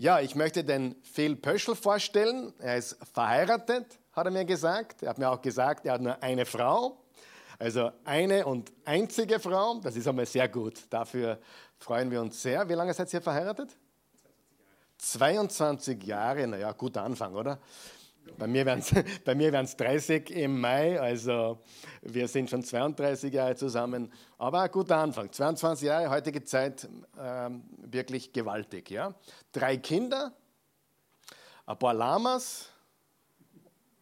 Ja, 0.00 0.20
ich 0.20 0.36
möchte 0.36 0.62
den 0.62 0.94
Phil 1.02 1.34
Pöschel 1.34 1.74
vorstellen. 1.74 2.52
Er 2.60 2.76
ist 2.76 2.96
verheiratet, 3.12 3.98
hat 4.12 4.26
er 4.26 4.30
mir 4.30 4.44
gesagt. 4.44 5.02
Er 5.02 5.08
hat 5.08 5.18
mir 5.18 5.28
auch 5.28 5.42
gesagt, 5.42 5.86
er 5.86 5.94
hat 5.94 6.00
nur 6.00 6.22
eine 6.22 6.46
Frau. 6.46 7.02
Also 7.58 7.90
eine 8.04 8.46
und 8.46 8.70
einzige 8.84 9.40
Frau. 9.40 9.80
Das 9.82 9.96
ist 9.96 10.06
einmal 10.06 10.26
sehr 10.26 10.48
gut. 10.48 10.82
Dafür 10.88 11.40
freuen 11.80 12.12
wir 12.12 12.20
uns 12.20 12.40
sehr. 12.40 12.68
Wie 12.68 12.74
lange 12.74 12.94
seid 12.94 13.12
ihr 13.12 13.20
verheiratet? 13.20 13.76
22 14.98 16.04
Jahre, 16.04 16.46
naja, 16.46 16.70
guter 16.70 17.02
Anfang, 17.02 17.34
oder? 17.34 17.58
Bei 18.36 18.46
mir 18.46 18.66
wären 18.66 19.64
es 19.64 19.76
30 19.76 20.30
im 20.30 20.60
Mai, 20.60 21.00
also 21.00 21.58
wir 22.02 22.28
sind 22.28 22.50
schon 22.50 22.62
32 22.62 23.32
Jahre 23.32 23.56
zusammen. 23.56 24.12
Aber 24.36 24.60
ein 24.60 24.70
guter 24.70 24.96
Anfang. 24.96 25.32
22 25.32 25.86
Jahre, 25.86 26.10
heutige 26.10 26.44
Zeit, 26.44 26.88
äh, 27.16 27.50
wirklich 27.78 28.32
gewaltig. 28.32 28.90
Ja? 28.90 29.14
Drei 29.52 29.76
Kinder, 29.76 30.32
ein 31.66 31.78
paar 31.78 31.94
Lamas, 31.94 32.70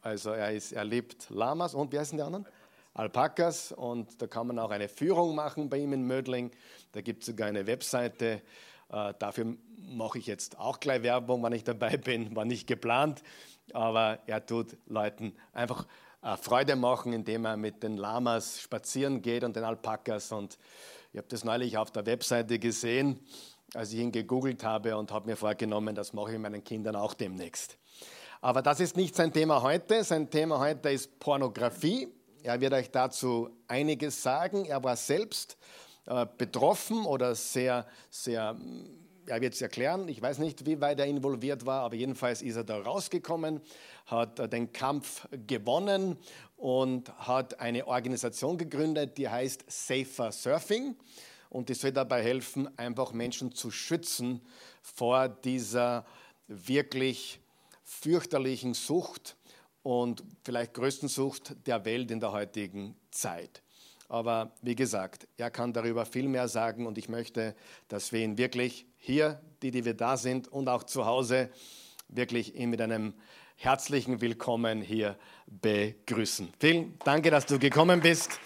also 0.02 0.30
er, 0.30 0.52
ist, 0.52 0.72
er 0.72 0.84
liebt 0.84 1.30
Lamas 1.30 1.74
und 1.74 1.92
wie 1.92 1.98
heißen 1.98 2.16
die 2.16 2.22
anderen? 2.22 2.46
Alpakas 2.95 3.72
und 3.72 4.22
da 4.22 4.26
kann 4.26 4.46
man 4.46 4.58
auch 4.58 4.70
eine 4.70 4.88
Führung 4.88 5.34
machen 5.34 5.68
bei 5.68 5.78
ihm 5.78 5.92
in 5.92 6.06
Mödling. 6.06 6.50
Da 6.92 7.00
gibt 7.00 7.22
es 7.22 7.26
sogar 7.26 7.48
eine 7.48 7.66
Webseite. 7.66 8.40
Äh, 8.88 9.14
dafür 9.18 9.56
mache 9.76 10.18
ich 10.18 10.26
jetzt 10.26 10.58
auch 10.58 10.80
gleich 10.80 11.02
Werbung, 11.02 11.42
wenn 11.42 11.52
ich 11.52 11.64
dabei 11.64 11.96
bin. 11.96 12.34
War 12.34 12.45
nicht 12.45 12.66
geplant 12.66 13.22
aber 13.72 14.20
er 14.26 14.44
tut 14.44 14.76
Leuten 14.86 15.34
einfach 15.52 15.86
äh, 16.22 16.36
Freude 16.36 16.76
machen, 16.76 17.12
indem 17.12 17.44
er 17.44 17.56
mit 17.56 17.82
den 17.82 17.96
Lamas 17.96 18.60
spazieren 18.60 19.22
geht 19.22 19.44
und 19.44 19.56
den 19.56 19.64
Alpakas. 19.64 20.32
Und 20.32 20.58
ich 21.12 21.18
habe 21.18 21.28
das 21.28 21.44
neulich 21.44 21.78
auf 21.78 21.90
der 21.90 22.06
Webseite 22.06 22.58
gesehen, 22.58 23.20
als 23.74 23.92
ich 23.92 24.00
ihn 24.00 24.12
gegoogelt 24.12 24.64
habe 24.64 24.96
und 24.96 25.12
habe 25.12 25.30
mir 25.30 25.36
vorgenommen, 25.36 25.94
das 25.94 26.12
mache 26.12 26.32
ich 26.32 26.38
meinen 26.38 26.64
Kindern 26.64 26.96
auch 26.96 27.14
demnächst. 27.14 27.78
Aber 28.40 28.62
das 28.62 28.80
ist 28.80 28.96
nicht 28.96 29.16
sein 29.16 29.32
Thema 29.32 29.62
heute. 29.62 30.04
Sein 30.04 30.30
Thema 30.30 30.58
heute 30.58 30.90
ist 30.90 31.18
Pornografie. 31.18 32.08
Er 32.42 32.60
wird 32.60 32.74
euch 32.74 32.90
dazu 32.90 33.51
einiges 33.66 34.23
sagen. 34.23 34.66
Er 34.66 34.84
war 34.84 34.96
selbst 34.96 35.56
äh, 36.06 36.26
betroffen 36.38 37.04
oder 37.06 37.34
sehr, 37.34 37.86
sehr 38.10 38.56
er 39.27 39.41
wird 39.41 39.55
es 39.55 39.63
erklären. 39.63 40.09
Ich 40.09 40.21
weiß 40.21 40.38
nicht, 40.38 40.66
wie 40.66 40.80
weit 40.80 41.01
er 41.01 41.07
involviert 41.07 41.66
war, 41.66 41.82
aber 41.82 41.95
jedenfalls 41.95 42.43
ist 42.43 42.57
er 42.57 42.65
da 42.65 42.79
rausgekommen, 42.79 43.60
hat 44.07 44.38
äh, 44.38 44.49
den 44.49 44.73
Kampf 44.73 45.27
gewonnen 45.46 46.16
und 46.57 47.13
hat 47.19 47.60
eine 47.60 47.87
Organisation 47.87 48.59
gegründet, 48.59 49.19
die 49.19 49.29
heißt 49.29 49.65
Safer 49.69 50.32
Surfing. 50.32 50.97
Und 51.49 51.69
die 51.69 51.74
soll 51.74 51.93
dabei 51.93 52.23
helfen, 52.23 52.69
einfach 52.77 53.13
Menschen 53.13 53.52
zu 53.52 53.71
schützen 53.71 54.43
vor 54.82 55.29
dieser 55.29 56.04
wirklich 56.49 57.41
fürchterlichen 57.82 58.74
Sucht 58.74 59.37
und 59.82 60.24
vielleicht 60.43 60.74
größten 60.74 61.09
Sucht 61.09 61.54
der 61.66 61.85
Welt 61.85 62.10
in 62.10 62.19
der 62.19 62.32
heutigen 62.32 62.97
Zeit. 63.10 63.63
Aber 64.09 64.53
wie 64.62 64.76
gesagt, 64.76 65.26
er 65.37 65.50
kann 65.50 65.72
darüber 65.72 66.06
viel 66.06 66.28
mehr 66.28 66.49
sagen 66.49 66.87
und 66.87 66.99
ich 66.99 67.09
möchte, 67.09 67.54
dass 67.88 68.12
wir 68.12 68.21
ihn 68.21 68.38
wirklich 68.38 68.87
hier, 68.97 69.41
die, 69.62 69.71
die 69.71 69.84
wir 69.84 69.94
da 69.94 70.16
sind 70.16 70.48
und 70.48 70.69
auch 70.69 70.84
zu 70.84 71.06
Hause, 71.06 71.50
wirklich 72.09 72.54
ihn 72.54 72.71
mit 72.71 72.81
einem 72.81 73.15
herzlichen 73.56 74.21
Willkommen 74.21 74.81
hier 74.81 75.16
begrüßen. 75.47 76.53
Vielen 76.60 76.98
Dank, 77.04 77.25
dass 77.25 77.47
du 77.47 77.59
gekommen 77.59 78.00
bist 78.00 78.38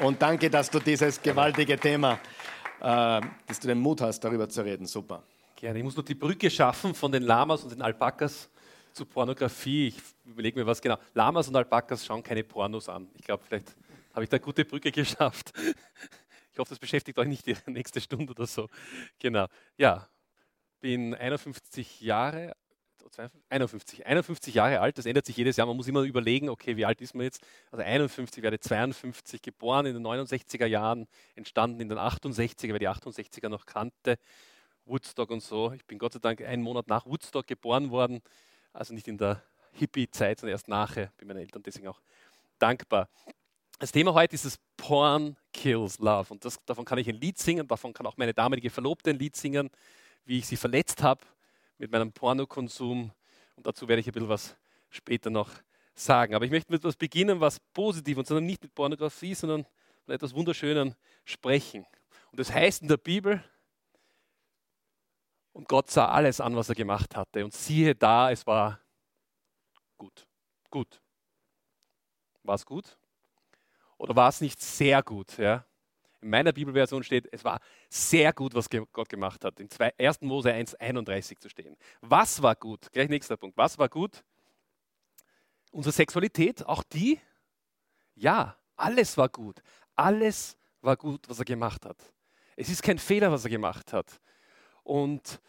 und 0.00 0.22
danke, 0.22 0.48
dass 0.48 0.70
du 0.70 0.78
dieses 0.78 1.20
gewaltige 1.20 1.78
Thema, 1.78 2.20
äh, 2.80 3.20
dass 3.46 3.60
du 3.60 3.68
den 3.68 3.78
Mut 3.78 4.00
hast, 4.00 4.20
darüber 4.20 4.48
zu 4.48 4.64
reden. 4.64 4.86
Super. 4.86 5.24
Gerne. 5.56 5.78
Ich 5.78 5.84
muss 5.84 5.96
nur 5.96 6.04
die 6.04 6.14
Brücke 6.14 6.50
schaffen 6.50 6.94
von 6.94 7.12
den 7.12 7.22
Lamas 7.22 7.64
und 7.64 7.72
den 7.72 7.82
Alpakas 7.82 8.48
zu 8.92 9.04
Pornografie. 9.04 9.88
Ich 9.88 9.96
überlege 10.24 10.60
mir 10.60 10.66
was 10.66 10.80
genau. 10.80 10.96
Lamas 11.12 11.48
und 11.48 11.56
Alpakas 11.56 12.06
schauen 12.06 12.22
keine 12.22 12.44
Pornos 12.44 12.88
an. 12.88 13.08
Ich 13.14 13.24
glaube, 13.24 13.42
vielleicht 13.46 13.74
habe 14.14 14.24
ich 14.24 14.30
da 14.30 14.36
eine 14.36 14.44
gute 14.44 14.64
Brücke 14.64 14.90
geschafft. 14.92 15.52
Ich 16.52 16.58
hoffe, 16.58 16.70
das 16.70 16.78
beschäftigt 16.78 17.18
euch 17.18 17.28
nicht 17.28 17.46
die 17.46 17.56
nächste 17.66 18.00
Stunde 18.00 18.30
oder 18.30 18.46
so. 18.46 18.68
Genau. 19.18 19.46
Ja, 19.76 20.08
bin 20.80 21.14
51 21.14 22.00
Jahre, 22.00 22.54
51, 23.48 24.06
51 24.06 24.54
Jahre 24.54 24.80
alt, 24.80 24.98
das 24.98 25.06
ändert 25.06 25.26
sich 25.26 25.36
jedes 25.36 25.56
Jahr. 25.56 25.66
Man 25.66 25.76
muss 25.76 25.88
immer 25.88 26.02
überlegen, 26.02 26.48
okay, 26.48 26.76
wie 26.76 26.84
alt 26.84 27.00
ist 27.00 27.14
man 27.14 27.24
jetzt? 27.24 27.44
Also 27.70 27.84
51, 27.84 28.42
werde 28.42 28.58
52, 28.58 29.42
geboren 29.42 29.86
in 29.86 29.94
den 29.94 30.06
69er 30.06 30.66
Jahren, 30.66 31.06
entstanden 31.34 31.80
in 31.80 31.88
den 31.88 31.98
68er, 31.98 32.72
wer 32.72 32.78
die 32.78 32.88
68er 32.88 33.48
noch 33.48 33.66
kannte, 33.66 34.16
Woodstock 34.84 35.30
und 35.30 35.42
so. 35.42 35.72
Ich 35.72 35.84
bin 35.84 35.98
Gott 35.98 36.14
sei 36.14 36.18
Dank 36.18 36.40
einen 36.42 36.62
Monat 36.62 36.88
nach 36.88 37.06
Woodstock 37.06 37.46
geboren 37.46 37.90
worden, 37.90 38.20
also 38.72 38.94
nicht 38.94 39.08
in 39.08 39.18
der 39.18 39.42
Hippie-Zeit, 39.72 40.40
sondern 40.40 40.54
erst 40.54 40.68
nachher. 40.68 41.12
Bin 41.16 41.28
meinen 41.28 41.38
Eltern 41.38 41.62
deswegen 41.62 41.88
auch 41.88 42.00
dankbar. 42.58 43.08
Das 43.78 43.90
Thema 43.90 44.14
heute 44.14 44.36
ist 44.36 44.44
das 44.44 44.58
Porn 44.76 45.36
Kills 45.52 45.98
Love. 45.98 46.32
Und 46.32 46.44
das, 46.44 46.58
davon 46.64 46.84
kann 46.84 46.98
ich 46.98 47.08
ein 47.08 47.16
Lied 47.16 47.38
singen, 47.38 47.66
davon 47.66 47.92
kann 47.92 48.06
auch 48.06 48.16
meine 48.16 48.32
damalige 48.32 48.70
Verlobte 48.70 49.10
ein 49.10 49.18
Lied 49.18 49.34
singen, 49.34 49.68
wie 50.24 50.38
ich 50.38 50.46
sie 50.46 50.56
verletzt 50.56 51.02
habe 51.02 51.24
mit 51.78 51.90
meinem 51.90 52.12
Pornokonsum. 52.12 53.10
Und 53.56 53.66
dazu 53.66 53.88
werde 53.88 54.00
ich 54.00 54.06
ein 54.06 54.12
bisschen 54.12 54.28
was 54.28 54.56
später 54.90 55.28
noch 55.28 55.50
sagen. 55.94 56.34
Aber 56.34 56.44
ich 56.44 56.52
möchte 56.52 56.70
mit 56.70 56.82
etwas 56.82 56.96
beginnen, 56.96 57.40
was 57.40 57.58
positiv 57.72 58.18
und 58.18 58.26
sondern 58.28 58.46
nicht 58.46 58.62
mit 58.62 58.74
Pornografie, 58.74 59.34
sondern 59.34 59.66
mit 60.06 60.14
etwas 60.14 60.34
Wunderschönen 60.34 60.94
sprechen. 61.24 61.84
Und 62.30 62.38
das 62.38 62.52
heißt 62.52 62.82
in 62.82 62.88
der 62.88 62.96
Bibel, 62.96 63.42
und 65.52 65.68
Gott 65.68 65.90
sah 65.90 66.08
alles 66.08 66.40
an, 66.40 66.56
was 66.56 66.68
er 66.68 66.74
gemacht 66.74 67.16
hatte. 67.16 67.44
Und 67.44 67.52
siehe 67.54 67.94
da, 67.94 68.30
es 68.30 68.46
war 68.46 68.80
gut. 69.96 70.26
Gut. 70.70 71.00
War 72.42 72.56
es 72.56 72.66
gut? 72.66 72.96
Oder 74.04 74.16
war 74.16 74.28
es 74.28 74.42
nicht 74.42 74.60
sehr 74.60 75.02
gut? 75.02 75.38
Ja? 75.38 75.64
In 76.20 76.28
meiner 76.28 76.52
Bibelversion 76.52 77.02
steht, 77.02 77.26
es 77.32 77.42
war 77.42 77.58
sehr 77.88 78.34
gut, 78.34 78.54
was 78.54 78.68
Gott 78.68 79.08
gemacht 79.08 79.42
hat. 79.46 79.58
In 79.60 79.68
1. 79.98 80.20
Mose 80.20 80.52
1,31 80.52 81.38
zu 81.38 81.48
stehen. 81.48 81.74
Was 82.02 82.42
war 82.42 82.54
gut? 82.54 82.92
Gleich 82.92 83.08
nächster 83.08 83.38
Punkt. 83.38 83.56
Was 83.56 83.78
war 83.78 83.88
gut? 83.88 84.22
Unsere 85.72 85.94
Sexualität, 85.94 86.66
auch 86.66 86.82
die? 86.82 87.18
Ja, 88.14 88.58
alles 88.76 89.16
war 89.16 89.30
gut. 89.30 89.62
Alles 89.96 90.58
war 90.82 90.98
gut, 90.98 91.26
was 91.26 91.38
er 91.38 91.46
gemacht 91.46 91.86
hat. 91.86 91.96
Es 92.56 92.68
ist 92.68 92.82
kein 92.82 92.98
Fehler, 92.98 93.32
was 93.32 93.44
er 93.44 93.50
gemacht 93.50 93.94
hat. 93.94 94.20
Und 94.82 95.40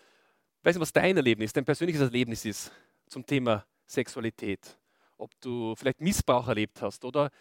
ich 0.59 0.65
weiß 0.65 0.75
nicht, 0.75 0.81
was 0.81 0.93
dein 0.93 1.17
Erlebnis, 1.17 1.51
dein 1.51 1.65
persönliches 1.65 2.03
Erlebnis 2.03 2.45
ist 2.45 2.71
zum 3.09 3.25
Thema 3.25 3.65
Sexualität. 3.85 4.77
Ob 5.17 5.31
du 5.41 5.75
vielleicht 5.75 5.99
Missbrauch 5.99 6.47
erlebt 6.47 6.81
hast 6.81 7.03
oder 7.03 7.31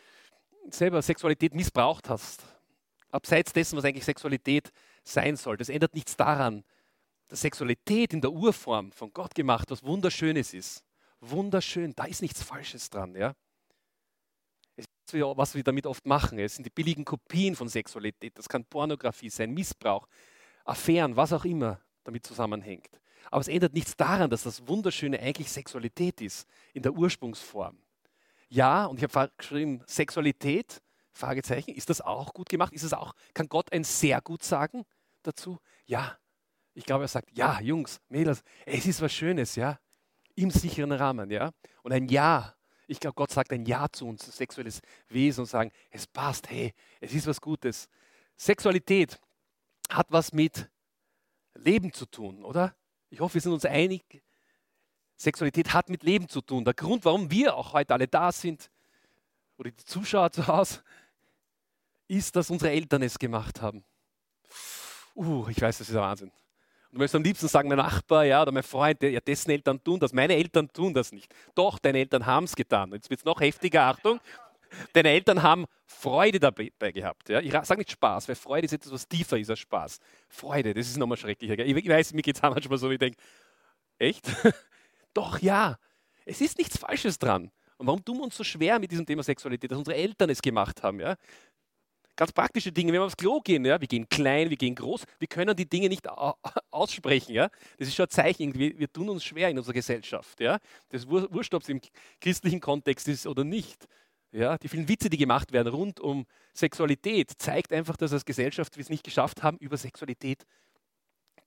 selber 0.70 1.02
Sexualität 1.02 1.54
missbraucht 1.54 2.08
hast, 2.08 2.42
abseits 3.10 3.52
dessen, 3.52 3.76
was 3.76 3.84
eigentlich 3.84 4.04
Sexualität 4.04 4.72
sein 5.02 5.36
soll, 5.36 5.56
das 5.56 5.68
ändert 5.68 5.94
nichts 5.94 6.16
daran, 6.16 6.64
dass 7.28 7.40
Sexualität 7.40 8.12
in 8.12 8.20
der 8.20 8.32
Urform 8.32 8.92
von 8.92 9.12
Gott 9.12 9.34
gemacht 9.34 9.70
was 9.70 9.82
Wunderschönes 9.82 10.54
ist. 10.54 10.84
Wunderschön, 11.20 11.94
da 11.94 12.04
ist 12.04 12.22
nichts 12.22 12.42
Falsches 12.42 12.90
dran. 12.90 13.14
Ja? 13.14 13.34
was 15.12 15.54
wir 15.54 15.62
damit 15.62 15.86
oft 15.86 16.06
machen. 16.06 16.38
Es 16.38 16.56
sind 16.56 16.64
die 16.64 16.70
billigen 16.70 17.04
Kopien 17.04 17.54
von 17.54 17.68
Sexualität. 17.68 18.36
Das 18.38 18.48
kann 18.48 18.64
Pornografie 18.64 19.30
sein, 19.30 19.52
Missbrauch, 19.52 20.08
Affären, 20.64 21.14
was 21.14 21.32
auch 21.32 21.44
immer 21.44 21.80
damit 22.04 22.26
zusammenhängt. 22.26 23.00
Aber 23.30 23.40
es 23.40 23.48
ändert 23.48 23.74
nichts 23.74 23.96
daran, 23.96 24.30
dass 24.30 24.42
das 24.42 24.66
Wunderschöne 24.66 25.20
eigentlich 25.20 25.50
Sexualität 25.50 26.20
ist, 26.20 26.48
in 26.72 26.82
der 26.82 26.92
Ursprungsform. 26.92 27.78
Ja, 28.54 28.86
und 28.86 29.02
ich 29.02 29.02
habe 29.02 29.32
geschrieben, 29.36 29.82
Sexualität, 29.84 30.80
Fragezeichen, 31.12 31.74
ist 31.74 31.90
das 31.90 32.00
auch 32.00 32.32
gut 32.32 32.48
gemacht? 32.48 32.72
Ist 32.72 32.84
es 32.84 32.92
auch, 32.92 33.12
kann 33.34 33.48
Gott 33.48 33.72
ein 33.72 33.82
sehr 33.82 34.20
gut 34.20 34.44
sagen 34.44 34.84
dazu? 35.24 35.58
Ja. 35.86 36.16
Ich 36.72 36.84
glaube, 36.84 37.02
er 37.02 37.08
sagt, 37.08 37.36
ja, 37.36 37.60
Jungs, 37.60 38.00
Mädels, 38.08 38.42
es 38.64 38.86
ist 38.86 39.02
was 39.02 39.12
Schönes, 39.12 39.56
ja, 39.56 39.80
im 40.36 40.52
sicheren 40.52 40.92
Rahmen, 40.92 41.32
ja. 41.32 41.50
Und 41.82 41.92
ein 41.92 42.06
Ja, 42.06 42.54
ich 42.86 43.00
glaube, 43.00 43.16
Gott 43.16 43.32
sagt 43.32 43.52
ein 43.52 43.66
Ja 43.66 43.88
zu 43.90 44.06
uns, 44.06 44.24
sexuelles 44.24 44.82
Wesen 45.08 45.40
und 45.40 45.46
sagen, 45.46 45.72
es 45.90 46.06
passt, 46.06 46.48
hey, 46.48 46.72
es 47.00 47.12
ist 47.12 47.26
was 47.26 47.40
Gutes. 47.40 47.88
Sexualität 48.36 49.18
hat 49.88 50.06
was 50.10 50.32
mit 50.32 50.70
Leben 51.54 51.92
zu 51.92 52.06
tun, 52.06 52.44
oder? 52.44 52.76
Ich 53.10 53.18
hoffe, 53.18 53.34
wir 53.34 53.40
sind 53.40 53.52
uns 53.52 53.64
einig, 53.64 54.22
Sexualität 55.16 55.72
hat 55.72 55.88
mit 55.88 56.02
Leben 56.02 56.28
zu 56.28 56.40
tun. 56.40 56.64
Der 56.64 56.74
Grund, 56.74 57.04
warum 57.04 57.30
wir 57.30 57.56
auch 57.56 57.72
heute 57.72 57.94
alle 57.94 58.08
da 58.08 58.32
sind, 58.32 58.70
oder 59.56 59.70
die 59.70 59.84
Zuschauer 59.84 60.32
zu 60.32 60.46
Hause, 60.46 60.82
ist, 62.08 62.34
dass 62.36 62.50
unsere 62.50 62.72
Eltern 62.72 63.02
es 63.02 63.18
gemacht 63.18 63.62
haben. 63.62 63.84
Uh, 65.14 65.46
ich 65.48 65.60
weiß, 65.60 65.78
das 65.78 65.88
ist 65.88 65.94
der 65.94 66.02
Wahnsinn. 66.02 66.28
Und 66.28 66.92
du 66.92 66.98
möchtest 66.98 67.14
am 67.14 67.22
liebsten 67.22 67.48
sagen, 67.48 67.68
mein 67.68 67.78
Nachbar, 67.78 68.24
ja, 68.24 68.42
oder 68.42 68.52
mein 68.52 68.62
Freund, 68.62 69.02
ja, 69.02 69.20
dessen 69.20 69.50
Eltern 69.50 69.82
tun 69.82 70.00
das. 70.00 70.12
Meine 70.12 70.34
Eltern 70.34 70.68
tun 70.72 70.92
das 70.92 71.12
nicht. 71.12 71.32
Doch, 71.54 71.78
deine 71.78 71.98
Eltern 71.98 72.26
haben 72.26 72.44
es 72.44 72.56
getan. 72.56 72.92
Jetzt 72.92 73.10
wird 73.10 73.20
es 73.20 73.24
noch 73.24 73.40
heftiger, 73.40 73.82
Achtung. 73.84 74.20
Deine 74.92 75.10
Eltern 75.10 75.42
haben 75.42 75.66
Freude 75.86 76.40
dabei 76.40 76.72
gehabt. 76.90 77.28
Ja? 77.28 77.40
Ich 77.40 77.52
sage 77.52 77.78
nicht 77.78 77.92
Spaß, 77.92 78.28
weil 78.28 78.34
Freude 78.34 78.64
ist 78.64 78.72
etwas, 78.72 78.92
was 78.92 79.08
tiefer 79.08 79.38
ist 79.38 79.50
als 79.50 79.60
Spaß. 79.60 80.00
Freude, 80.28 80.74
das 80.74 80.88
ist 80.88 80.96
nochmal 80.96 81.16
schrecklicher. 81.16 81.64
Ich 81.64 81.88
weiß, 81.88 82.12
mir 82.12 82.22
geht 82.22 82.36
es 82.36 82.42
manchmal 82.42 82.78
so, 82.78 82.90
wie 82.90 82.94
ich 82.94 82.98
denke, 82.98 83.18
Echt? 83.98 84.26
Doch, 85.14 85.38
ja. 85.38 85.78
Es 86.26 86.40
ist 86.40 86.58
nichts 86.58 86.76
Falsches 86.76 87.18
dran. 87.18 87.50
Und 87.76 87.86
warum 87.86 88.04
tun 88.04 88.18
wir 88.18 88.24
uns 88.24 88.36
so 88.36 88.44
schwer 88.44 88.78
mit 88.78 88.90
diesem 88.90 89.06
Thema 89.06 89.22
Sexualität, 89.22 89.70
dass 89.70 89.78
unsere 89.78 89.96
Eltern 89.96 90.30
es 90.30 90.42
gemacht 90.42 90.82
haben? 90.82 91.00
Ja? 91.00 91.16
Ganz 92.16 92.32
praktische 92.32 92.70
Dinge, 92.70 92.92
wenn 92.92 93.00
wir 93.00 93.06
aufs 93.06 93.16
Klo 93.16 93.40
gehen, 93.40 93.64
ja? 93.64 93.80
wir 93.80 93.88
gehen 93.88 94.08
klein, 94.08 94.48
wir 94.48 94.56
gehen 94.56 94.74
groß, 94.74 95.04
wir 95.18 95.28
können 95.28 95.56
die 95.56 95.68
Dinge 95.68 95.88
nicht 95.88 96.08
aussprechen. 96.70 97.34
Ja? 97.34 97.48
Das 97.78 97.88
ist 97.88 97.94
schon 97.94 98.06
ein 98.06 98.10
Zeichen, 98.10 98.54
wir, 98.54 98.78
wir 98.78 98.92
tun 98.92 99.08
uns 99.08 99.24
schwer 99.24 99.48
in 99.48 99.58
unserer 99.58 99.74
Gesellschaft. 99.74 100.40
Ja? 100.40 100.58
Das 100.90 101.08
wurscht, 101.08 101.54
ob 101.54 101.62
es 101.62 101.68
im 101.68 101.80
christlichen 102.20 102.60
Kontext 102.60 103.08
ist 103.08 103.26
oder 103.26 103.44
nicht. 103.44 103.86
Ja? 104.30 104.56
Die 104.58 104.68
vielen 104.68 104.88
Witze, 104.88 105.10
die 105.10 105.18
gemacht 105.18 105.52
werden 105.52 105.72
rund 105.72 106.00
um 106.00 106.26
Sexualität, 106.52 107.32
zeigt 107.38 107.72
einfach, 107.72 107.96
dass 107.96 108.12
als 108.12 108.24
Gesellschaft 108.24 108.76
wir 108.76 108.82
es 108.82 108.90
nicht 108.90 109.04
geschafft 109.04 109.42
haben, 109.42 109.58
über 109.58 109.76
Sexualität 109.76 110.46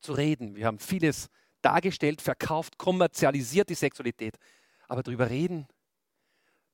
zu 0.02 0.14
reden. 0.14 0.56
Wir 0.56 0.66
haben 0.66 0.80
vieles 0.80 1.30
dargestellt, 1.62 2.22
verkauft, 2.22 2.78
kommerzialisiert 2.78 3.70
die 3.70 3.76
Sexualität. 3.76 4.38
Aber 4.88 5.04
darüber 5.04 5.30
reden, 5.30 5.68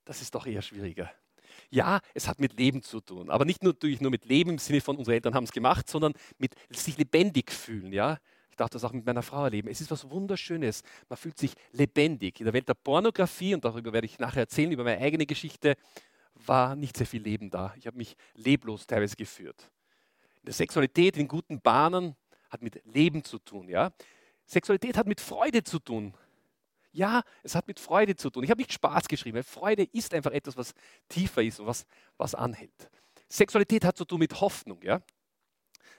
das 0.05 0.21
ist 0.21 0.35
doch 0.35 0.45
eher 0.45 0.61
schwieriger. 0.61 1.11
Ja, 1.69 1.99
es 2.13 2.27
hat 2.27 2.39
mit 2.39 2.57
Leben 2.57 2.81
zu 2.81 2.99
tun, 2.99 3.29
aber 3.29 3.45
nicht 3.45 3.63
nur, 3.63 3.73
natürlich 3.73 4.01
nur 4.01 4.11
mit 4.11 4.25
Leben 4.25 4.51
im 4.51 4.57
Sinne 4.57 4.81
von, 4.81 4.97
unsere 4.97 5.15
Eltern 5.15 5.35
haben 5.35 5.43
es 5.43 5.51
gemacht, 5.51 5.89
sondern 5.89 6.13
mit 6.37 6.55
sich 6.71 6.97
lebendig 6.97 7.51
fühlen. 7.51 7.93
Ja? 7.93 8.17
Ich 8.49 8.57
darf 8.57 8.69
das 8.69 8.83
auch 8.83 8.93
mit 8.93 9.05
meiner 9.05 9.23
Frau 9.23 9.45
erleben. 9.45 9.67
Es 9.67 9.81
ist 9.81 9.89
was 9.89 10.09
Wunderschönes. 10.09 10.83
Man 11.09 11.17
fühlt 11.17 11.37
sich 11.37 11.53
lebendig. 11.71 12.39
In 12.39 12.45
der 12.45 12.53
Welt 12.53 12.69
der 12.69 12.75
Pornografie, 12.75 13.55
und 13.55 13.65
darüber 13.65 13.93
werde 13.93 14.05
ich 14.05 14.19
nachher 14.19 14.41
erzählen, 14.41 14.71
über 14.71 14.83
meine 14.83 15.01
eigene 15.01 15.25
Geschichte, 15.25 15.75
war 16.35 16.75
nicht 16.75 16.97
sehr 16.97 17.07
viel 17.07 17.21
Leben 17.21 17.49
da. 17.49 17.73
Ich 17.77 17.87
habe 17.87 17.97
mich 17.97 18.15
leblos 18.35 18.85
teilweise 18.85 19.15
geführt. 19.15 19.71
In 20.41 20.45
der 20.45 20.53
Sexualität, 20.53 21.17
in 21.17 21.27
guten 21.27 21.61
Bahnen, 21.61 22.15
hat 22.49 22.61
mit 22.61 22.81
Leben 22.85 23.23
zu 23.23 23.39
tun. 23.39 23.69
Ja? 23.69 23.91
Sexualität 24.45 24.97
hat 24.97 25.07
mit 25.07 25.21
Freude 25.21 25.63
zu 25.63 25.79
tun. 25.79 26.13
Ja, 26.91 27.23
es 27.41 27.55
hat 27.55 27.67
mit 27.67 27.79
Freude 27.79 28.15
zu 28.15 28.29
tun. 28.29 28.43
Ich 28.43 28.51
habe 28.51 28.61
nicht 28.61 28.73
Spaß 28.73 29.07
geschrieben. 29.07 29.37
Weil 29.37 29.43
Freude 29.43 29.83
ist 29.83 30.13
einfach 30.13 30.31
etwas, 30.31 30.55
was 30.55 30.73
tiefer 31.09 31.41
ist 31.41 31.59
und 31.59 31.65
was, 31.65 31.85
was 32.17 32.35
anhält. 32.35 32.89
Sexualität 33.29 33.83
hat 33.83 33.97
zu 33.97 34.05
tun 34.05 34.19
mit 34.19 34.39
Hoffnung. 34.41 34.79
Ja? 34.83 35.01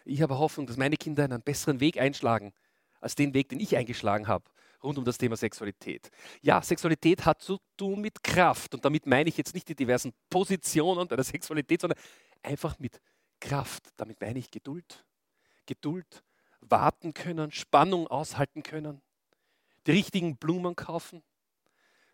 Ich 0.05 0.23
habe 0.23 0.39
Hoffnung, 0.39 0.67
dass 0.67 0.77
meine 0.77 0.97
Kinder 0.97 1.25
einen 1.25 1.43
besseren 1.43 1.81
Weg 1.81 1.99
einschlagen, 1.99 2.53
als 3.01 3.17
den 3.17 3.35
Weg, 3.35 3.49
den 3.49 3.59
ich 3.59 3.77
eingeschlagen 3.77 4.29
habe, 4.29 4.45
rund 4.83 4.99
um 4.99 5.05
das 5.05 5.19
Thema 5.19 5.37
Sexualität. 5.37 6.11
Ja, 6.43 6.63
Sexualität 6.63 7.25
hat 7.25 7.43
zu 7.43 7.59
tun 7.77 8.01
mit 8.01 8.23
Kraft. 8.23 8.75
Und 8.75 8.85
damit 8.85 9.07
meine 9.07 9.29
ich 9.29 9.37
jetzt 9.37 9.55
nicht 9.55 9.69
die 9.69 9.75
diversen 9.75 10.13
Positionen 10.31 11.09
der 11.09 11.25
Sexualität, 11.25 11.81
sondern 11.81 11.99
einfach 12.43 12.79
mit 12.79 13.01
Kraft. 13.41 13.89
Damit 13.97 14.21
meine 14.21 14.39
ich 14.39 14.51
Geduld. 14.51 15.05
Geduld, 15.67 16.23
warten 16.69 17.15
können, 17.15 17.51
Spannung 17.53 18.07
aushalten 18.07 18.63
können, 18.63 19.03
die 19.87 19.93
richtigen 19.93 20.37
Blumen 20.37 20.77
kaufen. 20.77 21.23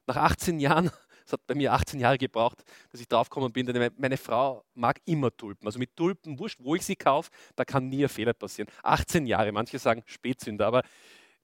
Nach 0.07 0.17
18 0.17 0.59
Jahren, 0.61 0.91
es 1.27 1.33
hat 1.33 1.47
bei 1.47 1.55
mir 1.55 1.73
18 1.73 2.01
Jahre 2.01 2.19
gebraucht, 2.19 2.63
dass 2.91 3.01
ich 3.01 3.09
draufgekommen 3.09 3.53
bin, 3.53 3.67
denn 3.67 3.93
meine 3.97 4.17
Frau 4.17 4.65
mag 4.75 5.01
immer 5.05 5.35
Tulpen. 5.37 5.67
Also 5.67 5.79
mit 5.79 5.95
Tulpen, 5.97 6.39
wurscht, 6.39 6.59
wo 6.63 6.75
ich 6.75 6.85
sie 6.85 6.97
kaufe, 6.97 7.31
da 7.57 7.65
kann 7.65 7.89
nie 7.89 8.05
ein 8.05 8.09
Fehler 8.09 8.33
passieren. 8.33 8.71
18 8.83 9.27
Jahre, 9.27 9.53
manche 9.53 9.79
sagen 9.79 10.03
Spätzünder, 10.07 10.67
aber 10.67 10.83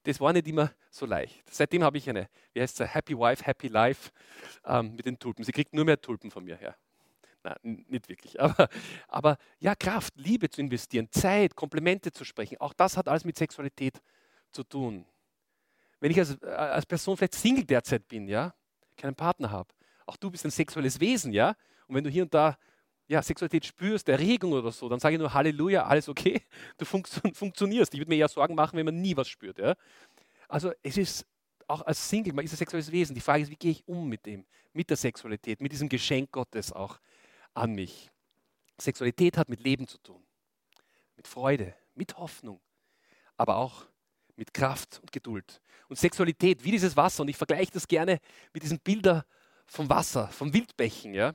das 0.03 0.21
war 0.21 0.33
nicht 0.33 0.47
immer 0.47 0.73
so 0.91 1.05
leicht. 1.05 1.43
Seitdem 1.51 1.83
habe 1.83 1.99
ich 1.99 2.09
eine, 2.09 2.29
wie 2.53 2.61
heißt 2.61 2.81
es, 2.81 2.95
Happy 2.95 3.19
Wife, 3.19 3.45
Happy 3.45 3.69
Life 3.69 4.11
ähm, 4.65 4.95
mit 4.95 5.05
den 5.05 5.19
Tulpen. 5.19 5.45
Sie 5.45 5.53
kriegt 5.53 5.75
nur 5.75 5.85
mehr 5.85 6.01
Tulpen 6.01 6.31
von 6.31 6.45
mir 6.45 6.57
her. 6.57 6.77
Nein, 7.47 7.85
nicht 7.89 8.09
wirklich. 8.09 8.41
Aber, 8.41 8.69
aber 9.07 9.39
ja, 9.61 9.75
Kraft, 9.77 10.15
Liebe 10.17 10.51
zu 10.51 10.61
investieren, 10.61 11.09
Zeit, 11.13 11.55
Komplimente 11.55 12.11
zu 12.11 12.25
sprechen, 12.25 12.57
auch 12.61 12.73
das 12.73 12.97
hat 12.97 13.07
alles 13.07 13.25
mit 13.25 13.37
Sexualität 13.37 14.03
zu 14.51 14.65
tun. 14.65 15.07
Wenn 16.01 16.11
ich 16.11 16.19
als, 16.19 16.37
äh, 16.43 16.47
als 16.47 16.87
Person 16.87 17.17
vielleicht 17.17 17.35
Single 17.35 17.65
derzeit 17.65 18.09
bin, 18.09 18.27
ja, 18.27 18.53
keinen 18.97 19.15
Partner 19.15 19.51
habe, 19.51 19.73
auch 20.07 20.17
du 20.17 20.31
bist 20.31 20.45
ein 20.45 20.51
sexuelles 20.51 20.99
Wesen, 20.99 21.33
ja, 21.33 21.55
und 21.87 21.95
wenn 21.95 22.05
du 22.05 22.11
hier 22.11 22.25
und 22.25 22.35
da 22.35 22.59
ja, 23.07 23.23
Sexualität 23.23 23.65
spürst, 23.65 24.09
Erregung 24.09 24.53
oder 24.53 24.73
so, 24.73 24.89
dann 24.89 24.99
sage 24.99 25.15
ich 25.15 25.21
nur 25.21 25.33
Halleluja, 25.33 25.85
alles 25.85 26.09
okay, 26.09 26.43
du 26.79 26.85
funktio 26.85 27.31
funktionierst. 27.33 27.95
Ich 27.95 28.01
würde 28.01 28.09
mir 28.09 28.17
eher 28.17 28.29
Sorgen 28.29 28.57
machen, 28.57 28.77
wenn 28.77 28.87
man 28.87 29.01
nie 29.01 29.17
was 29.17 29.29
spürt. 29.29 29.59
Ja? 29.59 29.77
Also 30.49 30.73
es 30.83 30.97
ist 30.97 31.27
auch 31.69 31.83
als 31.83 32.09
Single, 32.09 32.33
man 32.33 32.45
ist 32.45 32.53
ein 32.53 32.57
sexuelles 32.57 32.91
Wesen. 32.91 33.15
Die 33.15 33.21
Frage 33.21 33.45
ist, 33.45 33.51
wie 33.51 33.57
gehe 33.57 33.71
ich 33.71 33.87
um 33.87 34.09
mit 34.09 34.27
dem, 34.27 34.45
mit 34.73 34.91
der 34.91 34.97
Sexualität, 34.97 35.61
mit 35.61 35.71
diesem 35.71 35.89
Geschenk 35.89 36.33
Gottes 36.33 36.73
auch 36.73 36.99
an 37.57 37.75
mich. 37.75 38.11
Sexualität 38.79 39.39
hat 39.39 39.49
mit 39.49 39.61
Leben 39.61 39.87
zu 39.89 39.99
tun, 39.99 40.23
mit 41.17 41.27
Freude, 41.27 41.75
mit 41.95 42.17
Hoffnung, 42.19 42.61
aber 43.37 43.57
auch 43.57 43.87
mit 44.37 44.53
Kraft 44.53 44.99
und 45.01 45.13
Geduld. 45.13 45.61
Und 45.89 45.99
Sexualität, 45.99 46.63
wie 46.65 46.73
dieses 46.73 46.97
Wasser, 46.97 47.23
und 47.23 47.29
ich 47.29 47.37
vergleiche 47.37 47.73
das 47.73 47.89
gerne 47.89 48.21
mit 48.53 48.63
diesen 48.63 48.79
Bildern 48.81 49.23
vom 49.67 49.89
Wasser, 49.89 50.29
vom 50.29 50.53
Wildbächen. 50.53 51.15
Ja? 51.15 51.35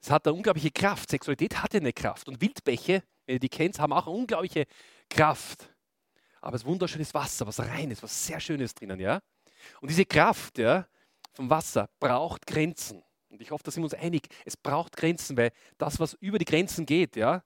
Es 0.00 0.10
hat 0.10 0.26
eine 0.26 0.34
unglaubliche 0.34 0.70
Kraft. 0.70 1.10
Sexualität 1.10 1.62
hat 1.62 1.74
eine 1.74 1.92
Kraft. 1.92 2.28
Und 2.28 2.40
Wildbäche, 2.40 3.02
wenn 3.26 3.36
ihr 3.36 3.40
die 3.40 3.48
kennt, 3.48 3.78
haben 3.78 3.92
auch 3.92 4.06
eine 4.06 4.16
unglaubliche 4.16 4.66
Kraft. 5.08 5.68
Aber 6.40 6.56
es 6.56 6.62
ist 6.62 6.66
wunderschönes 6.66 7.12
Wasser, 7.12 7.46
was 7.46 7.60
rein 7.60 7.90
ist, 7.90 8.02
was 8.02 8.26
sehr 8.26 8.40
Schönes 8.40 8.74
drinnen. 8.74 8.98
Ja? 8.98 9.20
Und 9.80 9.90
diese 9.90 10.06
Kraft 10.06 10.58
ja, 10.58 10.86
vom 11.32 11.50
Wasser 11.50 11.90
braucht 11.98 12.46
Grenzen. 12.46 13.02
Und 13.30 13.40
ich 13.40 13.50
hoffe, 13.50 13.62
da 13.64 13.70
sind 13.70 13.82
wir 13.82 13.86
uns 13.86 13.94
einig. 13.94 14.28
Es 14.44 14.56
braucht 14.56 14.96
Grenzen, 14.96 15.36
weil 15.36 15.52
das, 15.78 16.00
was 16.00 16.14
über 16.14 16.38
die 16.38 16.44
Grenzen 16.44 16.84
geht, 16.84 17.16
ja, 17.16 17.42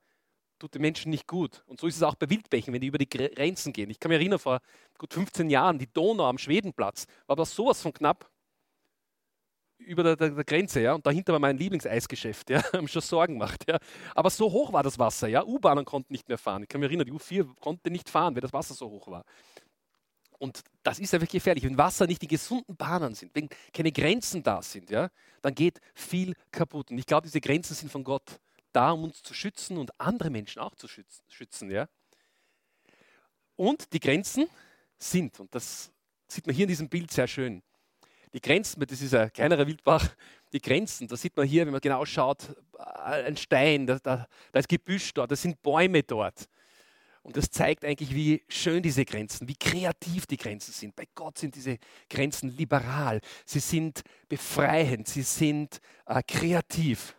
tut 0.58 0.74
den 0.74 0.82
Menschen 0.82 1.10
nicht 1.10 1.26
gut. 1.26 1.62
Und 1.66 1.80
so 1.80 1.86
ist 1.86 1.96
es 1.96 2.02
auch 2.02 2.14
bei 2.14 2.28
Wildbächen, 2.30 2.72
wenn 2.72 2.80
die 2.80 2.86
über 2.86 2.98
die 2.98 3.08
Grenzen 3.08 3.72
gehen. 3.72 3.90
Ich 3.90 4.00
kann 4.00 4.08
mich 4.08 4.18
erinnern, 4.18 4.38
vor 4.38 4.60
gut 4.98 5.12
15 5.12 5.50
Jahren, 5.50 5.78
die 5.78 5.92
Donau 5.92 6.24
am 6.26 6.38
Schwedenplatz, 6.38 7.06
war 7.26 7.34
aber 7.34 7.44
sowas 7.44 7.82
von 7.82 7.92
knapp 7.92 8.30
über 9.78 10.02
der, 10.02 10.16
der, 10.16 10.30
der, 10.30 10.44
Grenze, 10.44 10.80
ja, 10.80 10.94
und 10.94 11.04
dahinter 11.04 11.32
war 11.32 11.40
mein 11.40 11.58
Lieblingseisgeschäft, 11.58 12.48
ja, 12.48 12.62
haben 12.72 12.88
schon 12.88 13.02
Sorgen 13.02 13.34
gemacht, 13.34 13.64
ja. 13.68 13.78
Aber 14.14 14.30
so 14.30 14.50
hoch 14.50 14.72
war 14.72 14.82
das 14.82 14.98
Wasser, 14.98 15.28
ja, 15.28 15.44
U-Bahnen 15.44 15.84
konnten 15.84 16.12
nicht 16.12 16.28
mehr 16.28 16.38
fahren. 16.38 16.62
Ich 16.62 16.68
kann 16.68 16.80
mich 16.80 16.88
erinnern, 16.88 17.06
die 17.06 17.12
U4 17.12 17.46
konnte 17.60 17.90
nicht 17.90 18.08
fahren, 18.08 18.34
weil 18.34 18.40
das 18.40 18.52
Wasser 18.52 18.74
so 18.74 18.88
hoch 18.88 19.08
war. 19.08 19.24
Und 20.44 20.62
das 20.82 20.98
ist 20.98 21.14
einfach 21.14 21.26
gefährlich. 21.26 21.64
Wenn 21.64 21.78
Wasser 21.78 22.06
nicht 22.06 22.22
in 22.22 22.28
gesunden 22.28 22.76
Bahnen 22.76 23.14
sind, 23.14 23.34
wenn 23.34 23.48
keine 23.72 23.90
Grenzen 23.90 24.42
da 24.42 24.60
sind, 24.60 24.90
ja, 24.90 25.08
dann 25.40 25.54
geht 25.54 25.80
viel 25.94 26.34
kaputt. 26.50 26.90
Und 26.90 26.98
ich 26.98 27.06
glaube, 27.06 27.26
diese 27.26 27.40
Grenzen 27.40 27.74
sind 27.74 27.90
von 27.90 28.04
Gott 28.04 28.38
da, 28.70 28.90
um 28.90 29.04
uns 29.04 29.22
zu 29.22 29.32
schützen 29.32 29.78
und 29.78 29.98
andere 29.98 30.28
Menschen 30.28 30.60
auch 30.60 30.74
zu 30.74 30.86
schützen. 30.86 31.70
Ja. 31.70 31.88
Und 33.56 33.90
die 33.94 34.00
Grenzen 34.00 34.46
sind, 34.98 35.40
und 35.40 35.54
das 35.54 35.90
sieht 36.28 36.46
man 36.46 36.54
hier 36.54 36.64
in 36.64 36.68
diesem 36.68 36.90
Bild 36.90 37.10
sehr 37.10 37.26
schön, 37.26 37.62
die 38.34 38.40
Grenzen, 38.42 38.84
das 38.86 39.00
ist 39.00 39.14
ein 39.14 39.32
kleinerer 39.32 39.66
Wildbach, 39.66 40.14
die 40.52 40.60
Grenzen, 40.60 41.08
da 41.08 41.16
sieht 41.16 41.34
man 41.38 41.46
hier, 41.46 41.64
wenn 41.64 41.72
man 41.72 41.80
genau 41.80 42.04
schaut, 42.04 42.54
ein 43.02 43.38
Stein, 43.38 43.86
da, 43.86 43.98
da, 43.98 44.28
da 44.52 44.58
ist 44.58 44.68
Gebüsch 44.68 45.14
dort, 45.14 45.30
da 45.30 45.36
sind 45.36 45.62
Bäume 45.62 46.02
dort. 46.02 46.50
Und 47.24 47.38
das 47.38 47.50
zeigt 47.50 47.86
eigentlich, 47.86 48.14
wie 48.14 48.44
schön 48.48 48.82
diese 48.82 49.06
Grenzen, 49.06 49.48
wie 49.48 49.56
kreativ 49.56 50.26
die 50.26 50.36
Grenzen 50.36 50.72
sind. 50.72 50.94
Bei 50.94 51.08
Gott 51.14 51.38
sind 51.38 51.54
diese 51.54 51.78
Grenzen 52.10 52.50
liberal, 52.50 53.22
sie 53.46 53.60
sind 53.60 54.02
befreiend, 54.28 55.08
sie 55.08 55.22
sind 55.22 55.80
äh, 56.04 56.22
kreativ. 56.22 57.16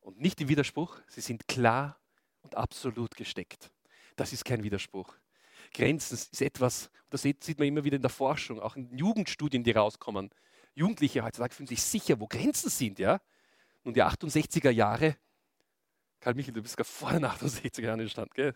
Und 0.00 0.20
nicht 0.20 0.42
im 0.42 0.48
Widerspruch, 0.48 1.00
sie 1.08 1.22
sind 1.22 1.48
klar 1.48 1.98
und 2.42 2.54
absolut 2.54 3.16
gesteckt. 3.16 3.70
Das 4.16 4.34
ist 4.34 4.44
kein 4.44 4.62
Widerspruch. 4.62 5.14
Grenzen 5.72 6.14
ist 6.14 6.42
etwas, 6.42 6.90
das 7.08 7.22
sieht 7.22 7.58
man 7.58 7.68
immer 7.68 7.84
wieder 7.84 7.96
in 7.96 8.02
der 8.02 8.10
Forschung, 8.10 8.60
auch 8.60 8.76
in 8.76 8.94
Jugendstudien, 8.94 9.64
die 9.64 9.70
rauskommen. 9.70 10.28
Jugendliche 10.74 11.24
heutzutage 11.24 11.54
fühlen 11.54 11.66
sich 11.66 11.82
sicher, 11.82 12.20
wo 12.20 12.26
Grenzen 12.26 12.68
sind. 12.68 12.98
Ja? 12.98 13.22
Nun, 13.84 13.94
die 13.94 14.02
68er 14.02 14.70
Jahre 14.70 15.16
Karl 16.22 16.34
Michael, 16.34 16.54
du 16.54 16.62
bist 16.62 16.76
gar 16.76 16.84
vor 16.84 17.10
den 17.10 17.24
68 17.24 17.84
Jahren 17.84 17.98
entstanden, 17.98 18.30
gell? 18.34 18.54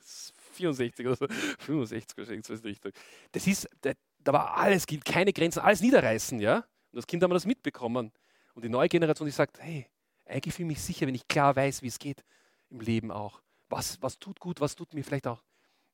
64 0.52 1.04
oder 1.04 1.16
so, 1.16 1.26
65 1.58 2.16
oder 2.16 2.56
so 2.56 2.62
Richtung. 2.62 2.92
Das 3.32 3.44
ist, 3.46 3.68
da, 3.80 3.92
da 4.20 4.32
war 4.32 4.56
alles, 4.56 4.86
keine 5.04 5.32
Grenzen, 5.32 5.58
alles 5.58 5.80
niederreißen, 5.80 6.38
ja? 6.38 6.64
Und 6.92 6.98
als 6.98 7.08
Kind 7.08 7.24
haben 7.24 7.30
wir 7.30 7.34
das 7.34 7.44
mitbekommen. 7.44 8.12
Und 8.54 8.64
die 8.64 8.68
neue 8.68 8.88
Generation, 8.88 9.26
die 9.26 9.32
sagt, 9.32 9.60
hey, 9.60 9.86
eigentlich 10.26 10.54
fühle 10.54 10.68
ich 10.68 10.76
mich 10.76 10.82
sicher, 10.82 11.08
wenn 11.08 11.14
ich 11.16 11.26
klar 11.26 11.56
weiß, 11.56 11.82
wie 11.82 11.88
es 11.88 11.98
geht 11.98 12.24
im 12.70 12.80
Leben 12.80 13.10
auch. 13.10 13.42
Was, 13.68 14.00
was 14.00 14.18
tut 14.20 14.38
gut, 14.38 14.60
was 14.60 14.76
tut 14.76 14.94
mir 14.94 15.02
vielleicht 15.02 15.26
auch 15.26 15.42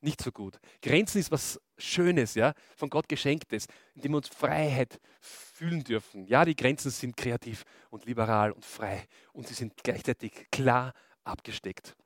nicht 0.03 0.21
so 0.21 0.31
gut. 0.31 0.59
Grenzen 0.83 1.19
ist 1.19 1.31
was 1.31 1.61
Schönes, 1.79 2.35
ja, 2.35 2.53
von 2.77 2.91
Gott 2.91 3.09
geschenktes, 3.09 3.67
indem 3.95 4.13
wir 4.13 4.17
uns 4.19 4.29
Freiheit 4.29 5.01
fühlen 5.21 5.83
dürfen. 5.85 6.27
Ja, 6.27 6.45
die 6.45 6.57
Grenzen 6.57 6.91
sind 6.91 7.17
kreativ 7.17 7.65
und 7.89 8.05
liberal 8.05 8.53
und 8.53 8.65
frei 8.65 9.07
und 9.33 9.47
sie 9.47 9.55
sind 9.55 9.75
gleichzeitig 9.83 10.49
klar 10.51 10.93
abgesteckt. 11.25 11.97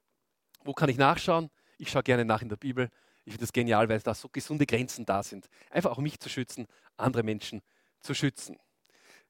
Wo 0.64 0.72
kann 0.72 0.88
ich 0.88 0.96
nachschauen? 0.96 1.50
Ich 1.78 1.90
schaue 1.90 2.02
gerne 2.02 2.24
nach 2.24 2.42
in 2.42 2.48
der 2.48 2.56
Bibel. 2.56 2.90
Ich 3.24 3.32
finde 3.32 3.44
das 3.44 3.52
genial, 3.52 3.88
weil 3.88 4.00
da 4.00 4.14
so 4.14 4.28
gesunde 4.28 4.66
Grenzen 4.66 5.04
da 5.04 5.22
sind. 5.22 5.48
Einfach 5.70 5.90
auch 5.90 5.98
mich 5.98 6.20
zu 6.20 6.28
schützen, 6.28 6.66
andere 6.96 7.22
Menschen 7.22 7.62
zu 8.00 8.14
schützen. 8.14 8.58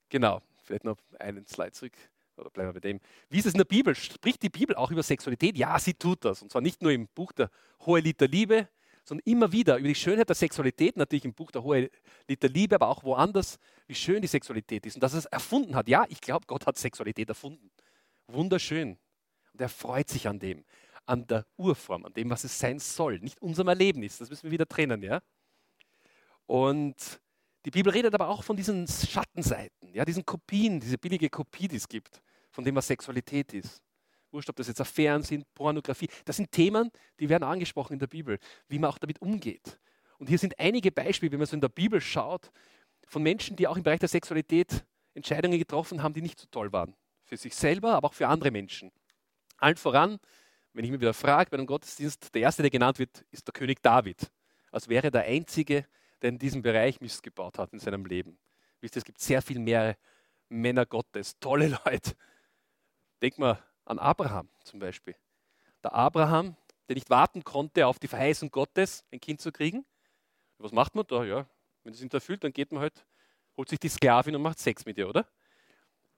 Genau, 0.08 0.42
vielleicht 0.64 0.84
noch 0.84 0.98
einen 1.18 1.46
Slide 1.46 1.72
zurück. 1.72 1.96
Oder 2.36 2.50
bleiben 2.50 2.68
wir 2.68 2.74
bei 2.74 2.80
dem. 2.80 3.00
Wie 3.30 3.38
ist 3.38 3.46
es 3.46 3.54
in 3.54 3.58
der 3.58 3.64
Bibel? 3.64 3.94
Spricht 3.94 4.42
die 4.42 4.50
Bibel 4.50 4.76
auch 4.76 4.90
über 4.90 5.02
Sexualität? 5.02 5.56
Ja, 5.56 5.78
sie 5.78 5.94
tut 5.94 6.24
das. 6.24 6.42
Und 6.42 6.52
zwar 6.52 6.60
nicht 6.60 6.82
nur 6.82 6.92
im 6.92 7.08
Buch 7.08 7.32
der 7.32 7.50
Hohelieder 7.80 8.28
Liebe, 8.28 8.68
sondern 9.06 9.22
immer 9.24 9.52
wieder 9.52 9.78
über 9.78 9.88
die 9.88 9.94
Schönheit 9.94 10.28
der 10.28 10.36
Sexualität, 10.36 10.96
natürlich 10.96 11.24
im 11.24 11.32
Buch 11.32 11.50
der 11.50 11.62
Hohe 11.62 11.90
Lied 12.28 12.42
der 12.42 12.50
Liebe, 12.50 12.74
aber 12.74 12.88
auch 12.88 13.04
woanders, 13.04 13.58
wie 13.86 13.94
schön 13.94 14.20
die 14.20 14.28
Sexualität 14.28 14.84
ist 14.84 14.96
und 14.96 15.02
dass 15.02 15.14
es 15.14 15.26
erfunden 15.26 15.76
hat. 15.76 15.88
Ja, 15.88 16.04
ich 16.08 16.20
glaube, 16.20 16.46
Gott 16.46 16.66
hat 16.66 16.76
Sexualität 16.76 17.28
erfunden. 17.28 17.70
Wunderschön. 18.26 18.98
Und 19.56 19.62
er 19.62 19.70
freut 19.70 20.10
sich 20.10 20.28
an 20.28 20.38
dem, 20.38 20.66
an 21.06 21.26
der 21.26 21.46
Urform, 21.56 22.04
an 22.04 22.12
dem, 22.12 22.28
was 22.28 22.44
es 22.44 22.58
sein 22.58 22.78
soll, 22.78 23.20
nicht 23.20 23.40
unserem 23.40 23.68
Erlebnis. 23.68 24.18
Das 24.18 24.28
müssen 24.28 24.42
wir 24.42 24.50
wieder 24.50 24.68
trennen, 24.68 25.02
ja. 25.02 25.22
Und 26.44 26.94
die 27.64 27.70
Bibel 27.70 27.90
redet 27.90 28.12
aber 28.12 28.28
auch 28.28 28.44
von 28.44 28.54
diesen 28.54 28.86
Schattenseiten, 28.86 29.94
ja, 29.94 30.04
diesen 30.04 30.26
Kopien, 30.26 30.78
diese 30.78 30.98
billige 30.98 31.30
Kopie, 31.30 31.68
die 31.68 31.76
es 31.76 31.88
gibt, 31.88 32.20
von 32.50 32.64
dem, 32.64 32.74
was 32.74 32.88
Sexualität 32.88 33.54
ist. 33.54 33.82
Wurscht, 34.30 34.50
ob 34.50 34.56
das 34.56 34.68
jetzt 34.68 34.82
Affären 34.82 35.22
sind, 35.22 35.46
Pornografie. 35.54 36.10
Das 36.26 36.36
sind 36.36 36.52
Themen, 36.52 36.90
die 37.18 37.30
werden 37.30 37.44
angesprochen 37.44 37.94
in 37.94 37.98
der 37.98 38.08
Bibel, 38.08 38.38
wie 38.68 38.78
man 38.78 38.90
auch 38.90 38.98
damit 38.98 39.22
umgeht. 39.22 39.78
Und 40.18 40.28
hier 40.28 40.38
sind 40.38 40.58
einige 40.58 40.92
Beispiele, 40.92 41.32
wenn 41.32 41.38
man 41.38 41.46
so 41.46 41.54
in 41.54 41.62
der 41.62 41.70
Bibel 41.70 41.98
schaut, 41.98 42.50
von 43.06 43.22
Menschen, 43.22 43.56
die 43.56 43.66
auch 43.66 43.78
im 43.78 43.82
Bereich 43.82 44.00
der 44.00 44.10
Sexualität 44.10 44.84
Entscheidungen 45.14 45.58
getroffen 45.58 46.02
haben, 46.02 46.12
die 46.12 46.20
nicht 46.20 46.38
so 46.38 46.46
toll 46.50 46.70
waren. 46.74 46.94
Für 47.24 47.38
sich 47.38 47.54
selber, 47.54 47.94
aber 47.94 48.08
auch 48.08 48.14
für 48.14 48.28
andere 48.28 48.50
Menschen. 48.50 48.92
Allen 49.58 49.76
voran, 49.76 50.18
wenn 50.72 50.84
ich 50.84 50.90
mich 50.90 51.00
wieder 51.00 51.14
frage 51.14 51.50
bei 51.50 51.56
einem 51.56 51.66
Gottesdienst, 51.66 52.34
der 52.34 52.42
erste, 52.42 52.62
der 52.62 52.70
genannt 52.70 52.98
wird, 52.98 53.24
ist 53.30 53.46
der 53.46 53.52
König 53.52 53.82
David. 53.82 54.30
Als 54.70 54.88
wäre 54.88 55.10
der 55.10 55.22
einzige, 55.22 55.86
der 56.20 56.30
in 56.30 56.38
diesem 56.38 56.62
Bereich 56.62 57.00
Mist 57.00 57.22
gebaut 57.22 57.58
hat 57.58 57.72
in 57.72 57.78
seinem 57.78 58.04
Leben. 58.04 58.38
Wisst 58.80 58.96
ihr, 58.96 58.98
es 58.98 59.04
gibt 59.04 59.20
sehr 59.20 59.40
viel 59.40 59.58
mehr 59.58 59.96
Männer 60.48 60.86
Gottes, 60.86 61.38
tolle 61.40 61.68
Leute. 61.84 62.12
Denk 63.22 63.38
mal 63.38 63.58
an 63.84 63.98
Abraham 63.98 64.48
zum 64.64 64.78
Beispiel. 64.78 65.16
Der 65.82 65.94
Abraham, 65.94 66.56
der 66.88 66.96
nicht 66.96 67.10
warten 67.10 67.42
konnte 67.44 67.86
auf 67.86 67.98
die 67.98 68.08
Verheißung 68.08 68.50
Gottes, 68.50 69.04
ein 69.12 69.20
Kind 69.20 69.40
zu 69.40 69.52
kriegen. 69.52 69.86
Was 70.58 70.72
macht 70.72 70.94
man 70.94 71.06
da? 71.06 71.24
Ja, 71.24 71.46
wenn 71.84 71.94
es 71.94 72.02
ihn 72.02 72.10
erfüllt, 72.10 72.44
dann 72.44 72.52
geht 72.52 72.72
man 72.72 72.82
halt, 72.82 73.06
holt 73.56 73.68
sich 73.68 73.78
die 73.78 73.88
Sklavin 73.88 74.34
und 74.34 74.42
macht 74.42 74.58
Sex 74.58 74.84
mit 74.84 74.98
ihr, 74.98 75.08
oder? 75.08 75.26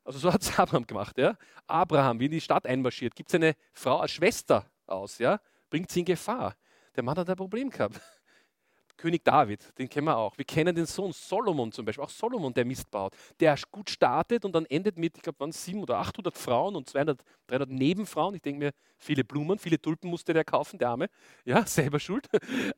Also 0.09 0.21
so 0.21 0.33
hat 0.33 0.41
es 0.41 0.49
Abraham 0.59 0.87
gemacht. 0.87 1.19
Ja? 1.19 1.37
Abraham, 1.67 2.19
wie 2.19 2.25
in 2.25 2.31
die 2.31 2.41
Stadt 2.41 2.67
einmarschiert, 2.67 3.15
gibt 3.15 3.29
seine 3.29 3.55
Frau 3.75 3.99
als 3.99 4.12
Schwester 4.12 4.65
aus, 4.87 5.19
ja? 5.19 5.38
bringt 5.69 5.91
sie 5.91 6.00
in 6.00 6.07
Gefahr. 6.07 6.57
Der 6.97 7.03
Mann 7.03 7.19
hat 7.19 7.29
ein 7.29 7.37
Problem 7.37 7.69
gehabt. 7.69 8.00
König 8.97 9.23
David, 9.23 9.79
den 9.79 9.87
kennen 9.87 10.07
wir 10.07 10.17
auch. 10.17 10.38
Wir 10.38 10.47
kennen 10.47 10.75
den 10.75 10.87
Sohn 10.87 11.12
Solomon 11.12 11.71
zum 11.73 11.85
Beispiel, 11.85 12.03
auch 12.03 12.09
Solomon, 12.09 12.55
der 12.55 12.65
Mist 12.65 12.91
baut, 12.91 13.15
der 13.38 13.55
gut 13.71 13.91
startet 13.91 14.47
und 14.47 14.55
dann 14.55 14.65
endet 14.65 14.97
mit, 14.97 15.15
ich 15.19 15.23
glaube, 15.23 15.41
waren 15.41 15.53
700 15.53 15.91
oder 15.91 15.99
800 15.99 16.38
Frauen 16.38 16.75
und 16.75 16.88
200, 16.88 17.23
300 17.47 17.69
Nebenfrauen. 17.69 18.35
Ich 18.35 18.41
denke 18.41 18.65
mir, 18.65 18.73
viele 18.97 19.25
Blumen, 19.25 19.59
viele 19.59 19.79
Tulpen 19.79 20.09
musste 20.09 20.33
der 20.33 20.43
kaufen, 20.43 20.79
der 20.79 20.88
Arme. 20.88 21.11
Ja, 21.45 21.67
selber 21.67 22.00
schuld. 22.00 22.29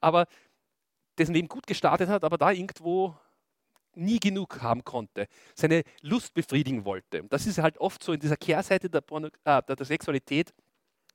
Aber 0.00 0.26
dessen 1.16 1.32
Leben 1.32 1.46
gut 1.46 1.68
gestartet 1.68 2.08
hat, 2.08 2.24
aber 2.24 2.36
da 2.36 2.50
irgendwo 2.50 3.14
nie 4.00 4.18
genug 4.18 4.62
haben 4.62 4.84
konnte, 4.84 5.28
seine 5.54 5.82
Lust 6.00 6.34
befriedigen 6.34 6.84
wollte. 6.84 7.22
Das 7.24 7.46
ist 7.46 7.58
halt 7.58 7.78
oft 7.78 8.02
so 8.02 8.12
in 8.12 8.20
dieser 8.20 8.36
Kehrseite 8.36 8.90
der, 8.90 9.00
Porno, 9.00 9.28
äh, 9.44 9.62
der 9.62 9.84
Sexualität. 9.84 10.52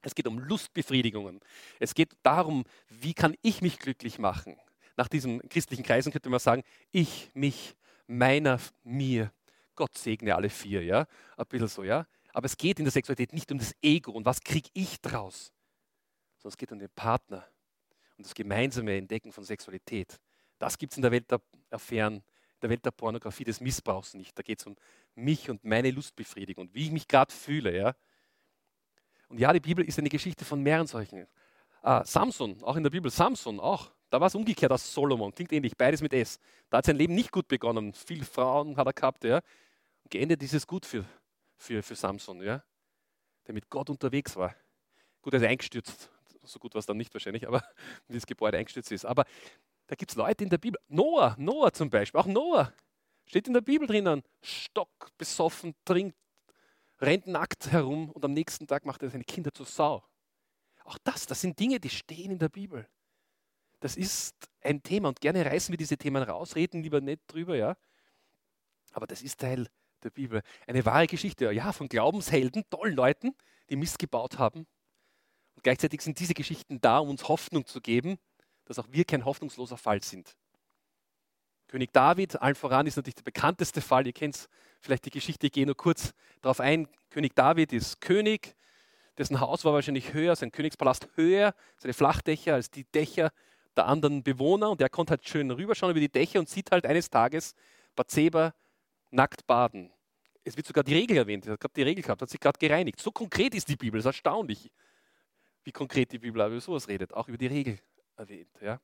Es 0.02 0.14
geht 0.14 0.28
um 0.28 0.40
Lustbefriedigungen. 0.40 1.40
Es 1.80 1.96
geht 1.96 2.14
darum, 2.22 2.64
wie 2.88 3.14
kann 3.14 3.36
ich 3.42 3.62
mich 3.62 3.80
glücklich 3.80 4.20
machen 4.20 4.56
nach 4.98 5.08
diesen 5.08 5.40
christlichen 5.50 5.84
Kreisen 5.84 6.12
könnte 6.12 6.30
man 6.30 6.40
sagen, 6.40 6.64
ich, 6.92 7.32
mich, 7.34 7.76
meiner, 8.08 8.60
mir. 8.84 9.32
Gott 9.76 9.98
segne 9.98 10.36
alle 10.36 10.50
vier, 10.50 10.84
ja. 10.84 11.06
Ein 11.38 11.46
bisschen 11.48 11.68
so, 11.68 11.84
ja. 11.84 12.08
Aber 12.34 12.46
es 12.46 12.58
geht 12.58 12.80
in 12.80 12.86
der 12.86 12.92
Sexualität 12.92 13.34
nicht 13.34 13.52
um 13.52 13.58
das 13.58 13.76
Ego 13.82 14.12
und 14.12 14.26
was 14.26 14.42
kriege 14.42 14.70
ich 14.74 15.02
draus, 15.02 15.54
sondern 16.38 16.54
es 16.54 16.58
geht 16.58 16.72
um 16.72 16.80
den 16.80 16.90
Partner 16.90 17.46
und 18.18 18.26
das 18.26 18.34
gemeinsame 18.34 18.98
Entdecken 18.98 19.32
von 19.32 19.44
Sexualität. 19.44 20.20
Das 20.60 20.78
gibt 20.78 20.94
es 20.94 20.98
in 20.98 21.02
der 21.02 21.12
Welt 21.12 21.30
der 21.30 21.42
Affären, 21.70 22.24
in 22.56 22.62
der 22.62 22.70
Welt 22.70 22.86
der 22.86 22.92
Pornografie, 22.92 23.44
des 23.44 23.62
Missbrauchs 23.62 24.14
nicht. 24.14 24.38
Da 24.38 24.44
geht 24.44 24.60
es 24.60 24.66
um 24.66 24.76
mich 25.16 25.50
und 25.50 25.64
meine 25.64 25.92
Lustbefriedigung 25.92 26.68
und 26.68 26.74
wie 26.74 26.86
ich 26.86 26.92
mich 26.92 27.08
gerade 27.08 27.34
fühle, 27.34 27.76
ja. 27.76 27.96
Und 29.28 29.40
ja, 29.40 29.52
die 29.54 29.60
Bibel 29.60 29.84
ist 29.86 30.00
eine 30.00 30.10
Geschichte 30.10 30.46
von 30.46 30.62
mehreren 30.62 30.88
solchen. 30.88 31.28
Ah, 31.82 32.04
Samson, 32.06 32.62
auch 32.64 32.76
in 32.76 32.84
der 32.84 32.90
Bibel, 32.90 33.12
Samson 33.12 33.60
auch. 33.60 33.92
Da 34.10 34.20
war 34.20 34.28
es 34.28 34.36
umgekehrt 34.36 34.72
als 34.72 34.94
Solomon, 34.94 35.34
klingt 35.34 35.52
ähnlich, 35.52 35.76
beides 35.76 36.02
mit 36.02 36.14
S. 36.14 36.40
Da 36.70 36.78
hat 36.78 36.86
sein 36.86 36.96
Leben 36.96 37.16
nicht 37.16 37.32
gut 37.32 37.48
begonnen. 37.48 37.94
Viele 37.94 38.24
Frauen 38.24 38.78
hat 38.78 38.88
er 38.88 38.94
gehabt, 38.94 39.24
ja. 39.24 39.42
Und 40.04 40.12
geendet 40.12 40.42
ist 40.44 40.54
es 40.54 40.66
gut 40.66 40.86
für, 40.86 41.06
für, 41.58 41.84
für 41.84 41.96
Samson, 41.96 42.42
ja. 42.42 42.64
Der 43.48 43.54
mit 43.54 43.70
Gott 43.70 43.90
unterwegs 43.90 44.36
war. 44.36 44.56
Gut, 45.22 45.34
er 45.34 45.42
ist 45.42 45.48
eingestürzt. 45.48 46.10
So 46.44 46.60
gut 46.60 46.74
war 46.76 46.80
es 46.80 46.86
dann 46.86 46.98
nicht 46.98 47.14
wahrscheinlich, 47.14 47.48
aber 47.48 47.64
wie 48.08 48.14
das 48.14 48.26
Gebäude 48.26 48.58
eingestürzt 48.58 48.92
ist. 48.92 49.06
Aber 49.06 49.26
da 49.88 49.96
gibt 49.96 50.12
es 50.12 50.18
Leute 50.18 50.44
in 50.44 50.50
der 50.50 50.58
Bibel. 50.58 50.80
Noah, 50.88 51.36
Noah 51.38 51.72
zum 51.72 51.90
Beispiel, 51.90 52.20
auch 52.20 52.26
Noah. 52.26 52.74
Steht 53.28 53.48
in 53.48 53.54
der 53.54 53.62
Bibel 53.62 53.88
drinnen. 53.88 54.24
Stock 54.42 55.10
besoffen, 55.18 55.76
trinkt, 55.84 56.18
rennt 57.02 57.28
nackt 57.28 57.72
herum 57.72 58.10
und 58.12 58.24
am 58.24 58.34
nächsten 58.34 58.68
Tag 58.68 58.86
macht 58.86 59.02
er 59.04 59.10
seine 59.10 59.24
Kinder 59.24 59.52
zur 59.54 59.66
Sau. 59.66 60.04
Auch 60.84 60.98
das, 61.04 61.26
das 61.26 61.42
sind 61.42 61.60
Dinge, 61.60 61.80
die 61.80 61.90
stehen 61.90 62.32
in 62.32 62.40
der 62.40 62.50
Bibel. 62.50 62.88
Das 63.80 63.98
ist 63.98 64.36
ein 64.62 64.82
Thema 64.84 65.10
und 65.10 65.22
gerne 65.22 65.46
reißen 65.46 65.72
wir 65.72 65.78
diese 65.78 65.98
Themen 65.98 66.24
raus, 66.24 66.56
reden 66.56 66.84
lieber 66.84 67.02
nicht 67.02 67.22
drüber, 67.28 67.56
ja. 67.56 67.76
Aber 68.92 69.08
das 69.08 69.22
ist 69.22 69.40
Teil 69.40 69.68
der 70.04 70.12
Bibel. 70.12 70.42
Eine 70.68 70.86
wahre 70.86 71.08
Geschichte, 71.08 71.52
ja, 71.52 71.72
von 71.72 71.90
Glaubenshelden, 71.90 72.64
tollen 72.70 72.96
Leuten, 72.96 73.36
die 73.70 73.76
Mist 73.76 74.00
gebaut 74.00 74.38
haben. 74.38 74.68
Und 75.56 75.64
gleichzeitig 75.64 76.02
sind 76.02 76.20
diese 76.20 76.34
Geschichten 76.34 76.80
da, 76.82 77.00
um 77.00 77.10
uns 77.10 77.28
Hoffnung 77.28 77.66
zu 77.66 77.82
geben, 77.82 78.18
dass 78.66 78.80
auch 78.80 78.88
wir 78.90 79.06
kein 79.06 79.26
hoffnungsloser 79.26 79.78
Fall 79.78 80.04
sind. 80.04 80.36
König 81.68 81.92
David, 81.94 82.42
allen 82.42 82.56
voran, 82.56 82.88
ist 82.88 82.96
natürlich 82.96 83.16
der 83.16 83.24
bekannteste 83.24 83.82
Fall. 83.82 84.06
Ihr 84.06 84.14
kennt 84.14 84.50
vielleicht 84.82 85.06
die 85.06 85.10
Geschichte, 85.10 85.48
ich 85.48 85.54
gehe 85.54 85.66
nur 85.66 85.76
kurz 85.76 86.14
darauf 86.42 86.60
ein. 86.60 86.88
König 87.10 87.36
David 87.36 87.74
ist 87.74 88.02
König, 88.02 88.56
dessen 89.18 89.40
Haus 89.40 89.66
war 89.66 89.74
wahrscheinlich 89.74 90.14
höher, 90.14 90.36
sein 90.36 90.52
Königspalast 90.52 91.08
höher, 91.16 91.56
seine 91.78 91.94
Flachdächer 91.94 92.54
als 92.54 92.70
die 92.70 92.84
Dächer 92.86 93.32
der 93.76 93.88
anderen 93.88 94.24
Bewohner 94.24 94.70
und 94.70 94.80
der 94.82 94.90
konnte 94.90 95.12
halt 95.12 95.28
schön 95.28 95.52
rüberschauen 95.52 95.92
über 95.92 96.00
die 96.00 96.12
Dächer 96.12 96.40
und 96.40 96.50
sieht 96.50 96.72
halt 96.72 96.86
eines 96.86 97.10
Tages 97.10 97.56
Bathseba 97.96 98.54
nackt 99.12 99.48
baden. 99.48 99.92
Es 100.44 100.56
wird 100.56 100.68
sogar 100.68 100.84
die 100.84 100.94
Regel 100.94 101.18
erwähnt, 101.18 101.46
er 101.46 101.54
hat 101.54 101.60
gerade 101.60 101.74
die 101.74 101.82
Regel 101.82 102.04
gehabt, 102.04 102.22
hat 102.22 102.30
sich 102.30 102.40
gerade 102.40 102.60
gereinigt. 102.60 103.00
So 103.00 103.12
konkret 103.12 103.56
ist 103.56 103.68
die 103.68 103.76
Bibel, 103.76 103.98
das 103.98 104.04
ist 104.04 104.18
erstaunlich, 104.18 104.72
wie 105.64 105.72
konkret 105.72 106.12
die 106.12 106.20
Bibel 106.20 106.46
über 106.46 106.60
sowas 106.60 106.88
redet, 106.88 107.14
auch 107.14 107.28
über 107.28 107.38
die 107.38 107.48
Regel 107.48 107.80
erwähnt. 108.16 108.52
Ja. 108.62 108.80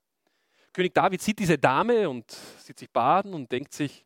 König 0.74 0.94
David 0.94 1.22
sieht 1.22 1.40
diese 1.40 1.58
Dame 1.58 2.10
und 2.10 2.32
sieht 2.32 2.80
sich 2.80 2.90
baden 2.90 3.34
und 3.34 3.52
denkt 3.52 3.74
sich, 3.74 4.06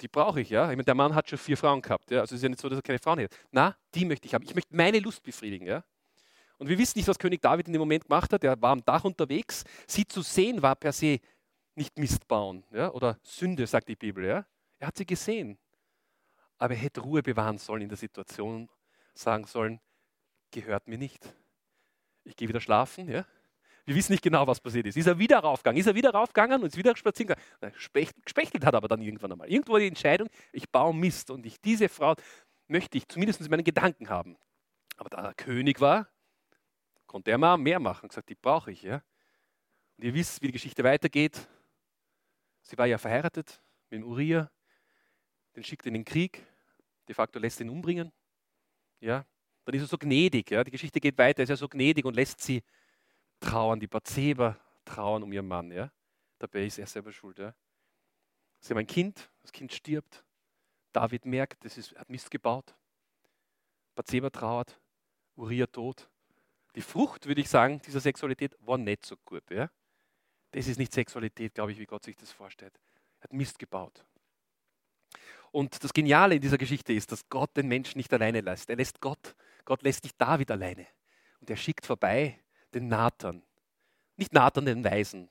die 0.00 0.08
brauche 0.08 0.40
ich, 0.40 0.50
ja. 0.50 0.64
Ich 0.70 0.76
meine, 0.76 0.84
der 0.84 0.94
Mann 0.94 1.14
hat 1.14 1.28
schon 1.28 1.38
vier 1.38 1.56
Frauen 1.56 1.82
gehabt, 1.82 2.10
ja. 2.10 2.20
Also 2.20 2.34
es 2.34 2.40
ist 2.40 2.42
ja 2.42 2.48
nicht 2.48 2.60
so, 2.60 2.68
dass 2.68 2.78
er 2.78 2.82
keine 2.82 2.98
Frauen 2.98 3.20
hat. 3.20 3.36
Na, 3.50 3.76
die 3.94 4.04
möchte 4.04 4.26
ich 4.26 4.34
haben. 4.34 4.44
Ich 4.44 4.54
möchte 4.54 4.74
meine 4.74 4.98
Lust 4.98 5.22
befriedigen, 5.22 5.66
ja. 5.66 5.84
Und 6.58 6.68
wir 6.68 6.78
wissen 6.78 6.98
nicht, 6.98 7.08
was 7.08 7.18
König 7.18 7.42
David 7.42 7.66
in 7.66 7.72
dem 7.72 7.80
Moment 7.80 8.04
gemacht 8.04 8.32
hat. 8.32 8.44
Er 8.44 8.60
war 8.60 8.72
am 8.72 8.84
Dach 8.84 9.04
unterwegs. 9.04 9.64
Sie 9.86 10.06
zu 10.06 10.22
sehen 10.22 10.62
war 10.62 10.76
per 10.76 10.92
se 10.92 11.20
nicht 11.74 11.98
Mist 11.98 12.28
bauen 12.28 12.64
ja? 12.70 12.90
oder 12.92 13.18
Sünde, 13.22 13.66
sagt 13.66 13.88
die 13.88 13.96
Bibel. 13.96 14.24
Ja? 14.24 14.46
Er 14.78 14.88
hat 14.88 14.96
sie 14.96 15.06
gesehen. 15.06 15.58
Aber 16.58 16.74
er 16.74 16.80
hätte 16.80 17.00
Ruhe 17.00 17.22
bewahren 17.22 17.58
sollen 17.58 17.82
in 17.82 17.88
der 17.88 17.98
Situation, 17.98 18.70
sagen 19.12 19.44
sollen, 19.44 19.80
gehört 20.52 20.86
mir 20.86 20.98
nicht. 20.98 21.34
Ich 22.22 22.36
gehe 22.36 22.48
wieder 22.48 22.60
schlafen. 22.60 23.08
Ja? 23.08 23.26
Wir 23.86 23.94
wissen 23.94 24.12
nicht 24.12 24.22
genau, 24.22 24.46
was 24.46 24.60
passiert 24.60 24.86
ist. 24.86 24.96
Ist 24.96 25.06
er 25.06 25.18
wieder 25.18 25.38
raufgegangen? 25.40 25.78
Ist 25.78 25.86
er 25.86 25.94
wieder 25.94 26.10
raufgegangen 26.10 26.62
und 26.62 26.68
ist 26.68 26.76
wieder 26.76 26.96
spazieren 26.96 27.36
gegangen? 27.60 27.74
Gespechtelt 28.24 28.64
hat 28.64 28.74
aber 28.74 28.88
dann 28.88 29.02
irgendwann 29.02 29.32
einmal. 29.32 29.50
Irgendwo 29.50 29.76
die 29.76 29.88
Entscheidung, 29.88 30.28
ich 30.52 30.70
baue 30.70 30.94
Mist 30.94 31.30
und 31.30 31.44
ich 31.44 31.60
diese 31.60 31.88
Frau 31.88 32.14
möchte 32.66 32.96
ich 32.96 33.06
zumindest 33.08 33.42
in 33.42 33.50
meinen 33.50 33.64
Gedanken 33.64 34.08
haben. 34.08 34.38
Aber 34.96 35.10
da 35.10 35.18
er 35.18 35.34
König 35.34 35.80
war, 35.80 36.08
konnte 37.06 37.30
er 37.30 37.38
mal 37.38 37.58
mehr 37.58 37.78
machen. 37.78 38.08
Gesagt, 38.08 38.30
die 38.30 38.34
brauche 38.34 38.72
ich. 38.72 38.82
Ja? 38.82 39.02
Und 39.96 40.04
ihr 40.04 40.14
wisst, 40.14 40.40
wie 40.40 40.46
die 40.46 40.52
Geschichte 40.52 40.82
weitergeht. 40.82 41.46
Sie 42.62 42.78
war 42.78 42.86
ja 42.86 42.96
verheiratet 42.96 43.60
mit 43.90 44.00
dem 44.00 44.08
Uriah, 44.08 44.50
den 45.54 45.62
schickt 45.62 45.84
in 45.84 45.92
den 45.92 46.04
Krieg, 46.06 46.42
de 47.06 47.14
facto 47.14 47.38
lässt 47.38 47.60
ihn 47.60 47.68
umbringen. 47.68 48.10
Ja? 49.00 49.26
Dann 49.66 49.74
ist 49.74 49.82
er 49.82 49.88
so 49.88 49.98
gnädig. 49.98 50.50
Ja? 50.50 50.64
Die 50.64 50.70
Geschichte 50.70 51.00
geht 51.00 51.18
weiter, 51.18 51.40
er 51.40 51.44
ist 51.44 51.50
ja 51.50 51.56
so 51.56 51.68
gnädig 51.68 52.06
und 52.06 52.14
lässt 52.14 52.40
sie 52.40 52.62
trauern, 53.44 53.78
die 53.78 53.86
Bathseba 53.86 54.58
trauern 54.84 55.22
um 55.22 55.32
ihren 55.32 55.46
Mann. 55.46 55.70
Ja? 55.70 55.92
Dabei 56.38 56.64
ist 56.64 56.78
er 56.78 56.86
selber 56.86 57.12
schuld. 57.12 57.38
Ja? 57.38 57.54
Sie 58.60 58.70
haben 58.72 58.78
ein 58.78 58.86
Kind, 58.86 59.30
das 59.42 59.52
Kind 59.52 59.72
stirbt. 59.72 60.24
David 60.92 61.26
merkt, 61.26 61.64
das 61.64 61.76
ist, 61.76 61.92
er 61.92 62.00
hat 62.00 62.10
Mist 62.10 62.30
gebaut. 62.30 62.74
Bathseba 63.94 64.30
trauert, 64.30 64.80
Uriah 65.36 65.66
tot. 65.66 66.08
Die 66.74 66.80
Frucht, 66.80 67.26
würde 67.26 67.40
ich 67.40 67.48
sagen, 67.48 67.80
dieser 67.82 68.00
Sexualität 68.00 68.56
war 68.60 68.78
nicht 68.78 69.06
so 69.06 69.16
gut. 69.24 69.48
Ja? 69.50 69.70
Das 70.52 70.66
ist 70.66 70.78
nicht 70.78 70.92
Sexualität, 70.92 71.54
glaube 71.54 71.72
ich, 71.72 71.78
wie 71.78 71.86
Gott 71.86 72.04
sich 72.04 72.16
das 72.16 72.32
vorstellt. 72.32 72.78
Er 73.20 73.24
hat 73.24 73.32
Mist 73.32 73.58
gebaut. 73.58 74.04
Und 75.52 75.84
das 75.84 75.92
Geniale 75.92 76.34
in 76.34 76.40
dieser 76.40 76.58
Geschichte 76.58 76.92
ist, 76.92 77.12
dass 77.12 77.28
Gott 77.28 77.56
den 77.56 77.68
Menschen 77.68 77.98
nicht 77.98 78.12
alleine 78.12 78.40
lässt. 78.40 78.70
Er 78.70 78.76
lässt 78.76 79.00
Gott, 79.00 79.36
Gott 79.64 79.82
lässt 79.82 80.02
nicht 80.02 80.20
David 80.20 80.50
alleine. 80.50 80.86
Und 81.40 81.48
er 81.48 81.56
schickt 81.56 81.86
vorbei 81.86 82.43
den 82.74 82.88
Nathan. 82.88 83.42
nicht 84.16 84.32
Nathan 84.32 84.66
den 84.66 84.84
Weisen, 84.84 85.30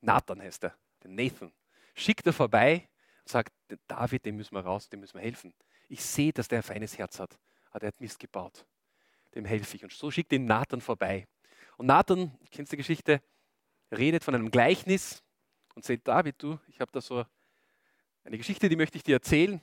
Nathan 0.00 0.40
heißt 0.40 0.64
er, 0.64 0.76
den 1.04 1.14
Nathan, 1.14 1.52
schickt 1.94 2.26
er 2.26 2.32
vorbei 2.32 2.88
und 3.20 3.28
sagt, 3.28 3.52
David, 3.86 4.24
dem 4.24 4.36
müssen 4.36 4.54
wir 4.54 4.60
raus, 4.60 4.88
dem 4.88 5.00
müssen 5.00 5.14
wir 5.14 5.22
helfen. 5.22 5.54
Ich 5.88 6.02
sehe, 6.04 6.32
dass 6.32 6.48
der 6.48 6.58
ein 6.58 6.62
feines 6.62 6.98
Herz 6.98 7.18
hat, 7.20 7.38
aber 7.70 7.84
er 7.84 7.88
hat 7.88 8.00
Mist 8.00 8.18
gebaut. 8.18 8.66
Dem 9.34 9.44
helfe 9.44 9.76
ich. 9.76 9.84
Und 9.84 9.92
so 9.92 10.10
schickt 10.10 10.32
ihn 10.32 10.44
Nathan 10.44 10.80
vorbei. 10.80 11.26
Und 11.76 11.86
Nathan, 11.86 12.38
kennst 12.50 12.72
du 12.72 12.76
die 12.76 12.82
Geschichte, 12.82 13.22
redet 13.90 14.24
von 14.24 14.34
einem 14.34 14.50
Gleichnis 14.50 15.22
und 15.74 15.84
sagt, 15.84 16.06
David, 16.06 16.42
du, 16.42 16.58
ich 16.68 16.80
habe 16.80 16.92
da 16.92 17.00
so 17.00 17.24
eine 18.24 18.38
Geschichte, 18.38 18.68
die 18.68 18.76
möchte 18.76 18.96
ich 18.96 19.04
dir 19.04 19.16
erzählen. 19.16 19.60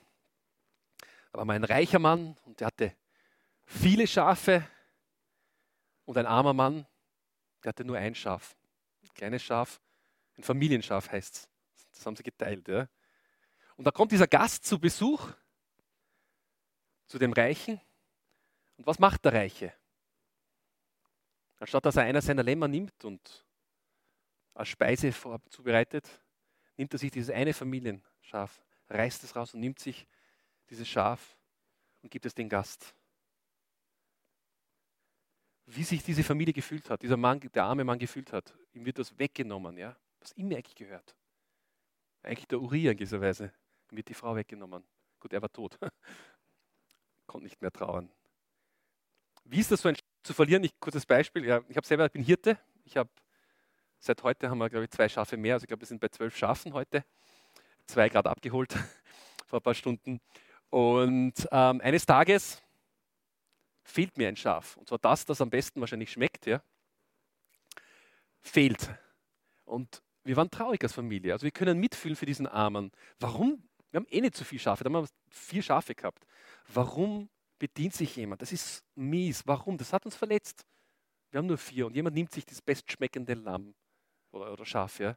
Da 1.32 1.38
war 1.38 1.44
mal 1.44 1.54
ein 1.54 1.64
reicher 1.64 1.98
Mann 1.98 2.36
und 2.44 2.60
der 2.60 2.68
hatte 2.68 2.94
viele 3.64 4.06
Schafe 4.06 4.66
und 6.04 6.16
ein 6.18 6.26
armer 6.26 6.54
Mann, 6.54 6.86
der 7.62 7.70
hatte 7.70 7.84
nur 7.84 7.96
ein 7.96 8.14
Schaf. 8.14 8.56
Ein 9.02 9.14
kleines 9.14 9.42
Schaf, 9.42 9.80
ein 10.36 10.42
Familienschaf 10.42 11.10
heißt 11.10 11.36
es. 11.36 11.48
Das 11.92 12.06
haben 12.06 12.16
sie 12.16 12.22
geteilt. 12.22 12.66
Ja. 12.68 12.88
Und 13.76 13.84
da 13.84 13.90
kommt 13.90 14.12
dieser 14.12 14.26
Gast 14.26 14.64
zu 14.64 14.78
Besuch 14.78 15.32
zu 17.06 17.18
dem 17.18 17.32
Reichen. 17.32 17.80
Und 18.76 18.86
was 18.86 18.98
macht 18.98 19.24
der 19.24 19.32
Reiche? 19.32 19.74
Anstatt 21.58 21.84
dass 21.84 21.96
er 21.96 22.04
einer 22.04 22.22
seiner 22.22 22.42
Lämmer 22.42 22.68
nimmt 22.68 23.04
und 23.04 23.44
als 24.54 24.68
Speise 24.68 25.12
zubereitet, 25.50 26.08
nimmt 26.76 26.92
er 26.94 26.98
sich 26.98 27.10
dieses 27.10 27.34
eine 27.34 27.52
Familienschaf, 27.52 28.62
reißt 28.88 29.24
es 29.24 29.36
raus 29.36 29.52
und 29.52 29.60
nimmt 29.60 29.78
sich 29.78 30.06
dieses 30.70 30.88
Schaf 30.88 31.36
und 32.02 32.10
gibt 32.10 32.24
es 32.24 32.34
den 32.34 32.48
Gast. 32.48 32.94
Wie 35.72 35.84
sich 35.84 36.02
diese 36.02 36.24
Familie 36.24 36.52
gefühlt 36.52 36.90
hat, 36.90 37.02
dieser 37.02 37.16
Mann, 37.16 37.40
der 37.40 37.64
arme 37.64 37.84
Mann 37.84 37.98
gefühlt 37.98 38.32
hat, 38.32 38.54
ihm 38.72 38.84
wird 38.84 38.98
das 38.98 39.18
weggenommen, 39.18 39.76
ja, 39.76 39.96
was 40.20 40.32
ihm 40.36 40.46
eigentlich 40.46 40.74
gehört. 40.74 41.14
Eigentlich 42.22 42.48
der 42.48 42.60
Uriah 42.60 42.92
in 42.92 42.98
dieser 42.98 43.20
Weise, 43.20 43.52
ihm 43.90 43.96
wird 43.96 44.08
die 44.08 44.14
Frau 44.14 44.34
weggenommen. 44.34 44.84
Gut, 45.20 45.32
er 45.32 45.42
war 45.42 45.52
tot, 45.52 45.78
konnte 47.26 47.44
nicht 47.44 47.60
mehr 47.60 47.70
trauern. 47.70 48.10
Wie 49.44 49.60
ist 49.60 49.70
das 49.70 49.82
so 49.82 49.88
ein 49.88 49.94
Schaf 49.94 50.04
zu 50.22 50.34
verlieren? 50.34 50.64
Ich, 50.64 50.78
kurzes 50.80 51.06
Beispiel, 51.06 51.44
ja, 51.44 51.60
ich 51.68 51.76
habe 51.76 51.86
selber, 51.86 52.06
ich 52.06 52.12
bin 52.12 52.22
Hirte, 52.22 52.58
ich 52.84 52.96
habe 52.96 53.10
Seit 54.02 54.22
heute 54.22 54.48
haben 54.48 54.56
wir, 54.56 54.70
glaube 54.70 54.84
ich, 54.84 54.90
zwei 54.90 55.10
Schafe 55.10 55.36
mehr. 55.36 55.54
Also 55.54 55.64
ich 55.64 55.68
glaube, 55.68 55.82
wir 55.82 55.86
sind 55.86 56.00
bei 56.00 56.08
zwölf 56.08 56.34
Schafen 56.34 56.72
heute. 56.72 57.04
Zwei 57.86 58.08
gerade 58.08 58.30
abgeholt 58.30 58.74
vor 59.46 59.58
ein 59.58 59.62
paar 59.62 59.74
Stunden. 59.74 60.22
Und 60.70 61.34
ähm, 61.52 61.82
eines 61.82 62.06
Tages 62.06 62.62
fehlt 63.90 64.16
mir 64.16 64.28
ein 64.28 64.36
Schaf. 64.36 64.76
Und 64.76 64.88
zwar 64.88 64.98
das, 64.98 65.24
das 65.24 65.40
am 65.40 65.50
besten 65.50 65.80
wahrscheinlich 65.80 66.12
schmeckt. 66.12 66.46
Ja, 66.46 66.62
fehlt. 68.40 68.88
Und 69.64 70.02
wir 70.24 70.36
waren 70.36 70.50
traurig 70.50 70.82
als 70.82 70.92
Familie. 70.92 71.32
Also 71.32 71.44
wir 71.44 71.50
können 71.50 71.78
mitfühlen 71.78 72.16
für 72.16 72.26
diesen 72.26 72.46
Armen. 72.46 72.90
Warum? 73.18 73.62
Wir 73.90 73.98
haben 73.98 74.06
eh 74.10 74.20
nicht 74.20 74.36
so 74.36 74.44
viele 74.44 74.60
Schafe. 74.60 74.84
Da 74.84 74.88
haben 74.88 75.02
wir 75.02 75.08
vier 75.28 75.62
Schafe 75.62 75.94
gehabt. 75.94 76.24
Warum 76.68 77.28
bedient 77.58 77.94
sich 77.94 78.16
jemand? 78.16 78.42
Das 78.42 78.52
ist 78.52 78.84
mies. 78.94 79.46
Warum? 79.46 79.78
Das 79.78 79.92
hat 79.92 80.04
uns 80.04 80.16
verletzt. 80.16 80.64
Wir 81.30 81.38
haben 81.38 81.46
nur 81.46 81.58
vier 81.58 81.86
und 81.86 81.94
jemand 81.94 82.16
nimmt 82.16 82.32
sich 82.32 82.44
das 82.44 82.60
bestschmeckende 82.60 83.34
Lamm 83.34 83.74
oder, 84.32 84.52
oder 84.52 84.64
Schaf. 84.64 84.98
Ja? 84.98 85.16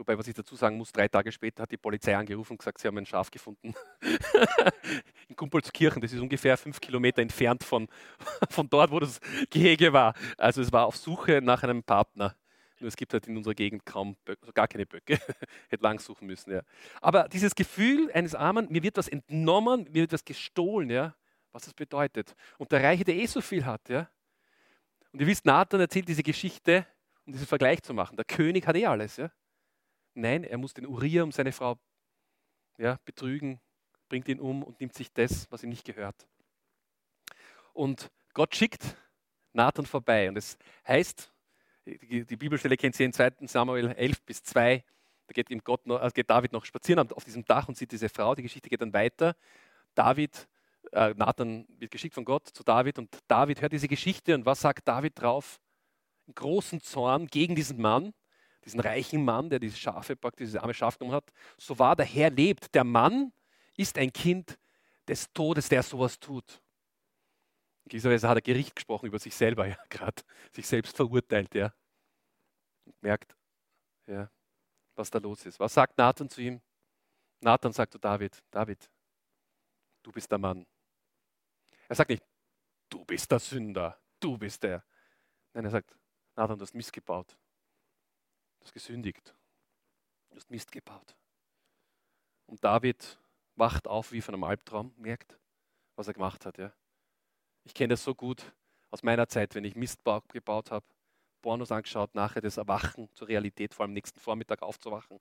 Wobei, 0.00 0.16
was 0.16 0.26
ich 0.26 0.32
dazu 0.32 0.56
sagen 0.56 0.78
muss, 0.78 0.92
drei 0.92 1.08
Tage 1.08 1.30
später 1.30 1.62
hat 1.64 1.70
die 1.70 1.76
Polizei 1.76 2.16
angerufen 2.16 2.54
und 2.54 2.58
gesagt, 2.58 2.78
sie 2.78 2.88
haben 2.88 2.96
ein 2.96 3.04
Schaf 3.04 3.30
gefunden. 3.30 3.74
In 5.28 5.36
Kumpelskirchen, 5.36 6.00
das 6.00 6.14
ist 6.14 6.20
ungefähr 6.20 6.56
fünf 6.56 6.80
Kilometer 6.80 7.20
entfernt 7.20 7.62
von, 7.62 7.86
von 8.48 8.66
dort, 8.70 8.90
wo 8.92 8.98
das 8.98 9.20
Gehege 9.50 9.92
war. 9.92 10.14
Also 10.38 10.62
es 10.62 10.72
war 10.72 10.86
auf 10.86 10.96
Suche 10.96 11.42
nach 11.42 11.62
einem 11.64 11.82
Partner. 11.82 12.34
Nur 12.78 12.88
es 12.88 12.96
gibt 12.96 13.12
halt 13.12 13.26
in 13.26 13.36
unserer 13.36 13.52
Gegend 13.52 13.84
kaum 13.84 14.16
Böcke, 14.24 14.40
also 14.40 14.52
gar 14.54 14.68
keine 14.68 14.86
Böcke. 14.86 15.20
Hätte 15.68 15.82
lang 15.82 16.00
suchen 16.00 16.26
müssen, 16.26 16.50
ja. 16.50 16.62
Aber 17.02 17.28
dieses 17.28 17.54
Gefühl 17.54 18.10
eines 18.14 18.34
Armen, 18.34 18.68
mir 18.70 18.82
wird 18.82 18.96
was 18.96 19.06
entnommen, 19.06 19.84
mir 19.84 20.00
wird 20.00 20.14
was 20.14 20.24
gestohlen, 20.24 20.88
ja, 20.88 21.14
was 21.52 21.64
das 21.64 21.74
bedeutet. 21.74 22.34
Und 22.56 22.72
der 22.72 22.82
Reiche, 22.82 23.04
der 23.04 23.16
eh 23.16 23.26
so 23.26 23.42
viel 23.42 23.66
hat, 23.66 23.86
ja. 23.90 24.08
Und 25.12 25.20
ihr 25.20 25.26
wisst, 25.26 25.44
Nathan 25.44 25.78
erzählt 25.78 26.08
diese 26.08 26.22
Geschichte 26.22 26.86
um 27.30 27.32
diesen 27.32 27.46
Vergleich 27.46 27.82
zu 27.82 27.94
machen. 27.94 28.16
Der 28.16 28.24
König 28.24 28.66
hat 28.66 28.76
eh 28.76 28.86
alles. 28.86 29.16
Ja? 29.16 29.30
Nein, 30.14 30.44
er 30.44 30.58
muss 30.58 30.74
den 30.74 30.86
Uriah 30.86 31.22
um 31.22 31.32
seine 31.32 31.52
Frau 31.52 31.78
ja, 32.78 32.98
betrügen, 33.04 33.60
bringt 34.08 34.28
ihn 34.28 34.40
um 34.40 34.62
und 34.62 34.80
nimmt 34.80 34.94
sich 34.94 35.12
das, 35.12 35.50
was 35.50 35.62
ihm 35.62 35.70
nicht 35.70 35.84
gehört. 35.84 36.28
Und 37.72 38.10
Gott 38.32 38.54
schickt 38.54 38.96
Nathan 39.52 39.86
vorbei. 39.86 40.28
Und 40.28 40.36
es 40.36 40.58
heißt, 40.86 41.32
die, 41.86 42.36
Bibelstelle 42.36 42.76
kennt 42.76 42.98
ihr 42.98 43.06
in 43.06 43.12
2. 43.12 43.46
Samuel 43.46 43.90
11 43.92 44.22
bis 44.22 44.42
2. 44.42 44.84
Da 45.26 45.32
geht, 45.32 45.50
ihm 45.50 45.60
Gott 45.62 45.86
noch, 45.86 46.00
also 46.00 46.12
geht 46.12 46.28
David 46.28 46.52
noch 46.52 46.64
spazieren 46.64 47.12
auf 47.12 47.24
diesem 47.24 47.44
Dach 47.44 47.68
und 47.68 47.76
sieht 47.76 47.92
diese 47.92 48.08
Frau. 48.08 48.34
Die 48.34 48.42
Geschichte 48.42 48.68
geht 48.68 48.80
dann 48.80 48.92
weiter. 48.92 49.36
David, 49.94 50.48
äh, 50.92 51.14
Nathan 51.16 51.66
wird 51.78 51.90
geschickt 51.90 52.14
von 52.14 52.24
Gott 52.24 52.48
zu 52.48 52.64
David 52.64 52.98
und 52.98 53.16
David 53.28 53.60
hört 53.62 53.72
diese 53.72 53.88
Geschichte 53.88 54.34
und 54.34 54.44
was 54.44 54.60
sagt 54.60 54.88
David 54.88 55.20
drauf? 55.20 55.60
großen 56.34 56.80
Zorn 56.80 57.26
gegen 57.26 57.54
diesen 57.54 57.80
Mann, 57.80 58.12
diesen 58.64 58.80
reichen 58.80 59.24
Mann, 59.24 59.48
der 59.48 59.58
diese 59.58 59.76
Schafe 59.76 60.16
praktisch, 60.16 60.46
dieses 60.46 60.60
arme 60.60 60.74
Schaf 60.74 60.98
genommen 60.98 61.16
hat. 61.16 61.32
So 61.56 61.78
wahr 61.78 61.96
der 61.96 62.06
Herr 62.06 62.30
lebt. 62.30 62.74
Der 62.74 62.84
Mann 62.84 63.32
ist 63.76 63.96
ein 63.98 64.12
Kind 64.12 64.58
des 65.08 65.32
Todes, 65.32 65.68
der 65.68 65.82
sowas 65.82 66.18
tut. 66.18 66.60
In 67.84 67.90
gewisser 67.90 68.10
Weise 68.10 68.28
hat 68.28 68.36
er 68.36 68.42
Gericht 68.42 68.76
gesprochen 68.76 69.06
über 69.06 69.18
sich 69.18 69.34
selber, 69.34 69.66
ja, 69.68 69.78
gerade 69.88 70.22
sich 70.52 70.66
selbst 70.66 70.96
verurteilt, 70.96 71.54
ja. 71.54 71.72
Und 72.84 73.02
merkt, 73.02 73.36
ja, 74.06 74.30
was 74.94 75.10
da 75.10 75.18
los 75.18 75.46
ist. 75.46 75.58
Was 75.58 75.74
sagt 75.74 75.96
Nathan 75.96 76.28
zu 76.28 76.40
ihm? 76.40 76.60
Nathan 77.40 77.72
sagt 77.72 77.92
zu 77.92 77.98
David, 77.98 78.42
David, 78.50 78.90
du 80.02 80.12
bist 80.12 80.30
der 80.30 80.38
Mann. 80.38 80.66
Er 81.88 81.96
sagt 81.96 82.10
nicht, 82.10 82.22
du 82.88 83.04
bist 83.04 83.30
der 83.30 83.38
Sünder, 83.38 83.98
du 84.20 84.36
bist 84.36 84.62
der. 84.62 84.84
Nein, 85.54 85.64
er 85.64 85.70
sagt, 85.70 85.96
Nathan, 86.36 86.58
du 86.58 86.62
hast 86.62 86.74
Mist 86.74 86.92
gebaut. 86.92 87.36
Du 88.60 88.66
hast 88.66 88.72
gesündigt. 88.72 89.34
Du 90.30 90.36
hast 90.36 90.50
Mist 90.50 90.70
gebaut. 90.70 91.16
Und 92.46 92.62
David 92.62 93.18
wacht 93.56 93.88
auf 93.88 94.12
wie 94.12 94.20
von 94.20 94.34
einem 94.34 94.44
Albtraum, 94.44 94.94
merkt, 94.96 95.38
was 95.96 96.08
er 96.08 96.14
gemacht 96.14 96.46
hat. 96.46 96.58
Ja. 96.58 96.72
Ich 97.64 97.74
kenne 97.74 97.94
das 97.94 98.04
so 98.04 98.14
gut 98.14 98.54
aus 98.90 99.02
meiner 99.02 99.28
Zeit, 99.28 99.54
wenn 99.54 99.64
ich 99.64 99.76
Mist 99.76 100.02
gebaut 100.32 100.70
habe, 100.70 100.86
Pornos 101.42 101.72
angeschaut, 101.72 102.14
nachher 102.14 102.40
das 102.40 102.56
Erwachen 102.56 103.08
zur 103.14 103.28
Realität, 103.28 103.74
vor 103.74 103.84
allem 103.84 103.92
nächsten 103.92 104.20
Vormittag 104.20 104.62
aufzuwachen. 104.62 105.20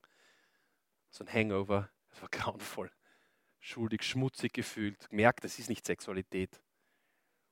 So 1.09 1.23
ein 1.23 1.33
Hangover, 1.33 1.89
das 2.09 2.21
war 2.21 2.29
grauenvoll. 2.31 2.91
Schuldig, 3.59 4.03
schmutzig 4.03 4.53
gefühlt, 4.53 5.09
gemerkt, 5.09 5.43
das 5.43 5.59
ist 5.59 5.69
nicht 5.69 5.85
Sexualität. 5.85 6.61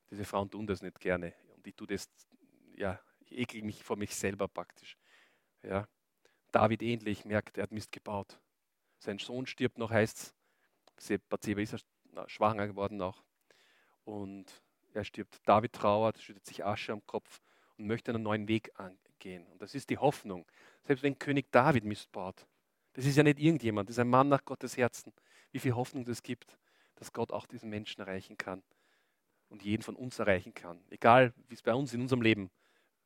Diese 0.09 0.25
Frauen 0.25 0.49
tun 0.49 0.67
das 0.67 0.81
nicht 0.81 0.99
gerne. 0.99 1.33
Und 1.55 1.67
ich 1.67 1.75
tue 1.75 1.87
das 1.87 2.09
ja, 2.77 2.99
ich 3.19 3.37
ekel 3.37 3.61
mich 3.63 3.83
vor 3.83 3.97
mich 3.97 4.15
selber 4.15 4.47
praktisch. 4.47 4.97
Ja. 5.63 5.87
David 6.51 6.81
ähnlich 6.81 7.25
merkt, 7.25 7.57
er 7.57 7.63
hat 7.63 7.71
Mist 7.71 7.91
gebaut. 7.91 8.39
Sein 8.99 9.19
Sohn 9.19 9.45
stirbt 9.45 9.77
noch, 9.77 9.91
heißt 9.91 10.33
es. 10.97 11.19
Bathseba 11.29 11.61
ist 11.61 11.85
schwanger 12.27 12.67
geworden 12.67 13.01
auch. 13.01 13.23
Und 14.05 14.45
er 14.93 15.03
stirbt. 15.03 15.39
David 15.45 15.73
trauert, 15.73 16.19
schüttet 16.19 16.45
sich 16.45 16.65
Asche 16.65 16.93
am 16.93 17.05
Kopf 17.05 17.41
und 17.77 17.87
möchte 17.87 18.11
einen 18.11 18.23
neuen 18.23 18.47
Weg 18.47 18.71
angehen. 18.75 19.45
Und 19.47 19.61
das 19.61 19.75
ist 19.75 19.89
die 19.89 19.97
Hoffnung. 19.97 20.45
Selbst 20.83 21.03
wenn 21.03 21.19
König 21.19 21.51
David 21.51 21.83
Mist 21.83 22.11
baut. 22.11 22.47
Das 22.93 23.05
ist 23.05 23.15
ja 23.15 23.23
nicht 23.23 23.39
irgendjemand, 23.39 23.89
das 23.89 23.95
ist 23.95 23.99
ein 23.99 24.09
Mann 24.09 24.27
nach 24.27 24.43
Gottes 24.43 24.75
Herzen. 24.75 25.13
Wie 25.51 25.59
viel 25.59 25.75
Hoffnung 25.75 26.03
das 26.03 26.23
gibt, 26.23 26.57
dass 26.95 27.13
Gott 27.13 27.31
auch 27.31 27.45
diesen 27.45 27.69
Menschen 27.69 28.01
erreichen 28.01 28.37
kann 28.37 28.63
und 29.49 29.63
jeden 29.63 29.83
von 29.83 29.95
uns 29.95 30.17
erreichen 30.17 30.55
kann. 30.55 30.83
Egal, 30.89 31.33
wie 31.47 31.53
es 31.53 31.61
bei 31.61 31.75
uns 31.75 31.93
in 31.93 32.01
unserem 32.01 32.23
Leben 32.23 32.49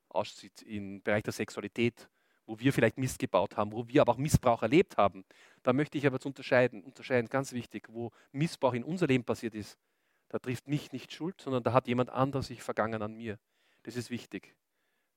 aussieht 0.07 0.61
im 0.61 1.01
Bereich 1.01 1.23
der 1.23 1.33
Sexualität, 1.33 2.09
wo 2.51 2.59
wir 2.59 2.73
vielleicht 2.73 2.97
Mist 2.97 3.17
gebaut 3.17 3.55
haben, 3.55 3.71
wo 3.71 3.87
wir 3.87 4.01
aber 4.01 4.11
auch 4.11 4.17
Missbrauch 4.17 4.61
erlebt 4.61 4.97
haben. 4.97 5.23
Da 5.63 5.71
möchte 5.71 5.97
ich 5.97 6.05
aber 6.05 6.19
zu 6.19 6.27
unterscheiden, 6.27 6.83
unterscheiden, 6.83 7.29
ganz 7.29 7.53
wichtig, 7.53 7.87
wo 7.89 8.11
Missbrauch 8.33 8.73
in 8.73 8.83
unser 8.83 9.07
Leben 9.07 9.23
passiert 9.23 9.55
ist, 9.55 9.79
da 10.27 10.37
trifft 10.37 10.67
mich 10.67 10.91
nicht 10.91 11.13
Schuld, 11.13 11.39
sondern 11.39 11.63
da 11.63 11.71
hat 11.71 11.87
jemand 11.87 12.09
anderes 12.09 12.47
sich 12.47 12.61
vergangen 12.61 13.01
an 13.01 13.15
mir. 13.15 13.39
Das 13.83 13.95
ist 13.95 14.09
wichtig. 14.09 14.53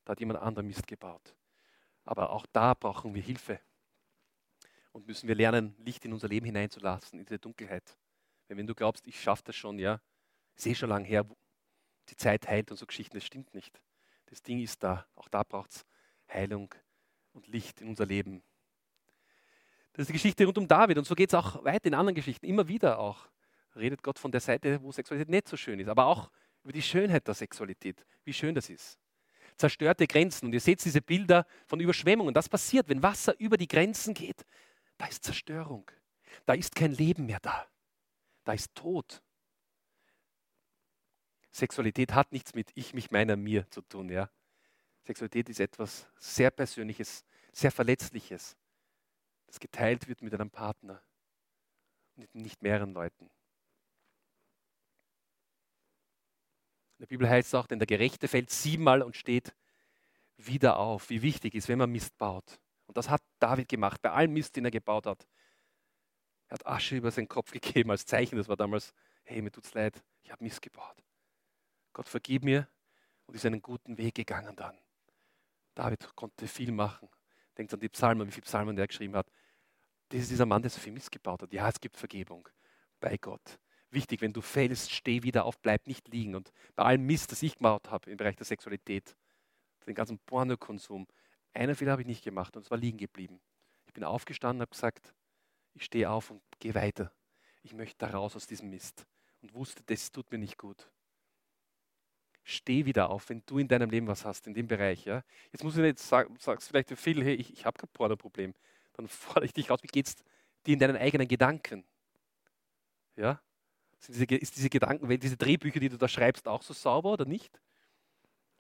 Da 0.05 0.13
hat 0.13 0.21
jemand 0.21 0.39
anderer 0.39 0.63
Mist 0.63 0.87
gebaut. 0.87 1.35
Aber 2.05 2.31
auch 2.31 2.47
da 2.53 2.73
brauchen 2.73 3.15
wir 3.15 3.23
Hilfe. 3.23 3.59
Und 4.93 5.09
müssen 5.09 5.27
wir 5.27 5.35
lernen, 5.35 5.75
Licht 5.79 6.05
in 6.05 6.13
unser 6.13 6.29
Leben 6.29 6.47
hineinzulassen, 6.47 7.19
in 7.19 7.25
diese 7.25 7.41
Dunkelheit. 7.41 7.97
Weil 8.47 8.59
wenn 8.59 8.69
du 8.69 8.77
glaubst, 8.77 9.09
ich 9.09 9.21
schaffe 9.21 9.43
das 9.47 9.57
schon, 9.57 9.81
ja, 9.81 10.01
sehe 10.55 10.77
schon 10.77 10.89
lange 10.89 11.09
her, 11.09 11.27
die 12.11 12.17
Zeit 12.17 12.47
heilt 12.47 12.71
und 12.71 12.77
so 12.77 12.87
Geschichten, 12.87 13.17
das 13.17 13.25
stimmt 13.25 13.55
nicht. 13.55 13.83
Das 14.27 14.41
Ding 14.41 14.61
ist 14.61 14.85
da. 14.85 15.05
Auch 15.17 15.29
da 15.29 15.43
braucht 15.43 15.73
es 15.73 15.87
Heilung 16.33 16.73
und 17.35 17.47
Licht 17.49 17.81
in 17.81 17.89
unser 17.89 18.07
Leben. 18.07 18.43
Das 19.93 20.03
ist 20.03 20.09
die 20.09 20.15
Geschichte 20.15 20.45
rund 20.45 20.59
um 20.59 20.67
David 20.67 20.99
und 20.99 21.05
so 21.05 21.15
geht 21.15 21.31
es 21.31 21.35
auch 21.35 21.65
weiter 21.65 21.87
in 21.87 21.95
anderen 21.95 22.15
Geschichten. 22.15 22.47
Immer 22.47 22.67
wieder 22.67 22.99
auch 22.99 23.29
redet 23.77 24.03
Gott 24.03 24.19
von 24.19 24.33
der 24.33 24.41
Seite, 24.41 24.83
wo 24.83 24.91
Sexualität 24.91 25.29
nicht 25.29 25.49
so 25.49 25.57
schön 25.57 25.79
ist, 25.79 25.89
aber 25.89 26.07
auch 26.07 26.31
über 26.63 26.73
die 26.73 26.83
Schönheit 26.83 27.27
der 27.27 27.35
Sexualität, 27.35 28.05
wie 28.25 28.33
schön 28.33 28.55
das 28.55 28.71
ist. 28.71 28.99
zerstörte 29.57 30.07
Grenzen. 30.07 30.47
Und 30.47 30.53
ihr 30.53 30.61
seht 30.61 30.85
diese 30.85 31.01
Bilder 31.01 31.47
von 31.67 31.79
Überschwemmungen. 31.79 32.35
Das 32.35 32.49
passiert, 32.49 32.89
wenn 32.89 33.03
Wasser 33.03 33.39
über 33.39 33.57
die 33.57 33.69
Grenzen 33.69 34.15
geht. 34.15 34.45
Da 34.97 35.07
ist 35.07 35.23
Zerstörung. 35.23 35.89
Da 36.47 36.55
ist 36.55 36.75
kein 36.75 36.93
Leben 36.93 37.27
mehr 37.27 37.41
da. 37.41 37.67
Da 38.45 38.53
ist 38.53 38.75
Tod. 38.75 39.23
Sexualität 41.53 42.15
hat 42.15 42.33
nichts 42.33 42.55
mit 42.55 42.71
ich, 42.75 42.95
mich, 42.95 43.13
meiner, 43.13 43.37
mir 43.37 43.71
zu 43.71 43.83
tun. 43.83 44.09
Ja? 44.09 44.29
Sexualität 45.05 45.49
ist 45.51 45.61
etwas 45.61 46.07
sehr 46.17 46.51
Persönliches, 46.51 47.25
sehr 47.53 47.71
Verletzliches, 47.71 48.57
das 49.47 49.61
geteilt 49.61 50.09
wird 50.09 50.23
mit 50.23 50.35
einem 50.35 50.51
Partner 50.51 51.03
und 52.17 52.35
nicht 52.35 52.63
mehreren 52.63 52.95
Leuten. 52.95 53.31
In 56.97 57.01
der 57.01 57.07
Bibel 57.07 57.29
heißt 57.29 57.49
es 57.49 57.55
auch, 57.55 57.67
denn 57.67 57.79
der 57.79 57.87
Gerechte 57.87 58.29
fällt 58.29 58.51
siebenmal 58.51 59.03
und 59.03 59.17
steht 59.17 59.55
wieder 60.37 60.79
auf. 60.79 61.11
Wie 61.11 61.23
wichtig 61.23 61.55
ist, 61.55 61.69
wenn 61.69 61.79
man 61.79 61.91
Mist 61.91 62.17
baut. 62.17 62.59
Und 62.87 62.97
das 62.97 63.11
hat 63.11 63.23
David 63.41 63.69
gemacht, 63.69 64.01
bei 64.01 64.11
allem 64.11 64.33
Mist, 64.33 64.57
den 64.57 64.65
er 64.65 64.71
gebaut 64.71 65.07
hat. 65.07 65.27
Er 66.49 66.55
hat 66.55 66.67
Asche 66.67 66.97
über 66.97 67.11
seinen 67.11 67.29
Kopf 67.29 67.51
gegeben 67.53 67.91
als 67.91 68.07
Zeichen. 68.07 68.37
Das 68.37 68.49
war 68.49 68.57
damals, 68.57 68.95
hey, 69.25 69.43
mir 69.43 69.51
tut's 69.51 69.75
leid, 69.75 70.03
ich 70.23 70.31
habe 70.31 70.43
Mist 70.43 70.63
gebaut. 70.63 70.97
Gott 71.93 72.09
vergib 72.09 72.45
mir 72.45 72.69
und 73.27 73.35
ist 73.35 73.45
einen 73.45 73.63
guten 73.63 73.99
Weg 73.99 74.15
gegangen 74.15 74.57
dann. 74.57 74.79
David 75.75 76.15
konnte 76.15 76.47
viel 76.47 76.73
machen. 76.73 77.09
Denkt 77.57 77.73
an 77.73 77.81
die 77.81 77.89
Psalmen, 77.89 78.27
wie 78.27 78.33
viele 78.33 78.45
Psalmen 78.45 78.77
er 78.79 78.87
geschrieben 78.87 79.17
hat. 79.17 79.31
Das 80.09 80.21
ist 80.21 80.31
dieser 80.31 80.47
Mann, 80.47 80.63
der 80.63 80.71
so 80.71 80.81
viel 80.81 80.93
Mist 80.93 81.11
gebaut 81.11 81.43
hat. 81.43 81.53
Ja, 81.53 81.69
es 81.69 81.81
gibt 81.81 81.97
Vergebung 81.97 82.49
bei 83.01 83.17
Gott. 83.17 83.59
Wichtig, 83.91 84.21
wenn 84.21 84.33
du 84.33 84.41
fällst, 84.41 84.91
steh 84.91 85.23
wieder 85.23 85.45
auf, 85.45 85.59
bleib 85.61 85.87
nicht 85.87 86.09
liegen. 86.09 86.35
Und 86.35 86.53
bei 86.75 86.85
allem 86.85 87.07
Mist, 87.07 87.31
das 87.31 87.43
ich 87.43 87.57
gemacht 87.57 87.91
habe 87.91 88.11
im 88.11 88.17
Bereich 88.17 88.37
der 88.37 88.47
Sexualität, 88.47 89.17
den 89.87 89.95
ganzen 89.95 90.19
Pornokonsum, 90.19 91.07
einen 91.53 91.75
Fehler 91.75 91.93
habe 91.93 92.03
ich 92.03 92.09
nicht 92.09 92.25
gemacht 92.25 92.57
und 92.57 92.63
es 92.63 92.71
war 92.71 92.79
liegen 92.79 92.99
geblieben. 92.99 93.41
Ich 93.87 93.93
bin 93.93 94.03
aufgestanden 94.03 94.59
und 94.59 94.63
habe 94.63 94.71
gesagt, 94.71 95.15
ich 95.75 95.85
stehe 95.85 96.11
auf 96.11 96.31
und 96.31 96.43
gehe 96.59 96.75
weiter. 96.75 97.13
Ich 97.63 97.75
möchte 97.75 97.99
da 97.99 98.09
raus 98.11 98.35
aus 98.35 98.47
diesem 98.47 98.71
Mist 98.71 99.07
und 99.43 99.55
wusste, 99.55 99.83
das 99.85 100.11
tut 100.11 100.31
mir 100.33 100.39
nicht 100.39 100.59
gut 100.59 100.91
steh 102.45 102.85
wieder 102.85 103.11
auf, 103.11 103.31
wenn 103.31 103.43
du 103.47 103.59
in 103.59 103.69
deinem 103.69 103.91
Leben 103.91 104.07
was 104.07 104.25
hast, 104.25 104.47
in 104.47 104.55
dem 104.55 104.69
Bereich. 104.69 105.05
Ja? 105.07 105.25
Jetzt 105.51 105.65
muss 105.65 105.77
ich 105.77 105.83
nicht 105.83 105.99
sagen, 105.99 106.37
sagst 106.39 106.69
vielleicht 106.69 106.97
viel, 106.99 107.25
hey, 107.25 107.35
ich, 107.35 107.53
ich 107.53 107.67
habe 107.67 107.77
kein 107.79 107.89
Porno-Problem. 107.93 108.55
Dann 108.93 109.09
fordere 109.09 109.47
ich 109.47 109.55
dich 109.55 109.71
raus, 109.71 109.81
wie 109.83 109.89
geht 109.89 110.07
es 110.07 110.17
dir 110.67 110.75
in 110.75 110.79
deinen 110.79 110.97
eigenen 110.97 111.27
Gedanken? 111.27 111.85
Ja? 113.17 113.41
Sind 113.99 114.15
diese, 114.15 114.25
ist 114.37 114.57
diese 114.57 114.69
Gedankenwelt, 114.69 115.23
diese 115.23 115.37
Drehbücher, 115.37 115.81
die 115.81 115.89
du 115.89 115.97
da 115.97 116.07
schreibst, 116.07 116.47
auch 116.47 116.63
so 116.63 116.75
sauber 116.75 117.13
oder 117.13 117.25
nicht? 117.25 117.61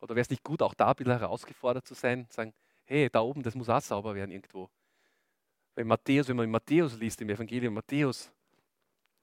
Oder 0.00 0.14
wäre 0.14 0.22
es 0.22 0.30
nicht 0.30 0.42
gut, 0.42 0.62
auch 0.62 0.74
da 0.74 0.88
ein 0.88 0.96
bisschen 0.96 1.18
herausgefordert 1.18 1.86
zu 1.86 1.94
sein, 1.94 2.26
sagen, 2.30 2.54
hey, 2.84 3.08
da 3.10 3.20
oben, 3.20 3.42
das 3.42 3.54
muss 3.54 3.68
auch 3.68 3.80
sauber 3.80 4.14
werden 4.14 4.30
irgendwo. 4.30 4.70
Wenn 5.74 5.86
Matthäus, 5.86 6.28
wenn 6.28 6.36
man 6.36 6.44
in 6.44 6.50
Matthäus 6.50 6.96
liest, 6.96 7.20
im 7.20 7.28
Evangelium 7.28 7.74
Matthäus, 7.74 8.30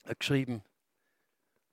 hat 0.06 0.20
geschrieben, 0.20 0.64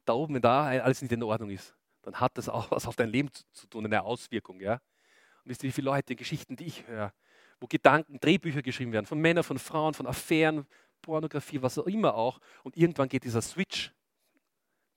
da 0.04 0.14
oben, 0.14 0.34
wenn 0.34 0.42
da 0.42 0.66
alles 0.66 1.02
nicht 1.02 1.12
in 1.12 1.22
Ordnung 1.22 1.50
ist, 1.50 1.74
dann 2.02 2.20
hat 2.20 2.38
das 2.38 2.48
auch 2.48 2.70
was 2.70 2.86
auf 2.86 2.96
dein 2.96 3.10
Leben 3.10 3.30
zu, 3.52 3.66
tun, 3.66 3.84
eine 3.84 4.02
Auswirkung. 4.02 4.60
Ja? 4.60 4.74
Und 4.74 5.50
wisst 5.50 5.62
ihr, 5.62 5.68
wie 5.68 5.72
viele 5.72 5.86
Leute, 5.86 6.16
Geschichten, 6.16 6.56
die 6.56 6.66
ich 6.66 6.86
höre, 6.86 7.12
wo 7.60 7.66
Gedanken, 7.66 8.20
Drehbücher 8.20 8.62
geschrieben 8.62 8.92
werden, 8.92 9.06
von 9.06 9.18
Männern, 9.18 9.44
von 9.44 9.58
Frauen, 9.58 9.94
von 9.94 10.06
Affären, 10.06 10.66
Pornografie, 11.02 11.62
was 11.62 11.78
auch 11.78 11.86
immer 11.86 12.14
auch. 12.14 12.40
Und 12.62 12.76
irgendwann 12.76 13.08
geht 13.08 13.24
dieser 13.24 13.42
Switch, 13.42 13.92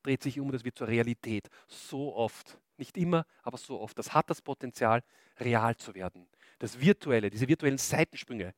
dreht 0.04 0.24
sich 0.24 0.40
um 0.40 0.50
und 0.50 0.56
es 0.56 0.64
wird 0.64 0.78
zur 0.78 0.88
Realität. 0.88 1.50
So 1.68 2.16
oft. 2.16 2.60
Nicht 2.78 2.98
immer, 2.98 3.26
aber 3.44 3.58
so 3.58 3.80
oft. 3.80 3.98
Das 3.98 4.14
hat 4.14 4.30
das 4.30 4.42
Potenzial, 4.42 5.04
real 5.40 5.76
zu 5.76 5.94
werden. 5.94 6.28
Das 6.60 6.80
Virtuelle, 6.80 7.30
diese 7.30 7.48
virtuellen 7.48 7.78
Seitensprünge, 7.78 8.56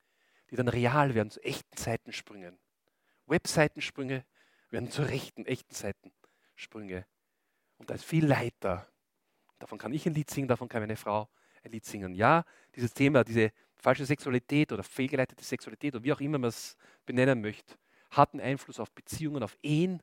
die 0.49 0.55
dann 0.55 0.67
real 0.67 1.13
werden, 1.13 1.29
zu 1.29 1.43
echten 1.43 1.75
Seitensprüngen. 1.77 2.57
Webseitensprünge 3.25 4.25
werden 4.69 4.89
zu 4.89 5.01
rechten, 5.03 5.45
echten 5.45 5.73
Seitensprünge. 5.73 7.05
Und 7.83 7.89
da 7.89 7.95
ist 7.95 8.05
viel 8.05 8.25
Leid 8.25 8.53
da. 8.61 8.87
Davon 9.59 9.77
kann 9.77 9.91
ich 9.91 10.05
ein 10.05 10.13
Lied 10.13 10.29
singen, 10.29 10.47
davon 10.47 10.69
kann 10.69 10.81
meine 10.81 10.95
Frau 10.95 11.27
ein 11.65 11.71
Lied 11.71 11.83
singen. 11.83 12.15
Ja, 12.15 12.45
dieses 12.73 12.93
Thema, 12.93 13.25
diese 13.25 13.51
falsche 13.75 14.05
Sexualität 14.05 14.71
oder 14.71 14.83
fehlgeleitete 14.83 15.43
Sexualität 15.43 15.93
oder 15.93 16.01
wie 16.05 16.13
auch 16.13 16.21
immer 16.21 16.37
man 16.37 16.47
es 16.47 16.77
benennen 17.05 17.41
möchte, 17.41 17.75
hat 18.09 18.31
einen 18.31 18.39
Einfluss 18.39 18.79
auf 18.79 18.89
Beziehungen, 18.93 19.43
auf 19.43 19.57
Ehen. 19.61 20.01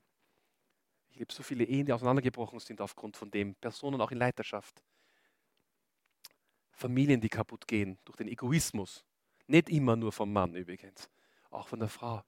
Ich 1.08 1.22
habe 1.22 1.32
so 1.32 1.42
viele 1.42 1.64
Ehen, 1.64 1.86
die 1.86 1.94
auseinandergebrochen 1.94 2.60
sind 2.60 2.82
aufgrund 2.82 3.16
von 3.16 3.30
dem. 3.30 3.54
Personen 3.54 3.98
auch 4.02 4.10
in 4.10 4.18
Leiterschaft. 4.18 4.82
Familien, 6.72 7.22
die 7.22 7.30
kaputt 7.30 7.66
gehen 7.66 7.98
durch 8.04 8.18
den 8.18 8.28
Egoismus. 8.28 9.06
Nicht 9.46 9.70
immer 9.70 9.96
nur 9.96 10.12
vom 10.12 10.30
Mann 10.30 10.54
übrigens, 10.54 11.08
auch 11.48 11.66
von 11.66 11.80
der 11.80 11.88
Frau. 11.88 12.22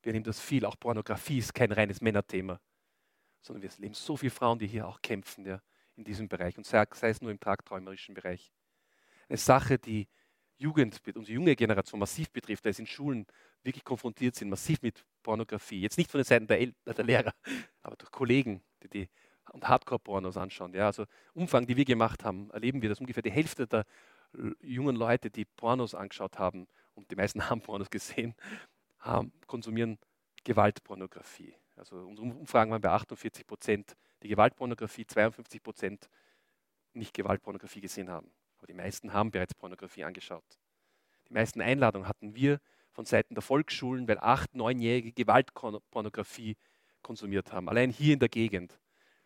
Wir 0.00 0.14
nehmen 0.14 0.24
das 0.24 0.40
viel. 0.40 0.64
Auch 0.64 0.80
Pornografie 0.80 1.40
ist 1.40 1.52
kein 1.52 1.72
reines 1.72 2.00
Männerthema 2.00 2.58
sondern 3.44 3.62
wir 3.62 3.70
leben 3.78 3.94
so 3.94 4.16
viele 4.16 4.30
Frauen, 4.30 4.58
die 4.58 4.66
hier 4.66 4.88
auch 4.88 5.00
kämpfen 5.02 5.44
ja, 5.44 5.60
in 5.96 6.04
diesem 6.04 6.28
Bereich 6.28 6.56
und 6.56 6.66
sei, 6.66 6.84
sei 6.92 7.10
es 7.10 7.20
nur 7.20 7.30
im 7.30 7.38
tagträumerischen 7.38 8.14
Bereich. 8.14 8.52
Eine 9.28 9.38
Sache, 9.38 9.78
die 9.78 10.08
Jugend, 10.56 11.00
unsere 11.14 11.34
junge 11.34 11.56
Generation 11.56 12.00
massiv 12.00 12.30
betrifft, 12.30 12.64
da 12.64 12.70
es 12.70 12.78
in 12.78 12.86
Schulen 12.86 13.26
wirklich 13.62 13.84
konfrontiert 13.84 14.34
sind, 14.34 14.48
massiv 14.48 14.80
mit 14.82 15.04
Pornografie. 15.22 15.80
Jetzt 15.80 15.98
nicht 15.98 16.10
von 16.10 16.18
den 16.18 16.24
Seiten 16.24 16.46
der, 16.46 16.60
El 16.60 16.74
der 16.86 17.04
Lehrer, 17.04 17.34
aber 17.82 17.96
durch 17.96 18.10
Kollegen, 18.10 18.62
die 18.82 18.88
die 18.88 19.08
und 19.52 19.68
Hardcore-Pornos 19.68 20.36
anschauen. 20.36 20.72
Ja, 20.74 20.86
also 20.86 21.04
Umfang, 21.34 21.66
die 21.66 21.76
wir 21.76 21.84
gemacht 21.84 22.24
haben, 22.24 22.50
erleben 22.50 22.80
wir, 22.80 22.88
dass 22.88 23.00
ungefähr 23.00 23.22
die 23.22 23.30
Hälfte 23.30 23.66
der 23.66 23.84
jungen 24.60 24.96
Leute, 24.96 25.30
die 25.30 25.44
Pornos 25.44 25.94
angeschaut 25.94 26.38
haben, 26.38 26.66
und 26.94 27.10
die 27.10 27.16
meisten 27.16 27.40
haben 27.50 27.60
Pornos 27.60 27.90
gesehen, 27.90 28.34
haben, 28.98 29.32
konsumieren 29.46 29.98
Gewaltpornografie. 30.44 31.54
Also 31.76 31.96
unsere 31.96 32.28
Umfragen 32.28 32.70
waren 32.70 32.80
bei 32.80 32.90
48 32.90 33.46
Prozent, 33.46 33.96
die 34.22 34.28
Gewaltpornografie, 34.28 35.06
52 35.06 35.62
Prozent 35.62 36.08
nicht 36.92 37.14
Gewaltpornografie 37.14 37.80
gesehen 37.80 38.10
haben. 38.10 38.30
Aber 38.58 38.66
die 38.66 38.74
meisten 38.74 39.12
haben 39.12 39.30
bereits 39.30 39.54
Pornografie 39.54 40.04
angeschaut. 40.04 40.44
Die 41.28 41.34
meisten 41.34 41.60
Einladungen 41.60 42.08
hatten 42.08 42.34
wir 42.34 42.60
von 42.92 43.04
Seiten 43.04 43.34
der 43.34 43.42
Volksschulen, 43.42 44.06
weil 44.06 44.18
acht, 44.18 44.54
neunjährige 44.54 45.12
Gewaltpornografie 45.12 46.56
konsumiert 47.02 47.52
haben. 47.52 47.68
Allein 47.68 47.90
hier 47.90 48.14
in 48.14 48.20
der 48.20 48.28
Gegend. 48.28 48.78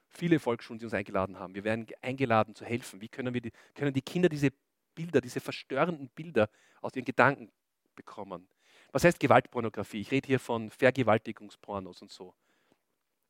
Viele 0.09 0.39
Volksschulen, 0.39 0.79
die 0.79 0.87
uns 0.87 0.95
eingeladen 0.95 1.39
haben. 1.39 1.55
Wir 1.55 1.65
werden 1.65 1.87
eingeladen 2.01 2.55
zu 2.55 2.65
helfen. 2.65 3.01
Wie 3.03 3.09
können, 3.09 3.35
wir 3.35 3.43
die, 3.43 3.53
können 3.75 3.93
die 3.93 4.01
Kinder 4.03 4.31
diese 4.31 4.51
Bilder, 4.95 5.21
diese 5.21 5.41
verstörenden 5.41 6.09
Bilder 6.09 6.49
aus 6.81 6.97
ihren 6.97 7.05
Gedanken 7.05 7.53
bekommen? 7.95 8.49
Was 8.93 9.05
heißt 9.05 9.21
Gewaltpornografie? 9.21 10.01
Ich 10.01 10.11
rede 10.11 10.27
hier 10.27 10.41
von 10.41 10.71
Vergewaltigungspornos 10.71 12.03
und 12.03 12.11
so. 12.11 12.35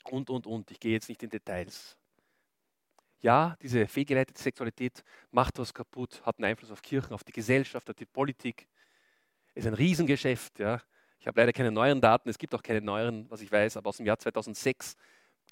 Und, 0.04 0.30
und, 0.30 0.46
und. 0.46 0.70
Ich 0.70 0.78
gehe 0.78 0.92
jetzt 0.92 1.08
nicht 1.08 1.22
in 1.22 1.30
Details. 1.30 1.96
Ja, 3.20 3.56
diese 3.62 3.88
fehlgeleitete 3.88 4.40
Sexualität 4.40 5.02
macht 5.32 5.58
was 5.58 5.74
kaputt, 5.74 6.24
hat 6.24 6.38
einen 6.38 6.44
Einfluss 6.44 6.70
auf 6.70 6.82
Kirchen, 6.82 7.12
auf 7.12 7.24
die 7.24 7.32
Gesellschaft, 7.32 7.90
auf 7.90 7.96
die 7.96 8.06
Politik. 8.06 8.68
Ist 9.54 9.66
ein 9.66 9.74
Riesengeschäft. 9.74 10.60
Ja. 10.60 10.80
Ich 11.18 11.26
habe 11.26 11.40
leider 11.40 11.52
keine 11.52 11.72
neueren 11.72 12.00
Daten, 12.00 12.28
es 12.28 12.38
gibt 12.38 12.54
auch 12.54 12.62
keine 12.62 12.80
neueren, 12.80 13.28
was 13.28 13.40
ich 13.40 13.50
weiß, 13.50 13.76
aber 13.76 13.88
aus 13.88 13.96
dem 13.96 14.06
Jahr 14.06 14.18
2006. 14.18 14.94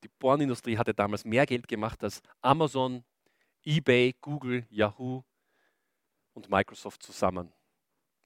Die 0.04 0.08
Pornindustrie 0.08 0.78
hatte 0.78 0.94
damals 0.94 1.24
mehr 1.24 1.44
Geld 1.44 1.66
gemacht 1.66 2.04
als 2.04 2.22
Amazon, 2.40 3.04
eBay, 3.64 4.14
Google, 4.20 4.64
Yahoo 4.70 5.24
und 6.34 6.48
Microsoft 6.48 7.02
zusammen. 7.02 7.52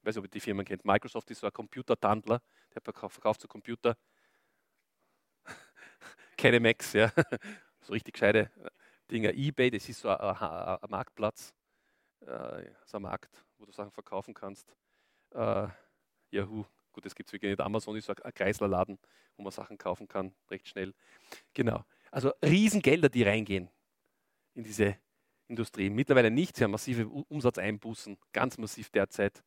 Ich 0.01 0.07
weiß 0.07 0.15
nicht, 0.15 0.19
ob 0.19 0.25
ihr 0.25 0.31
die 0.31 0.39
Firmen 0.39 0.65
kennt. 0.65 0.83
Microsoft 0.83 1.29
ist 1.29 1.41
so 1.41 1.47
ein 1.47 1.53
Computertandler, 1.53 2.41
der 2.73 2.81
verkauft 2.81 3.41
so 3.41 3.47
Computer. 3.47 3.95
Keine 6.37 6.59
Macs, 6.59 6.93
ja. 6.93 7.11
So 7.83 7.93
richtig 7.93 8.13
gescheite 8.13 8.51
Dinge. 9.09 9.33
Ebay, 9.33 9.71
das 9.71 9.89
ist 9.89 10.01
so 10.01 10.09
ein, 10.09 10.19
ein, 10.19 10.37
ein 10.37 10.89
Marktplatz, 10.89 11.53
äh, 12.21 12.63
so 12.85 12.97
ein 12.97 13.01
Markt, 13.01 13.43
wo 13.57 13.65
du 13.65 13.71
Sachen 13.71 13.91
verkaufen 13.91 14.35
kannst. 14.35 14.75
Uh, 15.33 15.67
Yahoo, 16.29 16.65
gut, 16.91 17.05
das 17.05 17.15
gibt 17.15 17.29
es 17.29 17.33
wirklich 17.33 17.51
nicht. 17.51 17.59
Amazon 17.59 17.95
ist 17.95 18.05
so 18.05 18.13
ein 18.13 18.33
Kreislerladen, 18.33 18.99
wo 19.35 19.43
man 19.43 19.51
Sachen 19.51 19.79
kaufen 19.79 20.07
kann, 20.07 20.35
recht 20.51 20.67
schnell. 20.67 20.93
Genau. 21.55 21.83
Also 22.11 22.31
Riesengelder, 22.43 23.09
die 23.09 23.23
reingehen 23.23 23.69
in 24.53 24.63
diese 24.63 24.97
Industrie. 25.47 25.89
Mittlerweile 25.89 26.29
nicht, 26.29 26.55
sie 26.55 26.63
haben 26.63 26.71
massive 26.71 27.07
Umsatzeinbußen, 27.07 28.17
ganz 28.31 28.57
massiv 28.57 28.91
derzeit. 28.91 29.43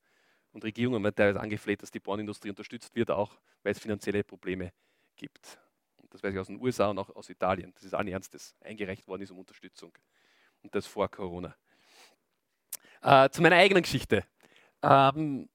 Und 0.54 0.62
Regierungen 0.62 1.04
haben 1.04 1.14
teilweise 1.14 1.40
angefleht, 1.40 1.82
dass 1.82 1.90
die 1.90 1.98
Pornindustrie 1.98 2.48
unterstützt 2.48 2.94
wird, 2.94 3.10
auch 3.10 3.36
weil 3.64 3.72
es 3.72 3.80
finanzielle 3.80 4.22
Probleme 4.22 4.72
gibt. 5.16 5.58
Und 6.00 6.14
das 6.14 6.22
weiß 6.22 6.32
ich 6.32 6.38
aus 6.38 6.46
den 6.46 6.60
USA 6.60 6.90
und 6.90 6.98
auch 6.98 7.10
aus 7.16 7.28
Italien. 7.28 7.72
Das 7.74 7.82
ist 7.82 7.92
allen 7.92 8.06
Ernstes 8.06 8.54
eingereicht 8.60 9.06
worden 9.08 9.22
ist 9.22 9.32
um 9.32 9.38
Unterstützung. 9.38 9.92
Und 10.62 10.72
das 10.72 10.86
vor 10.86 11.10
Corona. 11.10 11.56
Äh, 13.02 13.30
zu 13.30 13.42
meiner 13.42 13.56
eigenen 13.56 13.82
Geschichte. 13.82 14.24
Ähm, 14.80 15.48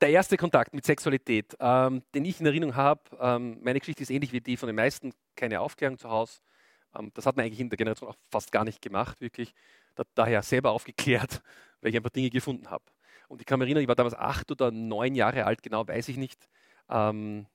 der 0.00 0.10
erste 0.10 0.36
Kontakt 0.36 0.74
mit 0.74 0.84
Sexualität, 0.84 1.56
ähm, 1.60 2.02
den 2.12 2.24
ich 2.24 2.40
in 2.40 2.46
Erinnerung 2.46 2.74
habe, 2.74 3.02
ähm, 3.20 3.58
meine 3.62 3.78
Geschichte 3.78 4.02
ist 4.02 4.10
ähnlich 4.10 4.32
wie 4.32 4.40
die 4.40 4.56
von 4.56 4.66
den 4.66 4.76
meisten, 4.76 5.14
keine 5.36 5.60
Aufklärung 5.60 5.96
zu 5.96 6.10
Hause. 6.10 6.40
Ähm, 6.92 7.12
das 7.14 7.24
hat 7.24 7.36
man 7.36 7.46
eigentlich 7.46 7.60
in 7.60 7.70
der 7.70 7.76
Generation 7.76 8.10
auch 8.10 8.16
fast 8.32 8.50
gar 8.50 8.64
nicht 8.64 8.82
gemacht, 8.82 9.20
wirklich. 9.20 9.54
da, 9.94 10.02
daher 10.16 10.42
selber 10.42 10.72
aufgeklärt, 10.72 11.40
weil 11.80 11.90
ich 11.90 11.96
ein 11.96 12.02
paar 12.02 12.10
Dinge 12.10 12.30
gefunden 12.30 12.68
habe. 12.68 12.84
Und 13.28 13.40
ich 13.40 13.46
kann 13.46 13.58
mich 13.58 13.66
erinnern, 13.66 13.82
ich 13.82 13.88
war 13.88 13.94
damals 13.94 14.14
acht 14.14 14.50
oder 14.50 14.70
neun 14.70 15.14
Jahre 15.14 15.44
alt, 15.44 15.62
genau 15.62 15.86
weiß 15.86 16.08
ich 16.08 16.16
nicht, 16.16 16.48
ähm, 16.88 17.46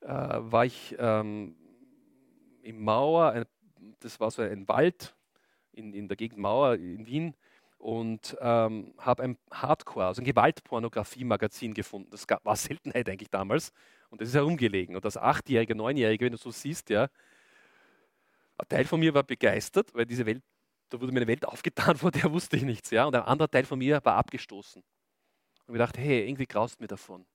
äh, 0.00 0.08
war 0.08 0.64
ich 0.64 0.94
ähm, 0.98 1.56
im 2.62 2.84
Mauer, 2.84 3.32
ein, 3.32 3.44
das 4.00 4.20
war 4.20 4.30
so 4.30 4.42
ein 4.42 4.68
Wald 4.68 5.16
in, 5.72 5.94
in 5.94 6.08
der 6.08 6.16
Gegend 6.16 6.38
Mauer 6.38 6.74
in 6.74 7.06
Wien 7.06 7.34
und 7.78 8.36
ähm, 8.40 8.92
habe 8.98 9.22
ein 9.22 9.38
Hardcore, 9.50 10.06
also 10.06 10.20
ein 10.20 10.24
Gewaltpornografie-Magazin 10.24 11.74
gefunden. 11.74 12.10
Das 12.10 12.26
war 12.42 12.56
Seltenheit 12.56 13.08
eigentlich 13.08 13.30
damals 13.30 13.72
und 14.10 14.20
das 14.20 14.28
ist 14.28 14.34
herumgelegen. 14.34 14.96
Und 14.96 15.04
als 15.04 15.16
Achtjähriger, 15.16 15.74
Neunjähriger, 15.74 16.26
wenn 16.26 16.32
du 16.32 16.38
so 16.38 16.50
siehst, 16.50 16.90
ja, 16.90 17.08
ein 18.58 18.68
Teil 18.68 18.84
von 18.84 18.98
mir 18.98 19.14
war 19.14 19.22
begeistert, 19.22 19.94
weil 19.94 20.06
diese 20.06 20.26
Welt, 20.26 20.42
da 20.88 21.00
wurde 21.00 21.12
mir 21.12 21.20
eine 21.20 21.28
Welt 21.28 21.44
aufgetan, 21.46 21.96
von 21.96 22.10
der 22.10 22.30
wusste 22.32 22.56
ich 22.56 22.64
nichts. 22.64 22.90
Ja, 22.90 23.04
und 23.06 23.14
ein 23.14 23.22
anderer 23.22 23.50
Teil 23.50 23.64
von 23.64 23.78
mir 23.78 24.00
war 24.04 24.16
abgestoßen. 24.16 24.82
Und 25.68 25.74
ich 25.74 25.78
dachte, 25.78 26.00
hey, 26.00 26.26
irgendwie 26.26 26.46
graust 26.46 26.80
mir 26.80 26.86
davon. 26.86 27.26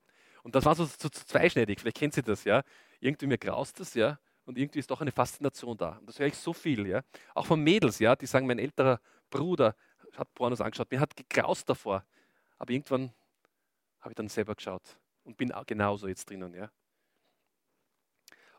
Und 0.41 0.55
das 0.55 0.65
war 0.65 0.75
so, 0.75 0.85
so, 0.85 0.95
so 1.03 1.09
zweischneidig, 1.09 1.79
vielleicht 1.79 1.97
kennt 1.97 2.17
ihr 2.17 2.23
das, 2.23 2.43
ja. 2.43 2.63
Irgendwie 2.99 3.27
mir 3.27 3.37
graust 3.37 3.79
das, 3.79 3.93
ja, 3.93 4.19
und 4.45 4.57
irgendwie 4.57 4.79
ist 4.79 4.89
doch 4.91 5.01
eine 5.01 5.11
Faszination 5.11 5.77
da. 5.77 5.97
Und 5.99 6.07
das 6.07 6.19
höre 6.19 6.27
ich 6.27 6.35
so 6.35 6.51
viel, 6.51 6.87
ja. 6.87 7.01
Auch 7.35 7.45
von 7.45 7.61
Mädels, 7.61 7.99
ja, 7.99 8.15
die 8.15 8.25
sagen, 8.25 8.47
mein 8.47 8.59
älterer 8.59 8.99
Bruder 9.29 9.75
hat 10.17 10.33
Pornos 10.33 10.61
angeschaut, 10.61 10.91
mir 10.91 10.99
hat 10.99 11.15
gegraust 11.15 11.69
davor. 11.69 12.05
Aber 12.57 12.71
irgendwann 12.71 13.13
habe 14.01 14.11
ich 14.11 14.15
dann 14.15 14.27
selber 14.27 14.55
geschaut 14.55 14.99
und 15.23 15.37
bin 15.37 15.53
genauso 15.67 16.07
jetzt 16.07 16.29
drinnen, 16.29 16.53
ja. 16.53 16.69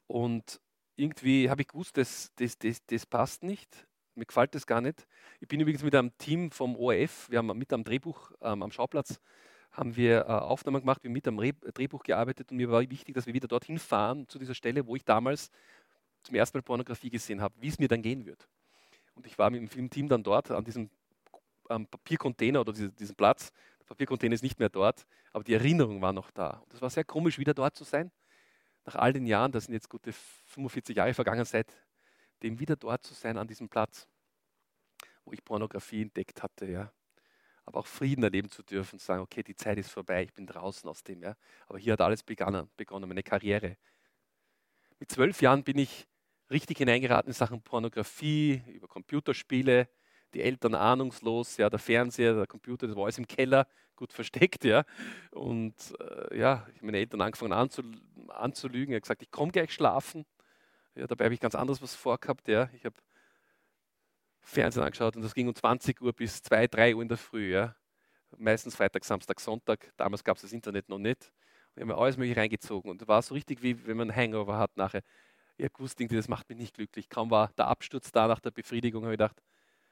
Und 0.06 0.60
irgendwie 0.96 1.50
habe 1.50 1.62
ich 1.62 1.68
gewusst, 1.68 1.96
das, 1.96 2.32
das, 2.36 2.56
das, 2.58 2.84
das 2.86 3.06
passt 3.06 3.42
nicht. 3.42 3.86
Mir 4.14 4.26
gefällt 4.26 4.54
das 4.54 4.66
gar 4.66 4.80
nicht. 4.80 5.08
Ich 5.40 5.48
bin 5.48 5.60
übrigens 5.60 5.82
mit 5.82 5.94
einem 5.94 6.16
Team 6.18 6.52
vom 6.52 6.76
ORF, 6.76 7.28
wir 7.30 7.38
haben 7.38 7.58
mit 7.58 7.72
am 7.72 7.82
Drehbuch 7.82 8.30
ähm, 8.40 8.62
am 8.62 8.70
Schauplatz 8.70 9.18
haben 9.74 9.96
wir 9.96 10.20
äh, 10.20 10.24
Aufnahmen 10.24 10.80
gemacht, 10.80 11.02
wir 11.02 11.08
haben 11.08 11.12
mit 11.12 11.28
am 11.28 11.38
Re 11.38 11.52
Drehbuch 11.52 12.02
gearbeitet 12.02 12.50
und 12.50 12.56
mir 12.56 12.70
war 12.70 12.80
wichtig, 12.88 13.14
dass 13.14 13.26
wir 13.26 13.34
wieder 13.34 13.48
dorthin 13.48 13.78
fahren, 13.78 14.28
zu 14.28 14.38
dieser 14.38 14.54
Stelle, 14.54 14.86
wo 14.86 14.96
ich 14.96 15.04
damals 15.04 15.50
zum 16.22 16.34
ersten 16.34 16.58
Mal 16.58 16.62
Pornografie 16.62 17.10
gesehen 17.10 17.40
habe, 17.40 17.54
wie 17.60 17.68
es 17.68 17.78
mir 17.78 17.88
dann 17.88 18.02
gehen 18.02 18.24
wird. 18.24 18.48
Und 19.14 19.26
ich 19.26 19.38
war 19.38 19.50
mit 19.50 19.60
dem 19.60 19.68
Filmteam 19.68 20.08
dann 20.08 20.22
dort 20.22 20.50
an 20.50 20.64
diesem 20.64 20.90
ähm, 21.68 21.86
Papiercontainer 21.86 22.60
oder 22.60 22.72
diesem, 22.72 22.94
diesem 22.96 23.14
Platz. 23.14 23.52
Der 23.80 23.86
Papiercontainer 23.86 24.34
ist 24.34 24.42
nicht 24.42 24.58
mehr 24.58 24.70
dort, 24.70 25.06
aber 25.32 25.44
die 25.44 25.54
Erinnerung 25.54 26.00
war 26.00 26.12
noch 26.12 26.30
da. 26.30 26.62
Und 26.64 26.72
es 26.72 26.80
war 26.80 26.90
sehr 26.90 27.04
komisch, 27.04 27.38
wieder 27.38 27.52
dort 27.52 27.76
zu 27.76 27.84
sein 27.84 28.10
nach 28.84 28.96
all 28.96 29.12
den 29.12 29.26
Jahren, 29.26 29.52
das 29.52 29.64
sind 29.64 29.74
jetzt 29.74 29.88
gute 29.88 30.12
45 30.12 30.96
Jahre 30.96 31.14
vergangen, 31.14 31.44
seitdem 31.44 32.58
wieder 32.58 32.76
dort 32.76 33.02
zu 33.02 33.14
sein 33.14 33.38
an 33.38 33.46
diesem 33.46 33.68
Platz, 33.68 34.06
wo 35.24 35.32
ich 35.32 35.44
Pornografie 35.44 36.02
entdeckt 36.02 36.42
hatte, 36.42 36.66
ja. 36.66 36.92
Aber 37.66 37.80
auch 37.80 37.86
Frieden 37.86 38.22
erleben 38.22 38.50
zu 38.50 38.62
dürfen, 38.62 38.98
zu 38.98 39.06
sagen, 39.06 39.22
okay, 39.22 39.42
die 39.42 39.56
Zeit 39.56 39.78
ist 39.78 39.90
vorbei, 39.90 40.24
ich 40.24 40.34
bin 40.34 40.46
draußen 40.46 40.88
aus 40.88 41.02
dem, 41.02 41.22
ja. 41.22 41.34
Aber 41.66 41.78
hier 41.78 41.94
hat 41.94 42.00
alles 42.00 42.22
begonnen, 42.22 42.68
begonnen 42.76 43.08
meine 43.08 43.22
Karriere. 43.22 43.76
Mit 44.98 45.10
zwölf 45.10 45.40
Jahren 45.40 45.64
bin 45.64 45.78
ich 45.78 46.06
richtig 46.50 46.78
hineingeraten 46.78 47.30
in 47.30 47.34
Sachen 47.34 47.62
Pornografie, 47.62 48.62
über 48.68 48.86
Computerspiele, 48.86 49.88
die 50.34 50.42
Eltern 50.42 50.74
ahnungslos, 50.74 51.56
ja, 51.56 51.70
der 51.70 51.78
Fernseher, 51.78 52.34
der 52.34 52.46
Computer, 52.46 52.86
das 52.86 52.96
war 52.96 53.04
alles 53.04 53.18
im 53.18 53.26
Keller, 53.26 53.66
gut 53.96 54.12
versteckt, 54.12 54.64
ja. 54.64 54.84
Und 55.30 55.74
äh, 56.00 56.38
ja, 56.38 56.66
ich 56.70 56.76
habe 56.76 56.86
meine 56.86 56.98
Eltern 56.98 57.20
angefangen 57.20 57.52
anzu, 57.52 57.82
anzulügen. 58.28 58.92
Er 58.92 58.96
hat 58.96 59.04
gesagt, 59.04 59.22
ich 59.22 59.30
komme 59.30 59.52
gleich 59.52 59.72
schlafen. 59.72 60.26
Ja, 60.94 61.06
dabei 61.06 61.26
habe 61.26 61.34
ich 61.34 61.40
ganz 61.40 61.54
anderes 61.54 61.82
was 61.82 61.94
vorgehabt, 61.94 62.48
ja. 62.48 62.68
Ich 62.74 62.84
habe 62.84 62.96
Fernsehen 64.44 64.82
angeschaut 64.82 65.16
und 65.16 65.22
das 65.22 65.34
ging 65.34 65.48
um 65.48 65.54
20 65.54 66.00
Uhr 66.00 66.12
bis 66.12 66.42
2, 66.42 66.68
3 66.68 66.94
Uhr 66.94 67.02
in 67.02 67.08
der 67.08 67.16
Früh, 67.16 67.52
ja. 67.52 67.74
Meistens 68.36 68.76
Freitag, 68.76 69.04
Samstag, 69.04 69.40
Sonntag. 69.40 69.92
Damals 69.96 70.24
gab 70.24 70.36
es 70.36 70.42
das 70.42 70.52
Internet 70.52 70.88
noch 70.88 70.98
nicht. 70.98 71.32
Ich 71.74 71.80
habe 71.80 71.86
mir 71.86 71.96
alles 71.96 72.16
mögliche 72.16 72.40
reingezogen 72.40 72.90
und 72.90 73.06
war 73.08 73.22
so 73.22 73.34
richtig, 73.34 73.62
wie 73.62 73.86
wenn 73.86 73.96
man 73.96 74.14
Hangover 74.14 74.58
hat 74.58 74.76
nachher. 74.76 75.02
Habe 75.58 75.70
gewusst, 75.70 76.00
das 76.00 76.28
macht 76.28 76.48
mich 76.48 76.58
nicht 76.58 76.74
glücklich. 76.74 77.08
Kaum 77.08 77.30
war 77.30 77.52
der 77.56 77.68
Absturz 77.68 78.10
da 78.12 78.26
nach 78.26 78.40
der 78.40 78.50
Befriedigung, 78.50 79.04
habe 79.04 79.14
ich 79.14 79.18
gedacht, 79.18 79.40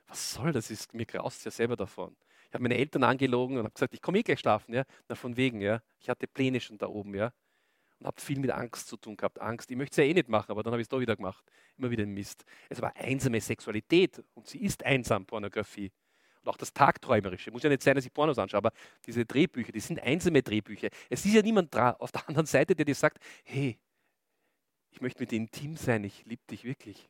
was 0.07 0.33
soll 0.33 0.53
das? 0.53 0.71
Ist, 0.71 0.93
mir 0.95 1.07
graust 1.07 1.45
ja 1.45 1.51
selber 1.51 1.77
davon. 1.77 2.17
Ich 2.49 2.55
habe 2.55 2.63
meine 2.63 2.77
Eltern 2.77 3.05
angelogen 3.05 3.57
und 3.57 3.65
habe 3.65 3.73
gesagt, 3.73 3.95
ich 3.95 4.03
komme 4.03 4.19
eh 4.19 4.23
gleich 4.23 4.41
schlafen. 4.41 4.75
Ja? 4.75 4.85
Na, 5.09 5.15
von 5.15 5.37
wegen, 5.37 5.61
ja. 5.61 5.81
Ich 6.01 6.11
hatte 6.11 6.27
Pläne 6.27 6.61
schon 6.61 6.79
da 6.79 6.87
oben, 6.87 7.15
ja. 7.15 7.33
Und 8.03 8.07
habe 8.07 8.21
viel 8.21 8.39
mit 8.39 8.51
Angst 8.51 8.89
zu 8.89 8.97
tun 8.97 9.17
gehabt. 9.17 9.41
Angst, 9.41 9.71
ich 9.71 9.77
möchte 9.77 9.93
es 9.93 9.97
ja 9.99 10.05
eh 10.05 10.15
nicht 10.15 10.29
machen, 10.29 10.51
aber 10.51 10.63
dann 10.63 10.73
habe 10.73 10.81
ich 10.81 10.87
es 10.87 10.89
doch 10.89 11.01
wieder 11.01 11.15
gemacht. 11.15 11.45
Immer 11.79 11.91
wieder 11.91 12.03
ein 12.03 12.13
Mist. 12.13 12.45
Es 12.69 12.83
war 12.83 12.95
einsame 12.97 13.41
Sexualität 13.41 14.23
und 14.35 14.47
sie 14.47 14.59
ist 14.59 14.85
einsam, 14.85 15.25
Pornografie. 15.25 15.93
Und 16.43 16.49
auch 16.49 16.57
das 16.57 16.73
Tagträumerische. 16.73 17.53
Muss 17.53 17.63
ja 17.63 17.69
nicht 17.69 17.83
sein, 17.83 17.95
dass 17.95 18.05
ich 18.05 18.13
Pornos 18.13 18.39
anschaue, 18.39 18.59
aber 18.59 18.73
diese 19.07 19.25
Drehbücher, 19.25 19.71
die 19.71 19.81
sind 19.81 20.01
einsame 20.01 20.43
Drehbücher. 20.43 20.89
Es 21.09 21.25
ist 21.25 21.33
ja 21.33 21.43
niemand 21.43 21.73
da 21.73 21.93
auf 21.93 22.11
der 22.11 22.29
anderen 22.29 22.47
Seite, 22.47 22.75
der 22.75 22.85
dir 22.85 22.97
sagt, 22.97 23.19
hey, 23.45 23.79
ich 24.91 25.01
möchte 25.01 25.21
mit 25.21 25.31
dir 25.31 25.37
intim 25.37 25.77
sein, 25.77 26.03
ich 26.03 26.25
liebe 26.27 26.43
dich 26.51 26.65
wirklich 26.65 27.09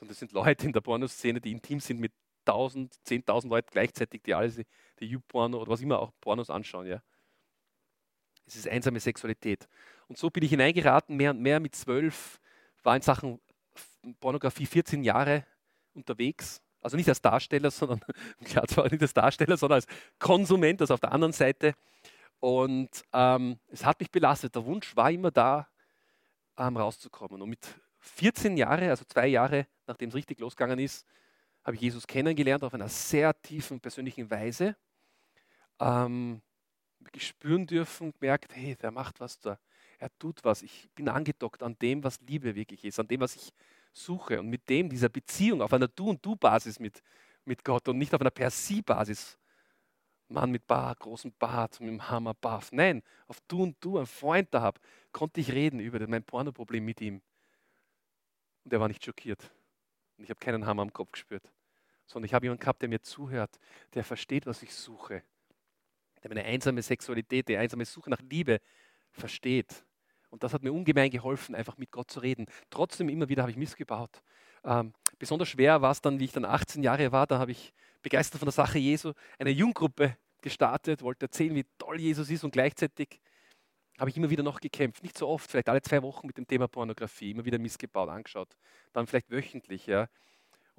sondern 0.00 0.12
das 0.12 0.18
sind 0.18 0.32
Leute 0.32 0.64
in 0.66 0.72
der 0.72 0.80
Pornoszene, 0.80 1.42
die 1.42 1.52
intim 1.52 1.78
sind 1.78 2.00
mit 2.00 2.12
1000, 2.46 2.94
10.000 3.06 3.48
Leuten 3.48 3.68
gleichzeitig, 3.70 4.22
die 4.22 4.32
alle 4.32 4.50
die 4.98 5.04
YouPorno 5.04 5.60
oder 5.60 5.70
was 5.70 5.82
immer 5.82 5.98
auch 6.00 6.10
Pornos 6.22 6.48
anschauen. 6.48 6.86
Ja. 6.86 7.02
Es 8.54 8.56
ist 8.56 8.68
einsame 8.68 9.00
Sexualität. 9.00 9.68
Und 10.08 10.18
so 10.18 10.30
bin 10.30 10.42
ich 10.42 10.50
hineingeraten, 10.50 11.16
mehr 11.16 11.30
und 11.30 11.40
mehr 11.40 11.60
mit 11.60 11.74
zwölf, 11.74 12.40
war 12.82 12.96
in 12.96 13.02
Sachen 13.02 13.40
Pornografie 14.20 14.66
14 14.66 15.04
Jahre 15.04 15.44
unterwegs. 15.94 16.60
Also 16.82 16.96
nicht 16.96 17.08
als 17.08 17.20
Darsteller, 17.20 17.70
sondern 17.70 18.00
klar 18.44 18.66
zwar 18.66 18.90
nicht 18.90 19.02
als 19.02 19.14
Darsteller, 19.14 19.56
sondern 19.56 19.76
als 19.76 19.86
Konsument, 20.18 20.80
also 20.80 20.94
auf 20.94 21.00
der 21.00 21.12
anderen 21.12 21.32
Seite. 21.32 21.74
Und 22.40 22.90
ähm, 23.12 23.58
es 23.68 23.84
hat 23.84 24.00
mich 24.00 24.10
belastet. 24.10 24.54
Der 24.54 24.64
Wunsch 24.64 24.96
war 24.96 25.10
immer 25.10 25.30
da, 25.30 25.68
ähm, 26.56 26.76
rauszukommen. 26.76 27.40
Und 27.42 27.50
mit 27.50 27.66
14 27.98 28.56
Jahre, 28.56 28.90
also 28.90 29.04
zwei 29.04 29.26
Jahre 29.26 29.66
nachdem 29.90 30.08
es 30.08 30.14
richtig 30.14 30.38
losgegangen 30.40 30.78
ist, 30.78 31.06
habe 31.64 31.74
ich 31.74 31.82
Jesus 31.82 32.06
kennengelernt 32.06 32.64
auf 32.64 32.72
einer 32.72 32.88
sehr 32.88 33.38
tiefen 33.42 33.80
persönlichen 33.80 34.30
Weise. 34.30 34.76
Ähm, 35.78 36.40
spüren 37.18 37.66
dürfen, 37.66 38.12
gemerkt, 38.12 38.54
hey, 38.54 38.76
der 38.76 38.90
macht 38.90 39.20
was 39.20 39.38
da. 39.38 39.58
Er 39.98 40.10
tut 40.18 40.44
was. 40.44 40.62
Ich 40.62 40.88
bin 40.94 41.08
angedockt 41.08 41.62
an 41.62 41.78
dem, 41.78 42.02
was 42.02 42.20
Liebe 42.22 42.54
wirklich 42.54 42.84
ist, 42.84 42.98
an 42.98 43.08
dem, 43.08 43.20
was 43.20 43.36
ich 43.36 43.52
suche. 43.92 44.40
Und 44.40 44.48
mit 44.48 44.68
dem, 44.68 44.88
dieser 44.88 45.08
Beziehung 45.08 45.62
auf 45.62 45.72
einer 45.72 45.88
Du- 45.88 46.10
und 46.10 46.24
Du-Basis 46.24 46.78
mit, 46.78 47.02
mit 47.44 47.64
Gott 47.64 47.88
und 47.88 47.98
nicht 47.98 48.14
auf 48.14 48.20
einer 48.20 48.30
Per-Sie-Basis. 48.30 49.38
Mann 50.28 50.52
mit 50.52 50.66
Bart, 50.66 51.00
großem 51.00 51.32
Bart, 51.38 51.80
mit 51.80 51.90
dem 51.90 52.08
Hammer, 52.08 52.34
Buff. 52.34 52.70
Nein, 52.72 53.02
auf 53.26 53.40
Du 53.48 53.62
und 53.64 53.76
Du, 53.80 53.98
einen 53.98 54.06
Freund 54.06 54.48
da 54.54 54.60
habe, 54.62 54.80
konnte 55.12 55.40
ich 55.40 55.50
reden 55.50 55.80
über 55.80 56.06
mein 56.06 56.22
Pornoproblem 56.22 56.84
mit 56.84 57.00
ihm. 57.00 57.20
Und 58.64 58.72
er 58.72 58.80
war 58.80 58.88
nicht 58.88 59.04
schockiert. 59.04 59.50
Und 60.16 60.24
ich 60.24 60.30
habe 60.30 60.38
keinen 60.38 60.66
Hammer 60.66 60.82
am 60.82 60.92
Kopf 60.92 61.12
gespürt, 61.12 61.50
sondern 62.06 62.26
ich 62.26 62.34
habe 62.34 62.46
jemanden 62.46 62.60
gehabt, 62.60 62.80
der 62.82 62.88
mir 62.88 63.02
zuhört, 63.02 63.58
der 63.94 64.04
versteht, 64.04 64.46
was 64.46 64.62
ich 64.62 64.72
suche, 64.72 65.24
der 66.22 66.30
meine 66.30 66.44
einsame 66.44 66.82
Sexualität, 66.82 67.48
die 67.48 67.56
einsame 67.56 67.84
Suche 67.84 68.10
nach 68.10 68.20
Liebe 68.20 68.60
versteht. 69.10 69.84
Und 70.30 70.42
das 70.42 70.54
hat 70.54 70.62
mir 70.62 70.72
ungemein 70.72 71.10
geholfen, 71.10 71.54
einfach 71.54 71.76
mit 71.76 71.90
Gott 71.90 72.10
zu 72.10 72.20
reden. 72.20 72.46
Trotzdem 72.70 73.08
immer 73.08 73.28
wieder 73.28 73.42
habe 73.42 73.50
ich 73.50 73.56
missgebaut. 73.56 74.22
Ähm, 74.64 74.92
besonders 75.18 75.48
schwer 75.48 75.82
war 75.82 75.90
es 75.90 76.00
dann, 76.00 76.20
wie 76.20 76.24
ich 76.24 76.32
dann 76.32 76.44
18 76.44 76.82
Jahre 76.82 77.12
war, 77.12 77.26
da 77.26 77.38
habe 77.38 77.50
ich 77.50 77.72
begeistert 78.02 78.38
von 78.38 78.46
der 78.46 78.52
Sache 78.52 78.78
Jesu 78.78 79.12
eine 79.38 79.50
Junggruppe 79.50 80.16
gestartet, 80.42 81.02
wollte 81.02 81.26
erzählen, 81.26 81.54
wie 81.54 81.66
toll 81.78 82.00
Jesus 82.00 82.30
ist 82.30 82.44
und 82.44 82.52
gleichzeitig 82.52 83.20
habe 83.98 84.08
ich 84.08 84.16
immer 84.16 84.30
wieder 84.30 84.42
noch 84.42 84.60
gekämpft. 84.60 85.02
Nicht 85.02 85.18
so 85.18 85.28
oft, 85.28 85.50
vielleicht 85.50 85.68
alle 85.68 85.82
zwei 85.82 86.02
Wochen 86.02 86.26
mit 86.26 86.38
dem 86.38 86.46
Thema 86.46 86.68
Pornografie, 86.68 87.32
immer 87.32 87.44
wieder 87.44 87.58
missgebaut, 87.58 88.08
angeschaut. 88.08 88.56
Dann 88.94 89.06
vielleicht 89.06 89.30
wöchentlich. 89.30 89.86
Ja. 89.86 90.08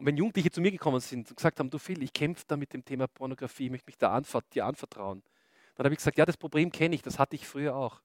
Und 0.02 0.08
wenn 0.08 0.18
Jugendliche 0.18 0.50
zu 0.50 0.62
mir 0.62 0.72
gekommen 0.72 1.00
sind 1.00 1.30
und 1.30 1.36
gesagt 1.36 1.60
haben, 1.60 1.70
du 1.70 1.78
Phil, 1.78 2.02
ich 2.02 2.12
kämpfe 2.12 2.44
da 2.48 2.58
mit 2.58 2.74
dem 2.74 2.84
Thema 2.84 3.06
Pornografie, 3.08 3.66
ich 3.66 3.70
möchte 3.70 3.86
mich 3.86 4.00
da 4.00 4.12
anver 4.12 4.42
dir 4.52 4.66
anvertrauen, 4.66 5.22
dann 5.76 5.86
habe 5.86 5.94
ich 5.94 6.00
gesagt, 6.00 6.18
ja, 6.18 6.26
das 6.26 6.38
Problem 6.38 6.72
kenne 6.72 6.96
ich, 6.96 7.04
das 7.04 7.20
hatte 7.20 7.36
ich 7.36 7.48
früher 7.48 7.76
auch. 7.76 8.02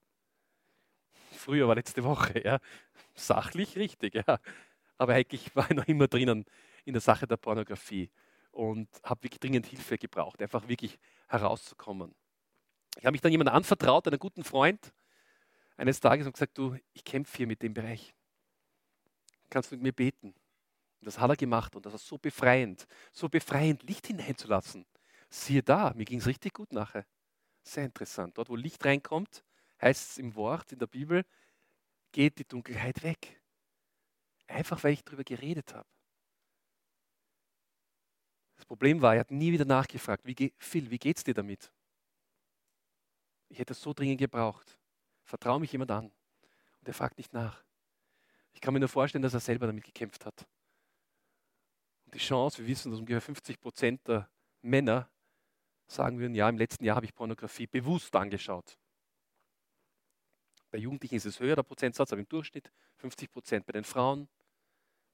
Früher 1.33 1.67
war 1.69 1.75
letzte 1.75 2.05
Woche, 2.05 2.45
ja. 2.45 2.59
Sachlich 3.15 3.79
richtig, 3.79 4.15
ja. 4.15 4.41
Aber 4.99 5.15
eigentlich 5.15 5.57
war 5.57 5.71
ich 5.71 5.75
noch 5.75 5.87
immer 5.87 6.07
drinnen 6.07 6.45
in 6.85 6.93
der 6.93 7.01
Sache 7.01 7.27
der 7.27 7.39
Pornografie 7.39 8.11
und 8.51 8.91
habe 9.03 9.23
wirklich 9.23 9.41
dringend 9.41 9.65
Hilfe 9.65 9.97
gebraucht, 9.97 10.43
einfach 10.43 10.69
wirklich 10.69 10.99
herauszukommen. 11.29 12.15
Ich 12.99 13.07
habe 13.07 13.13
mich 13.13 13.23
dann 13.23 13.33
jemandem 13.33 13.55
anvertraut, 13.55 14.07
einen 14.07 14.19
guten 14.19 14.45
Freund, 14.45 14.93
eines 15.79 15.99
Tages 16.01 16.27
und 16.27 16.35
gesagt, 16.35 16.59
du, 16.59 16.77
ich 16.93 17.05
kämpfe 17.05 17.39
hier 17.39 17.47
mit 17.47 17.63
dem 17.63 17.73
Bereich. 17.73 18.15
Kannst 19.49 19.71
du 19.71 19.77
mit 19.77 19.83
mir 19.83 19.93
beten? 19.93 20.35
Und 21.01 21.07
das 21.07 21.19
hat 21.19 21.31
er 21.31 21.37
gemacht 21.37 21.77
und 21.77 21.85
das 21.85 21.93
war 21.93 21.99
so 21.99 22.19
befreiend, 22.19 22.87
so 23.13 23.29
befreiend, 23.29 23.83
Licht 23.83 24.07
hineinzulassen. 24.07 24.87
Siehe 25.29 25.63
da, 25.63 25.93
mir 25.95 26.05
ging 26.05 26.21
es 26.21 26.27
richtig 26.27 26.55
gut 26.55 26.73
nachher. 26.73 27.07
Sehr 27.63 27.85
interessant. 27.85 28.39
Dort, 28.39 28.49
wo 28.49 28.57
Licht 28.57 28.85
reinkommt, 28.85 29.45
heißt 29.83 30.11
es 30.11 30.19
im 30.19 30.35
Wort, 30.35 30.73
in 30.73 30.79
der 30.79 30.87
Bibel, 30.87 31.25
geht 32.13 32.39
die 32.39 32.47
Dunkelheit 32.47 33.03
weg. 33.03 33.43
Einfach 34.47 34.83
weil 34.85 34.93
ich 34.93 35.05
darüber 35.05 35.25
geredet 35.25 35.75
habe. 35.75 35.89
Das 38.57 38.65
Problem 38.65 39.03
war, 39.03 39.15
er 39.15 39.21
hat 39.21 39.31
nie 39.31 39.53
wieder 39.53 39.65
nachgefragt, 39.65 40.25
wie, 40.25 40.55
Phil, 40.59 40.91
wie 40.91 40.99
geht's 40.99 41.25
dir 41.25 41.35
damit? 41.35 41.71
Ich 43.49 43.59
hätte 43.59 43.75
es 43.75 43.83
so 43.83 43.93
dringend 43.93 44.19
gebraucht. 44.19 44.79
Vertraue 45.25 45.61
mich 45.61 45.73
jemand 45.73 45.91
an. 45.91 46.07
Und 46.07 46.89
er 46.89 46.95
fragt 46.95 47.19
nicht 47.19 47.33
nach. 47.33 47.63
Ich 48.55 48.61
kann 48.61 48.73
mir 48.73 48.81
nur 48.81 48.89
vorstellen, 48.89 49.23
dass 49.23 49.35
er 49.35 49.41
selber 49.41 49.67
damit 49.67 49.85
gekämpft 49.85 50.25
hat. 50.25 50.47
Und 52.07 52.14
die 52.14 52.19
Chance, 52.19 52.59
wir 52.59 52.66
wissen, 52.66 52.90
dass 52.90 53.01
ungefähr 53.01 53.21
50 53.21 53.61
Prozent 53.61 54.09
der 54.09 54.29
Männer 54.62 55.11
sagen 55.87 56.19
würden, 56.19 56.35
ja, 56.35 56.49
im 56.49 56.59
letzten 56.59 56.85
Jahr 56.85 56.97
habe 56.97 57.07
ich 57.07 57.14
Pornografie 57.14 57.66
bewusst 57.66 58.14
angeschaut. 58.16 58.79
Bei 60.71 60.79
Jugendlichen 60.79 61.16
ist 61.16 61.27
es 61.27 61.38
höher, 61.38 61.57
der 61.57 61.62
Prozentsatz, 61.62 62.12
aber 62.12 62.21
im 62.21 62.29
Durchschnitt 62.29 62.73
50 62.97 63.31
Prozent. 63.31 63.66
Bei 63.66 63.73
den 63.73 63.85
Frauen 63.85 64.29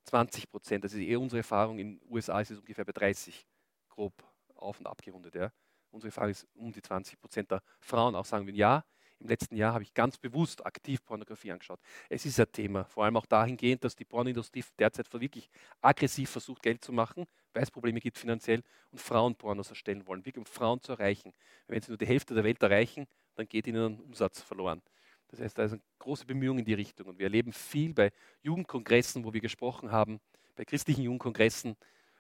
20 0.05 0.51
Prozent. 0.51 0.85
Das 0.85 0.93
ist 0.93 1.01
eher 1.01 1.21
unsere 1.21 1.39
Erfahrung. 1.39 1.79
In 1.79 1.99
den 1.99 2.11
USA 2.11 2.41
ist 2.41 2.51
es 2.51 2.59
ungefähr 2.59 2.85
bei 2.85 2.93
30, 2.93 3.47
grob 3.89 4.13
auf 4.55 4.79
und 4.79 4.87
abgerundet. 4.87 5.35
Ja. 5.35 5.53
Unsere 5.91 6.09
Erfahrung 6.09 6.31
ist 6.31 6.47
um 6.55 6.73
die 6.73 6.83
20 6.83 7.21
Prozent 7.21 7.51
der 7.51 7.63
Frauen 7.81 8.15
auch 8.15 8.25
sagen 8.25 8.47
würden, 8.47 8.57
ja, 8.57 8.85
im 9.23 9.29
letzten 9.29 9.57
Jahr 9.57 9.75
habe 9.75 9.85
ich 9.85 9.95
ganz 9.95 10.19
bewusst 10.19 10.65
aktiv 10.67 11.05
Pornografie 11.05 11.53
angeschaut. 11.53 11.81
Es 12.09 12.27
ist 12.27 12.39
ein 12.41 12.51
Thema, 12.53 12.85
vor 12.85 13.05
allem 13.05 13.17
auch 13.17 13.27
dahingehend, 13.27 13.85
dass 13.85 13.97
die 13.97 14.05
Pornoindustrie 14.05 14.65
derzeit 14.79 15.13
wirklich 15.13 15.49
aggressiv 15.81 16.31
versucht, 16.31 16.63
Geld 16.63 16.85
zu 16.85 16.93
machen, 16.93 17.27
weil 17.53 17.63
es 17.63 17.71
Probleme 17.71 18.01
gibt 18.01 18.19
finanziell 18.19 18.63
und 18.91 19.01
Frauen 19.01 19.35
Pornos 19.35 19.71
erstellen 19.71 20.07
wollen, 20.07 20.25
wirklich 20.25 20.39
um 20.39 20.47
Frauen 20.47 20.81
zu 20.81 20.93
erreichen. 20.93 21.33
Wenn 21.69 21.81
sie 21.81 21.91
nur 21.91 21.99
die 21.99 22.07
Hälfte 22.07 22.35
der 22.35 22.45
Welt 22.45 22.63
erreichen, 22.63 23.07
dann 23.37 23.47
geht 23.47 23.67
ihnen 23.67 23.95
ein 23.95 24.01
Umsatz 24.01 24.41
verloren. 24.41 24.83
Das 25.29 25.41
heißt, 25.41 25.57
da 25.57 25.65
ist 25.65 25.73
eine 25.73 25.83
große 25.99 26.27
Bemühung 26.27 26.59
in 26.59 26.65
die 26.65 26.75
Richtung. 26.75 27.07
Und 27.07 27.19
wir 27.19 27.27
erleben 27.27 27.53
viel 27.53 27.95
bei 27.95 28.13
Jugendkongressen, 28.43 29.25
wo 29.25 29.33
wir 29.33 29.41
gesprochen 29.41 29.91
haben, 29.91 30.21
bei 30.57 30.65
christlichen 30.65 31.03
Jugendkongressen, 31.03 31.77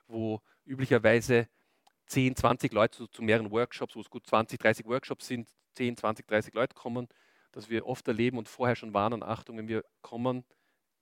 wo 0.06 0.40
üblicherweise 0.64 1.48
10, 2.06 2.36
20 2.36 2.72
Leute 2.72 2.98
zu, 2.98 3.06
zu 3.06 3.22
mehreren 3.22 3.50
Workshops, 3.50 3.96
wo 3.96 4.00
es 4.00 4.10
gut 4.10 4.26
20, 4.26 4.58
30 4.58 4.86
Workshops 4.86 5.26
sind, 5.26 5.48
10, 5.74 5.96
20, 5.96 6.26
30 6.26 6.54
Leute 6.54 6.74
kommen, 6.74 7.08
dass 7.52 7.68
wir 7.68 7.86
oft 7.86 8.06
erleben 8.08 8.38
und 8.38 8.48
vorher 8.48 8.76
schon 8.76 8.94
warnen, 8.94 9.22
Achtung, 9.22 9.58
wenn 9.58 9.68
wir 9.68 9.84
kommen, 10.00 10.44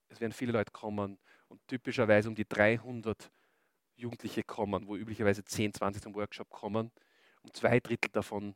es 0.08 0.20
werden 0.20 0.32
viele 0.32 0.52
Leute 0.52 0.72
kommen 0.72 1.18
und 1.48 1.60
typischerweise 1.68 2.28
um 2.28 2.34
die 2.34 2.48
300 2.48 3.30
Jugendliche 3.96 4.42
kommen, 4.42 4.86
wo 4.86 4.96
üblicherweise 4.96 5.44
10, 5.44 5.74
20 5.74 6.02
zum 6.02 6.14
Workshop 6.14 6.50
kommen 6.50 6.90
und 7.42 7.56
zwei 7.56 7.80
Drittel 7.80 8.10
davon 8.10 8.54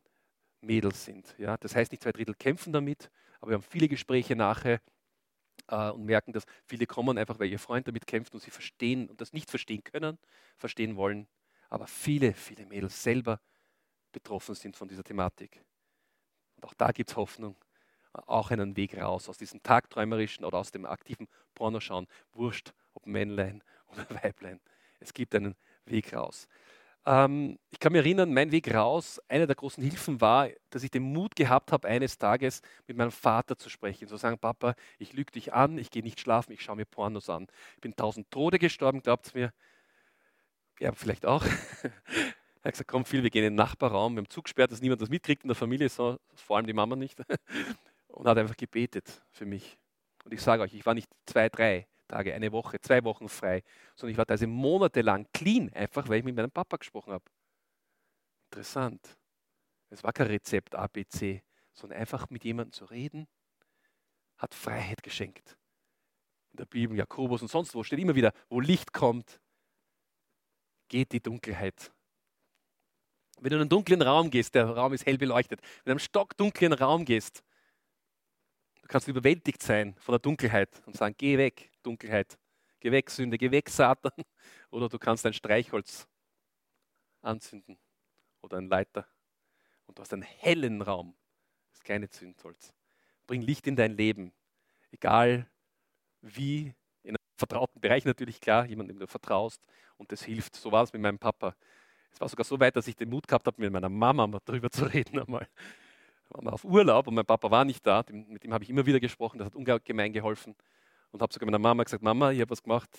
Mädels 0.61 1.05
sind. 1.05 1.35
Ja? 1.37 1.57
Das 1.57 1.75
heißt 1.75 1.91
nicht, 1.91 2.03
zwei 2.03 2.11
Drittel 2.11 2.35
kämpfen 2.35 2.73
damit, 2.73 3.09
aber 3.39 3.51
wir 3.51 3.55
haben 3.55 3.63
viele 3.63 3.87
Gespräche 3.87 4.35
nachher 4.35 4.81
äh, 5.67 5.89
und 5.91 6.05
merken, 6.05 6.33
dass 6.33 6.45
viele 6.65 6.85
kommen 6.85 7.17
einfach, 7.17 7.39
weil 7.39 7.49
ihr 7.49 7.59
Freund 7.59 7.87
damit 7.87 8.07
kämpft 8.07 8.33
und 8.33 8.41
sie 8.41 8.51
verstehen 8.51 9.09
und 9.09 9.21
das 9.21 9.33
nicht 9.33 9.49
verstehen 9.49 9.83
können, 9.83 10.17
verstehen 10.57 10.95
wollen, 10.95 11.27
aber 11.75 11.87
viele, 11.87 12.33
viele 12.33 12.65
Mädels 12.65 13.03
selber 13.03 13.41
betroffen 14.13 14.55
sind 14.55 14.77
von 14.77 14.87
dieser 14.87 15.03
Thematik. 15.03 15.61
Und 16.55 16.63
auch 16.63 16.73
da 16.73 16.93
gibt 16.93 17.09
es 17.09 17.17
Hoffnung, 17.17 17.57
auch 18.13 18.49
einen 18.49 18.77
Weg 18.77 18.97
raus 18.97 19.27
aus 19.27 19.37
diesem 19.37 19.61
tagträumerischen 19.61 20.45
oder 20.45 20.57
aus 20.57 20.71
dem 20.71 20.85
aktiven 20.85 21.27
Pornoschauen. 21.53 22.07
Wurscht, 22.31 22.71
ob 22.93 23.05
Männlein 23.07 23.61
oder 23.87 24.05
Weiblein. 24.23 24.61
Es 25.01 25.13
gibt 25.13 25.35
einen 25.35 25.53
Weg 25.83 26.13
raus. 26.13 26.47
Ähm, 27.05 27.59
ich 27.71 27.79
kann 27.79 27.91
mich 27.91 27.99
erinnern, 28.05 28.33
mein 28.33 28.53
Weg 28.53 28.73
raus, 28.73 29.19
eine 29.27 29.45
der 29.45 29.57
großen 29.57 29.83
Hilfen 29.83 30.21
war, 30.21 30.47
dass 30.69 30.81
ich 30.81 30.91
den 30.91 31.03
Mut 31.03 31.35
gehabt 31.35 31.73
habe, 31.73 31.89
eines 31.89 32.17
Tages 32.17 32.61
mit 32.87 32.95
meinem 32.95 33.11
Vater 33.11 33.57
zu 33.57 33.69
sprechen, 33.69 34.07
zu 34.07 34.15
sagen, 34.15 34.39
Papa, 34.39 34.75
ich 34.97 35.11
lüge 35.11 35.33
dich 35.33 35.53
an, 35.53 35.77
ich 35.77 35.91
gehe 35.91 36.03
nicht 36.03 36.21
schlafen, 36.21 36.53
ich 36.53 36.61
schaue 36.61 36.77
mir 36.77 36.85
Pornos 36.85 37.29
an. 37.29 37.47
Ich 37.75 37.81
bin 37.81 37.97
tausend 37.97 38.31
Tode 38.31 38.59
gestorben, 38.59 39.01
glaubt 39.01 39.27
es 39.27 39.33
mir. 39.33 39.51
Ja, 40.79 40.91
vielleicht 40.93 41.25
auch. 41.25 41.45
Er 42.61 42.69
hat 42.69 42.73
gesagt, 42.73 42.89
komm 42.89 43.05
Phil, 43.05 43.21
wir 43.21 43.29
gehen 43.29 43.43
in 43.43 43.51
den 43.51 43.57
Nachbarraum, 43.57 44.15
wir 44.15 44.21
haben 44.21 44.29
zugesperrt, 44.31 44.71
dass 44.71 44.81
niemand 44.81 44.99
das 44.99 45.09
mitkriegt 45.09 45.43
in 45.43 45.49
der 45.49 45.55
Familie, 45.55 45.87
so, 45.87 46.17
vor 46.33 46.57
allem 46.57 46.65
die 46.65 46.73
Mama 46.73 46.95
nicht. 46.95 47.19
Und 48.07 48.27
hat 48.27 48.39
einfach 48.39 48.57
gebetet 48.57 49.21
für 49.29 49.45
mich. 49.45 49.77
Und 50.23 50.33
ich 50.33 50.41
sage 50.41 50.63
euch, 50.63 50.73
ich 50.73 50.83
war 50.83 50.95
nicht 50.95 51.07
zwei, 51.27 51.47
drei, 51.47 51.87
Tage, 52.07 52.33
eine 52.33 52.51
Woche, 52.51 52.79
zwei 52.81 53.03
Wochen 53.03 53.29
frei, 53.29 53.63
sondern 53.95 54.13
ich 54.13 54.17
war 54.17 54.25
teilweise 54.25 54.47
monatelang 54.47 55.27
clean, 55.31 55.71
einfach 55.73 56.07
weil 56.09 56.19
ich 56.19 56.25
mit 56.25 56.35
meinem 56.35 56.51
Papa 56.51 56.77
gesprochen 56.77 57.13
habe. 57.13 57.25
Interessant. 58.51 59.17
Es 59.89 60.03
war 60.03 60.13
kein 60.13 60.27
Rezept 60.27 60.75
ABC, 60.75 61.43
sondern 61.73 61.99
einfach 61.99 62.29
mit 62.29 62.43
jemandem 62.43 62.73
zu 62.73 62.85
reden, 62.85 63.27
hat 64.37 64.53
Freiheit 64.53 65.03
geschenkt. 65.03 65.57
In 66.51 66.57
der 66.57 66.65
Bibel, 66.65 66.97
Jakobus 66.97 67.41
und 67.41 67.49
sonst 67.49 67.75
wo 67.75 67.83
steht 67.83 67.99
immer 67.99 68.15
wieder, 68.15 68.33
wo 68.49 68.59
Licht 68.59 68.93
kommt, 68.93 69.39
geht 70.87 71.11
die 71.11 71.21
Dunkelheit. 71.21 71.91
Wenn 73.39 73.49
du 73.49 73.55
in 73.57 73.61
einen 73.61 73.69
dunklen 73.69 74.01
Raum 74.01 74.29
gehst, 74.29 74.55
der 74.55 74.65
Raum 74.65 74.93
ist 74.93 75.05
hell 75.05 75.17
beleuchtet, 75.17 75.61
wenn 75.61 75.67
du 75.67 75.85
in 75.85 75.91
einen 75.91 75.99
stockdunklen 75.99 76.73
Raum 76.73 77.05
gehst, 77.05 77.43
Du 78.85 78.89
kannst 78.89 79.07
überwältigt 79.07 79.63
sein 79.63 79.95
von 79.97 80.13
der 80.13 80.19
Dunkelheit 80.19 80.83
und 80.85 80.95
sagen, 80.95 81.15
geh 81.17 81.39
weg, 81.39 81.71
Dunkelheit, 81.81 82.37
geh 82.79 82.91
weg, 82.91 83.09
Sünde, 83.09 83.35
geh 83.35 83.49
weg, 83.49 83.67
Satan. 83.67 84.11
Oder 84.69 84.89
du 84.89 84.99
kannst 84.99 85.25
ein 85.25 85.33
Streichholz 85.33 86.07
anzünden 87.23 87.79
oder 88.43 88.57
ein 88.57 88.67
Leiter 88.67 89.07
und 89.87 89.97
du 89.97 90.03
hast 90.03 90.13
einen 90.13 90.21
hellen 90.21 90.83
Raum, 90.83 91.15
das 91.71 91.79
ist 91.79 91.83
keine 91.83 92.07
Zündholz. 92.07 92.75
Bring 93.25 93.41
Licht 93.41 93.65
in 93.65 93.75
dein 93.75 93.97
Leben, 93.97 94.31
egal 94.91 95.49
wie, 96.21 96.75
vertrauten 97.35 97.79
Bereich 97.81 98.05
natürlich 98.05 98.39
klar, 98.39 98.65
jemandem, 98.65 98.97
dem 98.97 98.99
du 99.01 99.07
vertraust 99.07 99.61
und 99.97 100.11
das 100.11 100.23
hilft. 100.23 100.55
So 100.55 100.71
war 100.71 100.83
es 100.83 100.93
mit 100.93 101.01
meinem 101.01 101.19
Papa. 101.19 101.55
Es 102.11 102.21
war 102.21 102.29
sogar 102.29 102.45
so 102.45 102.59
weit, 102.59 102.75
dass 102.75 102.87
ich 102.87 102.95
den 102.95 103.09
Mut 103.09 103.27
gehabt 103.27 103.45
habe, 103.45 103.61
mit 103.61 103.71
meiner 103.71 103.89
Mama 103.89 104.39
darüber 104.45 104.69
zu 104.69 104.85
reden 104.85 105.19
einmal 105.19 105.47
waren 106.29 106.45
wir 106.45 106.53
auf 106.53 106.63
Urlaub 106.63 107.07
und 107.07 107.15
mein 107.15 107.25
Papa 107.25 107.49
war 107.51 107.65
nicht 107.65 107.85
da. 107.85 108.03
Mit 108.09 108.43
ihm 108.43 108.53
habe 108.53 108.63
ich 108.63 108.69
immer 108.69 108.85
wieder 108.85 108.99
gesprochen, 108.99 109.37
das 109.39 109.47
hat 109.47 109.55
ungemein 109.55 110.13
geholfen. 110.13 110.55
Und 111.11 111.21
habe 111.21 111.31
sogar 111.31 111.45
meiner 111.45 111.59
Mama 111.59 111.83
gesagt, 111.83 112.03
Mama, 112.03 112.31
ich 112.31 112.41
habe 112.41 112.51
was 112.51 112.61
gemacht, 112.61 112.89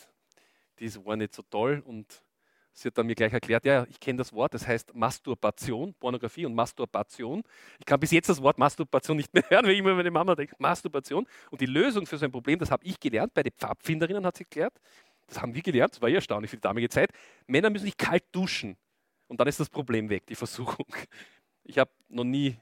das 0.77 1.05
war 1.05 1.17
nicht 1.17 1.35
so 1.35 1.43
toll. 1.43 1.83
Und 1.85 2.23
sie 2.77 2.89
hat 2.89 2.99
dann 2.99 3.07
mir 3.07 3.15
gleich 3.15 3.33
erklärt, 3.33 3.65
ja, 3.65 3.87
ich 3.89 3.99
kenne 3.99 4.19
das 4.19 4.33
Wort, 4.33 4.55
das 4.55 4.67
heißt 4.67 4.95
Masturbation, 4.95 5.95
Pornografie 5.95 6.47
und 6.47 6.55
Masturbation. 6.55 7.43
Ich 7.79 7.87
kann 7.87 7.99
bis 7.99 8.11
jetzt 8.11 8.29
das 8.29 8.43
Wort 8.43 8.59
Masturbation 8.59 9.17
nicht 9.17 9.33
mehr 9.33 9.45
hören, 9.51 9.65
weil 9.65 9.73
ich 9.73 9.79
immer 9.79 9.95
meine 9.95 10.11
Mama 10.11 10.35
denke, 10.35 10.55
Masturbation. 10.59 11.27
Und 11.51 11.61
die 11.61 11.67
Lösung 11.67 12.07
für 12.07 12.19
so 12.19 12.27
ein 12.27 12.33
Problem, 12.33 12.59
das 12.59 12.71
habe 12.71 12.85
ich 12.85 13.01
gelernt, 13.01 13.33
bei 13.35 13.43
den 13.43 13.53
Pfadfinderinnen 13.53 14.25
hat 14.27 14.37
sie 14.37 14.45
erklärt. 14.45 14.75
Das 15.27 15.41
haben 15.41 15.55
wir 15.55 15.63
gelernt, 15.63 15.95
das 15.95 16.03
war 16.03 16.09
ja 16.09 16.17
erstaunlich 16.17 16.51
für 16.51 16.57
die 16.57 16.63
damalige 16.63 16.91
Zeit. 16.91 17.11
Männer 17.47 17.71
müssen 17.71 17.87
sich 17.87 17.97
kalt 17.97 18.25
duschen. 18.33 18.77
Und 19.29 19.41
dann 19.41 19.49
ist 19.49 19.59
das 19.59 19.71
Problem 19.71 20.09
weg, 20.09 20.27
die 20.27 20.37
Versuchung. 20.37 20.87
Ich 21.65 21.79
habe 21.79 21.91
noch 22.09 22.25
nie 22.25 22.57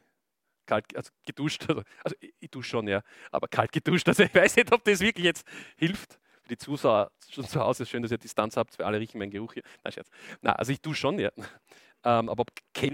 kalt, 0.65 0.97
also 0.97 1.11
geduscht. 1.27 1.67
Also, 1.69 1.83
also 2.03 2.17
ich 2.41 2.51
dusche 2.51 2.71
schon, 2.71 2.89
ja, 2.89 3.03
aber 3.31 3.49
kalt 3.49 3.73
geduscht. 3.73 4.09
Also 4.09 4.23
ich 4.23 4.35
weiß 4.35 4.57
nicht, 4.57 4.73
ob 4.73 4.85
das 4.85 5.01
wirklich 5.01 5.27
jetzt 5.27 5.47
hilft. 5.77 6.19
Für 6.45 6.49
die 6.51 6.59
Zuschauer 6.59 7.11
schon 7.31 7.47
zu 7.47 7.59
Hause 7.59 7.87
schön, 7.87 8.03
dass 8.03 8.13
ihr 8.13 8.19
Distanz 8.19 8.59
habt, 8.59 8.79
weil 8.79 8.85
alle 8.85 9.01
riechen 9.01 9.19
meinen 9.19 9.31
Geruch 9.31 9.55
hier. 9.55 9.63
Nein, 9.83 9.93
Scherz. 9.93 10.11
Nein, 10.43 10.55
also 10.55 10.73
ich 10.73 10.81
dusche 10.83 11.01
schon, 11.01 11.19
ja. 11.19 11.31
Ähm, 12.05 12.29
aber 12.29 12.43
ob 12.43 12.51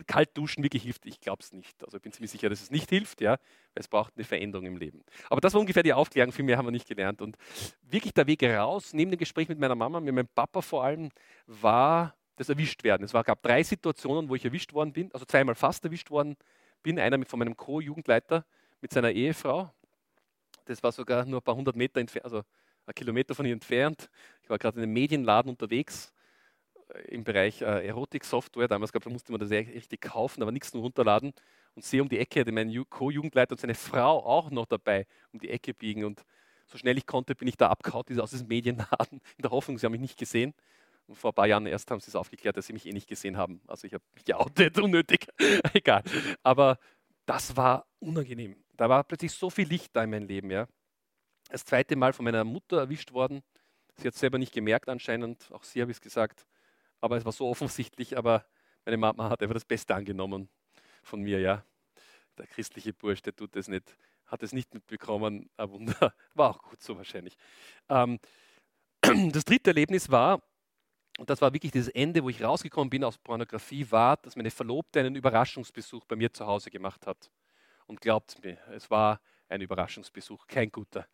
kalt 0.06 0.36
duschen 0.36 0.62
wirklich 0.62 0.84
hilft, 0.84 1.04
ich 1.04 1.18
glaube 1.18 1.42
es 1.42 1.52
nicht. 1.52 1.82
Also 1.82 1.96
ich 1.96 2.02
bin 2.02 2.12
ziemlich 2.12 2.30
sicher, 2.30 2.48
dass 2.48 2.62
es 2.62 2.70
nicht 2.70 2.88
hilft, 2.90 3.20
ja, 3.20 3.32
weil 3.32 3.80
es 3.80 3.88
braucht 3.88 4.12
eine 4.14 4.24
Veränderung 4.24 4.66
im 4.66 4.76
Leben. 4.76 5.02
Aber 5.28 5.40
das 5.40 5.52
war 5.52 5.60
ungefähr 5.60 5.82
die 5.82 5.92
Aufklärung, 5.92 6.30
viel 6.30 6.44
mehr 6.44 6.56
haben 6.56 6.66
wir 6.66 6.70
nicht 6.70 6.86
gelernt. 6.86 7.20
Und 7.20 7.36
wirklich 7.82 8.14
der 8.14 8.28
Weg 8.28 8.44
raus, 8.44 8.92
neben 8.92 9.10
dem 9.10 9.18
Gespräch 9.18 9.48
mit 9.48 9.58
meiner 9.58 9.74
Mama, 9.74 9.98
mit 9.98 10.14
meinem 10.14 10.28
Papa 10.28 10.62
vor 10.62 10.84
allem, 10.84 11.08
war 11.46 12.14
das 12.36 12.48
Erwischtwerden. 12.50 13.04
Es 13.04 13.12
war, 13.12 13.24
gab 13.24 13.42
drei 13.42 13.64
Situationen, 13.64 14.28
wo 14.28 14.36
ich 14.36 14.44
erwischt 14.44 14.72
worden 14.74 14.92
bin, 14.92 15.12
also 15.12 15.26
zweimal 15.26 15.56
fast 15.56 15.84
erwischt 15.84 16.10
worden 16.10 16.36
bin, 16.84 17.00
einer 17.00 17.24
von 17.26 17.40
meinem 17.40 17.56
Co-Jugendleiter 17.56 18.44
mit 18.80 18.92
seiner 18.92 19.10
Ehefrau. 19.10 19.72
Das 20.66 20.84
war 20.84 20.92
sogar 20.92 21.24
nur 21.24 21.40
ein 21.40 21.42
paar 21.42 21.56
hundert 21.56 21.74
Meter 21.74 21.98
entfernt, 21.98 22.24
also 22.24 22.44
ein 22.86 22.94
Kilometer 22.94 23.34
von 23.34 23.46
ihr 23.46 23.52
entfernt. 23.52 24.10
Ich 24.42 24.50
war 24.50 24.58
gerade 24.58 24.78
in 24.78 24.82
einem 24.84 24.92
Medienladen 24.92 25.50
unterwegs 25.50 26.12
äh, 26.94 27.14
im 27.14 27.24
Bereich 27.24 27.62
äh, 27.62 27.86
Erotik-Software. 27.86 28.68
Damals 28.68 28.92
gab, 28.92 29.06
musste 29.06 29.32
man 29.32 29.40
das 29.40 29.50
richtig 29.50 30.00
kaufen, 30.00 30.42
aber 30.42 30.52
nichts 30.52 30.74
nur 30.74 30.82
runterladen. 30.82 31.32
Und 31.74 31.84
sehe 31.84 32.02
um 32.02 32.08
die 32.08 32.18
Ecke, 32.18 32.40
hatte 32.40 32.52
mein 32.52 32.72
Co-Jugendleiter 32.88 33.52
und 33.52 33.60
seine 33.60 33.74
Frau 33.74 34.24
auch 34.24 34.50
noch 34.50 34.66
dabei 34.66 35.06
um 35.32 35.38
die 35.38 35.50
Ecke 35.50 35.72
biegen. 35.72 36.04
Und 36.04 36.24
so 36.66 36.78
schnell 36.78 36.98
ich 36.98 37.06
konnte, 37.06 37.34
bin 37.34 37.48
ich 37.48 37.56
da 37.56 37.68
abgehauen, 37.68 38.20
aus 38.20 38.30
diesem 38.30 38.48
Medienladen, 38.48 39.20
in 39.36 39.42
der 39.42 39.50
Hoffnung, 39.50 39.78
sie 39.78 39.86
haben 39.86 39.92
mich 39.92 40.00
nicht 40.00 40.18
gesehen. 40.18 40.54
Und 41.06 41.16
vor 41.16 41.32
ein 41.32 41.34
paar 41.34 41.46
Jahren 41.46 41.66
erst 41.66 41.90
haben 41.90 42.00
sie 42.00 42.08
es 42.08 42.16
aufgeklärt, 42.16 42.56
dass 42.56 42.66
sie 42.66 42.72
mich 42.72 42.86
eh 42.86 42.92
nicht 42.92 43.08
gesehen 43.08 43.36
haben. 43.36 43.60
Also 43.66 43.86
ich 43.86 43.94
habe 43.94 44.04
mich 44.14 44.24
geoutet, 44.24 44.78
unnötig. 44.82 45.26
Egal. 45.74 46.02
Aber 46.42 46.78
das 47.26 47.56
war 47.56 47.86
unangenehm. 47.98 48.56
Da 48.76 48.88
war 48.88 49.04
plötzlich 49.04 49.32
so 49.32 49.50
viel 49.50 49.66
Licht 49.66 49.94
da 49.94 50.04
in 50.04 50.10
meinem 50.10 50.28
Leben. 50.28 50.50
Ja. 50.50 50.66
Das 51.50 51.64
zweite 51.64 51.96
Mal 51.96 52.12
von 52.12 52.24
meiner 52.24 52.44
Mutter 52.44 52.78
erwischt 52.78 53.12
worden. 53.12 53.42
Sie 53.96 54.06
hat 54.06 54.14
es 54.14 54.20
selber 54.20 54.38
nicht 54.38 54.52
gemerkt 54.52 54.88
anscheinend. 54.88 55.50
Auch 55.50 55.64
sie 55.64 55.82
habe 55.82 55.90
ich 55.90 55.96
es 55.96 56.00
gesagt. 56.00 56.46
Aber 57.00 57.16
es 57.16 57.24
war 57.24 57.32
so 57.32 57.46
offensichtlich. 57.50 58.16
Aber 58.16 58.46
meine 58.84 58.96
Mama 58.96 59.28
hat 59.28 59.42
einfach 59.42 59.54
das 59.54 59.64
Beste 59.64 59.94
angenommen 59.94 60.48
von 61.02 61.20
mir. 61.20 61.40
Ja. 61.40 61.64
Der 62.38 62.46
christliche 62.46 62.92
Bursch, 62.92 63.20
der 63.22 63.34
tut 63.34 63.54
das 63.56 63.68
nicht, 63.68 63.96
hat 64.26 64.42
es 64.42 64.52
nicht 64.52 64.72
mitbekommen. 64.72 65.50
Aber 65.56 65.78
war 66.34 66.50
auch 66.50 66.62
gut 66.62 66.80
so 66.80 66.96
wahrscheinlich. 66.96 67.36
Ähm, 67.88 68.20
das 69.32 69.44
dritte 69.44 69.70
Erlebnis 69.70 70.08
war, 70.08 70.40
und 71.18 71.28
das 71.28 71.42
war 71.42 71.52
wirklich 71.52 71.72
das 71.72 71.88
Ende, 71.88 72.22
wo 72.22 72.30
ich 72.30 72.42
rausgekommen 72.42 72.88
bin 72.88 73.04
aus 73.04 73.18
Pornografie, 73.18 73.90
war, 73.90 74.16
dass 74.18 74.36
meine 74.36 74.50
Verlobte 74.50 75.00
einen 75.00 75.16
Überraschungsbesuch 75.16 76.04
bei 76.06 76.16
mir 76.16 76.32
zu 76.32 76.46
Hause 76.46 76.70
gemacht 76.70 77.06
hat. 77.06 77.30
Und 77.86 78.00
glaubt 78.00 78.42
mir, 78.42 78.56
es 78.70 78.88
war 78.90 79.20
ein 79.50 79.60
Überraschungsbesuch, 79.60 80.46
kein 80.46 80.70
guter. 80.70 81.06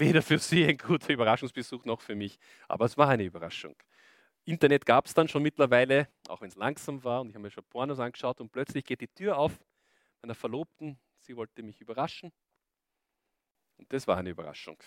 Weder 0.00 0.22
für 0.22 0.38
sie 0.38 0.66
ein 0.66 0.78
guter 0.78 1.12
Überraschungsbesuch 1.12 1.84
noch 1.84 2.00
für 2.00 2.14
mich, 2.14 2.38
aber 2.68 2.86
es 2.86 2.96
war 2.96 3.08
eine 3.08 3.22
Überraschung. 3.22 3.76
Internet 4.46 4.86
gab 4.86 5.04
es 5.04 5.12
dann 5.12 5.28
schon 5.28 5.42
mittlerweile, 5.42 6.08
auch 6.26 6.40
wenn 6.40 6.48
es 6.48 6.56
langsam 6.56 7.04
war 7.04 7.20
und 7.20 7.28
ich 7.28 7.34
habe 7.34 7.42
mir 7.42 7.50
schon 7.50 7.64
Pornos 7.64 8.00
angeschaut 8.00 8.40
und 8.40 8.50
plötzlich 8.50 8.84
geht 8.86 9.02
die 9.02 9.08
Tür 9.08 9.36
auf 9.36 9.60
meiner 10.22 10.34
Verlobten, 10.34 10.98
sie 11.20 11.36
wollte 11.36 11.62
mich 11.62 11.82
überraschen 11.82 12.32
und 13.76 13.92
das 13.92 14.08
war 14.08 14.16
eine 14.16 14.30
Überraschung. 14.30 14.78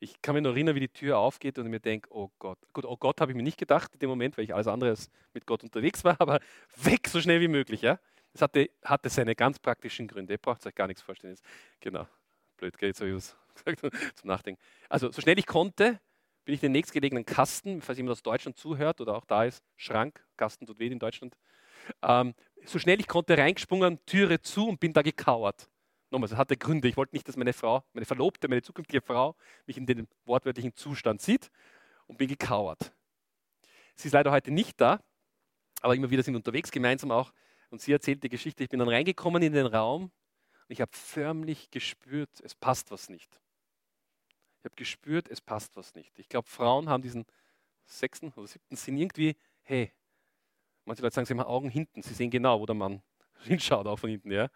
Ich 0.00 0.22
kann 0.22 0.34
mich 0.34 0.42
noch 0.42 0.52
erinnern, 0.52 0.74
wie 0.74 0.80
die 0.80 0.88
Tür 0.88 1.18
aufgeht 1.18 1.58
und 1.58 1.68
mir 1.68 1.80
denke, 1.80 2.08
oh 2.10 2.30
Gott. 2.38 2.58
Gut, 2.72 2.86
oh 2.86 2.96
Gott 2.96 3.20
habe 3.20 3.32
ich 3.32 3.36
mir 3.36 3.42
nicht 3.42 3.58
gedacht 3.58 3.92
in 3.92 3.98
dem 3.98 4.08
Moment, 4.08 4.38
weil 4.38 4.44
ich 4.44 4.54
alles 4.54 4.66
andere 4.66 4.90
als 4.90 5.10
mit 5.34 5.44
Gott 5.44 5.62
unterwegs 5.62 6.04
war, 6.04 6.16
aber 6.20 6.40
weg 6.76 7.06
so 7.08 7.20
schnell 7.20 7.42
wie 7.42 7.48
möglich. 7.48 7.82
Ja? 7.82 7.98
Das 8.32 8.40
hatte, 8.40 8.70
hatte 8.82 9.10
seine 9.10 9.34
ganz 9.34 9.58
praktischen 9.58 10.08
Gründe. 10.08 10.32
Ihr 10.32 10.38
braucht 10.38 10.66
euch 10.66 10.74
gar 10.74 10.86
nichts 10.86 11.02
vorstellen. 11.02 11.36
Genau. 11.80 12.08
Blöd, 12.56 12.78
gell? 12.78 12.88
Jetzt 12.88 13.00
habe 13.00 13.10
zum 14.14 14.28
Nachdenken. 14.28 14.60
Also, 14.88 15.10
so 15.10 15.20
schnell 15.20 15.38
ich 15.38 15.46
konnte, 15.46 16.00
bin 16.44 16.54
ich 16.54 16.62
in 16.62 16.68
den 16.68 16.72
nächstgelegenen 16.72 17.24
Kasten, 17.24 17.80
falls 17.80 17.98
jemand 17.98 18.12
aus 18.12 18.22
Deutschland 18.22 18.56
zuhört 18.56 19.00
oder 19.00 19.16
auch 19.16 19.24
da 19.24 19.44
ist, 19.44 19.62
Schrank, 19.76 20.24
Kasten 20.36 20.66
tut 20.66 20.78
weh 20.78 20.86
in 20.86 20.98
Deutschland. 20.98 21.36
Ähm, 22.02 22.34
so 22.64 22.78
schnell 22.78 23.00
ich 23.00 23.08
konnte 23.08 23.36
reingesprungen, 23.36 24.04
Türe 24.06 24.40
zu 24.40 24.68
und 24.68 24.80
bin 24.80 24.92
da 24.92 25.02
gekauert. 25.02 25.68
Nochmal, 26.10 26.30
es 26.30 26.36
hatte 26.36 26.56
Gründe. 26.56 26.88
Ich 26.88 26.96
wollte 26.96 27.14
nicht, 27.14 27.26
dass 27.26 27.36
meine 27.36 27.52
Frau, 27.52 27.82
meine 27.92 28.06
Verlobte, 28.06 28.48
meine 28.48 28.62
zukünftige 28.62 29.00
Frau 29.00 29.36
mich 29.66 29.76
in 29.76 29.86
dem 29.86 30.06
wortwörtlichen 30.24 30.74
Zustand 30.74 31.20
sieht 31.20 31.50
und 32.06 32.18
bin 32.18 32.28
gekauert. 32.28 32.92
Sie 33.96 34.08
ist 34.08 34.12
leider 34.12 34.30
heute 34.30 34.50
nicht 34.50 34.80
da, 34.80 35.00
aber 35.80 35.94
immer 35.94 36.10
wieder 36.10 36.22
sind 36.22 36.34
wir 36.34 36.38
unterwegs, 36.38 36.70
gemeinsam 36.70 37.10
auch. 37.10 37.32
Und 37.70 37.80
sie 37.80 37.92
erzählt 37.92 38.22
die 38.22 38.28
Geschichte. 38.28 38.62
Ich 38.62 38.70
bin 38.70 38.78
dann 38.78 38.88
reingekommen 38.88 39.42
in 39.42 39.52
den 39.52 39.66
Raum 39.66 40.04
und 40.04 40.12
ich 40.68 40.80
habe 40.80 40.92
förmlich 40.94 41.70
gespürt, 41.70 42.30
es 42.42 42.54
passt 42.54 42.90
was 42.90 43.08
nicht. 43.08 43.40
Ich 44.64 44.66
habe 44.66 44.76
gespürt, 44.76 45.28
es 45.28 45.42
passt 45.42 45.76
was 45.76 45.94
nicht. 45.94 46.18
Ich 46.18 46.26
glaube, 46.26 46.48
Frauen 46.48 46.88
haben 46.88 47.02
diesen 47.02 47.26
sechsten 47.84 48.32
oder 48.32 48.46
siebten 48.46 48.76
Sinn 48.76 48.96
irgendwie, 48.96 49.36
hey, 49.62 49.92
manche 50.86 51.02
Leute 51.02 51.14
sagen, 51.14 51.26
sie 51.26 51.34
haben 51.34 51.40
Augen 51.40 51.68
hinten, 51.68 52.00
sie 52.00 52.14
sehen 52.14 52.30
genau, 52.30 52.58
wo 52.58 52.64
der 52.64 52.74
Mann 52.74 53.02
hinschaut, 53.42 53.86
auch 53.86 53.98
von 53.98 54.08
hinten, 54.08 54.32
ja. 54.32 54.48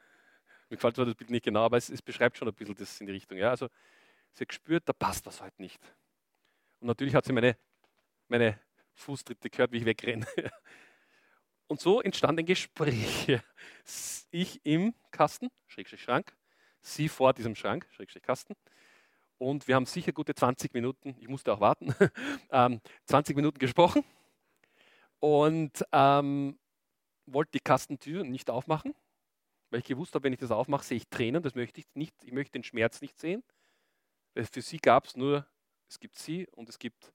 Mir 0.71 0.77
gefällt 0.79 0.95
zwar 0.95 1.05
das 1.05 1.15
Bild 1.15 1.29
nicht 1.29 1.45
genau, 1.45 1.61
aber 1.61 1.77
es, 1.77 1.91
es, 1.91 2.01
beschreibt 2.01 2.39
schon 2.39 2.49
ein 2.49 2.55
bisschen 2.55 2.75
das 2.75 2.99
in 3.03 3.07
die 3.07 3.13
Richtung. 3.13 3.37
Ja? 3.37 3.51
Also 3.51 3.69
sie 4.33 4.45
hat 4.45 4.49
gespürt, 4.49 4.89
da 4.89 4.95
passt 4.95 5.27
was 5.27 5.43
heute 5.43 5.61
nicht. 5.61 5.83
Und 6.81 6.87
natürlich 6.87 7.15
hat 7.15 7.27
sie 7.27 7.35
meine, 7.35 7.59
meine 8.29 8.59
Fußtritte 8.95 9.51
gehört, 9.51 9.73
wie 9.73 9.77
ich 9.77 9.85
wegrenne. 9.85 10.27
Und 11.67 11.83
so 11.83 12.01
entstand 12.01 12.39
ein 12.39 12.47
Gespräch. 12.47 13.41
Ich 14.31 14.61
im 14.65 14.95
Kasten, 15.11 15.49
Schrägstrich 15.67 16.03
Schrank, 16.03 16.35
sie 16.83 17.09
vor 17.09 17.33
diesem 17.33 17.55
Schrank, 17.55 17.87
Schrägstrich 17.91 18.23
Kasten. 18.23 18.55
Und 19.39 19.69
wir 19.69 19.77
haben 19.77 19.87
sicher 19.87 20.13
gute 20.13 20.35
20 20.35 20.75
Minuten, 20.75 21.17
ich 21.21 21.29
musste 21.29 21.53
auch 21.53 21.61
warten, 21.61 21.95
20 22.51 22.51
ähm, 22.51 23.37
Minuten 23.37 23.59
gesprochen 23.59 24.05
und 25.21 25.85
ähm, 25.93 26.59
wollte 27.27 27.53
die 27.53 27.61
Kastentür 27.61 28.25
nicht 28.25 28.51
aufmachen 28.51 28.95
weil 29.71 29.81
ich 29.81 29.87
gewusst 29.87 30.15
habe, 30.15 30.25
wenn 30.25 30.33
ich 30.33 30.39
das 30.39 30.51
aufmache, 30.51 30.85
sehe 30.85 30.97
ich 30.97 31.09
Tränen, 31.09 31.43
das 31.43 31.55
möchte 31.55 31.81
ich 31.81 31.87
nicht, 31.95 32.15
ich 32.25 32.33
möchte 32.33 32.53
den 32.53 32.65
Schmerz 32.65 33.01
nicht 33.01 33.19
sehen, 33.19 33.43
weil 34.35 34.45
für 34.45 34.63
sie 34.63 34.79
gab 34.79 35.07
es 35.07 35.17
nur, 35.17 35.47
es 35.89 35.99
gibt 35.99 36.19
sie 36.19 36.47
und 36.53 36.69
es 36.69 36.79
gibt 36.79 37.13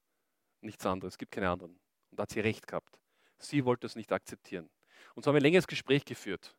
nichts 0.61 0.85
anderes, 0.85 1.15
es 1.15 1.17
gibt 1.17 1.31
keine 1.31 1.49
anderen. 1.49 1.79
Und 2.11 2.19
da 2.19 2.23
hat 2.23 2.31
sie 2.31 2.39
recht 2.39 2.67
gehabt. 2.67 2.99
Sie 3.39 3.65
wollte 3.65 3.81
das 3.81 3.95
nicht 3.95 4.11
akzeptieren. 4.11 4.69
Und 5.15 5.23
so 5.23 5.29
haben 5.29 5.35
wir 5.35 5.41
ein 5.41 5.43
längeres 5.43 5.67
Gespräch 5.67 6.05
geführt. 6.05 6.55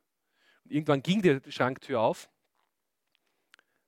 Und 0.63 0.71
irgendwann 0.71 1.01
ging 1.01 1.21
die 1.21 1.51
Schranktür 1.51 2.01
auf 2.01 2.29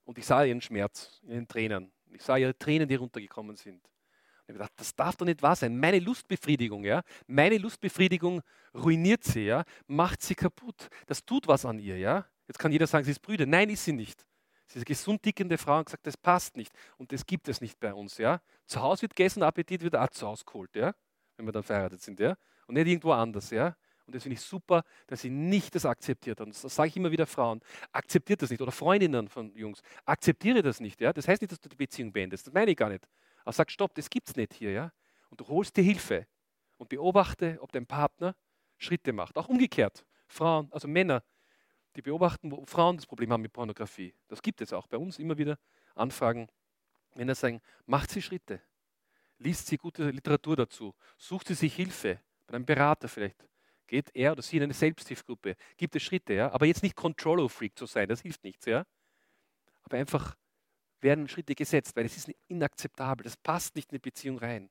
und 0.08 0.18
ich 0.18 0.26
sah 0.26 0.43
ihren 0.43 0.62
Schmerz, 0.62 1.20
ihren 1.28 1.47
Tränen. 1.47 1.91
Ich 2.12 2.24
sah 2.24 2.38
ihre 2.38 2.58
Tränen, 2.58 2.88
die 2.88 2.95
runtergekommen 2.95 3.58
sind. 3.58 3.86
Ich 4.43 4.49
habe 4.49 4.53
gedacht, 4.53 4.72
das 4.78 4.95
darf 4.95 5.18
doch 5.18 5.26
nicht 5.26 5.41
wahr 5.41 5.58
sein. 5.58 5.78
Meine 5.78 5.99
Lustbefriedigung, 5.99 6.86
ja, 6.86 7.03
meine 7.28 7.58
Lustbefriedigung 7.58 8.41
ruiniert 8.74 9.26
sie, 9.26 9.47
ja, 9.47 9.66
macht 9.86 10.22
sie 10.22 10.34
kaputt. 10.34 10.88
Das 11.08 11.26
tut 11.26 11.45
was 11.49 11.66
an 11.66 11.78
ihr, 11.80 11.97
ja. 11.97 12.26
Jetzt 12.47 12.58
kann 12.58 12.72
jeder 12.72 12.88
sagen, 12.88 13.03
sie 13.03 13.12
ist 13.12 13.22
Brüder. 13.22 13.45
Nein, 13.45 13.70
ist 13.70 13.84
sie 13.84 13.91
nicht. 13.91 14.26
Sie 14.68 14.72
ist 14.72 14.76
eine 14.78 14.86
gesund 14.86 15.26
dickende 15.26 15.58
Frau 15.58 15.80
und 15.80 15.86
gesagt, 15.86 16.08
das 16.08 16.16
passt 16.16 16.55
nicht. 16.55 16.72
Und 16.95 17.12
das 17.12 17.26
gibt 17.26 17.49
es 17.49 17.60
nicht 17.60 17.78
bei 17.78 17.93
uns, 17.93 18.18
ja. 18.18 18.39
Zu 18.66 18.82
Hause 18.82 19.01
wird 19.01 19.16
gegessen, 19.16 19.43
Appetit 19.43 19.82
wird 19.82 19.97
auch 19.97 20.10
zu 20.10 20.26
Hause 20.26 20.45
geholt, 20.45 20.74
ja, 20.74 20.93
wenn 21.36 21.45
wir 21.45 21.51
dann 21.51 21.64
verheiratet 21.64 22.01
sind, 22.01 22.18
ja. 22.22 22.38
Und 22.66 22.76
nicht 22.76 22.88
irgendwo 22.88 23.12
anders, 23.12 23.49
ja. 23.49 23.76
Und 24.08 24.16
das 24.16 24.24
finde 24.24 24.36
ich 24.36 24.41
super, 24.41 24.84
dass 25.05 25.22
sie 25.22 25.30
nicht 25.30 25.76
das 25.76 25.86
akzeptiert 25.86 26.39
hat. 26.39 26.47
Und 26.47 26.64
das 26.64 26.74
sage 26.74 26.88
ich 26.88 26.95
immer 26.95 27.12
wieder 27.12 27.28
Frauen. 27.28 27.60
Akzeptiert 27.91 28.41
das 28.41 28.49
nicht. 28.49 28.62
Oder 28.62 28.72
Freundinnen 28.72 29.28
von 29.28 29.53
Jungs. 29.53 29.82
Akzeptiere 30.05 30.62
das 30.62 30.80
nicht. 30.80 31.01
Ja? 31.01 31.12
Das 31.12 31.28
heißt 31.28 31.41
nicht, 31.41 31.51
dass 31.51 31.60
du 31.60 31.68
die 31.68 31.76
Beziehung 31.76 32.14
beendest. 32.14 32.47
Das 32.47 32.53
meine 32.53 32.72
ich 32.72 32.78
gar 32.78 32.89
nicht. 32.89 33.05
Aber 33.43 33.51
sag, 33.51 33.70
stopp, 33.70 33.93
das 33.95 34.10
gibt 34.10 34.30
es 34.30 34.36
nicht 34.38 34.53
hier. 34.53 34.72
Ja? 34.72 34.93
Und 35.30 35.41
du 35.41 35.47
holst 35.49 35.76
dir 35.76 35.84
Hilfe 35.84 36.26
und 36.78 36.88
beobachte, 36.88 37.58
ob 37.60 37.74
dein 37.74 37.86
Partner 37.86 38.34
Schritte 38.78 39.12
macht. 39.12 39.38
Auch 39.38 39.49
umgekehrt. 39.49 40.05
Frauen, 40.28 40.70
also 40.72 40.88
Männer, 40.88 41.22
die 41.97 42.01
beobachten, 42.01 42.49
wo 42.51 42.64
Frauen 42.66 42.95
das 42.95 43.05
Problem 43.05 43.34
haben 43.34 43.41
mit 43.41 43.51
Pornografie. 43.51 44.14
Das 44.30 44.41
gibt 44.41 44.62
es 44.62 44.72
auch 44.72 44.88
bei 44.88 44.97
uns 44.97 45.20
immer 45.20 45.38
wieder 45.38 45.60
Anfragen. 45.95 46.47
Männer 47.16 47.36
sagen, 47.36 47.60
macht 47.86 48.12
sie 48.12 48.22
Schritte. 48.22 48.62
Liest 49.39 49.68
sie 49.68 49.78
gute 49.78 50.10
Literatur 50.12 50.55
dazu. 50.55 50.95
Sucht 51.18 51.47
sie 51.47 51.55
sich 51.55 51.76
Hilfe. 51.76 52.22
Bei 52.45 52.55
einem 52.55 52.66
Berater 52.66 53.10
vielleicht. 53.10 53.45
Geht 53.88 54.13
er 54.13 54.33
oder 54.33 54.41
sie 54.41 54.57
in 54.57 54.63
eine 54.63 54.73
Selbsthilfegruppe. 54.73 55.55
Gibt 55.77 55.95
es 55.95 56.03
Schritte, 56.03 56.33
ja. 56.33 56.51
Aber 56.51 56.65
jetzt 56.65 56.83
nicht 56.83 56.95
Control-Freak 56.95 57.77
zu 57.77 57.85
sein, 57.85 58.07
das 58.07 58.21
hilft 58.21 58.43
nichts, 58.43 58.65
ja. 58.65 58.85
Aber 59.83 59.97
einfach 59.97 60.35
werden 60.99 61.27
Schritte 61.27 61.55
gesetzt, 61.55 61.95
weil 61.95 62.05
es 62.05 62.17
ist 62.17 62.29
inakzeptabel. 62.47 63.23
Das 63.23 63.38
passt 63.38 63.75
nicht 63.75 63.91
in 63.91 63.95
die 63.95 64.01
Beziehung 64.01 64.38
rein. 64.39 64.69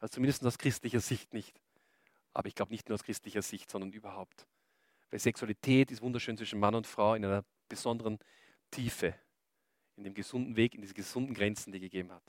Also 0.00 0.14
zumindest 0.14 0.44
aus 0.44 0.58
christlicher 0.58 1.00
Sicht 1.00 1.32
nicht. 1.32 1.60
Aber 2.32 2.48
ich 2.48 2.54
glaube 2.54 2.72
nicht 2.72 2.88
nur 2.88 2.94
aus 2.94 3.04
christlicher 3.04 3.42
Sicht, 3.42 3.70
sondern 3.70 3.92
überhaupt. 3.92 4.46
Weil 5.10 5.20
Sexualität 5.20 5.90
ist 5.90 6.02
wunderschön 6.02 6.36
zwischen 6.36 6.58
Mann 6.58 6.74
und 6.74 6.86
Frau 6.86 7.14
in 7.14 7.24
einer 7.24 7.44
besonderen 7.68 8.18
Tiefe, 8.70 9.14
in 9.96 10.04
dem 10.04 10.14
gesunden 10.14 10.56
Weg, 10.56 10.74
in 10.74 10.80
diese 10.80 10.94
gesunden 10.94 11.34
Grenzen, 11.34 11.72
die 11.72 11.80
gegeben 11.80 12.12
hat. 12.12 12.22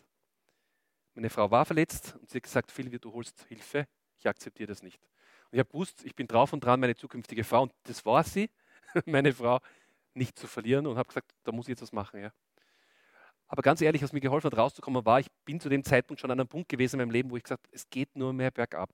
Meine 1.13 1.29
Frau 1.29 1.49
war 1.51 1.65
verletzt 1.65 2.15
und 2.19 2.29
sie 2.29 2.37
hat 2.37 2.43
gesagt, 2.43 2.71
Phil, 2.71 2.89
du 2.97 3.13
holst 3.13 3.43
Hilfe, 3.47 3.87
ich 4.17 4.27
akzeptiere 4.27 4.67
das 4.67 4.81
nicht. 4.81 5.01
Und 5.51 5.57
ich 5.57 5.59
habe 5.59 5.69
gewusst, 5.69 6.05
ich 6.05 6.15
bin 6.15 6.27
drauf 6.27 6.53
und 6.53 6.63
dran, 6.63 6.79
meine 6.79 6.95
zukünftige 6.95 7.43
Frau, 7.43 7.63
und 7.63 7.73
das 7.83 8.05
war 8.05 8.23
sie, 8.23 8.49
meine 9.05 9.33
Frau, 9.33 9.59
nicht 10.13 10.39
zu 10.39 10.47
verlieren 10.47 10.87
und 10.87 10.97
habe 10.97 11.07
gesagt, 11.07 11.31
da 11.43 11.51
muss 11.51 11.65
ich 11.65 11.71
jetzt 11.71 11.81
was 11.81 11.91
machen. 11.91 12.21
Ja. 12.21 12.31
Aber 13.47 13.61
ganz 13.61 13.81
ehrlich, 13.81 14.01
was 14.01 14.13
mir 14.13 14.21
geholfen 14.21 14.49
hat, 14.49 14.57
rauszukommen, 14.57 15.05
war, 15.05 15.19
ich 15.19 15.27
bin 15.43 15.59
zu 15.59 15.67
dem 15.67 15.83
Zeitpunkt 15.83 16.21
schon 16.21 16.31
an 16.31 16.39
einem 16.39 16.47
Punkt 16.47 16.69
gewesen 16.69 16.95
in 16.95 17.07
meinem 17.07 17.11
Leben, 17.11 17.29
wo 17.29 17.37
ich 17.37 17.43
gesagt 17.43 17.67
habe, 17.67 17.75
es 17.75 17.89
geht 17.89 18.15
nur 18.15 18.31
mehr 18.31 18.49
bergab. 18.49 18.89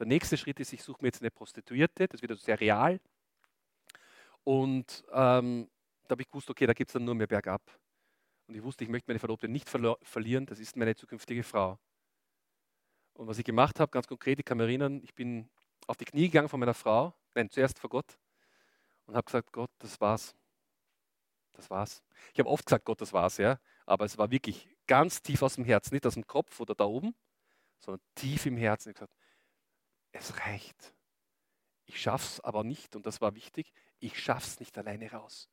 Der 0.00 0.06
nächste 0.06 0.36
Schritt 0.36 0.58
ist, 0.58 0.72
ich 0.72 0.82
suche 0.82 0.98
mir 1.00 1.08
jetzt 1.08 1.20
eine 1.20 1.30
Prostituierte, 1.30 2.08
das 2.08 2.20
wird 2.20 2.32
also 2.32 2.42
sehr 2.42 2.60
real. 2.60 2.98
Und 4.42 5.04
ähm, 5.12 5.68
da 6.08 6.14
habe 6.14 6.22
ich 6.22 6.28
gewusst, 6.28 6.50
okay, 6.50 6.66
da 6.66 6.72
geht 6.72 6.88
es 6.88 6.92
dann 6.92 7.04
nur 7.04 7.14
mehr 7.14 7.28
bergab. 7.28 7.62
Und 8.48 8.56
ich 8.56 8.62
wusste, 8.64 8.82
ich 8.82 8.90
möchte 8.90 9.08
meine 9.08 9.20
Verlobte 9.20 9.46
nicht 9.46 9.68
verlieren, 9.68 10.46
das 10.46 10.58
ist 10.58 10.76
meine 10.76 10.96
zukünftige 10.96 11.44
Frau. 11.44 11.78
Und 13.12 13.28
was 13.28 13.38
ich 13.38 13.44
gemacht 13.44 13.78
habe, 13.78 13.90
ganz 13.90 14.08
konkret, 14.08 14.40
ich 14.40 14.44
kann 14.44 14.58
mich 14.58 14.66
erinnern, 14.66 15.00
ich 15.04 15.14
bin 15.14 15.48
auf 15.90 15.96
die 15.96 16.04
Knie 16.04 16.28
gegangen 16.28 16.48
von 16.48 16.60
meiner 16.60 16.74
Frau, 16.74 17.14
nein, 17.34 17.50
zuerst 17.50 17.78
vor 17.78 17.90
Gott, 17.90 18.18
und 19.06 19.16
habe 19.16 19.24
gesagt, 19.24 19.52
Gott, 19.52 19.70
das 19.78 20.00
war's. 20.00 20.34
Das 21.52 21.68
war's. 21.68 22.02
Ich 22.32 22.38
habe 22.38 22.48
oft 22.48 22.64
gesagt, 22.64 22.84
Gott, 22.84 23.00
das 23.00 23.12
war's, 23.12 23.36
ja 23.36 23.58
aber 23.90 24.04
es 24.04 24.16
war 24.18 24.30
wirklich 24.30 24.68
ganz 24.86 25.20
tief 25.20 25.42
aus 25.42 25.56
dem 25.56 25.64
Herzen, 25.64 25.94
nicht 25.94 26.06
aus 26.06 26.14
dem 26.14 26.26
Kopf 26.26 26.60
oder 26.60 26.76
da 26.76 26.84
oben, 26.84 27.12
sondern 27.80 28.00
tief 28.14 28.46
im 28.46 28.56
Herzen. 28.56 28.90
Ich 28.90 28.94
gesagt, 28.94 29.12
es 30.12 30.38
reicht. 30.38 30.94
Ich 31.86 32.00
schaff's 32.00 32.38
aber 32.38 32.62
nicht, 32.62 32.94
und 32.94 33.04
das 33.04 33.20
war 33.20 33.34
wichtig, 33.34 33.72
ich 33.98 34.22
schaff's 34.22 34.60
nicht 34.60 34.78
alleine 34.78 35.10
raus. 35.10 35.50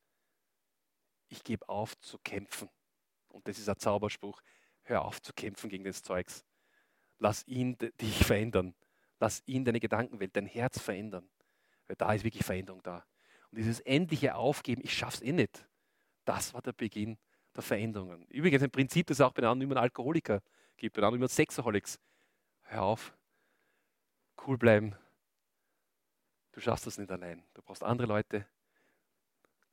Ich 1.29 1.43
gebe 1.43 1.67
auf 1.67 1.99
zu 1.99 2.19
kämpfen. 2.19 2.69
Und 3.29 3.47
das 3.47 3.57
ist 3.57 3.67
ein 3.69 3.79
Zauberspruch. 3.79 4.39
Hör 4.83 5.03
auf 5.03 5.19
zu 5.19 5.33
kämpfen 5.33 5.69
gegen 5.69 5.83
das 5.83 6.03
Zeugs. 6.03 6.45
Lass 7.17 7.45
ihn 7.47 7.75
dich 7.99 8.23
verändern. 8.23 8.75
Lass 9.19 9.41
ihn 9.45 9.65
deine 9.65 9.79
Gedankenwelt, 9.79 10.35
dein 10.35 10.45
Herz 10.45 10.79
verändern. 10.79 11.27
Weil 11.87 11.95
da 11.95 12.13
ist 12.13 12.23
wirklich 12.23 12.43
Veränderung 12.43 12.83
da. 12.83 13.05
Und 13.51 13.57
dieses 13.57 13.79
endliche 13.81 14.35
Aufgeben, 14.35 14.81
ich 14.83 14.93
schaff's 14.93 15.21
eh 15.21 15.31
nicht. 15.31 15.65
Das 16.25 16.53
war 16.53 16.61
der 16.61 16.73
Beginn 16.73 17.17
der 17.55 17.63
Veränderungen. 17.63 18.27
Übrigens 18.29 18.61
ein 18.63 18.71
Prinzip, 18.71 19.07
das 19.07 19.21
auch 19.21 19.31
bei 19.31 19.41
den 19.41 19.49
anonymen 19.49 19.77
Alkoholiker 19.77 20.41
gibt, 20.75 20.95
bei 20.95 21.01
den 21.01 21.05
anonymen 21.05 21.27
Sexaholics. 21.27 21.99
Hör 22.63 22.83
auf, 22.83 23.13
cool 24.45 24.57
bleiben. 24.57 24.95
Du 26.51 26.59
schaffst 26.59 26.85
das 26.85 26.97
nicht 26.97 27.11
allein. 27.11 27.43
Du 27.53 27.61
brauchst 27.61 27.83
andere 27.83 28.07
Leute. 28.07 28.45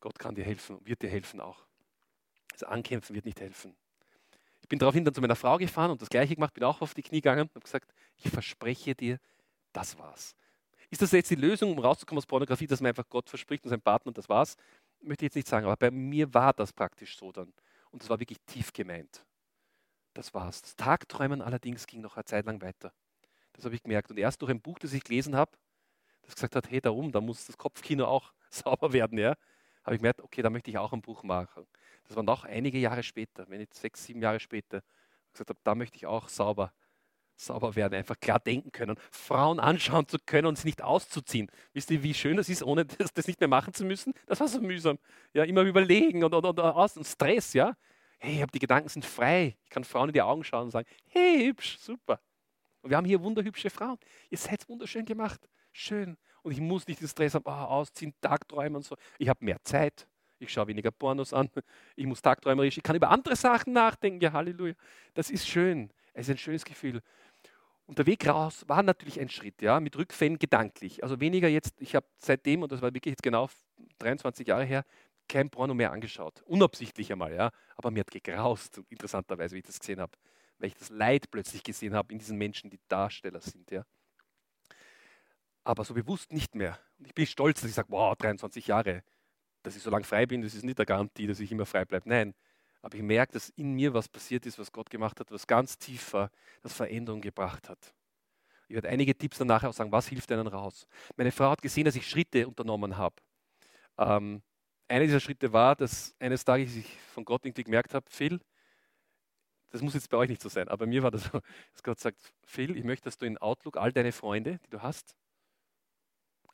Gott 0.01 0.19
kann 0.19 0.35
dir 0.35 0.45
helfen, 0.45 0.85
wird 0.87 1.03
dir 1.03 1.11
helfen 1.11 1.41
auch. 1.41 1.65
Das 2.53 2.63
Ankämpfen 2.63 3.15
wird 3.15 3.25
nicht 3.25 3.41
helfen. 3.41 3.75
Ich 4.61 4.69
bin 4.69 4.79
daraufhin 4.79 5.05
dann 5.05 5.15
zu 5.15 5.21
meiner 5.21 5.37
Frau 5.37 5.59
gefahren 5.59 5.91
und 5.91 6.01
das 6.01 6.09
Gleiche 6.09 6.35
gemacht, 6.35 6.55
bin 6.55 6.65
auch 6.65 6.81
auf 6.81 6.95
die 6.95 7.03
Knie 7.03 7.21
gegangen 7.21 7.43
und 7.43 7.55
habe 7.55 7.65
gesagt, 7.65 7.93
ich 8.17 8.31
verspreche 8.31 8.95
dir, 8.95 9.19
das 9.75 9.99
war's. 9.99 10.35
Ist 10.91 11.03
das 11.03 11.13
jetzt 11.13 11.31
die 11.31 11.35
Lösung, 11.35 11.73
um 11.73 11.79
rauszukommen 11.79 12.19
aus 12.19 12.27
Pornografie, 12.27 12.67
dass 12.67 12.81
man 12.81 12.91
einfach 12.91 13.09
Gott 13.09 13.29
verspricht 13.29 13.65
und 13.65 13.71
seinem 13.71 13.83
Partner 13.83 14.09
und 14.09 14.19
das 14.19 14.29
war's? 14.29 14.57
Möchte 15.01 15.25
ich 15.25 15.31
jetzt 15.31 15.37
nicht 15.37 15.49
sagen, 15.49 15.67
aber 15.67 15.77
bei 15.77 15.91
mir 15.91 16.33
war 16.33 16.53
das 16.53 16.73
praktisch 16.73 17.19
so 17.19 17.33
dann. 17.33 17.53
Und 17.91 18.03
das 18.03 18.09
war 18.09 18.21
wirklich 18.21 18.39
tief 18.47 18.73
gemeint. 18.73 19.25
Das 20.15 20.33
war's. 20.33 20.63
Das 20.63 20.77
Tagträumen 20.77 21.43
allerdings 21.43 21.87
ging 21.87 22.01
noch 22.01 22.17
eine 22.17 22.25
Zeit 22.25 22.47
lang 22.47 22.63
weiter. 22.63 22.93
Das 23.53 23.65
habe 23.65 23.75
ich 23.75 23.83
gemerkt. 23.83 24.11
Und 24.11 24.19
erst 24.19 24.41
durch 24.43 24.51
ein 24.51 24.61
Buch, 24.61 24.79
das 24.79 24.93
ich 24.93 25.03
gelesen 25.03 25.35
habe, 25.35 25.53
das 26.23 26.35
gesagt 26.35 26.57
hat, 26.57 26.71
hey, 26.71 26.81
darum, 26.81 27.13
da 27.13 27.21
muss 27.21 27.47
das 27.47 27.59
Kopfkino 27.59 28.07
auch 28.07 28.33
sauber 28.51 28.93
werden, 28.93 29.19
ja, 29.19 29.35
habe 29.83 29.97
ich 29.97 30.01
gemerkt, 30.01 30.23
okay, 30.23 30.43
da 30.43 30.51
möchte 30.51 30.71
ich 30.71 30.79
auch 30.79 30.93
ein 30.93 31.03
Buch 31.03 31.23
machen. 31.23 31.67
Das 32.05 32.17
war 32.17 32.23
noch 32.23 32.45
einige 32.45 32.79
Jahre 32.79 33.03
später, 33.03 33.49
wenn 33.49 33.59
nicht 33.59 33.75
sechs, 33.75 34.05
sieben 34.05 34.23
Jahre 34.23 34.41
später, 34.41 34.83
gesagt 35.33 35.51
habe, 35.51 35.61
da 35.65 35.75
möchte 35.75 35.97
ich 35.97 36.07
auch 36.07 36.29
sauber, 36.29 36.73
sauber 37.37 37.75
werden, 37.77 37.95
einfach 37.95 38.19
klar 38.19 38.41
denken 38.41 38.73
können, 38.73 38.97
Frauen 39.11 39.61
anschauen 39.61 40.07
zu 40.09 40.19
können 40.25 40.47
und 40.47 40.59
sie 40.59 40.69
nicht 40.69 40.83
auszuziehen. 40.83 41.51
Wisst 41.73 41.91
ihr, 41.91 42.03
wie 42.03 42.15
schön 42.15 42.37
das 42.37 42.49
ist, 42.49 42.63
ohne 42.63 42.85
das, 42.99 43.13
das 43.13 43.27
nicht 43.27 43.41
mehr 43.41 43.49
machen 43.49 43.75
zu 43.75 43.85
müssen? 43.85 44.15
Das 44.27 44.41
war 44.41 44.49
so 44.49 44.61
mühsam. 44.61 44.99
Ja, 45.33 45.45
immer 45.45 45.63
überlegen 45.63 46.25
und, 46.25 46.35
und, 46.35 46.45
und, 46.45 46.59
und 46.59 47.07
Stress, 47.07 47.53
ja. 47.55 47.77
Hey, 48.19 48.37
ich 48.37 48.43
habe 48.43 48.53
die 48.53 48.59
Gedanken 48.59 48.89
sind 48.89 49.05
frei. 49.05 49.57
Ich 49.65 49.71
kann 49.71 49.85
Frauen 49.85 50.09
in 50.09 50.15
die 50.15 50.23
Augen 50.23 50.45
schauen 50.45 50.65
und 50.65 50.71
sagen, 50.71 50.89
hey, 51.09 51.47
hübsch, 51.47 51.79
super. 51.79 52.21
Und 52.81 52.91
wir 52.91 52.97
haben 52.97 53.07
hier 53.07 53.23
wunderhübsche 53.23 53.71
Frauen. 53.71 53.99
Ihr 54.31 54.39
seid 54.39 54.69
wunderschön 54.69 55.05
gemacht. 55.05 55.49
Schön. 55.73 56.17
Und 56.43 56.53
ich 56.53 56.61
muss 56.61 56.87
nicht 56.87 57.01
den 57.01 57.09
Stress 57.09 57.35
haben, 57.35 57.45
oh, 57.47 57.51
ausziehen, 57.51 58.15
Tagträumen 58.21 58.77
und 58.77 58.83
so. 58.85 58.97
Ich 59.19 59.29
habe 59.29 59.45
mehr 59.45 59.63
Zeit. 59.65 60.07
Ich 60.39 60.53
schaue 60.53 60.67
weniger 60.67 60.91
Pornos 60.91 61.33
an. 61.33 61.51
Ich 61.97 62.07
muss 62.07 62.21
tagträumerisch. 62.21 62.77
Ich 62.77 62.83
kann 62.83 62.97
über 62.97 63.11
andere 63.11 63.37
Sachen 63.37 63.73
nachdenken. 63.73 64.21
Ja, 64.21 64.33
Halleluja. 64.33 64.75
Das 65.15 65.31
ist 65.31 65.49
schön. 65.49 65.91
Es 66.13 66.29
ist 66.29 66.35
ein 66.35 66.39
schönes 66.39 66.65
Gefühl. 66.65 67.03
Und 67.87 67.99
der 67.99 68.07
Weg 68.07 68.27
raus 68.27 68.65
war 68.67 68.83
natürlich 68.83 69.21
ein 69.21 69.29
Schritt, 69.29 69.61
ja, 69.61 69.79
mit 69.79 69.97
Rückfällen 69.97 70.39
gedanklich. 70.39 71.03
Also 71.03 71.21
weniger 71.21 71.49
jetzt, 71.49 71.81
ich 71.81 71.95
habe 71.95 72.07
seitdem, 72.19 72.63
und 72.63 72.73
das 72.73 72.81
war 72.81 72.95
wirklich 72.95 73.13
jetzt 73.13 73.23
genau 73.23 73.49
23 73.99 74.47
Jahre 74.47 74.65
her, 74.65 74.85
kein 75.29 75.51
Porno 75.51 75.75
mehr 75.75 75.93
angeschaut. 75.93 76.43
Unabsichtlich 76.47 77.13
einmal, 77.13 77.35
ja. 77.35 77.51
Aber 77.77 77.91
mir 77.91 78.01
hat 78.01 78.11
gegraust, 78.11 78.81
interessanterweise, 78.89 79.55
wie 79.55 79.61
ich 79.61 79.67
das 79.67 79.79
gesehen 79.79 80.01
habe. 80.01 80.13
Weil 80.59 80.69
ich 80.69 80.77
das 80.77 80.91
Leid 80.91 81.31
plötzlich 81.31 81.63
gesehen 81.63 81.95
habe 81.95 82.13
in 82.13 82.19
diesen 82.19 82.39
Menschen, 82.39 82.71
die 82.71 82.81
Darsteller 82.89 83.41
sind, 83.41 83.71
ja 83.71 83.85
aber 85.65 85.85
so 85.85 85.95
bewusst 85.95 86.33
nicht 86.33 86.55
mehr. 86.55 86.79
Und 86.99 87.07
ich 87.07 87.15
bin 87.15 87.27
stolz, 87.27 87.61
dass 87.61 87.71
ich 87.71 87.75
sage, 87.75 87.89
wow, 87.91 88.15
23 88.17 88.67
Jahre, 88.67 89.03
dass 89.63 89.75
ich 89.75 89.83
so 89.83 89.91
lange 89.91 90.05
frei 90.05 90.27
bin, 90.27 90.43
das 90.43 90.55
ist 90.55 90.63
nicht 90.63 90.79
der 90.79 90.87
Garantie, 90.87 91.27
dass 91.27 91.41
ich 91.41 91.51
immer 91.51 91.67
frei 91.67 91.87
bleibe. 91.87 92.09
Nein, 92.09 92.35
aber 92.85 92.97
ich 92.97 93.03
merke, 93.03 93.33
dass 93.33 93.49
in 93.57 93.73
mir 93.73 93.95
was 93.95 94.09
passiert 94.09 94.45
ist, 94.45 94.59
was 94.59 94.71
Gott 94.71 94.91
gemacht 94.91 95.19
hat, 95.19 95.31
was 95.31 95.47
ganz 95.47 95.79
tiefer, 95.79 96.31
das 96.63 96.75
Veränderung 96.75 97.23
gebracht 97.23 97.71
hat. 97.71 97.95
Ich 98.69 98.75
werde 98.75 98.91
einige 98.91 99.17
Tipps 99.17 99.39
dann 99.39 99.49
nachher 99.49 99.71
auch 99.71 99.75
sagen, 99.75 99.91
was 99.91 100.07
hilft 100.07 100.31
einem 100.31 100.47
raus. 100.47 100.87
Meine 101.17 101.33
Frau 101.33 101.49
hat 101.51 101.63
gesehen, 101.63 101.87
dass 101.87 101.97
ich 101.97 102.07
Schritte 102.07 102.47
unternommen 102.47 102.99
habe. 102.99 103.17
Ähm, 103.97 104.43
einer 104.87 105.07
dieser 105.07 105.21
Schritte 105.21 105.51
war, 105.51 105.75
dass 105.77 106.15
eines 106.19 106.45
Tages 106.45 106.77
ich 106.77 106.99
von 107.15 107.25
Gott 107.25 107.47
irgendwie 107.47 107.65
gemerkt 107.65 107.95
habe, 107.95 108.05
Phil, 108.11 108.39
das 109.71 109.81
muss 109.81 109.95
jetzt 109.95 110.11
bei 110.11 110.19
euch 110.19 110.29
nicht 110.29 110.43
so 110.43 110.51
sein, 110.51 110.69
aber 110.69 110.85
bei 110.85 110.87
mir 110.87 111.03
war 111.03 111.11
das 111.11 111.25
so, 111.25 111.41
dass 111.73 111.83
Gott 111.83 111.99
sagt, 111.99 112.35
Phil, 112.45 112.77
ich 112.77 112.85
möchte, 112.85 113.05
dass 113.05 113.17
du 113.17 113.25
in 113.25 113.39
Outlook 113.39 113.79
all 113.79 113.93
deine 113.93 114.13
Freunde, 114.13 114.61
die 114.67 114.69
du 114.71 114.83
hast, 114.83 115.17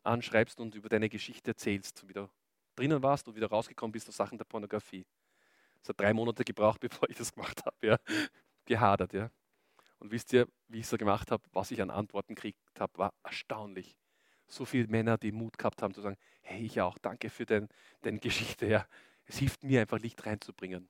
anschreibst 0.05 0.61
und 0.61 0.77
über 0.77 0.89
deine 0.89 1.09
Geschichte 1.09 1.51
erzählst, 1.51 2.07
wie 2.07 2.13
du 2.13 2.31
drinnen 2.77 3.03
warst 3.03 3.27
und 3.27 3.35
wieder 3.35 3.49
rausgekommen 3.49 3.91
bist 3.91 4.09
aus 4.09 4.17
Sachen 4.17 4.39
der 4.39 4.45
Pornografie. 4.45 5.05
Es 5.83 5.89
hat 5.89 6.01
drei 6.01 6.13
Monate 6.13 6.45
gebraucht, 6.45 6.81
bevor 6.81 7.09
ich 7.09 7.17
das 7.17 7.33
gemacht 7.33 7.65
habe. 7.65 7.77
Ja. 7.83 7.99
Gehadert, 8.65 9.13
ja. 9.13 9.31
Und 9.99 10.13
wisst 10.13 10.33
ihr, 10.33 10.49
wie 10.69 10.79
ich 10.79 10.85
es 10.85 10.91
so 10.91 10.97
gemacht 10.97 11.31
habe, 11.31 11.43
was 11.53 11.71
ich 11.71 11.83
an 11.83 11.91
Antworten 11.91 12.35
gekriegt 12.35 12.59
habe, 12.79 12.99
war 12.99 13.15
erstaunlich. 13.23 13.97
So 14.47 14.65
viele 14.65 14.89
Männer, 14.89 15.19
die 15.19 15.33
Mut 15.33 15.59
gehabt 15.59 15.83
haben 15.83 15.95
zu 15.95 16.01
sagen, 16.01 16.17
hey, 16.43 16.65
ich 16.65 16.81
auch, 16.81 16.99
danke 16.99 17.31
für 17.31 17.47
dein, 17.47 17.69
deine 18.03 18.19
Geschichte. 18.19 18.67
Ja. 18.67 18.87
Es 19.25 19.39
hilft 19.39 19.63
mir 19.63 19.81
einfach 19.81 19.99
Licht 19.99 20.25
reinzubringen. 20.27 20.89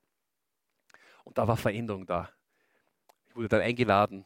Und 1.24 1.38
da 1.38 1.46
war 1.46 1.56
Veränderung 1.56 2.06
da. 2.06 2.30
Ich 3.28 3.36
wurde 3.36 3.48
dann 3.48 3.60
eingeladen 3.60 4.24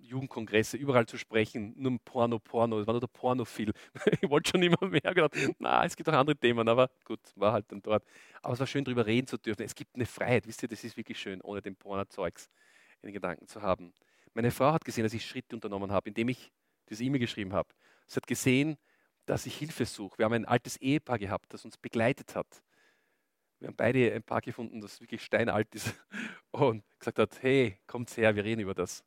Jugendkongresse, 0.00 0.76
überall 0.76 1.06
zu 1.06 1.18
sprechen, 1.18 1.74
nur 1.76 1.98
Porno, 2.04 2.38
Porno, 2.38 2.80
es 2.80 2.86
war 2.86 2.94
nur 2.94 3.00
der 3.00 3.08
Porno 3.08 3.44
viel. 3.44 3.72
ich 4.20 4.28
wollte 4.30 4.50
schon 4.50 4.62
immer 4.62 4.86
mehr 4.88 5.00
gedacht, 5.00 5.36
na, 5.58 5.84
es 5.84 5.96
gibt 5.96 6.08
auch 6.08 6.14
andere 6.14 6.36
Themen, 6.36 6.68
aber 6.68 6.90
gut, 7.04 7.20
war 7.36 7.52
halt 7.52 7.70
dann 7.70 7.82
dort. 7.82 8.04
Aber 8.42 8.54
es 8.54 8.60
war 8.60 8.66
schön, 8.66 8.84
darüber 8.84 9.06
reden 9.06 9.26
zu 9.26 9.36
dürfen. 9.36 9.62
Es 9.62 9.74
gibt 9.74 9.94
eine 9.94 10.06
Freiheit, 10.06 10.46
wisst 10.46 10.62
ihr, 10.62 10.68
das 10.68 10.84
ist 10.84 10.96
wirklich 10.96 11.18
schön, 11.18 11.40
ohne 11.42 11.60
den 11.60 11.76
Porno-Zeugs 11.76 12.48
in 13.02 13.08
den 13.08 13.14
Gedanken 13.14 13.46
zu 13.46 13.62
haben. 13.62 13.92
Meine 14.34 14.50
Frau 14.50 14.72
hat 14.72 14.84
gesehen, 14.84 15.04
dass 15.04 15.14
ich 15.14 15.26
Schritte 15.26 15.56
unternommen 15.56 15.92
habe, 15.92 16.08
indem 16.08 16.28
ich 16.28 16.52
diese 16.88 17.04
E-Mail 17.04 17.20
geschrieben 17.20 17.52
habe. 17.52 17.68
Sie 18.06 18.16
hat 18.16 18.26
gesehen, 18.26 18.78
dass 19.26 19.46
ich 19.46 19.56
Hilfe 19.56 19.84
suche. 19.84 20.18
Wir 20.18 20.24
haben 20.24 20.32
ein 20.32 20.44
altes 20.46 20.76
Ehepaar 20.78 21.18
gehabt, 21.18 21.52
das 21.52 21.64
uns 21.64 21.76
begleitet 21.76 22.34
hat. 22.34 22.62
Wir 23.60 23.68
haben 23.68 23.76
beide 23.76 24.14
ein 24.14 24.22
Paar 24.22 24.40
gefunden, 24.40 24.80
das 24.80 25.00
wirklich 25.00 25.22
steinalt 25.22 25.74
ist 25.74 25.92
und 26.50 26.84
gesagt 26.98 27.18
hat, 27.18 27.42
hey, 27.42 27.78
kommt 27.86 28.16
her, 28.16 28.34
wir 28.36 28.44
reden 28.44 28.60
über 28.60 28.74
das. 28.74 29.04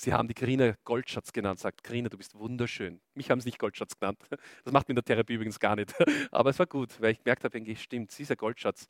Sie 0.00 0.14
haben 0.14 0.28
die 0.28 0.34
Karina 0.34 0.74
Goldschatz 0.84 1.30
genannt, 1.30 1.58
sagt 1.58 1.84
Karina, 1.84 2.08
du 2.08 2.16
bist 2.16 2.34
wunderschön. 2.34 3.02
Mich 3.12 3.30
haben 3.30 3.38
sie 3.42 3.48
nicht 3.48 3.58
Goldschatz 3.58 3.98
genannt. 3.98 4.18
Das 4.64 4.72
macht 4.72 4.88
mir 4.88 4.92
in 4.92 4.96
der 4.96 5.04
Therapie 5.04 5.34
übrigens 5.34 5.60
gar 5.60 5.76
nicht. 5.76 5.94
Aber 6.30 6.48
es 6.48 6.58
war 6.58 6.66
gut, 6.66 6.98
weil 7.02 7.12
ich 7.12 7.22
gemerkt 7.22 7.44
habe, 7.44 7.76
stimmt, 7.76 8.10
sie 8.10 8.22
ist 8.22 8.30
ein 8.30 8.38
Goldschatz. 8.38 8.88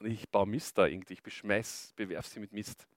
Und 0.00 0.10
ich 0.10 0.28
baue 0.28 0.46
Mist 0.46 0.76
da 0.76 0.86
irgendwie, 0.86 1.14
ich 1.14 1.22
beschmeiß, 1.22 1.92
bewerf 1.94 2.26
sie 2.26 2.40
mit 2.40 2.52
Mist. 2.52 2.88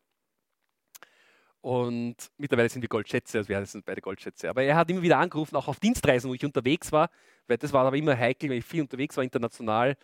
Und 1.61 2.15
mittlerweile 2.37 2.69
sind 2.69 2.81
wir 2.81 2.89
Goldschätze, 2.89 3.37
also 3.37 3.49
wir 3.49 3.63
sind 3.67 3.85
beide 3.85 4.01
Goldschätze. 4.01 4.49
Aber 4.49 4.63
er 4.63 4.75
hat 4.75 4.89
immer 4.89 5.03
wieder 5.03 5.19
angerufen, 5.19 5.55
auch 5.55 5.67
auf 5.67 5.79
Dienstreisen, 5.79 6.27
wo 6.27 6.33
ich 6.33 6.43
unterwegs 6.43 6.91
war, 6.91 7.11
weil 7.45 7.57
das 7.57 7.71
war 7.71 7.85
aber 7.85 7.97
immer 7.97 8.17
heikel, 8.17 8.49
wenn 8.49 8.57
ich 8.57 8.65
viel 8.65 8.81
unterwegs 8.81 9.15
war, 9.15 9.23
international, 9.23 9.95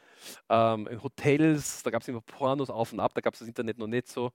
ähm, 0.50 0.86
in 0.88 1.02
Hotels, 1.02 1.82
da 1.82 1.90
gab 1.90 2.04
es 2.04 2.08
immer 2.08 2.22
Pornos 2.22 2.70
auf 2.70 2.94
und 2.94 3.00
ab, 3.00 3.16
da 3.16 3.22
gab 3.22 3.34
es 3.34 3.40
das 3.40 3.48
Internet 3.48 3.80
noch 3.80 3.88
nicht 3.88 4.08
so. 4.08 4.32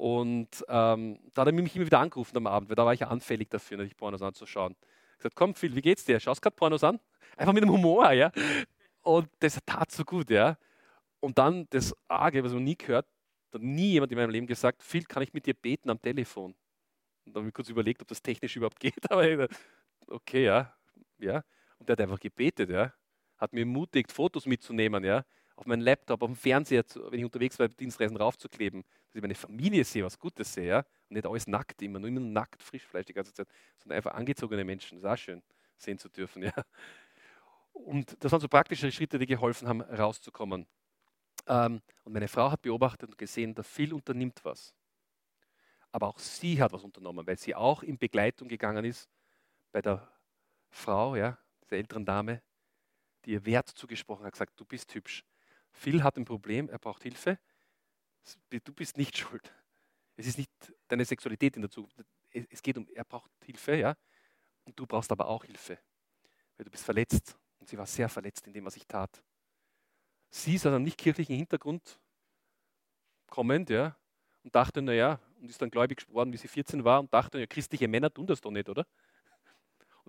Und 0.00 0.64
ähm, 0.68 1.18
da 1.34 1.42
hat 1.42 1.48
er 1.48 1.52
mich 1.52 1.76
immer 1.76 1.84
wieder 1.84 1.98
angerufen 1.98 2.34
am 2.38 2.46
Abend, 2.46 2.70
weil 2.70 2.74
da 2.74 2.86
war 2.86 2.94
ich 2.94 3.00
ja 3.00 3.08
anfällig 3.08 3.50
dafür, 3.50 3.76
natürlich 3.76 3.98
Pornos 3.98 4.22
anzuschauen. 4.22 4.74
Ich 5.12 5.18
gesagt, 5.18 5.36
komm 5.36 5.54
Phil, 5.54 5.76
wie 5.76 5.82
geht's 5.82 6.06
dir? 6.06 6.18
Schaust 6.18 6.40
gerade 6.40 6.56
Pornos 6.56 6.82
an? 6.82 6.98
Einfach 7.36 7.52
mit 7.52 7.62
dem 7.62 7.70
Humor, 7.70 8.10
ja. 8.12 8.32
Und 9.02 9.28
das 9.40 9.58
tat 9.66 9.92
so 9.92 10.02
gut, 10.04 10.30
ja. 10.30 10.56
Und 11.20 11.36
dann 11.36 11.66
das 11.68 11.94
Arge, 12.08 12.42
was 12.42 12.54
man 12.54 12.64
nie 12.64 12.78
gehört, 12.78 13.06
hat 13.52 13.60
nie 13.60 13.90
jemand 13.90 14.10
in 14.10 14.16
meinem 14.16 14.30
Leben 14.30 14.46
gesagt, 14.46 14.82
Phil, 14.82 15.04
kann 15.04 15.22
ich 15.22 15.34
mit 15.34 15.44
dir 15.44 15.52
beten 15.52 15.90
am 15.90 16.00
Telefon? 16.00 16.54
Und 17.26 17.36
dann 17.36 17.42
habe 17.42 17.48
ich 17.48 17.54
kurz 17.54 17.68
überlegt, 17.68 18.00
ob 18.00 18.08
das 18.08 18.22
technisch 18.22 18.56
überhaupt 18.56 18.80
geht, 18.80 19.10
aber 19.10 19.48
okay, 20.06 20.46
ja, 20.46 20.74
ja. 21.18 21.44
Und 21.78 21.90
der 21.90 21.92
hat 21.92 22.00
einfach 22.00 22.20
gebetet, 22.20 22.70
ja. 22.70 22.94
Hat 23.36 23.52
mir 23.52 23.60
ermutigt, 23.60 24.12
Fotos 24.12 24.46
mitzunehmen, 24.46 25.04
ja 25.04 25.26
auf 25.60 25.66
meinen 25.66 25.82
Laptop, 25.82 26.22
auf 26.22 26.28
dem 26.28 26.36
Fernseher, 26.36 26.84
wenn 27.10 27.18
ich 27.18 27.24
unterwegs 27.24 27.58
war, 27.58 27.68
Dienstreisen 27.68 28.16
raufzukleben, 28.16 28.82
dass 28.82 29.16
ich 29.16 29.20
meine 29.22 29.34
Familie 29.34 29.84
sehe, 29.84 30.02
was 30.02 30.18
Gutes 30.18 30.54
sehe, 30.54 30.78
und 30.78 31.14
nicht 31.14 31.26
alles 31.26 31.46
nackt 31.46 31.82
immer, 31.82 31.98
nur 31.98 32.08
immer 32.08 32.20
nackt, 32.20 32.62
Frischfleisch 32.62 33.06
die 33.06 33.12
ganze 33.12 33.34
Zeit, 33.34 33.46
sondern 33.76 33.98
einfach 33.98 34.14
angezogene 34.14 34.64
Menschen, 34.64 34.96
das 34.96 35.04
ist 35.04 35.10
auch 35.10 35.22
schön 35.22 35.42
sehen 35.76 35.98
zu 35.98 36.08
dürfen. 36.08 36.42
Ja? 36.50 36.52
Und 37.72 38.16
das 38.22 38.32
waren 38.32 38.40
so 38.40 38.48
praktische 38.48 38.90
Schritte, 38.90 39.18
die 39.18 39.26
geholfen 39.26 39.68
haben, 39.68 39.80
rauszukommen. 39.80 40.66
Ähm, 41.46 41.80
und 42.04 42.12
meine 42.12 42.28
Frau 42.28 42.50
hat 42.50 42.62
beobachtet 42.62 43.10
und 43.10 43.18
gesehen, 43.18 43.54
da 43.54 43.62
viel 43.62 43.92
unternimmt 43.92 44.40
was. 44.42 44.74
Aber 45.92 46.08
auch 46.08 46.18
sie 46.18 46.60
hat 46.60 46.72
was 46.72 46.82
unternommen, 46.82 47.26
weil 47.26 47.38
sie 47.38 47.54
auch 47.54 47.82
in 47.82 47.96
Begleitung 47.96 48.48
gegangen 48.48 48.84
ist 48.84 49.08
bei 49.72 49.80
der 49.80 50.06
Frau, 50.70 51.16
ja, 51.16 51.38
der 51.70 51.78
älteren 51.78 52.04
Dame, 52.04 52.42
die 53.24 53.32
ihr 53.32 53.44
Wert 53.44 53.68
zugesprochen 53.68 54.24
hat, 54.24 54.32
gesagt, 54.32 54.58
du 54.58 54.64
bist 54.64 54.94
hübsch, 54.94 55.24
Phil 55.72 56.02
hat 56.02 56.16
ein 56.16 56.24
Problem, 56.24 56.68
er 56.68 56.78
braucht 56.78 57.02
Hilfe. 57.02 57.38
Du 58.50 58.72
bist 58.72 58.96
nicht 58.96 59.16
schuld. 59.18 59.52
Es 60.16 60.26
ist 60.26 60.38
nicht 60.38 60.50
deine 60.88 61.04
Sexualität 61.04 61.56
in 61.56 61.62
der 61.62 61.70
Zukunft. 61.70 61.96
Es 62.30 62.62
geht 62.62 62.76
um, 62.76 62.86
er 62.88 63.04
braucht 63.04 63.30
Hilfe, 63.44 63.76
ja. 63.76 63.96
Und 64.64 64.78
du 64.78 64.86
brauchst 64.86 65.10
aber 65.10 65.26
auch 65.26 65.44
Hilfe. 65.44 65.78
Weil 66.56 66.64
du 66.64 66.70
bist 66.70 66.84
verletzt. 66.84 67.36
Und 67.58 67.68
sie 67.68 67.78
war 67.78 67.86
sehr 67.86 68.08
verletzt 68.08 68.46
in 68.46 68.52
dem, 68.52 68.64
was 68.64 68.76
ich 68.76 68.86
tat. 68.86 69.22
Sie 70.30 70.54
ist 70.54 70.66
aus 70.66 70.72
einem 70.72 70.84
nicht 70.84 70.98
kirchlichen 70.98 71.36
Hintergrund 71.36 71.98
kommend, 73.28 73.70
ja. 73.70 73.96
Und 74.42 74.54
dachte, 74.54 74.80
naja, 74.82 75.20
und 75.40 75.50
ist 75.50 75.60
dann 75.60 75.70
gläubig 75.70 76.06
geworden, 76.06 76.32
wie 76.32 76.36
sie 76.36 76.48
14 76.48 76.84
war 76.84 77.00
und 77.00 77.12
dachte, 77.12 77.38
ja, 77.38 77.46
christliche 77.46 77.88
Männer 77.88 78.12
tun 78.12 78.26
das 78.26 78.40
doch 78.40 78.50
nicht, 78.50 78.68
oder? 78.68 78.86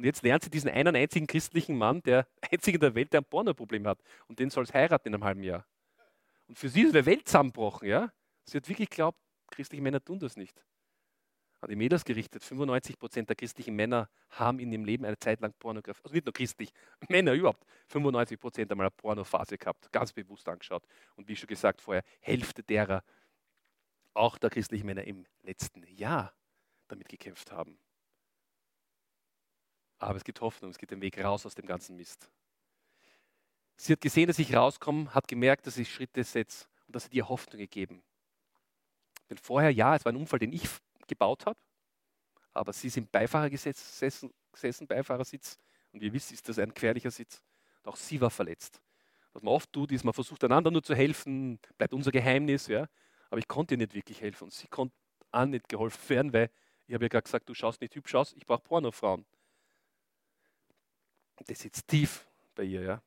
Und 0.02 0.06
jetzt 0.06 0.24
lernt 0.24 0.44
sie 0.44 0.50
diesen 0.50 0.72
einen 0.72 0.96
einzigen 0.96 1.28
christlichen 1.28 1.78
Mann, 1.78 2.02
der 2.02 2.26
einzige 2.52 2.78
in 2.78 2.82
der 2.82 2.96
Welt, 2.96 3.14
der 3.14 3.22
ein 3.22 3.26
Pornoproblem 3.26 3.86
hat. 3.86 4.00
Und 4.28 4.40
den 4.40 4.50
soll 4.50 4.64
es 4.64 4.74
heiraten 4.74 5.10
in 5.10 5.14
einem 5.14 5.24
halben 5.24 5.44
Jahr. 5.44 5.64
Und 6.48 6.58
für 6.58 6.70
sie 6.70 6.82
ist 6.82 6.96
die 6.96 7.06
Welt 7.06 7.28
zusammengebrochen. 7.28 7.88
Ja? 7.88 8.12
Sie 8.46 8.58
hat 8.58 8.68
wirklich 8.68 8.90
geglaubt, 8.90 9.20
christliche 9.52 9.84
Männer 9.84 10.04
tun 10.04 10.18
das 10.18 10.38
nicht. 10.38 10.60
An 11.60 11.70
die 11.70 11.76
Mädels 11.76 12.04
gerichtet, 12.04 12.44
95 12.44 12.98
Prozent 12.98 13.30
der 13.30 13.36
christlichen 13.36 13.76
Männer 13.76 14.10
haben 14.32 14.58
in 14.58 14.72
ihrem 14.72 14.86
Leben 14.86 15.06
eine 15.06 15.20
Zeit 15.20 15.40
lang 15.40 15.54
Pornografie, 15.60 16.02
also 16.04 16.16
nicht 16.16 16.26
nur 16.26 16.34
christlich, 16.34 16.74
Männer 17.08 17.34
überhaupt, 17.34 17.64
95 17.90 18.40
Prozent 18.40 18.72
einmal 18.72 18.88
eine 18.88 18.92
Pornophase 18.98 19.60
gehabt, 19.60 19.92
ganz 19.92 20.14
bewusst 20.14 20.50
angeschaut. 20.50 20.84
Und 21.16 21.28
wie 21.28 21.36
schon 21.36 21.46
gesagt 21.46 21.80
vorher, 21.80 22.04
Hälfte 22.22 22.64
derer, 22.64 23.04
auch 24.16 24.40
der 24.40 24.50
christlichen 24.50 24.88
Männer 24.88 25.04
im 25.04 25.28
letzten 25.44 25.84
Jahr 25.86 26.34
damit 26.88 27.08
gekämpft 27.08 27.52
haben. 27.52 27.78
Aber 30.02 30.16
es 30.16 30.24
gibt 30.24 30.42
Hoffnung, 30.42 30.72
es 30.72 30.80
gibt 30.80 30.92
den 30.92 31.02
Weg 31.02 31.24
raus 31.24 31.46
aus 31.46 31.54
dem 31.54 31.68
ganzen 31.68 31.96
Mist. 31.96 32.28
Sie 33.78 33.94
hat 33.94 34.02
gesehen, 34.02 34.26
dass 34.26 34.40
ich 34.40 34.56
rauskomme, 34.56 35.14
hat 35.14 35.28
gemerkt, 35.28 35.68
dass 35.68 35.78
ich 35.78 35.94
Schritte 35.94 36.24
setze 36.24 36.66
und 36.88 36.96
dass 36.96 37.04
sie 37.04 37.12
dir 37.12 37.30
Hoffnung 37.30 37.60
gegeben. 37.60 38.02
Denn 39.30 39.38
vorher, 39.38 39.72
ja, 39.72 39.96
es 39.96 40.04
war 40.04 40.12
ein 40.12 40.16
Unfall, 40.16 40.40
den 40.40 40.54
ich 40.54 40.68
gebaut 41.08 41.46
habe, 41.46 41.60
aber 42.52 42.74
sie 42.74 42.90
sind 42.90 43.12
Beifahrer 43.12 43.52
gesessen, 43.52 44.34
gesessen 44.52 44.88
Beifahrersitz, 44.88 45.58
und 45.92 46.02
ihr 46.02 46.12
wisst, 46.14 46.32
ist 46.32 46.50
das 46.50 46.58
ein 46.58 46.74
gefährlicher 46.74 47.12
Sitz. 47.12 47.44
Auch 47.84 47.96
sie 47.96 48.20
war 48.22 48.32
verletzt. 48.32 48.82
Was 49.34 49.44
man 49.44 49.54
oft 49.54 49.72
tut, 49.72 49.92
ist, 49.92 50.04
man 50.04 50.14
versucht 50.16 50.44
einander 50.44 50.72
nur 50.72 50.82
zu 50.82 50.96
helfen, 50.96 51.60
bleibt 51.78 51.94
unser 51.94 52.12
Geheimnis, 52.12 52.68
ja. 52.68 52.88
Aber 53.30 53.38
ich 53.38 53.48
konnte 53.48 53.76
ihr 53.76 53.78
nicht 53.78 53.94
wirklich 53.94 54.22
helfen 54.22 54.46
und 54.46 54.54
sie 54.54 54.68
konnte 54.68 54.96
auch 55.32 55.46
nicht 55.46 55.70
geholfen 55.70 56.10
werden, 56.10 56.34
weil 56.34 56.50
ich 56.88 56.96
habe 56.96 57.06
ja 57.06 57.10
gerade 57.10 57.24
gesagt, 57.24 57.48
du 57.48 57.54
schaust 57.54 57.82
nicht 57.82 57.96
hübsch 57.96 58.16
aus, 58.16 58.34
ich 58.34 58.46
brauche 58.48 58.64
Pornofrauen. 58.64 59.26
Das 61.48 61.60
sitzt 61.60 61.88
tief 61.88 62.28
bei 62.56 62.64
ihr, 62.64 62.82
ja. 62.82 63.02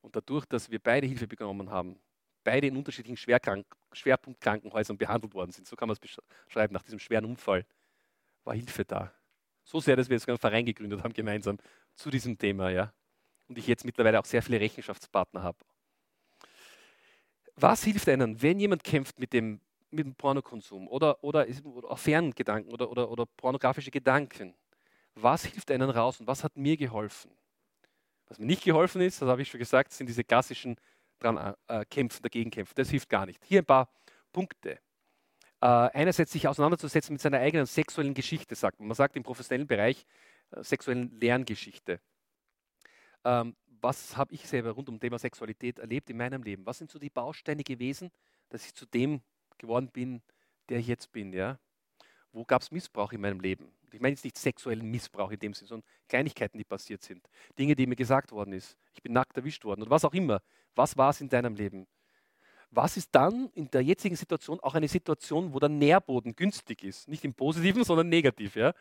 Und 0.00 0.14
dadurch, 0.14 0.46
dass 0.46 0.70
wir 0.70 0.78
beide 0.78 1.06
Hilfe 1.06 1.26
bekommen 1.26 1.70
haben, 1.70 1.98
beide 2.44 2.68
in 2.68 2.76
unterschiedlichen 2.76 3.16
Schwerkrank 3.16 3.66
Schwerpunktkrankenhäusern 3.92 4.96
behandelt 4.96 5.34
worden 5.34 5.52
sind, 5.52 5.66
so 5.66 5.74
kann 5.74 5.88
man 5.88 5.96
es 6.00 6.20
beschreiben, 6.46 6.74
nach 6.74 6.82
diesem 6.82 6.98
schweren 6.98 7.24
Unfall, 7.24 7.64
war 8.44 8.54
Hilfe 8.54 8.84
da. 8.84 9.12
So 9.64 9.80
sehr, 9.80 9.96
dass 9.96 10.08
wir 10.08 10.16
jetzt 10.16 10.28
einen 10.28 10.38
Verein 10.38 10.64
gegründet 10.64 11.02
haben 11.02 11.12
gemeinsam 11.12 11.58
zu 11.94 12.10
diesem 12.10 12.38
Thema, 12.38 12.70
ja. 12.70 12.92
Und 13.48 13.58
ich 13.58 13.66
jetzt 13.66 13.84
mittlerweile 13.84 14.20
auch 14.20 14.24
sehr 14.24 14.42
viele 14.42 14.60
Rechenschaftspartner 14.60 15.42
habe. 15.42 15.58
Was 17.56 17.84
hilft 17.84 18.08
einem, 18.08 18.40
wenn 18.42 18.60
jemand 18.60 18.84
kämpft 18.84 19.18
mit 19.18 19.32
dem, 19.32 19.60
mit 19.90 20.04
dem 20.04 20.14
Pornokonsum 20.14 20.88
oder, 20.88 21.22
oder, 21.24 21.46
oder 21.64 21.90
Affärengedanken 21.90 22.72
oder, 22.72 22.90
oder, 22.90 23.10
oder 23.10 23.26
pornografische 23.26 23.90
Gedanken? 23.90 24.54
Was 25.16 25.46
hilft 25.46 25.70
einem 25.70 25.90
raus 25.90 26.20
und 26.20 26.26
was 26.26 26.44
hat 26.44 26.56
mir 26.56 26.76
geholfen? 26.76 27.30
Was 28.28 28.38
mir 28.38 28.46
nicht 28.46 28.64
geholfen 28.64 29.00
ist, 29.00 29.22
das 29.22 29.28
habe 29.28 29.42
ich 29.42 29.48
schon 29.48 29.58
gesagt, 29.58 29.92
sind 29.92 30.06
diese 30.08 30.24
klassischen 30.24 30.76
dran 31.18 31.54
äh, 31.68 31.84
kämpfen, 31.86 32.22
dagegen 32.22 32.50
kämpfen. 32.50 32.74
Das 32.76 32.90
hilft 32.90 33.08
gar 33.08 33.24
nicht. 33.24 33.42
Hier 33.44 33.62
ein 33.62 33.64
paar 33.64 33.88
Punkte. 34.32 34.78
Äh, 35.62 35.66
einerseits 35.66 36.32
sich 36.32 36.46
auseinanderzusetzen 36.46 37.14
mit 37.14 37.22
seiner 37.22 37.38
eigenen 37.38 37.64
sexuellen 37.64 38.12
Geschichte, 38.12 38.54
sagt 38.54 38.78
man. 38.78 38.88
Man 38.88 38.94
sagt 38.94 39.16
im 39.16 39.22
professionellen 39.22 39.66
Bereich 39.66 40.06
äh, 40.50 40.62
sexuellen 40.62 41.18
Lerngeschichte. 41.18 41.98
Ähm, 43.24 43.56
was 43.80 44.16
habe 44.16 44.34
ich 44.34 44.46
selber 44.46 44.72
rund 44.72 44.88
um 44.88 45.00
Thema 45.00 45.18
Sexualität 45.18 45.78
erlebt 45.78 46.10
in 46.10 46.18
meinem 46.18 46.42
Leben? 46.42 46.66
Was 46.66 46.78
sind 46.78 46.90
so 46.90 46.98
die 46.98 47.10
Bausteine 47.10 47.62
gewesen, 47.62 48.10
dass 48.50 48.66
ich 48.66 48.74
zu 48.74 48.84
dem 48.84 49.22
geworden 49.56 49.88
bin, 49.88 50.22
der 50.68 50.78
ich 50.78 50.86
jetzt 50.88 51.10
bin? 51.12 51.32
Ja? 51.32 51.58
Wo 52.32 52.44
gab 52.44 52.62
es 52.62 52.70
Missbrauch 52.70 53.12
in 53.12 53.22
meinem 53.22 53.40
Leben? 53.40 53.72
Ich 53.92 54.00
meine 54.00 54.14
jetzt 54.14 54.24
nicht 54.24 54.36
sexuellen 54.36 54.90
Missbrauch 54.90 55.30
in 55.30 55.38
dem 55.38 55.54
Sinne, 55.54 55.68
sondern 55.68 55.88
Kleinigkeiten, 56.08 56.58
die 56.58 56.64
passiert 56.64 57.02
sind. 57.02 57.28
Dinge, 57.58 57.74
die 57.76 57.86
mir 57.86 57.96
gesagt 57.96 58.32
worden 58.32 58.52
ist. 58.52 58.76
Ich 58.94 59.02
bin 59.02 59.12
nackt 59.12 59.36
erwischt 59.36 59.64
worden 59.64 59.82
oder 59.82 59.90
was 59.90 60.04
auch 60.04 60.14
immer. 60.14 60.42
Was 60.74 60.96
war 60.96 61.10
es 61.10 61.20
in 61.20 61.28
deinem 61.28 61.54
Leben? 61.54 61.86
Was 62.70 62.96
ist 62.96 63.14
dann 63.14 63.48
in 63.54 63.70
der 63.70 63.82
jetzigen 63.82 64.16
Situation 64.16 64.60
auch 64.60 64.74
eine 64.74 64.88
Situation, 64.88 65.52
wo 65.54 65.58
der 65.58 65.68
Nährboden 65.68 66.34
günstig 66.34 66.82
ist? 66.82 67.08
Nicht 67.08 67.24
im 67.24 67.32
Positiven, 67.32 67.84
sondern 67.84 68.08
negativ. 68.08 68.56
Ja? 68.56 68.74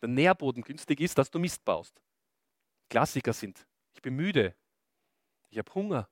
Der 0.00 0.08
Nährboden 0.08 0.62
günstig 0.62 1.00
ist, 1.00 1.16
dass 1.18 1.30
du 1.30 1.38
Mist 1.38 1.64
baust. 1.64 2.00
Klassiker 2.88 3.32
sind, 3.32 3.66
ich 3.94 4.02
bin 4.02 4.16
müde, 4.16 4.54
ich 5.50 5.58
habe 5.58 5.72
Hunger, 5.74 6.08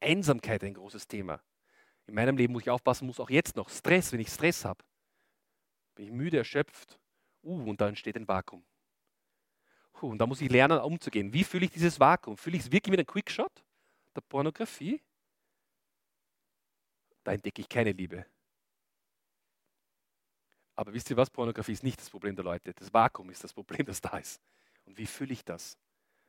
Einsamkeit 0.00 0.62
ein 0.62 0.74
großes 0.74 1.08
Thema. 1.08 1.40
In 2.06 2.14
meinem 2.14 2.36
Leben 2.36 2.52
muss 2.52 2.62
ich 2.62 2.70
aufpassen, 2.70 3.06
muss 3.06 3.18
auch 3.18 3.30
jetzt 3.30 3.56
noch 3.56 3.68
Stress, 3.68 4.12
wenn 4.12 4.20
ich 4.20 4.28
Stress 4.28 4.64
habe. 4.64 4.84
Bin 5.96 6.06
ich 6.06 6.12
müde, 6.12 6.38
erschöpft, 6.38 7.00
uh, 7.46 7.70
und 7.70 7.80
da 7.80 7.88
entsteht 7.88 8.16
ein 8.16 8.28
Vakuum. 8.28 8.64
Uh, 10.00 10.10
und 10.10 10.18
da 10.18 10.26
muss 10.26 10.40
ich 10.40 10.50
lernen, 10.50 10.78
umzugehen. 10.80 11.32
Wie 11.32 11.44
fühle 11.44 11.66
ich 11.66 11.70
dieses 11.70 11.98
Vakuum? 11.98 12.36
Fühle 12.36 12.56
ich 12.56 12.64
es 12.64 12.72
wirklich 12.72 12.90
mit 12.90 13.00
einem 13.00 13.06
Quickshot 13.06 13.64
der 14.14 14.20
Pornografie? 14.22 15.00
Da 17.24 17.32
entdecke 17.32 17.60
ich 17.60 17.68
keine 17.68 17.92
Liebe. 17.92 18.26
Aber 20.74 20.92
wisst 20.92 21.08
ihr 21.10 21.16
was? 21.16 21.30
Pornografie 21.30 21.72
ist 21.72 21.82
nicht 21.82 21.98
das 21.98 22.10
Problem 22.10 22.36
der 22.36 22.44
Leute. 22.44 22.74
Das 22.74 22.92
Vakuum 22.92 23.30
ist 23.30 23.42
das 23.42 23.54
Problem, 23.54 23.86
das 23.86 24.00
da 24.00 24.18
ist. 24.18 24.40
Und 24.84 24.98
wie 24.98 25.06
fühle 25.06 25.32
ich 25.32 25.44
das? 25.44 25.78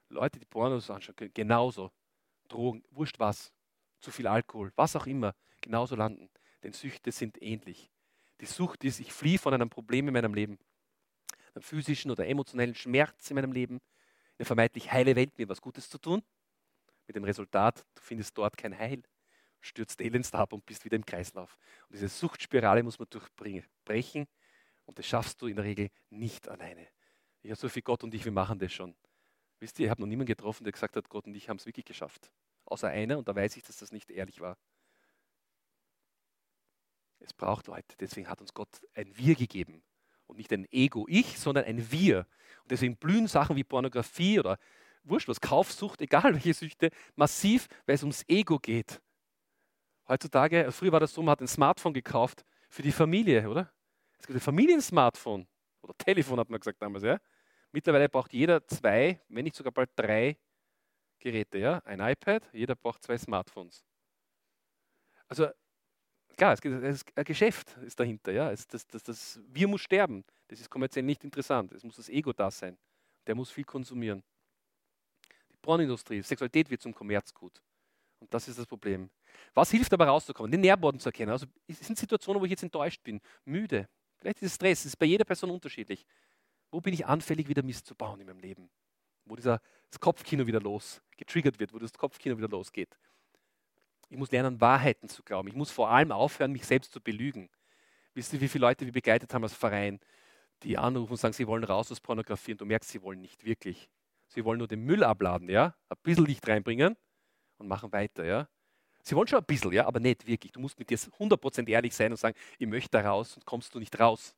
Leute, 0.10 0.40
die 0.40 0.46
Pornos 0.46 0.90
anschauen 0.90 1.16
können, 1.16 1.34
genauso. 1.34 1.92
Drogen, 2.48 2.84
wurscht 2.92 3.20
was, 3.20 3.52
zu 4.00 4.10
viel 4.10 4.28
Alkohol, 4.28 4.72
was 4.76 4.96
auch 4.96 5.06
immer, 5.06 5.36
genauso 5.62 5.96
landen. 5.96 6.30
Denn 6.64 6.74
Süchte 6.74 7.12
sind 7.12 7.42
ähnlich. 7.42 7.92
Die 8.40 8.46
Sucht 8.46 8.84
ist, 8.84 9.00
ich 9.00 9.12
fliehe 9.12 9.38
von 9.38 9.54
einem 9.54 9.70
Problem 9.70 10.08
in 10.08 10.14
meinem 10.14 10.34
Leben, 10.34 10.58
physischen 11.62 12.12
oder 12.12 12.28
emotionellen 12.28 12.76
Schmerz 12.76 13.30
in 13.30 13.36
meinem 13.36 13.52
Leben, 13.52 13.80
eine 14.38 14.46
vermeintlich 14.46 14.92
heile 14.92 15.16
Welt, 15.16 15.38
mir 15.38 15.50
was 15.50 15.62
Gutes 15.62 15.90
zu 15.90 15.98
tun, 15.98 16.22
mit 17.08 17.16
dem 17.16 17.24
Resultat, 17.24 17.86
du 17.96 18.02
findest 18.02 18.38
dort 18.38 18.58
kein 18.58 18.78
Heil 18.78 19.04
stürzt 19.62 20.02
elends 20.02 20.34
ab 20.34 20.54
und 20.54 20.66
bist 20.66 20.86
wieder 20.86 20.96
im 20.96 21.06
Kreislauf. 21.06 21.58
Und 21.88 21.96
diese 21.96 22.08
Suchtspirale 22.08 22.84
muss 22.84 23.00
man 23.00 23.08
durchbrechen 23.10 24.28
und 24.86 24.98
das 24.98 25.06
schaffst 25.06 25.42
du 25.42 25.48
in 25.48 25.56
der 25.56 25.66
Regel 25.66 25.90
nicht 26.10 26.48
alleine. 26.48 26.88
Ich 27.42 27.52
habe 27.52 27.60
so 27.60 27.70
viel 27.70 27.82
Gott 27.82 28.04
und 28.04 28.14
ich, 28.14 28.26
wir 28.26 28.32
machen 28.32 28.60
das 28.60 28.74
schon. 28.74 28.96
Wisst 29.60 29.80
ihr, 29.80 29.86
ich 29.86 29.90
habe 29.90 30.02
noch 30.02 30.08
niemanden 30.08 30.28
getroffen, 30.28 30.64
der 30.64 30.74
gesagt 30.74 30.96
hat, 30.96 31.10
Gott 31.10 31.26
und 31.26 31.36
ich 31.36 31.50
haben 31.50 31.58
es 31.58 31.66
wirklich 31.66 31.86
geschafft. 31.86 32.32
Außer 32.66 32.88
einer 32.88 33.18
und 33.18 33.28
da 33.28 33.36
weiß 33.36 33.56
ich, 33.58 33.64
dass 33.64 33.78
das 33.78 33.92
nicht 33.92 34.12
ehrlich 34.12 34.40
war. 34.40 34.58
Es 37.20 37.34
braucht 37.34 37.68
Leute, 37.68 37.96
deswegen 38.00 38.30
hat 38.30 38.42
uns 38.42 38.54
Gott 38.54 38.82
ein 38.94 39.16
Wir 39.18 39.36
gegeben. 39.36 39.84
Und 40.28 40.38
nicht 40.38 40.52
ein 40.54 40.68
Ego-Ich, 40.72 41.40
sondern 41.40 41.66
ein 41.66 41.92
Wir. 41.92 42.28
Und 42.64 42.72
deswegen 42.72 42.98
blühen 42.98 43.28
Sachen 43.28 43.56
wie 43.56 43.64
Pornografie 43.64 44.40
oder 44.40 44.58
wurscht 45.04 45.28
was, 45.28 45.42
Kaufsucht, 45.42 46.02
egal 46.02 46.34
welche 46.34 46.54
Süchte, 46.54 46.90
massiv, 47.16 47.68
weil 47.86 47.96
es 47.96 48.04
ums 48.04 48.24
Ego 48.28 48.60
geht. 48.60 49.02
Heutzutage, 50.08 50.72
früher 50.72 50.92
war 50.92 51.00
das 51.00 51.14
so, 51.14 51.22
man 51.22 51.34
hat 51.34 51.42
ein 51.42 51.48
Smartphone 51.48 51.94
gekauft 51.94 52.46
für 52.70 52.82
die 52.82 52.92
Familie, 52.92 53.50
oder? 53.50 53.72
Es 54.20 54.26
gibt 54.26 54.38
ein 54.38 54.42
Familiensmartphone 54.42 55.48
oder 55.82 55.94
Telefon, 55.98 56.40
hat 56.40 56.50
man 56.50 56.60
gesagt 56.60 56.82
damals, 56.82 57.04
ja. 57.04 57.20
Mittlerweile 57.72 58.10
braucht 58.10 58.34
jeder 58.34 58.66
zwei, 58.68 59.20
wenn 59.28 59.44
nicht 59.44 59.56
sogar 59.56 59.72
bald 59.72 59.90
drei 59.96 60.38
Geräte, 61.20 61.58
ja. 61.58 61.80
Ein 61.80 62.00
iPad, 62.00 62.44
jeder 62.54 62.76
braucht 62.76 63.04
zwei 63.04 63.18
Smartphones. 63.18 63.86
Also, 65.28 65.50
klar, 66.38 66.54
es 66.54 66.62
gibt, 66.62 66.76
ein 67.16 67.26
Geschäft 67.26 67.76
ist 67.78 68.00
dahinter, 68.00 68.32
ja. 68.32 68.52
Es, 68.52 68.68
das, 68.68 68.88
das, 68.88 69.04
das, 69.04 69.40
wir 69.48 69.68
muss 69.68 69.82
sterben. 69.82 70.24
Das 70.48 70.60
ist 70.60 70.70
kommerziell 70.70 71.04
nicht 71.04 71.24
interessant. 71.24 71.74
Es 71.74 71.84
muss 71.84 71.98
das 71.98 72.10
Ego 72.10 72.32
da 72.32 72.50
sein. 72.50 72.78
Der 73.26 73.36
muss 73.36 73.52
viel 73.52 73.66
konsumieren. 73.66 74.24
Die 75.52 75.58
Pornindustrie, 75.62 76.22
Sexualität 76.22 76.70
wird 76.70 76.82
zum 76.82 76.94
Kommerzgut. 76.94 77.62
Und 78.20 78.34
das 78.34 78.48
ist 78.48 78.58
das 78.58 78.66
Problem. 78.66 79.10
Was 79.54 79.72
hilft 79.72 79.94
aber 79.94 80.08
rauszukommen? 80.08 80.52
Den 80.52 80.62
Nährboden 80.62 81.00
zu 81.00 81.10
erkennen. 81.10 81.32
Also 81.32 81.46
es 81.68 81.80
sind 81.80 81.98
Situationen, 81.98 82.42
wo 82.42 82.46
ich 82.46 82.52
jetzt 82.52 82.64
enttäuscht 82.64 83.04
bin, 83.04 83.20
müde. 83.46 83.88
Vielleicht 84.18 84.42
ist 84.42 84.52
es 84.52 84.56
Stress, 84.56 84.80
es 84.80 84.86
ist 84.88 84.96
bei 84.96 85.06
jeder 85.06 85.26
Person 85.26 85.52
unterschiedlich. 85.52 86.06
Wo 86.72 86.82
bin 86.82 86.94
ich 86.94 87.06
anfällig, 87.06 87.48
wieder 87.48 87.64
Mist 87.64 87.86
zu 87.86 87.96
bauen 87.96 88.20
in 88.20 88.28
meinem 88.28 88.40
Leben? 88.40 88.70
Wo 89.26 89.36
dieser, 89.36 89.62
das 89.90 90.00
Kopfkino 90.00 90.48
wieder 90.48 90.60
los 90.60 91.02
getriggert 91.18 91.60
wird, 91.60 91.74
wo 91.74 91.80
das 91.80 91.94
Kopfkino 91.94 92.38
wieder 92.38 92.50
losgeht. 92.50 92.98
Ich 94.10 94.18
muss 94.18 94.32
lernen, 94.32 94.62
Wahrheiten 94.62 95.10
zu 95.10 95.24
glauben. 95.24 95.48
Ich 95.48 95.56
muss 95.56 95.72
vor 95.72 95.90
allem 95.90 96.12
aufhören, 96.12 96.52
mich 96.52 96.66
selbst 96.66 96.92
zu 96.94 97.02
belügen. 97.02 97.50
Wisst 98.14 98.34
ihr, 98.34 98.42
wie 98.42 98.48
viele 98.48 98.66
Leute 98.66 98.86
wir 98.86 98.94
begleitet 98.94 99.34
haben 99.34 99.44
als 99.44 99.54
Verein, 99.54 100.00
die 100.64 100.78
anrufen 100.78 101.12
und 101.12 101.18
sagen, 101.18 101.34
sie 101.34 101.48
wollen 101.48 101.64
raus 101.64 101.92
aus 101.92 102.00
Pornografie 102.00 102.54
und 102.54 102.62
du 102.62 102.66
merkst, 102.66 102.90
sie 102.90 103.02
wollen 103.02 103.22
nicht 103.22 103.44
wirklich. 103.46 103.90
Sie 104.28 104.44
wollen 104.44 104.58
nur 104.58 104.68
den 104.68 104.84
Müll 104.84 105.04
abladen, 105.04 105.50
ja? 105.50 105.76
ein 105.90 105.98
bisschen 106.04 106.26
Licht 106.26 106.48
reinbringen 106.48 106.96
und 107.58 107.68
machen 107.68 107.92
weiter. 107.92 108.26
Ja? 108.26 108.48
Sie 109.04 109.16
wollen 109.16 109.28
schon 109.28 109.40
ein 109.40 109.46
bisschen, 109.46 109.72
ja, 109.72 109.86
aber 109.86 110.00
nicht 110.00 110.26
wirklich. 110.26 110.52
Du 110.52 110.60
musst 110.60 110.80
mit 110.80 110.90
dir 110.90 110.98
100% 110.98 111.70
ehrlich 111.70 111.96
sein 111.96 112.12
und 112.12 112.18
sagen, 112.18 112.36
ich 112.58 112.68
möchte 112.68 112.90
da 112.92 113.02
raus 113.02 113.36
und 113.36 113.46
kommst 113.46 113.74
du 113.76 113.80
nicht 113.80 113.98
raus. 114.00 114.36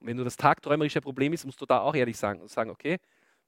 Und 0.00 0.08
wenn 0.08 0.16
du 0.16 0.24
das 0.24 0.36
tagträumerische 0.36 1.00
Problem 1.00 1.32
ist, 1.32 1.44
musst 1.44 1.60
du 1.60 1.66
da 1.66 1.80
auch 1.80 1.94
ehrlich 1.94 2.16
sagen 2.16 2.40
und 2.40 2.50
sagen, 2.50 2.70
okay, 2.70 2.98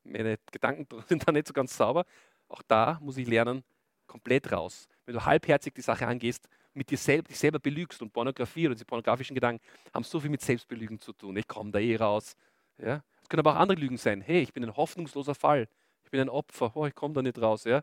meine 0.04 0.38
Gedanken 0.50 0.86
sind 1.08 1.26
da 1.26 1.32
nicht 1.32 1.48
so 1.48 1.52
ganz 1.52 1.76
sauber. 1.76 2.04
Auch 2.48 2.62
da 2.62 2.98
muss 3.02 3.16
ich 3.16 3.26
lernen, 3.26 3.64
komplett 4.06 4.52
raus. 4.52 4.88
Wenn 5.05 5.14
du 5.14 5.24
halbherzig 5.24 5.74
die 5.74 5.80
Sache 5.80 6.07
angehst, 6.07 6.48
mit 6.74 6.90
dir 6.90 6.98
selber, 6.98 7.28
dich 7.28 7.38
selber 7.38 7.59
belügst 7.59 8.00
und 8.03 8.12
Pornografie 8.12 8.66
oder 8.66 8.74
diese 8.74 8.84
pornografischen 8.84 9.34
Gedanken 9.34 9.64
haben 9.92 10.05
so 10.05 10.20
viel 10.20 10.30
mit 10.30 10.40
Selbstbelügen 10.40 10.98
zu 10.98 11.12
tun. 11.12 11.36
Ich 11.36 11.46
komme 11.46 11.70
da 11.70 11.78
eh 11.78 11.96
raus. 11.96 12.36
Ja? 12.78 13.03
Es 13.22 13.28
können 13.28 13.40
aber 13.40 13.57
auch 13.57 13.61
andere 13.61 13.78
Lügen 13.78 13.98
sein. 13.98 14.20
Hey, 14.20 14.40
ich 14.40 14.53
bin 14.53 14.64
ein 14.64 14.76
hoffnungsloser 14.76 15.34
Fall. 15.34 15.68
Ich 16.05 16.11
bin 16.11 16.20
ein 16.20 16.28
Opfer. 16.28 16.72
Oh, 16.74 16.86
ich 16.86 16.94
komme 16.94 17.14
da 17.14 17.22
nicht 17.22 17.40
raus. 17.40 17.64
Ja? 17.64 17.82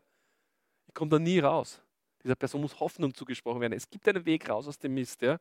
Ich 0.88 0.94
komme 0.94 1.10
da 1.10 1.20
nie 1.20 1.40
raus. 1.40 1.82
Dieser 2.24 2.36
Person 2.36 2.62
muss 2.62 2.80
Hoffnung 2.80 3.14
zugesprochen 3.14 3.62
werden. 3.62 3.74
Es 3.74 3.90
gibt 3.90 4.08
einen 4.08 4.26
Weg 4.26 4.50
raus 4.50 4.68
aus 4.68 4.80
dem 4.80 4.94
Mist. 4.94 5.22
Ja? 5.22 5.40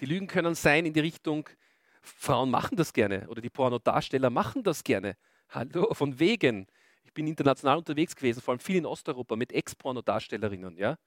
Die 0.00 0.06
Lügen 0.06 0.26
können 0.26 0.54
sein 0.54 0.86
in 0.86 0.92
die 0.92 1.00
Richtung, 1.00 1.48
Frauen 2.02 2.50
machen 2.50 2.76
das 2.76 2.92
gerne 2.92 3.28
oder 3.28 3.40
die 3.40 3.50
Pornodarsteller 3.50 4.30
machen 4.30 4.62
das 4.62 4.84
gerne. 4.84 5.16
Hallo, 5.48 5.92
von 5.92 6.18
wegen. 6.18 6.66
Ich 7.06 7.14
bin 7.14 7.26
international 7.28 7.78
unterwegs 7.78 8.14
gewesen, 8.14 8.42
vor 8.42 8.52
allem 8.52 8.60
viel 8.60 8.76
in 8.76 8.84
Osteuropa 8.84 9.36
mit 9.36 9.52
Ex-Pornodarstellerinnen. 9.52 10.76
Ja? 10.76 10.98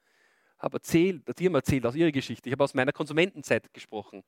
Habe 0.57 0.77
erzählt, 0.77 1.21
die 1.37 1.45
haben 1.45 1.55
erzählt 1.55 1.85
aus 1.85 1.93
ihrer 1.93 2.11
Geschichte. 2.11 2.49
Ich 2.49 2.53
habe 2.53 2.63
aus 2.63 2.73
meiner 2.73 2.93
Konsumentenzeit 2.93 3.71
gesprochen. 3.73 4.23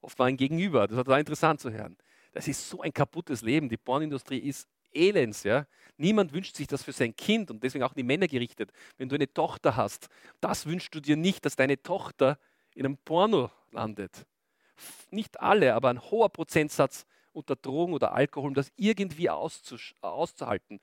Oft 0.00 0.18
war 0.18 0.26
ein 0.26 0.36
Gegenüber. 0.36 0.86
Das 0.86 1.06
war 1.06 1.18
interessant 1.18 1.60
zu 1.60 1.70
hören. 1.70 1.96
Das 2.32 2.46
ist 2.46 2.70
so 2.70 2.80
ein 2.82 2.92
kaputtes 2.92 3.42
Leben. 3.42 3.68
Die 3.68 3.76
Pornindustrie 3.76 4.38
ist 4.38 4.68
elends. 4.92 5.42
Ja? 5.42 5.66
Niemand 5.96 6.32
wünscht 6.32 6.56
sich 6.56 6.68
das 6.68 6.84
für 6.84 6.92
sein 6.92 7.14
Kind 7.16 7.50
und 7.50 7.62
deswegen 7.62 7.84
auch 7.84 7.94
die 7.94 8.04
Männer 8.04 8.28
gerichtet. 8.28 8.70
Wenn 8.96 9.08
du 9.08 9.16
eine 9.16 9.32
Tochter 9.32 9.76
hast, 9.76 10.08
das 10.40 10.66
wünschst 10.66 10.94
du 10.94 11.00
dir 11.00 11.16
nicht, 11.16 11.44
dass 11.44 11.56
deine 11.56 11.82
Tochter 11.82 12.38
in 12.74 12.86
einem 12.86 12.96
Porno 12.96 13.50
landet. 13.72 14.24
Nicht 15.10 15.40
alle, 15.40 15.74
aber 15.74 15.90
ein 15.90 16.00
hoher 16.00 16.28
Prozentsatz 16.28 17.04
unter 17.32 17.56
Drogen 17.56 17.92
oder 17.92 18.12
Alkohol, 18.12 18.48
um 18.48 18.54
das 18.54 18.70
irgendwie 18.76 19.30
auszuhalten. 19.30 20.80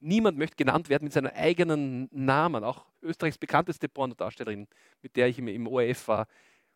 Niemand 0.00 0.38
möchte 0.38 0.56
genannt 0.56 0.88
werden 0.88 1.04
mit 1.04 1.12
seinem 1.12 1.30
eigenen 1.34 2.08
Namen. 2.10 2.64
Auch 2.64 2.86
Österreichs 3.02 3.38
bekannteste 3.38 3.88
Pornodarstellerin, 3.88 4.66
mit 5.02 5.16
der 5.16 5.28
ich 5.28 5.38
im, 5.38 5.66
ORF 5.66 6.08
war, 6.08 6.26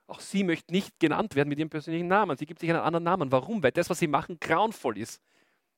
auch 0.07 0.21
sie 0.21 0.45
möchte 0.45 0.73
nicht 0.73 1.01
genannt 1.01 1.35
werden 1.35 1.49
mit 1.49 1.59
ihrem 1.59 1.71
persönlichen 1.71 2.09
Namen. 2.09 2.37
Sie 2.37 2.45
gibt 2.45 2.61
sich 2.61 2.69
einen 2.69 2.81
anderen 2.81 3.05
Namen. 3.05 3.33
Warum? 3.33 3.63
Weil 3.63 3.73
das, 3.73 3.89
was 3.89 3.99
sie 3.99 4.07
machen, 4.07 4.39
grauenvoll 4.39 4.99
ist. 4.99 5.23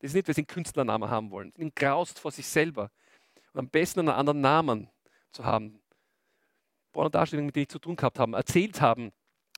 Das 0.01 0.11
ist 0.11 0.14
nicht, 0.14 0.26
weil 0.26 0.34
sie 0.34 0.40
einen 0.40 0.49
Künstlernamen 0.49 1.09
haben 1.09 1.30
wollen. 1.30 1.53
Sie 1.57 1.72
graust 1.72 2.18
vor 2.18 2.32
sich 2.32 2.47
selber. 2.47 2.90
Und 3.53 3.61
am 3.61 3.68
besten 3.68 4.01
einen 4.01 4.09
anderen 4.09 4.40
Namen 4.40 4.90
zu 5.30 5.44
haben. 5.44 5.80
Pornodarstellungen, 6.92 7.47
mit 7.47 7.57
denen 7.57 7.62
ich 7.62 7.68
zu 7.68 7.78
tun 7.78 7.94
gehabt 7.94 8.18
habe, 8.18 8.36
erzählt 8.36 8.80
haben, 8.80 9.12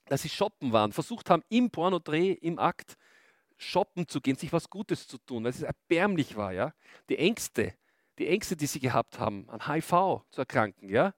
dass 0.07 0.23
sie 0.23 0.29
shoppen 0.29 0.73
waren, 0.73 0.93
versucht 0.93 1.31
haben, 1.31 1.43
im 1.49 1.71
Pornodreh, 1.71 2.33
im 2.33 2.59
Akt, 2.59 2.97
shoppen 3.59 4.09
zu 4.09 4.21
gehen, 4.21 4.37
sich 4.37 4.53
was 4.53 4.71
Gutes 4.71 5.07
zu 5.07 5.19
tun, 5.19 5.45
weil 5.45 5.51
es 5.51 5.63
erbärmlich 5.63 6.37
war. 6.37 6.53
Ja? 6.53 6.73
Die 7.09 7.19
Ängste, 7.19 7.75
die 8.19 8.29
Ängste, 8.29 8.57
die 8.57 8.67
sie 8.67 8.81
gehabt 8.81 9.19
haben, 9.19 9.49
an 9.51 9.67
HIV 9.67 10.23
zu 10.31 10.41
erkranken. 10.41 10.89
Ja? 10.89 11.15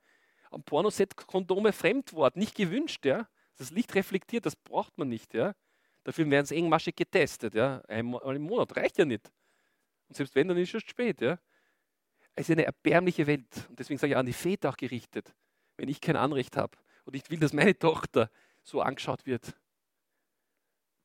Am 0.50 0.62
Pornoset 0.62 1.16
Kondome 1.16 1.72
Fremdwort, 1.72 2.36
nicht 2.36 2.54
gewünscht. 2.54 3.04
Ja? 3.04 3.28
Das 3.56 3.70
Licht 3.70 3.94
reflektiert, 3.94 4.46
das 4.46 4.56
braucht 4.56 4.96
man 4.98 5.08
nicht. 5.08 5.34
Ja? 5.34 5.54
Dafür 6.02 6.28
werden 6.30 6.46
sie 6.46 6.56
engmaschig 6.56 6.96
getestet. 6.96 7.54
Ja? 7.54 7.82
Einmal 7.88 8.34
im 8.34 8.42
Monat 8.42 8.74
reicht 8.76 8.98
ja 8.98 9.04
nicht. 9.04 9.30
Und 10.08 10.16
selbst 10.16 10.34
wenn, 10.34 10.48
dann 10.48 10.56
ist 10.56 10.74
es 10.74 10.82
spät. 10.82 11.20
Ja? 11.20 11.38
Es 12.34 12.48
ist 12.48 12.52
eine 12.52 12.64
erbärmliche 12.64 13.26
Welt. 13.26 13.66
Und 13.68 13.78
deswegen 13.78 13.98
sage 13.98 14.14
ich 14.14 14.16
an 14.16 14.26
die 14.26 14.32
Väter 14.32 14.70
auch 14.70 14.76
gerichtet, 14.76 15.34
wenn 15.76 15.88
ich 15.88 16.00
kein 16.00 16.16
Anrecht 16.16 16.56
habe 16.56 16.76
und 17.04 17.14
ich 17.14 17.28
will, 17.30 17.38
dass 17.38 17.52
meine 17.52 17.78
Tochter 17.78 18.30
so 18.62 18.80
angeschaut 18.80 19.26
wird, 19.26 19.54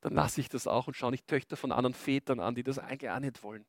dann 0.00 0.14
lasse 0.14 0.40
ich 0.40 0.48
das 0.48 0.66
auch 0.66 0.86
und 0.86 0.94
schaue 0.94 1.10
nicht 1.10 1.26
Töchter 1.26 1.56
von 1.56 1.72
anderen 1.72 1.94
Vätern 1.94 2.40
an, 2.40 2.54
die 2.54 2.62
das 2.62 2.78
eigentlich 2.78 3.10
auch 3.10 3.18
nicht 3.18 3.42
wollen. 3.42 3.64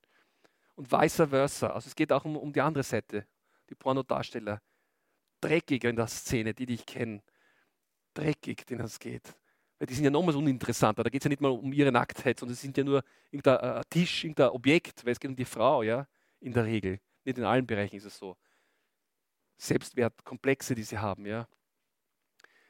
Und 0.75 0.91
vice 0.91 1.27
versa. 1.29 1.69
Also 1.69 1.87
es 1.87 1.95
geht 1.95 2.11
auch 2.11 2.25
um, 2.25 2.37
um 2.37 2.53
die 2.53 2.61
andere 2.61 2.83
Seite, 2.83 3.25
die 3.69 3.75
Pornodarsteller. 3.75 4.61
Dreckig 5.41 5.83
in 5.83 5.95
der 5.95 6.07
Szene, 6.07 6.53
die 6.53 6.65
dich 6.65 6.85
kennen. 6.85 7.21
Dreckig, 8.13 8.65
denen 8.65 8.85
es 8.85 8.99
geht. 8.99 9.35
Weil 9.79 9.87
die 9.87 9.93
sind 9.93 10.05
ja 10.05 10.09
nochmals 10.09 10.35
uninteressanter. 10.35 11.03
Da 11.03 11.09
geht 11.09 11.21
es 11.21 11.25
ja 11.25 11.29
nicht 11.29 11.41
mal 11.41 11.51
um 11.51 11.71
ihre 11.71 11.91
Nacktheit, 11.91 12.39
sondern 12.39 12.53
es 12.53 12.61
sind 12.61 12.75
ja 12.77 12.83
nur 12.83 13.03
irgendein 13.31 13.59
äh, 13.59 13.83
Tisch, 13.89 14.23
irgendein 14.23 14.49
Objekt, 14.49 15.05
weil 15.05 15.13
es 15.13 15.19
geht 15.19 15.29
um 15.29 15.35
die 15.35 15.45
Frau, 15.45 15.83
ja, 15.83 16.07
in 16.39 16.53
der 16.53 16.65
Regel. 16.65 16.99
Nicht 17.23 17.37
in 17.37 17.43
allen 17.43 17.67
Bereichen 17.67 17.95
ist 17.95 18.05
es 18.05 18.17
so. 18.17 18.37
Selbstwertkomplexe, 19.57 20.75
die 20.75 20.83
sie 20.83 20.97
haben, 20.97 21.25
ja. 21.25 21.47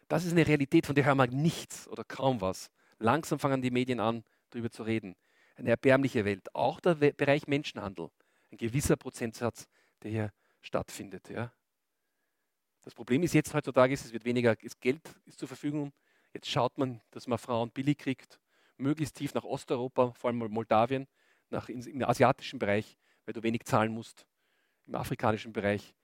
Das 0.08 0.26
ist 0.26 0.32
eine 0.32 0.48
Realität, 0.48 0.86
von 0.86 0.96
der 0.96 1.06
hören 1.06 1.18
wir 1.18 1.28
nichts 1.28 1.88
oder 1.88 2.04
kaum 2.04 2.40
was. 2.42 2.70
Langsam 3.00 3.40
fangen 3.40 3.62
die 3.62 3.72
Medien 3.72 4.00
an, 4.00 4.24
darüber 4.50 4.72
zu 4.72 4.84
reden. 4.84 5.16
Eine 5.56 5.72
erbärmliche 5.72 6.26
Welt. 6.26 6.54
Auch 6.54 6.80
der 6.80 6.96
Bereich 6.96 7.48
Menschenhandel. 7.48 8.10
Ein 8.52 8.58
gewisser 8.58 8.96
Prozentsatz, 8.96 9.68
der 10.04 10.12
hier 10.12 10.34
stattfindet. 10.62 11.30
Ja. 11.30 11.52
Das 12.84 12.96
Problem 12.96 13.24
ist 13.24 13.34
jetzt 13.34 13.54
heutzutage, 13.54 13.94
es 13.94 14.14
wird 14.14 14.26
weniger 14.26 14.56
Geld 14.56 15.02
ist 15.26 15.40
zur 15.40 15.48
Verfügung. 15.48 15.92
Jetzt 16.34 16.50
schaut 16.50 16.78
man, 16.78 17.02
dass 17.12 17.28
man 17.28 17.38
Frauen 17.38 17.72
billig 17.72 17.98
kriegt, 17.98 18.40
möglichst 18.78 19.16
tief 19.16 19.34
nach 19.34 19.44
Osteuropa, 19.44 20.12
vor 20.12 20.30
allem 20.30 20.38
Moldawien, 20.38 21.08
nach, 21.50 21.70
im 21.70 22.04
asiatischen 22.04 22.60
Bereich, 22.60 22.98
weil 23.26 23.34
du 23.34 23.44
wenig 23.44 23.66
zahlen 23.66 23.92
musst, 23.92 24.26
im 24.86 24.96
afrikanischen 24.96 25.54
Bereich 25.54 25.96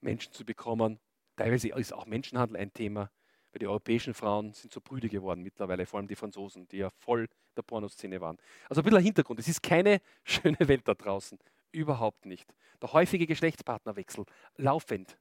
Menschen 0.00 0.32
zu 0.32 0.44
bekommen. 0.44 0.98
Teilweise 1.36 1.68
ist 1.68 1.92
auch 1.92 2.06
Menschenhandel 2.06 2.56
ein 2.56 2.72
Thema. 2.72 3.10
Weil 3.52 3.58
die 3.58 3.66
europäischen 3.66 4.14
Frauen 4.14 4.52
sind 4.52 4.72
so 4.72 4.80
brüde 4.80 5.08
geworden 5.08 5.42
mittlerweile, 5.42 5.86
vor 5.86 5.98
allem 5.98 6.08
die 6.08 6.16
Franzosen, 6.16 6.68
die 6.68 6.78
ja 6.78 6.90
voll 6.90 7.28
der 7.56 7.62
Pornoszene 7.62 8.20
waren. 8.20 8.38
Also 8.68 8.80
ein 8.80 8.84
bisschen 8.84 9.02
Hintergrund. 9.02 9.40
Es 9.40 9.48
ist 9.48 9.62
keine 9.62 10.00
schöne 10.24 10.58
Welt 10.60 10.86
da 10.86 10.94
draußen. 10.94 11.38
Überhaupt 11.72 12.26
nicht. 12.26 12.54
Der 12.80 12.92
häufige 12.92 13.26
Geschlechtspartnerwechsel, 13.26 14.24
laufend. 14.56 15.18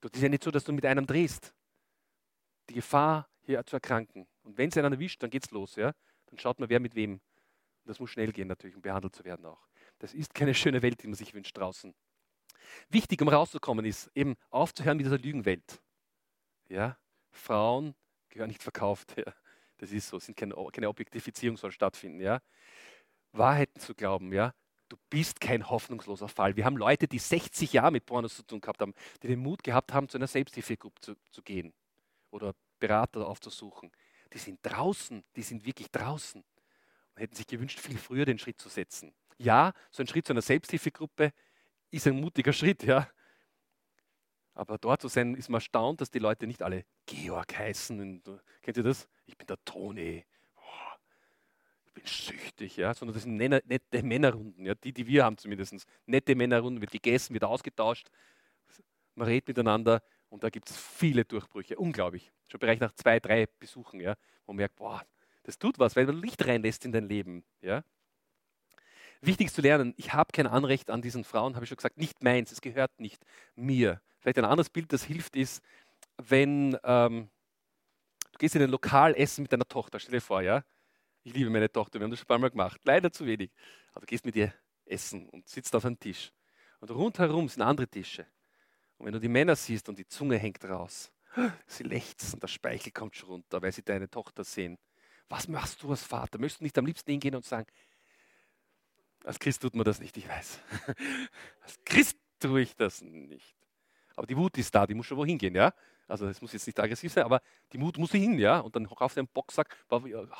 Das 0.00 0.12
ist 0.14 0.22
ja 0.22 0.28
nicht 0.28 0.44
so, 0.44 0.50
dass 0.50 0.64
du 0.64 0.72
mit 0.72 0.86
einem 0.86 1.06
drehst. 1.06 1.54
Die 2.68 2.74
Gefahr, 2.74 3.28
hier 3.42 3.64
zu 3.64 3.76
erkranken. 3.76 4.26
Und 4.42 4.58
wenn 4.58 4.68
es 4.68 4.76
einen 4.76 4.92
erwischt, 4.92 5.22
dann 5.22 5.30
geht 5.30 5.44
es 5.44 5.50
los. 5.50 5.76
Ja? 5.76 5.92
Dann 6.26 6.38
schaut 6.38 6.58
man, 6.60 6.68
wer 6.68 6.80
mit 6.80 6.94
wem. 6.94 7.12
Und 7.14 7.20
das 7.86 7.98
muss 7.98 8.10
schnell 8.10 8.32
gehen 8.32 8.48
natürlich, 8.48 8.76
um 8.76 8.82
behandelt 8.82 9.14
zu 9.14 9.24
werden 9.24 9.46
auch. 9.46 9.66
Das 9.98 10.14
ist 10.14 10.34
keine 10.34 10.54
schöne 10.54 10.82
Welt, 10.82 11.02
die 11.02 11.06
man 11.06 11.14
sich 11.14 11.34
wünscht 11.34 11.56
draußen. 11.56 11.94
Wichtig, 12.90 13.22
um 13.22 13.28
rauszukommen, 13.28 13.84
ist 13.84 14.10
eben 14.14 14.36
aufzuhören 14.50 14.96
mit 14.98 15.06
dieser 15.06 15.18
Lügenwelt. 15.18 15.80
Ja? 16.68 16.98
Frauen 17.30 17.94
gehören 18.28 18.48
nicht 18.48 18.62
verkauft. 18.62 19.14
Ja. 19.16 19.32
Das 19.78 19.92
ist 19.92 20.08
so, 20.08 20.18
sind 20.18 20.36
keine, 20.36 20.54
keine 20.72 20.88
Objektifizierung 20.88 21.56
soll 21.56 21.72
stattfinden. 21.72 22.20
Ja. 22.20 22.40
Wahrheiten 23.32 23.80
zu 23.80 23.94
glauben, 23.94 24.32
ja. 24.32 24.54
Du 24.88 24.96
bist 25.10 25.40
kein 25.40 25.68
hoffnungsloser 25.68 26.28
Fall. 26.28 26.56
Wir 26.56 26.64
haben 26.64 26.76
Leute, 26.76 27.06
die 27.06 27.18
60 27.18 27.74
Jahre 27.74 27.92
mit 27.92 28.06
Pornos 28.06 28.36
zu 28.36 28.42
tun 28.42 28.60
gehabt 28.60 28.80
haben, 28.80 28.94
die 29.22 29.28
den 29.28 29.40
Mut 29.40 29.62
gehabt 29.62 29.92
haben, 29.92 30.08
zu 30.08 30.16
einer 30.16 30.26
Selbsthilfegruppe 30.26 31.00
zu, 31.00 31.14
zu 31.30 31.42
gehen 31.42 31.74
oder 32.30 32.54
Berater 32.78 33.26
aufzusuchen. 33.26 33.92
Die 34.32 34.38
sind 34.38 34.60
draußen, 34.62 35.24
die 35.36 35.42
sind 35.42 35.66
wirklich 35.66 35.90
draußen 35.90 36.42
und 36.42 37.22
hätten 37.22 37.36
sich 37.36 37.46
gewünscht, 37.46 37.80
viel 37.80 37.98
früher 37.98 38.24
den 38.24 38.38
Schritt 38.38 38.60
zu 38.60 38.68
setzen. 38.68 39.14
Ja, 39.36 39.72
so 39.90 40.02
ein 40.02 40.06
Schritt 40.06 40.26
zu 40.26 40.32
einer 40.32 40.42
Selbsthilfegruppe 40.42 41.32
ist 41.90 42.06
ein 42.06 42.20
mutiger 42.20 42.52
Schritt, 42.52 42.82
ja. 42.82 43.08
Aber 44.58 44.76
dort 44.76 45.00
zu 45.00 45.06
sein, 45.06 45.36
ist 45.36 45.48
man 45.48 45.60
erstaunt, 45.60 46.00
dass 46.00 46.10
die 46.10 46.18
Leute 46.18 46.48
nicht 46.48 46.64
alle 46.64 46.84
Georg 47.06 47.56
heißen. 47.56 48.00
Und, 48.00 48.26
uh, 48.26 48.40
kennt 48.60 48.76
ihr 48.76 48.82
das? 48.82 49.08
Ich 49.26 49.38
bin 49.38 49.46
der 49.46 49.56
Toni. 49.64 50.24
Oh, 50.56 50.96
ich 51.86 51.92
bin 51.92 52.04
süchtig, 52.04 52.76
ja. 52.76 52.92
Sondern 52.92 53.14
das 53.14 53.22
sind 53.22 53.36
nette 53.36 54.02
Männerrunden, 54.02 54.66
ja. 54.66 54.74
Die, 54.74 54.92
die 54.92 55.06
wir 55.06 55.24
haben 55.24 55.38
zumindest. 55.38 55.86
Nette 56.06 56.34
Männerrunden, 56.34 56.80
wird 56.80 56.90
gegessen, 56.90 57.34
wird 57.34 57.44
ausgetauscht. 57.44 58.10
Man 59.14 59.28
redet 59.28 59.46
miteinander 59.46 60.02
und 60.28 60.42
da 60.42 60.50
gibt 60.50 60.68
es 60.70 60.76
viele 60.76 61.24
Durchbrüche. 61.24 61.76
Unglaublich. 61.76 62.32
Schon 62.48 62.58
bereits 62.58 62.80
nach 62.80 62.92
zwei, 62.94 63.20
drei 63.20 63.46
Besuchen, 63.60 64.00
ja. 64.00 64.16
Wo 64.44 64.52
man 64.52 64.56
merkt, 64.56 64.74
boah, 64.74 65.06
das 65.44 65.60
tut 65.60 65.78
was, 65.78 65.94
weil 65.94 66.06
man 66.06 66.20
Licht 66.20 66.44
reinlässt 66.44 66.84
in 66.84 66.90
dein 66.90 67.08
Leben, 67.08 67.44
ja. 67.60 67.84
Wichtig 69.20 69.52
zu 69.52 69.62
lernen, 69.62 69.94
ich 69.96 70.14
habe 70.14 70.32
kein 70.32 70.48
Anrecht 70.48 70.90
an 70.90 71.00
diesen 71.00 71.22
Frauen, 71.22 71.54
habe 71.54 71.64
ich 71.64 71.68
schon 71.68 71.76
gesagt, 71.76 71.96
nicht 71.96 72.24
meins, 72.24 72.50
es 72.50 72.60
gehört 72.60 72.98
nicht 72.98 73.24
mir. 73.54 74.00
Vielleicht 74.20 74.38
ein 74.38 74.44
anderes 74.44 74.70
Bild, 74.70 74.92
das 74.92 75.04
hilft, 75.04 75.36
ist, 75.36 75.62
wenn 76.16 76.76
ähm, 76.84 77.30
du 78.32 78.38
gehst 78.38 78.56
in 78.56 78.62
ein 78.62 78.70
Lokal 78.70 79.14
essen 79.14 79.42
mit 79.42 79.52
deiner 79.52 79.68
Tochter, 79.68 79.98
stell 79.98 80.12
dir 80.12 80.20
vor, 80.20 80.42
ja, 80.42 80.64
ich 81.22 81.34
liebe 81.34 81.50
meine 81.50 81.70
Tochter, 81.70 81.98
wir 81.98 82.04
haben 82.04 82.10
das 82.10 82.20
schon 82.20 82.26
ein 82.26 82.28
paar 82.28 82.38
Mal 82.38 82.50
gemacht, 82.50 82.80
leider 82.84 83.12
zu 83.12 83.26
wenig, 83.26 83.50
aber 83.90 84.00
du 84.00 84.06
gehst 84.06 84.24
mit 84.24 84.36
ihr 84.36 84.52
essen 84.86 85.28
und 85.28 85.48
sitzt 85.48 85.74
auf 85.74 85.84
einem 85.84 85.98
Tisch. 85.98 86.32
Und 86.80 86.90
rundherum 86.90 87.48
sind 87.48 87.62
andere 87.62 87.88
Tische. 87.88 88.26
Und 88.96 89.06
wenn 89.06 89.12
du 89.12 89.20
die 89.20 89.28
Männer 89.28 89.56
siehst 89.56 89.88
und 89.88 89.98
die 89.98 90.06
Zunge 90.06 90.38
hängt 90.38 90.64
raus, 90.64 91.12
sie 91.66 91.84
lechzen 91.84 92.40
der 92.40 92.48
Speichel 92.48 92.92
kommt 92.92 93.16
schon 93.16 93.28
runter, 93.28 93.62
weil 93.62 93.72
sie 93.72 93.82
deine 93.82 94.08
Tochter 94.08 94.44
sehen. 94.44 94.78
Was 95.28 95.46
machst 95.46 95.82
du 95.82 95.90
als 95.90 96.02
Vater? 96.02 96.38
Möchtest 96.38 96.60
du 96.60 96.64
nicht 96.64 96.78
am 96.78 96.86
liebsten 96.86 97.10
hingehen 97.10 97.34
und 97.34 97.44
sagen, 97.44 97.66
als 99.24 99.38
Christ 99.38 99.62
tut 99.62 99.74
man 99.74 99.84
das 99.84 100.00
nicht, 100.00 100.16
ich 100.16 100.28
weiß. 100.28 100.60
Als 101.60 101.78
Christ 101.84 102.16
tue 102.38 102.62
ich 102.62 102.76
das 102.76 103.02
nicht. 103.02 103.57
Aber 104.18 104.26
die 104.26 104.36
Wut 104.36 104.58
ist 104.58 104.74
da, 104.74 104.84
die 104.84 104.94
muss 104.94 105.06
schon 105.06 105.16
wohin 105.16 105.38
gehen, 105.38 105.54
ja? 105.54 105.72
Also 106.08 106.26
es 106.26 106.42
muss 106.42 106.52
jetzt 106.52 106.66
nicht 106.66 106.80
aggressiv 106.80 107.12
sein, 107.12 107.22
aber 107.22 107.40
die 107.72 107.80
Wut 107.80 107.98
muss 107.98 108.10
hin, 108.10 108.36
ja? 108.36 108.58
Und 108.58 108.74
dann 108.74 108.84
auf 108.88 109.14
den 109.14 109.28
Boxsack, 109.28 109.76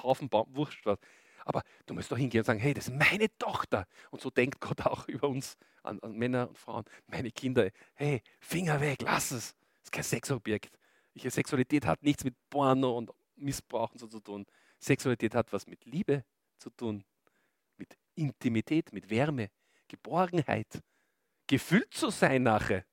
Haufen 0.02 0.28
Baum, 0.28 0.48
Wurscht 0.56 0.84
was. 0.84 0.98
Aber 1.44 1.62
du 1.86 1.94
musst 1.94 2.10
doch 2.10 2.18
hingehen 2.18 2.40
und 2.40 2.44
sagen, 2.44 2.58
hey, 2.58 2.74
das 2.74 2.88
ist 2.88 2.94
meine 2.94 3.28
Tochter. 3.38 3.86
Und 4.10 4.20
so 4.20 4.30
denkt 4.30 4.60
Gott 4.60 4.80
auch 4.84 5.06
über 5.08 5.28
uns, 5.28 5.56
an, 5.84 6.00
an 6.00 6.18
Männer 6.18 6.48
und 6.48 6.58
Frauen, 6.58 6.84
meine 7.06 7.30
Kinder. 7.30 7.70
Hey, 7.94 8.20
Finger 8.40 8.80
weg, 8.80 8.98
lass 9.02 9.30
es. 9.30 9.54
Das 9.74 9.84
ist 9.84 9.92
kein 9.92 10.02
Sexobjekt. 10.02 10.76
Ich, 11.14 11.22
Sexualität 11.32 11.86
hat 11.86 12.02
nichts 12.02 12.24
mit 12.24 12.34
Porno 12.50 12.98
und 12.98 13.12
Missbrauch 13.36 13.92
und 13.92 13.98
so 13.98 14.08
zu 14.08 14.18
tun. 14.18 14.44
Sexualität 14.80 15.36
hat 15.36 15.52
was 15.52 15.68
mit 15.68 15.84
Liebe 15.84 16.24
zu 16.58 16.70
tun, 16.70 17.04
mit 17.76 17.96
Intimität, 18.16 18.92
mit 18.92 19.08
Wärme, 19.08 19.50
Geborgenheit, 19.86 20.82
gefüllt 21.46 21.94
zu 21.94 22.10
sein 22.10 22.42
nachher. 22.42 22.84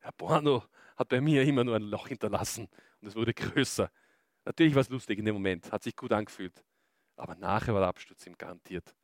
Herr 0.00 0.12
Porno 0.12 0.64
hat 0.96 1.08
bei 1.08 1.20
mir 1.20 1.42
immer 1.42 1.64
nur 1.64 1.76
ein 1.76 1.82
Loch 1.82 2.08
hinterlassen 2.08 2.68
und 3.00 3.08
es 3.08 3.14
wurde 3.14 3.32
größer. 3.34 3.90
Natürlich 4.44 4.74
war 4.74 4.82
es 4.82 4.88
lustig 4.88 5.18
in 5.18 5.24
dem 5.24 5.34
Moment, 5.34 5.70
hat 5.70 5.82
sich 5.82 5.94
gut 5.96 6.12
angefühlt. 6.12 6.64
Aber 7.16 7.34
nachher 7.34 7.74
war 7.74 7.80
der 7.80 7.88
Absturz 7.88 8.26
ihm 8.26 8.36
garantiert. 8.36 8.94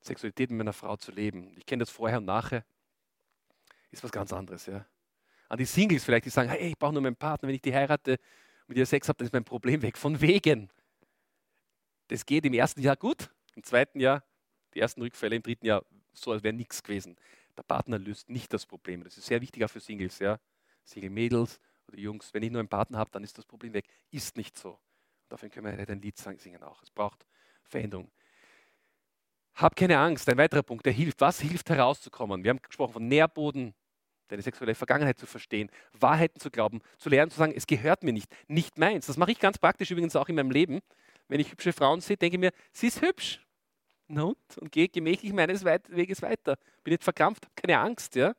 Sexualität 0.00 0.50
mit 0.50 0.58
meiner 0.58 0.72
Frau 0.72 0.96
zu 0.96 1.12
leben. 1.12 1.52
Ich 1.56 1.66
kenne 1.66 1.82
das 1.82 1.90
vorher 1.90 2.18
und 2.18 2.24
nachher. 2.24 2.64
Ist 3.90 4.02
was 4.02 4.10
ganz 4.10 4.32
anderes, 4.32 4.66
ja. 4.66 4.86
An 5.48 5.58
die 5.58 5.66
Singles 5.66 6.02
vielleicht, 6.04 6.24
die 6.24 6.30
sagen, 6.30 6.48
hey, 6.48 6.70
ich 6.70 6.78
brauche 6.78 6.94
nur 6.94 7.02
meinen 7.02 7.14
Partner, 7.14 7.48
wenn 7.48 7.54
ich 7.54 7.60
die 7.60 7.74
heirate, 7.74 8.18
mit 8.66 8.78
ihr 8.78 8.86
Sex 8.86 9.08
habe, 9.08 9.18
dann 9.18 9.26
ist 9.26 9.32
mein 9.34 9.44
Problem 9.44 9.82
weg. 9.82 9.98
Von 9.98 10.20
wegen. 10.20 10.70
Das 12.08 12.24
geht 12.24 12.46
im 12.46 12.54
ersten 12.54 12.80
Jahr 12.80 12.96
gut, 12.96 13.30
Im 13.54 13.62
zweiten 13.62 14.00
Jahr, 14.00 14.24
die 14.74 14.80
ersten 14.80 15.02
Rückfälle, 15.02 15.36
im 15.36 15.42
dritten 15.42 15.66
Jahr, 15.66 15.84
so 16.14 16.32
als 16.32 16.42
wäre 16.42 16.54
nichts 16.54 16.82
gewesen. 16.82 17.16
Der 17.56 17.62
Partner 17.62 17.98
löst 17.98 18.28
nicht 18.28 18.52
das 18.52 18.66
Problem. 18.66 19.04
Das 19.04 19.16
ist 19.16 19.26
sehr 19.26 19.40
wichtig 19.40 19.64
auch 19.64 19.70
für 19.70 19.80
Singles, 19.80 20.18
ja. 20.18 20.38
Single-Mädels 20.84 21.60
oder 21.88 21.98
Jungs. 21.98 22.32
Wenn 22.32 22.42
ich 22.42 22.50
nur 22.50 22.60
einen 22.60 22.68
Partner 22.68 22.98
habe, 22.98 23.10
dann 23.10 23.22
ist 23.22 23.36
das 23.38 23.44
Problem 23.44 23.72
weg. 23.72 23.86
Ist 24.10 24.36
nicht 24.36 24.56
so. 24.56 24.78
Dafür 25.28 25.48
können 25.48 25.78
wir 25.78 25.88
ein 25.88 26.02
Lied 26.02 26.18
singen 26.18 26.62
auch. 26.62 26.82
Es 26.82 26.90
braucht 26.90 27.26
Veränderung. 27.64 28.10
Hab 29.54 29.76
keine 29.76 29.98
Angst. 29.98 30.28
Ein 30.28 30.38
weiterer 30.38 30.62
Punkt, 30.62 30.84
der 30.86 30.92
hilft. 30.92 31.20
Was 31.20 31.40
hilft 31.40 31.70
herauszukommen? 31.70 32.42
Wir 32.44 32.50
haben 32.50 32.60
gesprochen 32.60 32.92
von 32.92 33.08
Nährboden, 33.08 33.74
deine 34.28 34.42
sexuelle 34.42 34.74
Vergangenheit 34.74 35.18
zu 35.18 35.26
verstehen, 35.26 35.70
Wahrheiten 35.92 36.40
zu 36.40 36.50
glauben, 36.50 36.80
zu 36.98 37.08
lernen, 37.08 37.30
zu 37.30 37.38
sagen, 37.38 37.52
es 37.54 37.66
gehört 37.66 38.02
mir 38.02 38.12
nicht, 38.12 38.34
nicht 38.48 38.78
meins. 38.78 39.06
Das 39.06 39.16
mache 39.16 39.32
ich 39.32 39.38
ganz 39.38 39.58
praktisch 39.58 39.90
übrigens 39.90 40.16
auch 40.16 40.28
in 40.28 40.34
meinem 40.34 40.50
Leben. 40.50 40.80
Wenn 41.28 41.40
ich 41.40 41.50
hübsche 41.50 41.72
Frauen 41.72 42.00
sehe, 42.00 42.16
denke 42.16 42.36
ich 42.36 42.40
mir, 42.40 42.52
sie 42.72 42.88
ist 42.88 43.00
hübsch. 43.00 43.40
Na 44.08 44.24
und? 44.24 44.58
Und 44.58 44.70
gehe 44.72 44.88
gemächlich 44.88 45.32
meines 45.32 45.64
Weges 45.64 46.22
weiter. 46.22 46.56
Bin 46.84 46.92
nicht 46.92 47.04
verkrampft, 47.04 47.44
habe 47.44 47.54
keine 47.54 47.78
Angst. 47.78 48.14
Ja? 48.14 48.34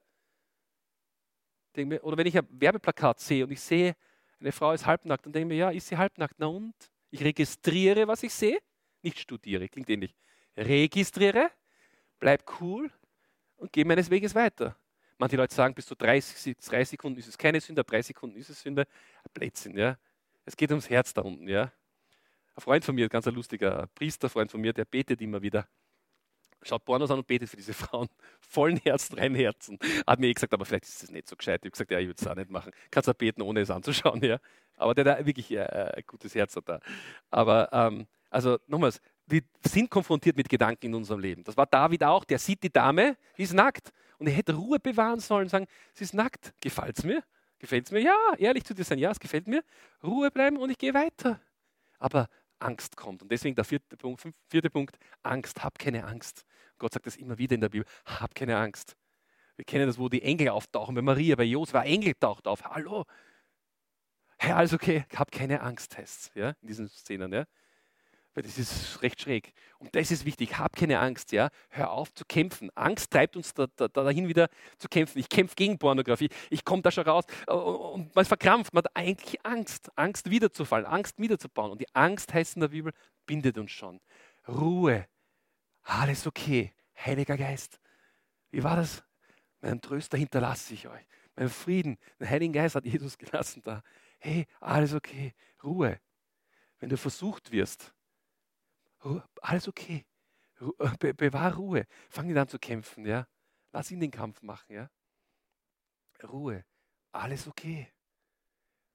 Mir, 1.76 2.03
oder 2.03 2.18
wenn 2.18 2.28
ich 2.28 2.38
ein 2.38 2.47
Werbeplakat 2.49 3.20
sehe 3.20 3.43
und 3.45 3.51
ich 3.51 3.61
sehe, 3.61 3.95
eine 4.39 4.51
Frau 4.51 4.72
ist 4.74 4.86
halbnackt, 4.86 5.26
dann 5.26 5.34
denke 5.34 5.47
ich 5.47 5.57
mir, 5.57 5.66
ja, 5.66 5.70
ist 5.72 5.88
sie 5.88 5.97
halbnackt? 5.97 6.36
Na 6.38 6.47
und? 6.47 6.76
Ich 7.09 7.24
registriere, 7.24 8.07
was 8.07 8.24
ich 8.24 8.34
sehe, 8.34 8.59
nicht 9.01 9.20
studiere, 9.20 9.70
klingt 9.70 9.89
ähnlich. 9.89 10.16
Registriere, 10.57 11.49
bleib 12.20 12.43
cool 12.59 12.91
und 13.55 13.72
gehe 13.72 13.86
meines 13.86 14.09
Weges 14.09 14.36
weiter. 14.36 14.76
Manche 15.18 15.38
Leute 15.38 15.53
sagen, 15.55 15.74
bis 15.74 15.86
zu 15.86 15.95
30, 15.95 16.57
30 16.57 16.89
Sekunden 16.89 17.20
ist 17.20 17.28
es 17.28 17.38
keine 17.38 17.61
Sünde, 17.61 17.84
30 17.84 18.07
Sekunden 18.07 18.38
ist 18.38 18.49
es 18.49 18.61
Sünde. 18.61 18.86
Blödsinn, 19.34 19.78
ja. 19.78 19.97
Es 20.45 20.57
geht 20.57 20.72
ums 20.72 20.89
Herz 20.89 21.14
da 21.14 21.22
unten, 21.22 21.47
ja. 21.47 21.72
Ein 22.56 22.62
Freund 22.62 22.86
von 22.86 22.95
mir, 22.95 23.10
ganz 23.10 23.28
ein 23.28 23.34
lustiger 23.34 23.88
Priesterfreund 23.95 24.51
von 24.51 24.62
mir, 24.62 24.74
der 24.74 24.86
betet 24.86 25.22
immer 25.22 25.41
wieder. 25.41 25.68
Schaut 26.62 26.86
Pornos 26.86 27.12
an 27.12 27.20
und 27.20 27.28
betet 27.28 27.49
für 27.49 27.58
diese 27.58 27.74
Frauen. 27.74 28.08
Vollen 28.39 28.78
Herzen, 28.78 29.18
rein 29.18 29.36
Herzen. 29.36 29.80
Hat 30.06 30.20
mir 30.20 30.28
eh 30.28 30.34
gesagt, 30.34 30.54
aber 30.54 30.66
vielleicht 30.66 30.86
ist 30.86 31.04
das 31.04 31.12
nicht 31.12 31.28
so 31.28 31.36
gescheit. 31.36 31.62
Ich 31.62 31.66
habe 31.66 31.72
gesagt, 31.72 31.91
ja, 31.91 31.99
ich 31.99 32.08
würde 32.08 32.22
es 32.22 32.28
auch 32.28 32.36
nicht 32.36 32.49
machen. 32.49 32.72
Kannst 32.91 33.08
du 33.08 33.14
beten, 33.14 33.41
ohne 33.41 33.62
es 33.62 33.72
anzuschauen, 33.72 34.24
ja. 34.24 34.39
Aber 34.78 34.93
der 34.93 35.04
da 35.04 35.26
wirklich 35.26 35.51
äh, 35.51 35.62
ein 35.62 36.04
gutes 36.08 36.36
Herz 36.36 36.56
hat 36.56 36.70
da. 36.70 36.80
Aber, 37.32 37.70
ähm, 37.74 38.08
also 38.30 38.58
nochmals, 38.68 39.01
wir 39.26 39.41
sind 39.66 39.89
konfrontiert 39.89 40.38
mit 40.38 40.49
Gedanken 40.49 40.88
in 40.88 40.95
unserem 40.95 41.20
Leben. 41.20 41.43
Das 41.43 41.58
war 41.58 41.66
David 41.66 42.04
auch. 42.04 42.24
Der 42.24 42.39
sieht 42.39 42.64
die 42.64 42.72
Dame, 42.72 43.18
die 43.38 43.43
ist 43.43 43.54
nackt. 43.54 43.91
Und 44.18 44.28
er 44.28 44.34
hätte 44.34 44.54
Ruhe 44.54 44.80
bewahren 44.80 45.20
sollen 45.20 45.43
und 45.43 45.49
sagen, 45.49 45.68
sie 45.93 46.04
ist 46.04 46.14
nackt. 46.14 46.54
Gefällt 46.62 46.97
es 46.97 47.04
mir? 47.04 47.24
Gefällt 47.60 47.86
es 47.86 47.91
mir? 47.91 48.01
Ja, 48.01 48.16
ehrlich 48.38 48.64
zu 48.64 48.74
dir 48.74 48.84
sein, 48.84 48.99
ja, 48.99 49.12
es 49.12 49.20
gefällt 49.20 49.47
mir. 49.47 49.64
Ruhe 50.04 50.32
bleiben 50.32 50.58
und 50.58 50.70
ich 50.70 50.78
gehe 50.78 50.93
weiter. 50.93 51.39
Aber 51.99 52.28
Angst 52.64 52.95
kommt. 52.95 53.22
Und 53.22 53.32
deswegen 53.32 53.55
der 53.55 53.66
vierte 53.66 53.97
Punkt, 53.97 54.28
vierte 54.47 54.70
Punkt 54.70 54.97
Angst, 55.22 55.64
hab 55.64 55.78
keine 55.78 56.05
Angst. 56.05 56.45
Gott 56.78 56.93
sagt 56.93 57.05
das 57.05 57.16
immer 57.16 57.38
wieder 57.38 57.55
in 57.55 57.61
der 57.61 57.70
Bibel, 57.70 57.86
hab 58.05 58.34
keine 58.36 58.57
Angst. 58.57 58.95
Wir 59.55 59.66
kennen 59.66 59.88
das, 59.88 59.99
wo 59.99 60.09
die 60.09 60.24
Engel 60.24 60.49
auftauchen, 60.49 60.95
bei 60.95 61.01
Maria, 61.01 61.36
bei 61.36 61.43
Josef, 61.43 61.76
ein 61.76 61.88
Engel 61.88 62.14
taucht 62.16 62.47
auf. 62.47 62.64
Hallo. 62.64 63.05
Herr, 64.38 64.57
alles 64.57 64.74
okay, 64.74 65.05
hab 65.16 65.32
keine 65.32 65.61
Angst, 65.61 65.97
heißt 65.97 66.22
es 66.22 66.32
ja, 66.34 66.49
in 66.61 66.68
diesen 66.68 66.89
Szenen. 66.89 67.32
Ja. 67.32 67.45
Weil 68.34 68.44
das 68.44 68.58
ist 68.58 69.02
recht 69.04 69.22
schräg. 69.22 69.54
Und 69.78 69.94
das 69.96 70.10
ist 70.10 70.26
wichtig. 70.26 70.58
Hab 70.58 70.76
keine 70.76 71.00
Angst, 71.00 71.32
ja. 71.32 71.50
Hör 71.70 71.92
auf 71.92 72.14
zu 72.14 72.26
kämpfen. 72.26 72.72
Angst 72.74 73.12
treibt 73.12 73.36
uns 73.36 73.54
da, 73.54 73.68
da, 73.76 73.88
dahin 73.88 74.28
wieder 74.28 74.50
zu 74.80 74.88
kämpfen. 74.88 75.20
Ich 75.20 75.30
kämpfe 75.30 75.56
gegen 75.56 75.78
Pornografie. 75.78 76.30
Ich 76.50 76.66
komme 76.66 76.82
da 76.82 76.90
schon 76.90 77.04
raus. 77.04 77.26
Und 77.48 78.16
man 78.16 78.26
verkrampft. 78.26 78.74
Man 78.74 78.84
hat 78.84 78.96
eigentlich 78.96 79.46
Angst. 79.46 79.92
Angst 79.96 80.30
wiederzufallen. 80.30 80.88
Angst 80.88 81.20
wiederzubauen. 81.20 81.72
Und 81.72 81.82
die 81.82 81.94
Angst 81.94 82.34
heißt 82.34 82.56
in 82.56 82.62
der 82.62 82.70
Bibel, 82.70 82.92
bindet 83.26 83.58
uns 83.58 83.72
schon. 83.72 84.00
Ruhe. 84.48 85.08
Alles 85.84 86.26
okay. 86.26 86.74
Heiliger 86.98 87.38
Geist. 87.38 87.80
Wie 88.50 88.64
war 88.64 88.78
das? 88.78 89.04
Meinen 89.62 89.80
Tröster 89.80 90.18
hinterlasse 90.18 90.74
ich 90.74 90.88
euch. 90.88 91.06
Mein 91.36 91.50
Frieden. 91.50 91.98
Den 92.20 92.30
Heiligen 92.30 92.54
Geist 92.54 92.76
hat 92.76 92.86
Jesus 92.86 93.18
gelassen 93.18 93.62
da. 93.64 93.84
Hey, 94.20 94.48
alles 94.60 94.94
okay. 94.94 95.34
Ruhe. 95.64 96.00
Wenn 96.80 96.90
du 96.90 96.98
versucht 96.98 97.52
wirst, 97.52 97.94
alles 99.41 99.68
okay. 99.68 100.06
Be 100.99 101.14
bewahr 101.14 101.56
Ruhe. 101.56 101.86
Fang 102.10 102.28
nicht 102.28 102.38
an 102.38 102.47
zu 102.47 102.60
kämpfen, 102.60 103.06
ja. 103.06 103.28
Lass 103.72 103.91
ihn 103.91 103.99
den 103.99 104.12
Kampf 104.12 104.41
machen, 104.41 104.74
ja. 104.74 104.89
Ruhe. 106.24 106.64
Alles 107.12 107.47
okay. 107.47 107.91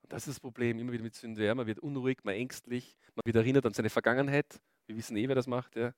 Und 0.02 0.12
das 0.12 0.22
ist 0.26 0.36
das 0.36 0.40
Problem 0.40 0.78
immer 0.78 0.92
wieder 0.92 1.02
mit 1.02 1.14
Sünde. 1.14 1.44
Ja. 1.44 1.54
Man 1.54 1.66
wird 1.66 1.80
unruhig, 1.80 2.18
man 2.22 2.34
ängstlich, 2.34 2.96
man 3.14 3.22
wird 3.24 3.36
erinnert 3.36 3.66
an 3.66 3.74
seine 3.74 3.90
Vergangenheit. 3.90 4.60
Wir 4.86 4.96
wissen 4.96 5.16
eh, 5.16 5.28
wer 5.28 5.34
das 5.34 5.46
macht, 5.46 5.76
ja. 5.76 5.92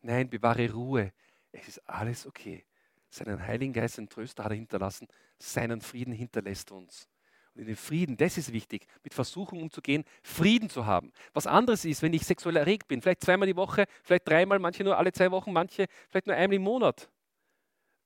Nein, 0.00 0.30
bewahre 0.30 0.70
Ruhe. 0.70 1.12
Es 1.50 1.68
ist 1.68 1.78
alles 1.88 2.26
okay. 2.26 2.64
Seinen 3.08 3.44
Heiligen 3.44 3.72
Geist, 3.72 3.96
seinen 3.96 4.08
Tröster 4.08 4.44
hat 4.44 4.52
er 4.52 4.56
hinterlassen. 4.56 5.08
Seinen 5.38 5.80
Frieden 5.80 6.12
hinterlässt 6.12 6.70
uns 6.70 7.11
und 7.54 7.62
in 7.62 7.66
den 7.66 7.76
Frieden, 7.76 8.16
das 8.16 8.38
ist 8.38 8.52
wichtig, 8.52 8.86
mit 9.02 9.14
Versuchungen 9.14 9.62
umzugehen, 9.62 10.04
Frieden 10.22 10.70
zu 10.70 10.86
haben. 10.86 11.12
Was 11.34 11.46
anderes 11.46 11.84
ist, 11.84 12.02
wenn 12.02 12.12
ich 12.14 12.24
sexuell 12.24 12.56
erregt 12.56 12.88
bin, 12.88 13.02
vielleicht 13.02 13.22
zweimal 13.22 13.46
die 13.46 13.56
Woche, 13.56 13.84
vielleicht 14.02 14.28
dreimal, 14.28 14.58
manche 14.58 14.84
nur 14.84 14.96
alle 14.96 15.12
zwei 15.12 15.30
Wochen, 15.30 15.52
manche 15.52 15.86
vielleicht 16.08 16.26
nur 16.26 16.36
einmal 16.36 16.56
im 16.56 16.62
Monat. 16.62 17.10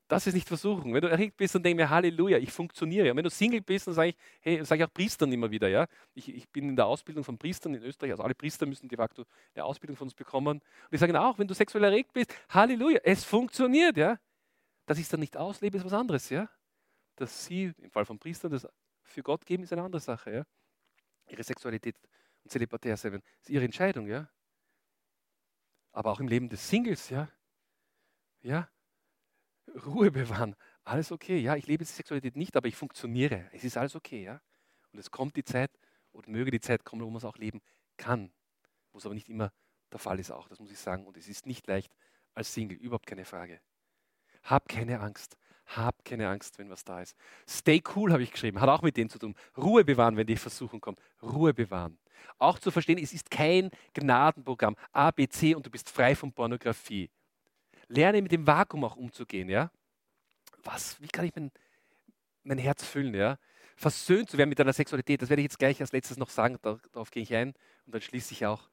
Das 0.08 0.24
ist 0.26 0.34
nicht 0.34 0.46
Versuchung. 0.46 0.94
Wenn 0.94 1.00
du 1.00 1.08
erregt 1.08 1.36
bist, 1.36 1.56
dann 1.56 1.64
denke 1.64 1.82
ich 1.82 1.88
mir, 1.88 1.90
Halleluja, 1.90 2.38
ich 2.38 2.52
funktioniere. 2.52 3.10
Und 3.10 3.16
wenn 3.16 3.24
du 3.24 3.30
Single 3.30 3.60
bist, 3.60 3.88
dann 3.88 3.94
sage 3.94 4.10
ich, 4.10 4.16
hey, 4.40 4.64
sage 4.64 4.82
ich 4.82 4.88
auch 4.88 4.94
Priestern 4.94 5.32
immer 5.32 5.50
wieder, 5.50 5.68
ja. 5.68 5.86
Ich, 6.14 6.32
ich, 6.32 6.48
bin 6.48 6.68
in 6.68 6.76
der 6.76 6.86
Ausbildung 6.86 7.24
von 7.24 7.36
Priestern 7.36 7.74
in 7.74 7.82
Österreich, 7.82 8.12
also 8.12 8.22
alle 8.22 8.34
Priester 8.36 8.66
müssen 8.66 8.88
de 8.88 8.96
facto 8.96 9.24
eine 9.54 9.64
Ausbildung 9.64 9.96
von 9.96 10.06
uns 10.06 10.14
bekommen. 10.14 10.58
Und 10.58 10.92
ich 10.92 11.00
sage 11.00 11.20
auch, 11.20 11.38
wenn 11.38 11.48
du 11.48 11.54
sexuell 11.54 11.82
erregt 11.82 12.12
bist, 12.12 12.32
Halleluja, 12.50 13.00
es 13.02 13.24
funktioniert, 13.24 13.96
ja. 13.96 14.18
Dass 14.86 14.98
ich 14.98 15.04
es 15.04 15.08
dann 15.08 15.20
nicht 15.20 15.36
auslebe, 15.36 15.76
ist 15.76 15.84
was 15.84 15.92
anderes, 15.92 16.30
ja. 16.30 16.48
Dass 17.16 17.44
sie, 17.46 17.72
im 17.78 17.90
Fall 17.90 18.04
von 18.04 18.20
Priestern, 18.20 18.52
das 18.52 18.68
für 19.06 19.22
Gott 19.22 19.44
geben, 19.46 19.62
ist 19.62 19.72
eine 19.72 19.82
andere 19.82 20.00
Sache. 20.00 20.32
Ja? 20.32 20.46
Ihre 21.28 21.42
Sexualität 21.42 21.96
und 22.42 22.50
zelibatär 22.50 22.96
sein, 22.96 23.22
ist 23.40 23.50
ihre 23.50 23.64
Entscheidung. 23.64 24.06
Ja? 24.06 24.30
Aber 25.92 26.12
auch 26.12 26.20
im 26.20 26.28
Leben 26.28 26.48
des 26.48 26.68
Singles, 26.68 27.08
ja, 27.10 27.28
ja, 28.42 28.68
Ruhe 29.86 30.10
bewahren, 30.10 30.54
alles 30.84 31.10
okay. 31.10 31.38
Ja, 31.38 31.56
ich 31.56 31.66
lebe 31.66 31.84
die 31.84 31.90
Sexualität 31.90 32.36
nicht, 32.36 32.56
aber 32.56 32.68
ich 32.68 32.76
funktioniere. 32.76 33.50
Es 33.52 33.64
ist 33.64 33.76
alles 33.76 33.96
okay. 33.96 34.22
Ja? 34.22 34.40
Und 34.92 34.98
es 34.98 35.10
kommt 35.10 35.36
die 35.36 35.44
Zeit, 35.44 35.70
oder 36.12 36.30
möge 36.30 36.50
die 36.50 36.60
Zeit 36.60 36.84
kommen, 36.84 37.02
wo 37.02 37.10
man 37.10 37.18
es 37.18 37.24
auch 37.24 37.36
leben 37.36 37.60
kann. 37.96 38.32
Wo 38.92 38.98
es 38.98 39.06
aber 39.06 39.14
nicht 39.14 39.28
immer 39.28 39.52
der 39.92 39.98
Fall 39.98 40.18
ist 40.18 40.30
auch, 40.30 40.48
das 40.48 40.60
muss 40.60 40.70
ich 40.70 40.78
sagen. 40.78 41.06
Und 41.06 41.16
es 41.16 41.28
ist 41.28 41.46
nicht 41.46 41.66
leicht 41.66 41.94
als 42.34 42.52
Single, 42.52 42.78
überhaupt 42.78 43.06
keine 43.06 43.24
Frage. 43.24 43.60
Hab 44.42 44.68
keine 44.68 45.00
Angst. 45.00 45.36
Hab 45.66 46.04
keine 46.04 46.28
Angst, 46.28 46.58
wenn 46.58 46.70
was 46.70 46.84
da 46.84 47.00
ist. 47.00 47.16
Stay 47.48 47.82
cool 47.94 48.12
habe 48.12 48.22
ich 48.22 48.30
geschrieben, 48.30 48.60
hat 48.60 48.68
auch 48.68 48.82
mit 48.82 48.96
dem 48.96 49.08
zu 49.08 49.18
tun. 49.18 49.34
Ruhe 49.56 49.84
bewahren, 49.84 50.16
wenn 50.16 50.26
die 50.26 50.36
Versuchung 50.36 50.80
kommt. 50.80 51.00
Ruhe 51.22 51.52
bewahren. 51.52 51.98
Auch 52.38 52.58
zu 52.58 52.70
verstehen, 52.70 52.98
es 52.98 53.12
ist 53.12 53.30
kein 53.30 53.70
Gnadenprogramm. 53.94 54.76
A, 54.92 55.10
B, 55.10 55.28
C 55.28 55.54
und 55.54 55.66
du 55.66 55.70
bist 55.70 55.90
frei 55.90 56.14
von 56.14 56.32
Pornografie. 56.32 57.10
Lerne 57.88 58.22
mit 58.22 58.32
dem 58.32 58.46
Vakuum 58.46 58.84
auch 58.84 58.96
umzugehen. 58.96 59.48
Ja? 59.48 59.70
Was, 60.62 61.00
wie 61.00 61.08
kann 61.08 61.24
ich 61.24 61.34
mein, 61.34 61.50
mein 62.44 62.58
Herz 62.58 62.84
füllen? 62.84 63.14
Ja? 63.14 63.38
Versöhnt 63.76 64.30
zu 64.30 64.38
werden 64.38 64.48
mit 64.48 64.58
deiner 64.58 64.72
Sexualität, 64.72 65.20
das 65.20 65.28
werde 65.28 65.42
ich 65.42 65.46
jetzt 65.46 65.58
gleich 65.58 65.80
als 65.80 65.92
letztes 65.92 66.16
noch 66.16 66.30
sagen, 66.30 66.58
darauf 66.62 67.10
gehe 67.10 67.22
ich 67.22 67.34
ein 67.34 67.54
und 67.84 67.94
dann 67.94 68.00
schließe 68.00 68.32
ich 68.32 68.46
auch. 68.46 68.70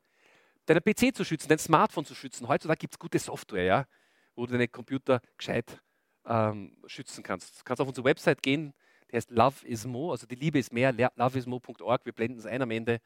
Deinen 0.66 0.82
PC 0.82 1.14
zu 1.14 1.26
schützen, 1.26 1.50
dein 1.50 1.60
Smartphone 1.60 2.06
zu 2.06 2.16
schützen. 2.16 2.48
Heutzutage 2.48 2.80
gibt 2.80 2.94
es 2.94 3.00
gute 3.00 3.20
Software, 3.20 3.64
ja? 3.64 3.88
wo 4.36 4.46
du 4.46 4.54
deine 4.54 4.68
Computer 4.68 5.22
gescheit 5.38 5.82
ähm, 6.26 6.78
schützen 6.86 7.24
kannst. 7.24 7.60
Du 7.60 7.64
kannst 7.64 7.82
auf 7.82 7.88
unsere 7.88 8.06
Website 8.06 8.42
gehen, 8.42 8.74
die 9.12 9.16
heißt 9.16 9.32
Love 9.32 9.66
is 9.68 9.86
More, 9.86 10.12
also 10.12 10.26
die 10.26 10.36
Liebe 10.36 10.60
ist 10.60 10.74
mehr, 10.74 10.92
loveismore.org, 10.92 12.06
wir 12.06 12.14
blenden 12.14 12.40
es 12.40 12.46
ein 12.46 12.62
am 12.62 12.72
Ende. 12.72 13.02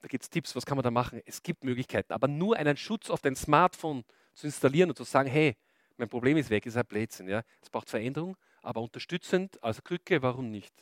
Da 0.00 0.08
gibt 0.08 0.24
es 0.24 0.30
Tipps, 0.30 0.56
was 0.56 0.64
kann 0.64 0.76
man 0.76 0.82
da 0.82 0.90
machen. 0.90 1.20
Es 1.26 1.42
gibt 1.42 1.62
Möglichkeiten, 1.62 2.12
aber 2.12 2.26
nur 2.26 2.56
einen 2.56 2.76
Schutz 2.76 3.10
auf 3.10 3.20
dein 3.20 3.36
Smartphone 3.36 4.04
zu 4.34 4.46
installieren 4.46 4.88
und 4.90 4.96
zu 4.96 5.04
sagen, 5.04 5.28
hey, 5.28 5.56
mein 5.98 6.08
Problem 6.08 6.38
ist 6.38 6.48
weg, 6.48 6.64
ist 6.64 6.76
ein 6.76 6.86
Blödsinn. 6.86 7.28
Ja? 7.28 7.42
Es 7.60 7.68
braucht 7.68 7.90
Veränderung, 7.90 8.36
aber 8.62 8.80
unterstützend, 8.80 9.62
als 9.62 9.84
Krücke, 9.84 10.22
warum 10.22 10.50
nicht? 10.50 10.74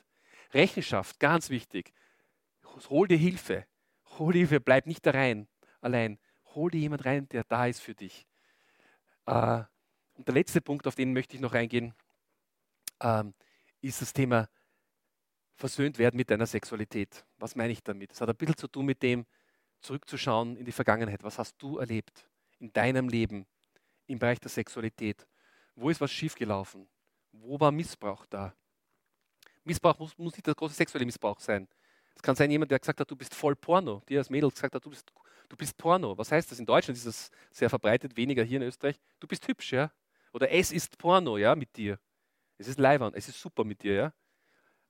Rechenschaft, 0.55 1.18
ganz 1.18 1.51
wichtig. 1.51 1.92
Hol 2.88 3.09
dir 3.09 3.18
Hilfe. 3.18 3.66
Hol 4.18 4.32
dir 4.32 4.40
Hilfe, 4.40 4.61
bleib 4.61 4.86
nicht 4.86 5.05
da 5.05 5.11
rein, 5.11 5.49
allein. 5.80 6.18
Hol 6.55 6.70
dir 6.70 6.80
jemand 6.80 7.05
rein, 7.05 7.28
der 7.28 7.44
da 7.44 7.66
ist 7.66 7.80
für 7.80 7.94
dich. 7.94 8.26
Äh, 9.26 9.64
und 10.19 10.27
der 10.27 10.35
letzte 10.35 10.61
Punkt, 10.61 10.87
auf 10.87 10.97
den 10.97 11.12
möchte 11.12 11.37
ich 11.37 11.41
noch 11.41 11.55
eingehen, 11.55 11.95
ähm, 13.01 13.33
ist 13.81 14.03
das 14.03 14.12
Thema 14.12 14.49
versöhnt 15.55 15.99
werden 15.99 16.16
mit 16.16 16.31
deiner 16.31 16.47
Sexualität. 16.47 17.25
Was 17.39 17.57
meine 17.57 17.73
ich 17.73 17.83
damit? 17.83 18.12
Es 18.12 18.21
hat 18.21 18.29
ein 18.29 18.37
bisschen 18.37 18.57
zu 18.57 18.69
tun 18.69 18.85
mit 18.87 19.03
dem, 19.03 19.27
zurückzuschauen 19.81 20.57
in 20.57 20.64
die 20.64 20.73
Vergangenheit. 20.73 21.23
Was 21.23 21.39
hast 21.39 21.57
du 21.59 21.79
erlebt 21.79 22.29
in 22.59 22.73
deinem 22.73 23.09
Leben 23.09 23.47
im 24.07 24.19
Bereich 24.19 24.41
der 24.41 24.51
Sexualität? 24.51 25.27
Wo 25.77 25.89
ist 25.91 26.01
was 26.01 26.11
schiefgelaufen? 26.11 26.89
Wo 27.31 27.59
war 27.61 27.71
Missbrauch 27.71 28.27
da? 28.27 28.55
Missbrauch 29.62 29.99
muss, 29.99 30.19
muss 30.19 30.33
nicht 30.33 30.47
der 30.47 30.55
große 30.55 30.75
sexuelle 30.75 31.07
Missbrauch 31.07 31.39
sein. 31.39 31.69
Es 32.16 32.23
kann 32.23 32.35
sein, 32.35 32.51
jemand, 32.51 32.73
der 32.73 32.81
gesagt 32.81 32.99
hat, 32.99 33.09
du 33.09 33.14
bist 33.14 33.35
voll 33.35 33.55
Porno, 33.55 34.03
dir 34.09 34.19
als 34.19 34.31
Mädel 34.31 34.51
gesagt 34.51 34.75
hat, 34.75 34.85
du 34.85 34.91
bist, 34.91 35.12
du 35.49 35.57
bist 35.57 35.77
Porno. 35.77 36.19
Was 36.19 36.33
heißt 36.33 36.51
das? 36.51 36.59
In 36.59 36.66
Deutschland 36.66 36.97
ist 36.97 37.07
das 37.07 37.31
sehr 37.53 37.71
verbreitet, 37.71 38.16
weniger 38.16 38.43
hier 38.43 38.61
in 38.61 38.66
Österreich. 38.66 38.99
Du 39.21 39.29
bist 39.29 39.47
hübsch, 39.47 39.73
ja? 39.73 39.93
Oder 40.33 40.51
es 40.51 40.72
ist 40.72 40.99
Porno, 40.99 41.37
ja, 41.37 41.55
mit 41.55 41.76
dir. 41.76 41.99
Es 42.59 42.68
ist 42.68 42.79
leiwand, 42.79 43.16
es 43.16 43.29
ist 43.29 43.41
super 43.41 43.64
mit 43.64 43.83
dir, 43.83 43.95
ja? 43.95 44.12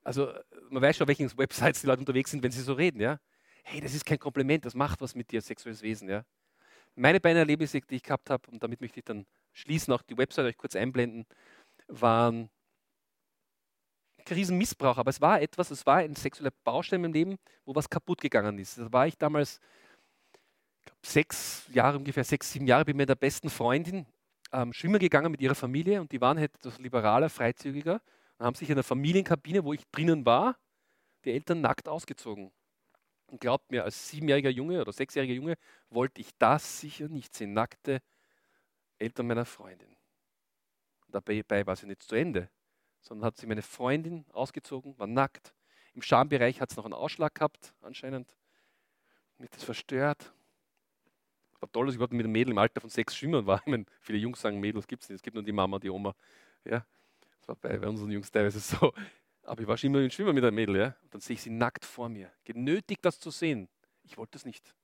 Also 0.03 0.33
man 0.71 0.83
weiß 0.83 0.97
schon, 0.97 1.05
auf 1.05 1.09
welchen 1.09 1.37
Websites 1.39 1.83
die 1.83 1.87
Leute 1.87 2.01
unterwegs 2.01 2.31
sind, 2.31 2.43
wenn 2.43 2.51
sie 2.51 2.63
so 2.63 2.73
reden, 2.73 3.01
ja? 3.01 3.21
Hey, 3.63 3.81
das 3.81 3.95
ist 3.95 4.07
kein 4.07 4.19
Kompliment, 4.19 4.65
das 4.65 4.75
macht 4.75 5.01
was 5.03 5.15
mit 5.15 5.31
dir, 5.31 5.43
sexuelles 5.43 5.83
Wesen, 5.83 6.09
ja? 6.09 6.25
Meine 6.95 7.21
beiden 7.21 7.39
Erlebnisse, 7.39 7.81
die 7.81 7.97
ich 7.97 8.03
gehabt 8.03 8.31
habe, 8.31 8.51
und 8.51 8.63
damit 8.63 8.81
möchte 8.81 9.01
ich 9.01 9.05
dann 9.05 9.27
schließen, 9.53 9.93
auch 9.93 10.03
die 10.03 10.17
Website 10.17 10.47
euch 10.47 10.57
kurz 10.57 10.75
einblenden, 10.75 11.27
waren 11.89 12.51
kein 14.25 14.39
Riesenmissbrauch, 14.39 14.99
aber 14.99 15.11
es 15.11 15.21
war 15.21 15.41
etwas, 15.41 15.71
es 15.71 15.87
war 15.87 15.97
ein 15.99 16.15
sexueller 16.15 16.53
Baustein 16.65 17.05
im 17.05 17.13
Leben, 17.13 17.39
wo 17.65 17.75
was 17.75 17.89
kaputt 17.89 18.21
gegangen 18.21 18.59
ist. 18.59 18.79
Da 18.79 18.93
war 18.93 19.07
ich 19.07 19.17
damals, 19.17 19.61
glaub, 20.85 21.05
sechs 21.05 21.67
Jahre, 21.73 21.99
ungefähr 21.99 22.25
sechs, 22.25 22.53
sieben 22.53 22.67
Jahre, 22.67 22.85
bin 22.85 22.97
mit 22.97 23.09
der 23.09 23.15
besten 23.15 23.51
Freundin 23.51 24.07
ähm, 24.53 24.73
schwimmen 24.73 24.99
gegangen 24.99 25.31
mit 25.31 25.41
ihrer 25.41 25.55
Familie 25.55 26.01
und 26.01 26.13
die 26.13 26.21
waren 26.21 26.39
halt 26.39 26.55
etwas 26.55 26.79
liberaler, 26.79 27.29
freizügiger 27.29 28.01
und 28.39 28.47
haben 28.47 28.55
sich 28.55 28.71
in 28.71 28.77
der 28.77 28.85
Familienkabine, 28.85 29.65
wo 29.65 29.73
ich 29.73 29.87
drinnen 29.91 30.25
war, 30.25 30.57
die 31.25 31.33
Eltern 31.33 31.61
nackt 31.61 31.89
ausgezogen. 31.89 32.53
Und 33.27 33.41
glaubt 33.41 33.71
mir, 33.71 33.85
als 33.85 34.09
siebenjähriger 34.09 34.51
Junge 34.51 34.81
oder 34.81 34.93
sechsjähriger 34.93 35.35
Junge 35.35 35.57
wollte 35.91 36.21
ich 36.21 36.31
das 36.39 36.81
sicher 36.81 37.09
nicht 37.09 37.35
sehen. 37.35 37.53
Nackte 37.53 38.01
Eltern 38.99 39.27
meiner 39.27 39.45
Freundin. 39.45 39.95
Dabei 41.09 41.67
war 41.67 41.77
sie 41.77 41.87
nicht 41.87 42.03
zu 42.03 42.15
Ende, 42.15 42.51
sondern 43.01 43.27
hat 43.27 43.37
sie 43.37 43.47
meine 43.47 43.63
Freundin 43.63 44.25
ausgezogen, 44.33 44.99
war 44.99 45.07
nackt. 45.07 45.55
Im 45.95 46.03
Schambereich 46.03 46.61
hat 46.61 46.71
es 46.71 46.77
noch 46.77 46.85
einen 46.85 46.95
Ausschlag 46.95 47.35
gehabt, 47.35 47.75
anscheinend. 47.81 48.37
Mich 49.39 49.51
das 49.51 49.65
verstört. 49.65 50.33
War 51.61 51.71
toll, 51.73 51.87
dass 51.87 51.95
ich 51.95 51.97
überhaupt 51.97 52.13
mit 52.13 52.25
einem 52.25 52.33
Mädel 52.33 52.53
im 52.53 52.59
Alter 52.59 52.81
von 52.81 52.91
sechs 52.91 53.17
schwimmen 53.17 53.47
war. 53.47 53.61
Ich 53.67 53.71
meine, 53.71 53.85
viele 54.01 54.19
Jungs 54.19 54.41
sagen, 54.41 54.61
Mädels 54.61 54.87
gibt 54.87 55.03
es 55.03 55.09
nicht. 55.09 55.17
Es 55.17 55.23
gibt 55.23 55.35
nur 55.35 55.43
die 55.43 55.53
Mama, 55.53 55.79
die 55.79 55.91
Oma. 55.91 56.15
Ja, 56.65 56.85
das 57.41 57.49
war 57.49 57.57
bei, 57.57 57.79
unseren 57.87 58.11
Jungs 58.11 58.31
teilweise 58.31 58.61
so. 58.61 58.93
Aber 59.43 59.61
ich 59.61 59.67
war 59.67 59.77
schon 59.77 59.91
immer 59.91 60.01
ein 60.01 60.11
Schwimmer 60.11 60.33
mit 60.33 60.45
einem 60.45 60.55
Mädel. 60.55 60.77
Ja? 60.77 60.97
Und 61.03 61.15
dann 61.15 61.21
sehe 61.21 61.35
ich 61.35 61.43
sie 61.43 61.51
nackt 61.51 61.85
vor 61.85 62.09
mir. 62.09 62.31
Genötigt, 62.45 63.05
das 63.05 63.19
zu 63.19 63.31
sehen. 63.31 63.69
Ich 64.05 64.17
wollte 64.17 64.33
das 64.33 64.45
nicht. 64.45 64.75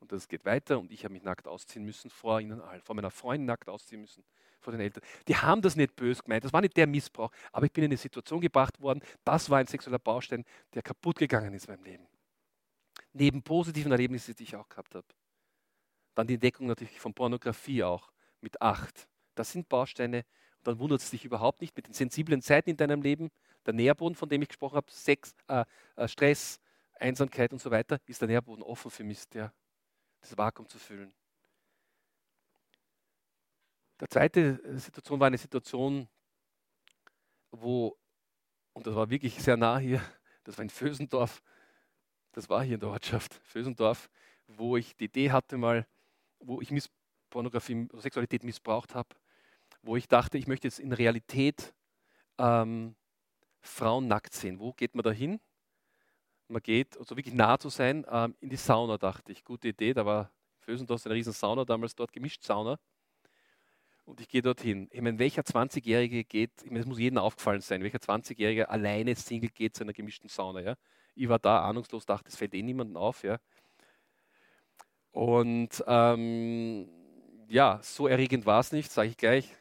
Und 0.00 0.12
das 0.12 0.28
geht 0.28 0.44
weiter 0.46 0.78
und 0.78 0.90
ich 0.90 1.04
habe 1.04 1.12
mich 1.12 1.22
nackt 1.22 1.46
ausziehen 1.46 1.84
müssen 1.84 2.10
vor 2.10 2.40
ihnen 2.40 2.60
allen, 2.60 2.80
vor 2.80 2.96
meiner 2.96 3.10
Freundin 3.10 3.46
nackt 3.46 3.68
ausziehen 3.68 4.00
müssen, 4.00 4.24
vor 4.58 4.72
den 4.72 4.80
Eltern. 4.80 5.02
Die 5.28 5.36
haben 5.36 5.60
das 5.60 5.76
nicht 5.76 5.94
böse 5.94 6.22
gemeint, 6.22 6.42
das 6.42 6.52
war 6.54 6.62
nicht 6.62 6.76
der 6.76 6.86
Missbrauch, 6.86 7.30
aber 7.52 7.66
ich 7.66 7.72
bin 7.72 7.84
in 7.84 7.90
eine 7.90 7.98
Situation 7.98 8.40
gebracht 8.40 8.80
worden, 8.80 9.00
das 9.24 9.50
war 9.50 9.58
ein 9.58 9.66
sexueller 9.66 9.98
Baustein, 9.98 10.44
der 10.72 10.82
kaputt 10.82 11.18
gegangen 11.18 11.52
ist 11.52 11.68
in 11.68 11.74
meinem 11.74 11.84
Leben. 11.84 12.06
Neben 13.12 13.42
positiven 13.42 13.92
Erlebnissen, 13.92 14.34
die 14.34 14.44
ich 14.44 14.56
auch 14.56 14.68
gehabt 14.68 14.94
habe. 14.94 15.06
Dann 16.14 16.26
die 16.26 16.34
Entdeckung 16.34 16.66
natürlich 16.66 17.00
von 17.00 17.14
Pornografie 17.14 17.84
auch 17.84 18.12
mit 18.40 18.60
acht. 18.60 19.08
Das 19.34 19.52
sind 19.52 19.68
Bausteine 19.68 20.24
und 20.58 20.66
dann 20.66 20.78
wundert 20.78 21.00
es 21.00 21.10
dich 21.10 21.24
überhaupt 21.24 21.60
nicht 21.60 21.76
mit 21.76 21.86
den 21.86 21.94
sensiblen 21.94 22.42
Zeiten 22.42 22.70
in 22.70 22.76
deinem 22.76 23.02
Leben, 23.02 23.30
der 23.66 23.74
Nährboden, 23.74 24.14
von 24.14 24.28
dem 24.28 24.42
ich 24.42 24.48
gesprochen 24.48 24.76
habe, 24.76 24.90
Sex, 24.90 25.34
äh, 25.48 25.64
äh 25.96 26.08
Stress, 26.08 26.60
Einsamkeit 26.98 27.52
und 27.52 27.60
so 27.60 27.70
weiter, 27.70 27.98
ist 28.06 28.20
der 28.20 28.28
Nährboden 28.28 28.62
offen 28.62 28.90
für 28.90 29.04
Mist. 29.04 29.34
Ja 29.34 29.52
das 30.20 30.36
Vakuum 30.36 30.68
zu 30.68 30.78
füllen. 30.78 31.12
Die 34.00 34.08
zweite 34.08 34.40
äh, 34.64 34.78
Situation 34.78 35.20
war 35.20 35.26
eine 35.26 35.38
Situation, 35.38 36.08
wo, 37.50 37.98
und 38.72 38.86
das 38.86 38.94
war 38.94 39.10
wirklich 39.10 39.42
sehr 39.42 39.56
nah 39.56 39.78
hier, 39.78 40.00
das 40.44 40.56
war 40.56 40.62
in 40.62 40.70
Vösendorf, 40.70 41.42
das 42.32 42.48
war 42.48 42.62
hier 42.62 42.74
in 42.74 42.80
der 42.80 42.90
Ortschaft, 42.90 43.34
Vösendorf, 43.44 44.08
wo 44.46 44.76
ich 44.76 44.96
die 44.96 45.04
Idee 45.04 45.30
hatte 45.30 45.56
mal, 45.56 45.86
wo 46.40 46.60
ich 46.60 46.70
Miss 46.70 46.90
Pornografie, 47.30 47.88
Sexualität 47.94 48.42
missbraucht 48.42 48.94
habe, 48.94 49.08
wo 49.82 49.96
ich 49.96 50.08
dachte, 50.08 50.36
ich 50.36 50.46
möchte 50.46 50.66
jetzt 50.66 50.80
in 50.80 50.92
Realität 50.92 51.74
ähm, 52.38 52.96
Frauen 53.60 54.08
nackt 54.08 54.34
sehen. 54.34 54.58
Wo 54.58 54.72
geht 54.72 54.94
man 54.94 55.04
da 55.04 55.12
hin? 55.12 55.40
man 56.50 56.62
geht, 56.62 56.98
also 56.98 57.16
wirklich 57.16 57.34
nah 57.34 57.58
zu 57.58 57.68
sein, 57.68 58.04
ähm, 58.10 58.34
in 58.40 58.50
die 58.50 58.56
Sauna, 58.56 58.98
dachte 58.98 59.32
ich. 59.32 59.44
Gute 59.44 59.68
Idee, 59.68 59.94
da 59.94 60.04
war 60.04 60.30
Fösendorf 60.58 61.06
eine 61.06 61.14
riesen 61.14 61.32
Sauna, 61.32 61.64
damals 61.64 61.94
dort 61.94 62.12
gemischt 62.12 62.42
Sauna. 62.42 62.78
Und 64.04 64.20
ich 64.20 64.28
gehe 64.28 64.42
dorthin. 64.42 64.88
Ich 64.90 65.00
meine, 65.00 65.18
welcher 65.18 65.42
20-Jährige 65.42 66.24
geht, 66.24 66.50
ich 66.62 66.70
meine, 66.70 66.80
es 66.80 66.86
muss 66.86 66.98
jedem 66.98 67.18
aufgefallen 67.18 67.60
sein, 67.60 67.82
welcher 67.82 67.98
20-Jährige 67.98 68.68
alleine 68.68 69.14
Single 69.14 69.50
geht 69.50 69.76
zu 69.76 69.84
einer 69.84 69.92
gemischten 69.92 70.28
Sauna. 70.28 70.60
Ja? 70.60 70.74
Ich 71.14 71.28
war 71.28 71.38
da 71.38 71.62
ahnungslos, 71.62 72.06
dachte, 72.06 72.28
es 72.28 72.36
fällt 72.36 72.54
eh 72.54 72.62
niemandem 72.62 72.96
auf. 72.96 73.22
Ja? 73.22 73.38
Und 75.12 75.82
ähm, 75.86 76.88
ja, 77.48 77.80
so 77.82 78.06
erregend 78.06 78.46
war 78.46 78.60
es 78.60 78.72
nicht, 78.72 78.90
sage 78.90 79.08
ich 79.08 79.16
gleich. 79.16 79.54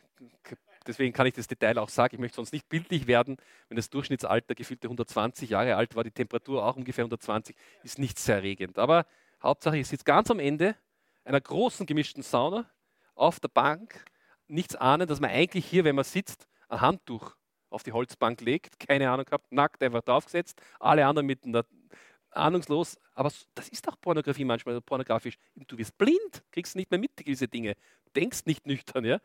Deswegen 0.88 1.14
kann 1.14 1.28
ich 1.28 1.34
das 1.34 1.48
Detail 1.48 1.78
auch 1.78 1.90
sagen. 1.90 2.16
Ich 2.16 2.20
möchte 2.20 2.38
sonst 2.38 2.54
nicht 2.54 2.68
bildlich 2.70 3.08
werden, 3.08 3.38
wenn 3.68 3.76
das 3.76 3.90
Durchschnittsalter 3.90 4.56
gefühlte 4.56 4.88
120 4.88 5.52
Jahre 5.52 5.76
alt 5.76 5.96
war, 5.96 6.04
die 6.04 6.12
Temperatur 6.12 6.66
auch 6.66 6.76
ungefähr 6.76 7.04
120, 7.04 7.56
ist 7.84 8.00
nicht 8.00 8.18
sehr 8.18 8.38
erregend. 8.38 8.80
Aber 8.80 9.06
Hauptsache, 9.42 9.78
ich 9.78 9.88
sitze 9.88 10.04
ganz 10.04 10.32
am 10.32 10.40
Ende 10.40 10.76
einer 11.24 11.42
großen 11.42 11.86
gemischten 11.86 12.24
Sauna 12.24 12.70
auf 13.16 13.40
der 13.40 13.50
Bank, 13.50 14.06
nichts 14.48 14.76
ahnen, 14.76 15.08
dass 15.08 15.20
man 15.20 15.30
eigentlich 15.30 15.66
hier, 15.66 15.84
wenn 15.84 15.96
man 15.96 16.06
sitzt, 16.06 16.48
ein 16.70 16.82
Handtuch 16.82 17.36
auf 17.70 17.84
die 17.84 17.92
Holzbank 17.92 18.42
legt, 18.42 18.80
keine 18.80 19.12
Ahnung 19.12 19.26
gehabt, 19.26 19.52
nackt 19.52 19.84
einfach 19.84 20.02
draufgesetzt, 20.02 20.60
alle 20.80 21.06
anderen 21.06 21.28
mit 21.28 21.46
einer 21.46 21.66
ahnungslos, 22.32 22.98
aber 23.14 23.32
das 23.56 23.70
ist 23.70 23.88
auch 23.88 24.00
Pornografie 24.00 24.46
manchmal, 24.46 24.80
pornografisch. 24.82 25.38
Du 25.56 25.78
wirst 25.78 25.98
blind, 25.98 26.44
kriegst 26.52 26.76
nicht 26.76 26.92
mehr 26.92 27.00
mit 27.00 27.12
diese 27.26 27.48
Dinge, 27.48 27.76
denkst 28.16 28.46
nicht 28.46 28.66
nüchtern, 28.66 29.06
ja. 29.06 29.20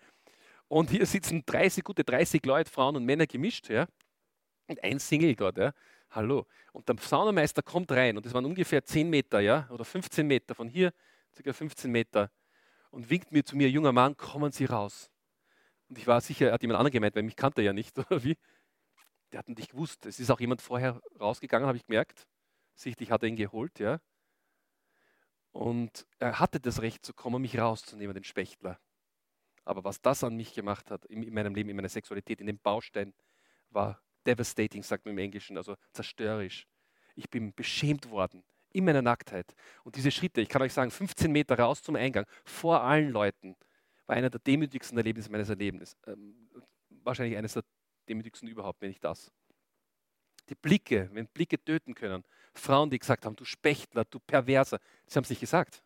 Und 0.69 0.91
hier 0.91 1.07
sitzen 1.07 1.43
30, 1.45 1.85
gute 1.85 2.05
30 2.05 2.45
Leute, 2.47 2.71
Frauen 2.71 2.97
und 2.97 3.05
Männer 3.05 3.27
gemischt, 3.27 3.69
ja. 3.69 3.87
Und 4.67 4.83
ein 4.83 4.99
Single 4.99 5.35
dort, 5.35 5.59
ja. 5.59 5.73
Hallo. 6.11 6.47
Und 6.73 6.89
der 6.89 6.97
Saunameister 6.99 7.63
kommt 7.63 7.91
rein 7.93 8.17
und 8.17 8.25
das 8.25 8.33
waren 8.35 8.45
ungefähr 8.45 8.85
10 8.85 9.11
Meter, 9.11 9.41
ja, 9.41 9.69
oder 9.71 9.85
15 9.85 10.27
Meter, 10.27 10.55
von 10.55 10.69
hier 10.69 10.93
circa 11.35 11.53
15 11.53 11.91
Meter 11.91 12.31
und 12.91 13.11
winkt 13.11 13.33
mir 13.33 13.45
zu 13.45 13.57
mir, 13.57 13.69
junger 13.69 13.93
Mann, 13.93 14.17
kommen 14.17 14.53
Sie 14.53 14.65
raus. 14.65 15.11
Und 15.89 15.99
ich 15.99 16.07
war 16.07 16.21
sicher, 16.21 16.49
er 16.49 16.53
hat 16.55 16.63
jemand 16.63 16.79
anderen 16.79 16.93
gemeint, 16.93 17.15
weil 17.17 17.25
mich 17.25 17.37
kannte 17.37 17.61
er 17.61 17.67
ja 17.67 17.73
nicht, 17.73 17.99
oder 18.11 18.23
wie? 18.23 18.37
Der 19.33 19.41
hat 19.41 19.49
nicht 19.49 19.71
gewusst. 19.73 20.07
Es 20.07 20.21
ist 20.21 20.31
auch 20.31 20.41
jemand 20.41 20.63
vorher 20.63 21.01
rausgegangen, 21.19 21.67
habe 21.67 21.77
ich 21.77 21.87
gemerkt. 21.87 22.27
Sichtlich 22.75 23.11
hat 23.11 23.23
er 23.23 23.29
ihn 23.29 23.37
geholt, 23.37 23.79
ja. 23.79 24.01
Und 25.53 26.07
er 26.19 26.41
hatte 26.41 26.59
das 26.59 26.83
Recht 26.83 27.07
zu 27.07 27.15
kommen, 27.15 27.43
mich 27.43 27.59
rauszunehmen, 27.59 28.15
den 28.15 28.25
Spechtler. 28.25 28.81
Aber 29.65 29.85
was 29.85 30.03
das 30.03 30.25
an 30.25 30.37
mich 30.37 30.53
gemacht 30.53 30.91
hat, 30.91 31.05
in, 31.07 31.33
meinem 31.33 31.55
Leben, 31.55 31.71
in 31.71 31.77
meiner 31.77 31.89
Sexualität, 31.89 32.41
in 32.41 32.47
dem 32.47 32.59
Baustein, 32.59 33.15
war 33.71 34.03
devastating, 34.27 34.83
sagt 34.83 35.05
man 35.05 35.13
im 35.13 35.19
Englischen, 35.19 35.57
also 35.57 35.77
zerstörerisch. 35.93 36.67
Ich 37.15 37.31
bin 37.31 37.55
beschämt 37.55 38.11
worden 38.11 38.45
in 38.73 38.85
meiner 38.85 39.03
Nacktheit. 39.03 39.55
Und 39.85 39.97
diese 39.97 40.11
Schritte, 40.11 40.41
ich 40.41 40.49
kann 40.49 40.61
euch 40.63 40.73
sagen, 40.73 40.91
15 40.91 41.31
Meter 41.31 41.59
raus 41.59 41.83
zum 41.83 41.97
Eingang, 41.97 42.27
vor 42.45 42.83
allen 42.83 43.11
Leuten, 43.11 43.57
war 44.07 44.17
einer 44.17 44.31
der 44.31 44.41
demütigsten 44.41 44.99
Erlebnisse 44.99 45.31
meines 45.31 45.49
Erlebnisses. 45.49 45.97
Ähm, 46.07 46.51
wahrscheinlich 46.89 47.39
eines 47.39 47.55
der 47.55 47.65
demütigsten 48.09 48.49
überhaupt, 48.49 48.83
wenn 48.83 48.89
nicht 48.89 49.05
das. 49.05 49.31
Die 50.49 50.55
Blicke, 50.55 51.09
wenn 51.13 51.27
Blicke 51.27 51.63
töten 51.63 51.95
können. 51.95 52.25
Frauen, 52.55 52.91
die 52.91 52.99
gesagt 52.99 53.25
haben, 53.25 53.37
du 53.37 53.45
Spechtler, 53.45 54.05
du 54.05 54.21
Perverser. 54.21 54.79
Sie 55.07 55.17
haben 55.17 55.25
es 55.25 55.31
nicht 55.31 55.41
gesagt 55.41 55.83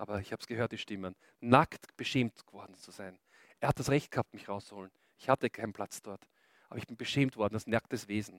aber 0.00 0.18
ich 0.18 0.32
habe 0.32 0.40
es 0.40 0.46
gehört, 0.46 0.72
die 0.72 0.78
Stimmen, 0.78 1.14
nackt 1.40 1.94
beschämt 1.98 2.46
geworden 2.46 2.74
zu 2.74 2.90
sein. 2.90 3.18
Er 3.60 3.68
hat 3.68 3.78
das 3.78 3.90
Recht 3.90 4.10
gehabt, 4.10 4.32
mich 4.32 4.48
rauszuholen. 4.48 4.90
Ich 5.18 5.28
hatte 5.28 5.50
keinen 5.50 5.74
Platz 5.74 6.00
dort, 6.00 6.26
aber 6.70 6.78
ich 6.78 6.86
bin 6.86 6.96
beschämt 6.96 7.36
worden, 7.36 7.52
das 7.52 7.66
nacktes 7.66 8.08
Wesen. 8.08 8.36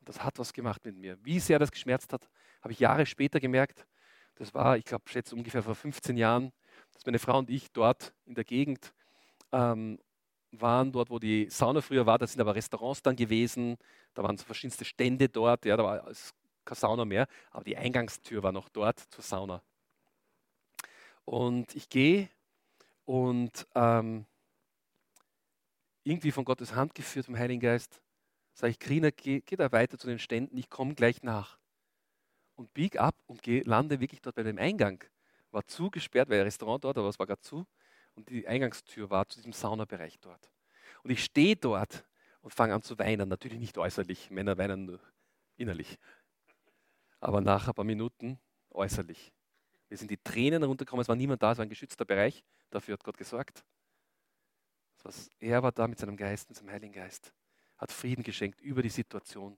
Und 0.00 0.08
das 0.08 0.24
hat 0.24 0.36
was 0.40 0.52
gemacht 0.52 0.84
mit 0.84 0.96
mir. 0.96 1.16
Wie 1.22 1.38
sehr 1.38 1.60
das 1.60 1.70
geschmerzt 1.70 2.12
hat, 2.12 2.28
habe 2.60 2.72
ich 2.72 2.80
Jahre 2.80 3.06
später 3.06 3.38
gemerkt. 3.38 3.86
Das 4.34 4.52
war, 4.52 4.76
ich 4.76 4.84
glaube, 4.84 5.08
schätze 5.08 5.36
ungefähr 5.36 5.62
vor 5.62 5.76
15 5.76 6.16
Jahren, 6.16 6.52
dass 6.92 7.06
meine 7.06 7.20
Frau 7.20 7.38
und 7.38 7.50
ich 7.50 7.70
dort 7.70 8.12
in 8.24 8.34
der 8.34 8.42
Gegend 8.42 8.92
ähm, 9.52 10.00
waren, 10.60 10.92
dort 10.92 11.10
wo 11.10 11.18
die 11.18 11.48
Sauna 11.50 11.80
früher 11.80 12.06
war. 12.06 12.18
Da 12.18 12.26
sind 12.26 12.40
aber 12.40 12.54
Restaurants 12.54 13.02
dann 13.02 13.16
gewesen. 13.16 13.76
Da 14.14 14.22
waren 14.22 14.36
so 14.36 14.44
verschiedenste 14.44 14.84
Stände 14.84 15.28
dort. 15.28 15.64
Ja, 15.64 15.76
da 15.76 15.84
war 15.84 16.12
keine 16.64 16.76
Sauna 16.76 17.04
mehr, 17.04 17.26
aber 17.50 17.64
die 17.64 17.76
Eingangstür 17.76 18.42
war 18.42 18.52
noch 18.52 18.68
dort 18.68 18.98
zur 18.98 19.22
Sauna. 19.22 19.62
Und 21.24 21.74
ich 21.74 21.88
gehe 21.88 22.28
und 23.04 23.66
ähm, 23.74 24.26
irgendwie 26.04 26.32
von 26.32 26.44
Gottes 26.44 26.74
Hand 26.74 26.94
geführt 26.94 27.26
vom 27.26 27.38
Heiligen 27.38 27.60
Geist, 27.60 28.00
sage 28.52 28.72
ich, 28.72 28.78
Krina, 28.78 29.10
geh, 29.10 29.40
geh, 29.40 29.56
da 29.56 29.72
weiter 29.72 29.98
zu 29.98 30.06
den 30.06 30.18
Ständen, 30.18 30.56
ich 30.56 30.70
komme 30.70 30.94
gleich 30.94 31.22
nach. 31.22 31.58
Und 32.56 32.72
bieg 32.72 33.00
ab 33.00 33.16
und 33.26 33.42
geh, 33.42 33.62
lande 33.64 34.00
wirklich 34.00 34.20
dort 34.20 34.36
bei 34.36 34.42
dem 34.42 34.58
Eingang. 34.58 35.02
War 35.50 35.66
zugesperrt, 35.66 36.28
weil 36.28 36.40
ein 36.40 36.44
Restaurant 36.44 36.84
dort, 36.84 36.98
aber 36.98 37.08
es 37.08 37.18
war 37.18 37.26
gerade 37.26 37.40
zu. 37.40 37.66
Und 38.14 38.28
die 38.28 38.46
Eingangstür 38.46 39.10
war 39.10 39.26
zu 39.28 39.38
diesem 39.38 39.52
Saunabereich 39.52 40.18
dort. 40.20 40.50
Und 41.02 41.10
ich 41.10 41.24
stehe 41.24 41.56
dort 41.56 42.04
und 42.40 42.52
fange 42.52 42.74
an 42.74 42.82
zu 42.82 42.98
weinen. 42.98 43.28
Natürlich 43.28 43.58
nicht 43.58 43.76
äußerlich, 43.78 44.30
Männer 44.30 44.56
weinen 44.58 44.84
nur 44.86 45.00
innerlich. 45.56 45.98
aber 47.24 47.40
nach 47.40 47.68
ein 47.68 47.74
paar 47.74 47.84
Minuten 47.84 48.38
äußerlich. 48.70 49.32
Wir 49.88 49.96
sind 49.96 50.10
die 50.10 50.18
Tränen 50.18 50.62
runtergekommen, 50.62 51.00
es 51.00 51.08
war 51.08 51.16
niemand 51.16 51.42
da, 51.42 51.52
es 51.52 51.58
war 51.58 51.64
ein 51.64 51.70
geschützter 51.70 52.04
Bereich, 52.04 52.44
dafür 52.70 52.94
hat 52.94 53.04
Gott 53.04 53.16
gesorgt. 53.16 53.64
Er 55.40 55.62
war 55.62 55.72
da 55.72 55.88
mit 55.88 55.98
seinem 55.98 56.16
Geist, 56.16 56.48
mit 56.48 56.58
seinem 56.58 56.70
Heiligen 56.70 56.92
Geist, 56.92 57.32
hat 57.78 57.92
Frieden 57.92 58.22
geschenkt 58.22 58.60
über 58.60 58.82
die 58.82 58.90
Situation. 58.90 59.56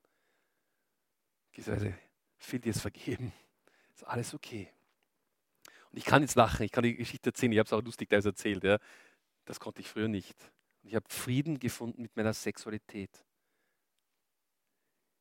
Gesagt, 1.53 1.87
viel 2.39 2.61
dir 2.61 2.71
es 2.71 2.81
vergeben, 2.81 3.33
ist 3.95 4.05
alles 4.05 4.35
okay. 4.35 4.71
Ich 5.97 6.05
kann 6.05 6.21
jetzt 6.21 6.35
lachen, 6.35 6.63
ich 6.63 6.73
kann 6.73 6.85
die 6.85 6.95
Geschichte 6.95 7.31
erzählen, 7.31 7.53
ich 7.53 7.59
habe 7.59 7.67
es 7.67 7.73
auch 7.73 7.83
lustig 7.83 8.11
da 8.11 8.17
erzählt. 8.17 8.63
Ja. 8.65 8.79
Das 9.47 9.59
konnte 9.59 9.81
ich 9.81 9.89
früher 9.89 10.09
nicht. 10.09 10.37
Ich 10.83 10.95
habe 10.95 11.07
Frieden 11.09 11.59
gefunden 11.59 12.03
mit 12.03 12.15
meiner 12.17 12.35
Sexualität. 12.35 13.25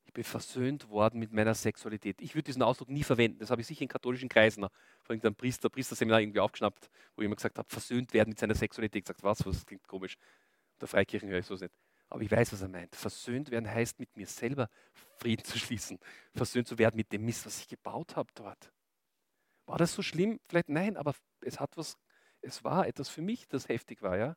Ich 0.04 0.12
bin 0.12 0.22
versöhnt 0.22 0.90
worden 0.90 1.18
mit 1.18 1.32
meiner 1.32 1.54
Sexualität. 1.54 2.20
Ich 2.20 2.34
würde 2.34 2.44
diesen 2.44 2.62
Ausdruck 2.62 2.90
nie 2.90 3.04
verwenden. 3.04 3.38
Das 3.38 3.50
habe 3.50 3.62
ich 3.62 3.66
sicher 3.66 3.82
in 3.82 3.88
katholischen 3.88 4.28
Kreisen, 4.28 4.64
vor 5.02 5.14
irgendeinem 5.14 5.34
Priester, 5.34 5.70
Priesterseminar 5.70 6.20
irgendwie 6.20 6.40
aufgeschnappt, 6.40 6.90
wo 7.14 7.22
ich 7.22 7.26
immer 7.26 7.36
gesagt 7.36 7.56
habe, 7.56 7.68
versöhnt 7.70 8.12
werden 8.12 8.28
mit 8.28 8.38
seiner 8.38 8.54
Sexualität. 8.54 9.00
Ich 9.00 9.04
gesagt, 9.04 9.22
was, 9.22 9.46
was 9.46 9.64
klingt 9.64 9.88
komisch. 9.88 10.18
Der 10.78 10.88
Freikirchen 10.88 11.30
höre 11.30 11.38
ich 11.38 11.46
so 11.46 11.54
nicht. 11.54 11.72
Aber 12.10 12.20
ich 12.20 12.30
weiß, 12.30 12.52
was 12.52 12.60
er 12.60 12.68
meint. 12.68 12.94
Versöhnt 12.94 13.50
werden 13.50 13.68
heißt, 13.68 13.98
mit 13.98 14.14
mir 14.14 14.26
selber 14.26 14.68
Frieden 15.16 15.44
zu 15.44 15.58
schließen. 15.58 15.98
Versöhnt 16.34 16.68
zu 16.68 16.76
werden 16.76 16.96
mit 16.96 17.10
dem 17.12 17.24
Mist, 17.24 17.46
was 17.46 17.60
ich 17.60 17.68
gebaut 17.68 18.14
habe 18.14 18.28
dort. 18.34 18.70
War 19.66 19.78
das 19.78 19.92
so 19.92 20.02
schlimm? 20.02 20.40
Vielleicht 20.48 20.68
nein, 20.68 20.96
aber 20.96 21.14
es 21.40 21.60
hat 21.60 21.76
was, 21.76 21.98
es 22.40 22.64
war 22.64 22.86
etwas 22.86 23.08
für 23.08 23.22
mich, 23.22 23.48
das 23.48 23.68
heftig 23.68 24.02
war, 24.02 24.16
ja. 24.16 24.36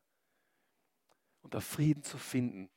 Und 1.42 1.54
da 1.54 1.60
Frieden 1.60 2.02
zu 2.02 2.18
finden. 2.18 2.68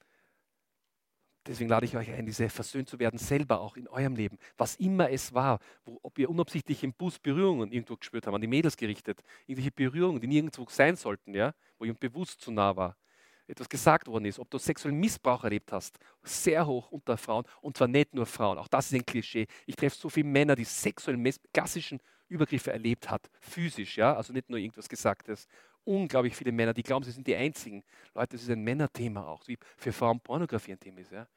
Deswegen 1.46 1.70
lade 1.70 1.86
ich 1.86 1.98
euch 1.98 2.10
ein, 2.10 2.26
diese 2.26 2.48
versöhnt 2.48 2.88
zu 2.88 3.00
werden, 3.00 3.18
selber 3.20 3.60
auch 3.60 3.76
in 3.76 3.90
eurem 3.90 4.16
Leben. 4.16 4.38
Was 4.56 4.76
immer 4.78 5.10
es 5.10 5.34
war, 5.34 5.60
wo, 5.84 6.00
ob 6.02 6.18
ihr 6.18 6.30
unabsichtlich 6.30 6.84
im 6.84 6.94
Bus 6.94 7.20
Berührungen 7.20 7.72
irgendwo 7.72 7.98
gespürt 7.98 8.26
habt, 8.26 8.36
an 8.36 8.40
die 8.40 8.48
Mädels 8.48 8.78
gerichtet, 8.78 9.22
irgendwelche 9.46 9.72
Berührungen, 9.72 10.22
die 10.22 10.28
nirgendwo 10.28 10.66
sein 10.70 10.96
sollten, 10.96 11.34
ja, 11.34 11.54
wo 11.78 11.86
ihr 11.86 11.94
bewusst 11.94 12.40
zu 12.40 12.52
nah 12.52 12.78
war, 12.78 12.96
etwas 13.46 13.68
gesagt 13.68 14.08
worden 14.08 14.24
ist, 14.24 14.40
ob 14.40 14.50
du 14.50 14.58
sexuellen 14.58 14.98
Missbrauch 14.98 15.44
erlebt 15.44 15.74
hast, 15.74 16.00
sehr 16.22 16.66
hoch 16.66 16.92
unter 16.92 17.18
Frauen 17.18 17.44
und 17.62 17.76
zwar 17.76 17.90
nicht 17.90 18.14
nur 18.14 18.26
Frauen. 18.26 18.58
Auch 18.58 18.70
das 18.70 18.86
ist 18.86 18.94
ein 18.94 19.06
Klischee. 19.06 19.48
Ich 19.66 19.76
treffe 19.76 19.98
so 19.98 20.10
viele 20.10 20.30
Männer, 20.30 20.56
die 20.56 20.64
sexuellen, 20.64 21.30
klassischen 21.54 22.00
Übergriffe 22.34 22.72
erlebt 22.72 23.10
hat, 23.10 23.30
physisch, 23.40 23.98
ja, 23.98 24.16
also 24.16 24.34
nicht 24.34 24.50
nur 24.50 24.60
irgendwas 24.60 24.90
Gesagtes. 24.90 25.48
Unglaublich 25.86 26.36
viele 26.36 26.52
Männer, 26.52 26.74
die 26.74 26.84
glauben, 26.84 27.04
sie 27.04 27.12
sind 27.12 27.28
die 27.28 27.36
einzigen. 27.36 27.84
Leute, 28.14 28.36
das 28.36 28.44
ist 28.44 28.50
ein 28.50 28.64
Männerthema 28.64 29.26
auch, 29.28 29.48
wie 29.48 29.58
für 29.78 29.92
Frauen 29.92 30.20
Pornografie 30.20 30.74
ein 30.74 30.80
Thema 30.80 31.00
ist, 31.00 31.12
ja. 31.12 31.28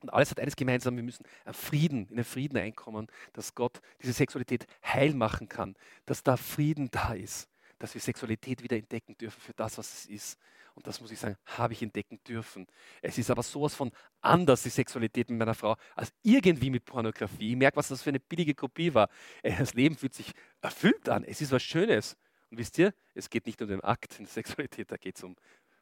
Und 0.00 0.10
alles 0.12 0.30
hat 0.30 0.38
eines 0.38 0.54
gemeinsam, 0.54 0.96
wir 0.96 1.02
müssen 1.02 1.24
Frieden, 1.52 2.06
in 2.08 2.16
den 2.16 2.24
Frieden 2.24 2.56
einkommen, 2.56 3.08
dass 3.32 3.54
Gott 3.54 3.80
diese 4.00 4.12
Sexualität 4.12 4.66
heil 4.84 5.12
machen 5.12 5.48
kann, 5.48 5.74
dass 6.06 6.22
da 6.22 6.36
Frieden 6.36 6.88
da 6.90 7.14
ist, 7.14 7.48
dass 7.78 7.94
wir 7.94 8.00
Sexualität 8.00 8.62
wieder 8.62 8.76
entdecken 8.76 9.16
dürfen 9.16 9.40
für 9.40 9.54
das, 9.54 9.78
was 9.78 9.92
es 9.92 10.06
ist. 10.06 10.38
Und 10.74 10.86
das 10.86 11.00
muss 11.00 11.10
ich 11.10 11.18
sagen, 11.18 11.36
habe 11.44 11.72
ich 11.72 11.82
entdecken 11.82 12.20
dürfen. 12.26 12.66
Es 13.02 13.18
ist 13.18 13.30
aber 13.30 13.42
sowas 13.42 13.74
von 13.74 13.90
anders, 14.20 14.62
die 14.62 14.70
Sexualität 14.70 15.28
mit 15.28 15.38
meiner 15.38 15.54
Frau, 15.54 15.76
als 15.96 16.12
irgendwie 16.22 16.70
mit 16.70 16.84
Pornografie. 16.84 17.50
Ich 17.50 17.56
merke, 17.56 17.76
was 17.76 17.88
das 17.88 18.02
für 18.02 18.10
eine 18.10 18.20
billige 18.20 18.54
Kopie 18.54 18.94
war. 18.94 19.08
Äh, 19.42 19.56
das 19.56 19.74
Leben 19.74 19.96
fühlt 19.96 20.14
sich 20.14 20.32
erfüllt 20.60 21.08
an. 21.08 21.24
Es 21.24 21.40
ist 21.40 21.50
was 21.50 21.62
Schönes. 21.62 22.16
Und 22.50 22.58
wisst 22.58 22.78
ihr, 22.78 22.94
es 23.14 23.28
geht 23.28 23.46
nicht 23.46 23.60
um 23.60 23.68
den 23.68 23.80
Akt 23.80 24.18
in 24.18 24.24
der 24.24 24.32
Sexualität, 24.32 24.90
da 24.90 24.96
geht 24.96 25.16
es 25.16 25.24
um 25.24 25.36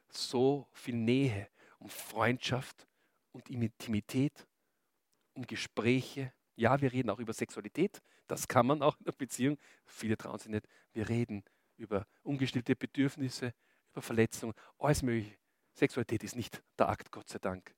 so 0.09 0.67
viel 0.71 0.95
Nähe, 0.95 1.47
um 1.79 1.89
Freundschaft 1.89 2.87
und 3.33 3.49
Intimität, 3.49 4.47
um 5.33 5.45
Gespräche. 5.45 6.33
Ja, 6.55 6.81
wir 6.81 6.91
reden 6.91 7.09
auch 7.09 7.19
über 7.19 7.33
Sexualität. 7.33 8.01
Das 8.25 8.47
kann 8.47 8.65
man 8.65 8.81
auch 8.81 8.97
in 8.97 9.05
der 9.05 9.11
Beziehung. 9.11 9.57
Viele 9.85 10.17
trauen 10.17 10.39
sich 10.39 10.49
nicht. 10.49 10.67
Wir 10.93 11.07
reden 11.07 11.43
über 11.77 12.05
ungestillte 12.23 12.75
Bedürfnisse, 12.75 13.53
über 13.91 14.01
Verletzungen, 14.01 14.53
alles 14.77 15.03
mögliche. 15.03 15.37
Sexualität 15.73 16.23
ist 16.23 16.35
nicht 16.35 16.63
der 16.77 16.89
Akt, 16.89 17.11
Gott 17.11 17.29
sei 17.29 17.39
Dank. 17.39 17.75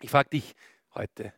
Ich 0.00 0.10
frage 0.10 0.30
dich 0.30 0.54
heute, 0.94 1.34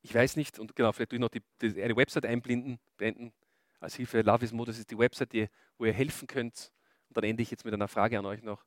ich 0.00 0.14
weiß 0.14 0.36
nicht, 0.36 0.58
und 0.58 0.74
genau, 0.74 0.92
vielleicht 0.92 1.10
tue 1.10 1.18
ich 1.18 1.20
noch 1.20 1.28
die, 1.28 1.42
die, 1.60 1.82
eine 1.82 1.96
Website 1.96 2.26
einblenden, 2.26 2.80
blenden, 2.96 3.32
als 3.78 3.94
Hilfe. 3.94 4.22
Love 4.22 4.44
is 4.44 4.52
More, 4.52 4.66
das 4.66 4.78
ist 4.78 4.90
die 4.90 4.98
Website, 4.98 5.32
die, 5.32 5.48
wo 5.76 5.84
ihr 5.84 5.92
helfen 5.92 6.26
könnt. 6.26 6.72
Und 7.08 7.16
dann 7.16 7.24
ende 7.24 7.42
ich 7.42 7.50
jetzt 7.50 7.64
mit 7.64 7.74
einer 7.74 7.88
Frage 7.88 8.18
an 8.18 8.26
euch 8.26 8.42
noch. 8.42 8.64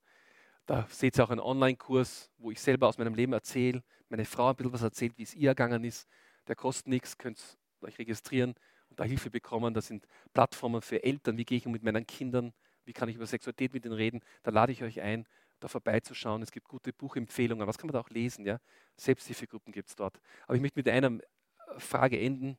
Da 0.65 0.87
seht 0.89 1.17
ihr 1.17 1.23
auch 1.23 1.29
einen 1.29 1.41
Online-Kurs, 1.41 2.31
wo 2.37 2.51
ich 2.51 2.61
selber 2.61 2.87
aus 2.87 2.97
meinem 2.97 3.15
Leben 3.15 3.33
erzähle, 3.33 3.83
meine 4.09 4.25
Frau 4.25 4.49
ein 4.49 4.55
bisschen 4.55 4.73
was 4.73 4.81
erzählt, 4.81 5.17
wie 5.17 5.23
es 5.23 5.33
ihr 5.33 5.49
ergangen 5.49 5.83
ist. 5.83 6.07
Der 6.47 6.55
kostet 6.55 6.87
nichts, 6.87 7.17
könnt 7.17 7.57
euch 7.81 7.97
registrieren 7.97 8.55
und 8.89 8.99
da 8.99 9.03
Hilfe 9.03 9.29
bekommen. 9.29 9.73
Das 9.73 9.87
sind 9.87 10.07
Plattformen 10.33 10.81
für 10.81 11.03
Eltern, 11.03 11.37
wie 11.37 11.45
gehe 11.45 11.57
ich 11.57 11.65
mit 11.65 11.83
meinen 11.83 12.05
Kindern, 12.05 12.53
wie 12.85 12.93
kann 12.93 13.09
ich 13.09 13.15
über 13.15 13.25
Sexualität 13.25 13.73
mit 13.73 13.85
ihnen 13.85 13.93
reden, 13.93 14.21
da 14.43 14.51
lade 14.51 14.71
ich 14.71 14.83
euch 14.83 15.01
ein, 15.01 15.27
da 15.59 15.67
vorbeizuschauen. 15.67 16.41
Es 16.41 16.51
gibt 16.51 16.67
gute 16.67 16.93
Buchempfehlungen, 16.93 17.67
was 17.67 17.77
kann 17.77 17.87
man 17.87 17.93
da 17.93 17.99
auch 17.99 18.09
lesen? 18.09 18.45
Ja? 18.45 18.59
Selbsthilfegruppen 18.97 19.73
gibt 19.73 19.89
es 19.89 19.95
dort. 19.95 20.19
Aber 20.45 20.55
ich 20.55 20.61
möchte 20.61 20.79
mit 20.79 20.87
einer 20.89 21.07
äh, 21.07 21.79
Frage 21.79 22.19
enden. 22.19 22.57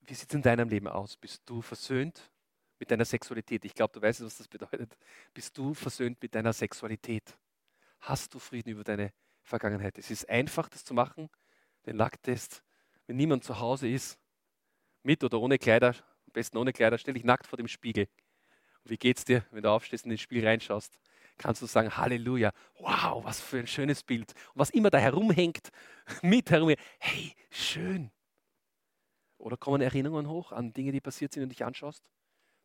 Wie 0.00 0.14
sieht 0.14 0.28
es 0.28 0.34
in 0.34 0.42
deinem 0.42 0.68
Leben 0.68 0.88
aus? 0.88 1.16
Bist 1.16 1.42
du 1.46 1.62
versöhnt 1.62 2.30
mit 2.78 2.90
deiner 2.90 3.04
Sexualität? 3.04 3.64
Ich 3.64 3.74
glaube, 3.74 3.92
du 3.92 4.02
weißt, 4.02 4.24
was 4.24 4.38
das 4.38 4.48
bedeutet. 4.48 4.96
Bist 5.32 5.56
du 5.56 5.74
versöhnt 5.74 6.20
mit 6.20 6.34
deiner 6.34 6.52
Sexualität? 6.52 7.38
Hast 8.00 8.34
du 8.34 8.38
Frieden 8.38 8.70
über 8.70 8.82
deine 8.82 9.12
Vergangenheit? 9.42 9.98
Es 9.98 10.10
ist 10.10 10.28
einfach, 10.28 10.68
das 10.68 10.84
zu 10.84 10.94
machen, 10.94 11.28
den 11.86 11.96
Lacktest. 11.96 12.62
Wenn 13.10 13.16
niemand 13.16 13.42
zu 13.42 13.58
Hause 13.58 13.88
ist, 13.88 14.20
mit 15.02 15.24
oder 15.24 15.40
ohne 15.40 15.58
Kleider, 15.58 15.88
am 15.88 16.32
besten 16.32 16.58
ohne 16.58 16.72
Kleider, 16.72 16.96
stell 16.96 17.14
dich 17.14 17.24
nackt 17.24 17.44
vor 17.44 17.56
dem 17.56 17.66
Spiegel. 17.66 18.06
Und 18.84 18.90
wie 18.92 18.98
geht's 18.98 19.24
dir, 19.24 19.44
wenn 19.50 19.64
du 19.64 19.68
aufstehst 19.68 20.04
und 20.04 20.12
ins 20.12 20.20
Spiel 20.20 20.46
reinschaust? 20.46 20.96
Kannst 21.36 21.60
du 21.60 21.66
sagen, 21.66 21.96
Halleluja, 21.96 22.52
wow, 22.78 23.24
was 23.24 23.40
für 23.40 23.58
ein 23.58 23.66
schönes 23.66 24.04
Bild. 24.04 24.32
Und 24.54 24.60
was 24.60 24.70
immer 24.70 24.90
da 24.90 24.98
herumhängt, 24.98 25.70
mit 26.22 26.52
herum, 26.52 26.72
hey, 27.00 27.34
schön. 27.50 28.12
Oder 29.38 29.56
kommen 29.56 29.80
Erinnerungen 29.80 30.28
hoch 30.28 30.52
an 30.52 30.72
Dinge, 30.72 30.92
die 30.92 31.00
passiert 31.00 31.32
sind 31.32 31.42
und 31.42 31.48
dich 31.48 31.64
anschaust? 31.64 32.08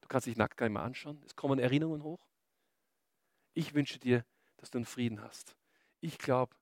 Du 0.01 0.07
kannst 0.09 0.27
dich 0.27 0.37
nackt 0.37 0.57
gar 0.57 0.67
nicht 0.67 0.75
mehr 0.75 0.83
anschauen. 0.83 1.23
Es 1.25 1.35
kommen 1.35 1.57
Erinnerungen 1.57 2.03
hoch. 2.03 2.23
Ich 3.55 3.73
wünsche 3.73 3.97
dir, 3.97 4.23
dass 4.57 4.69
du 4.69 4.77
einen 4.77 4.85
Frieden 4.85 5.23
hast. 5.23 5.55
Ich 6.01 6.19
glaube, 6.19 6.55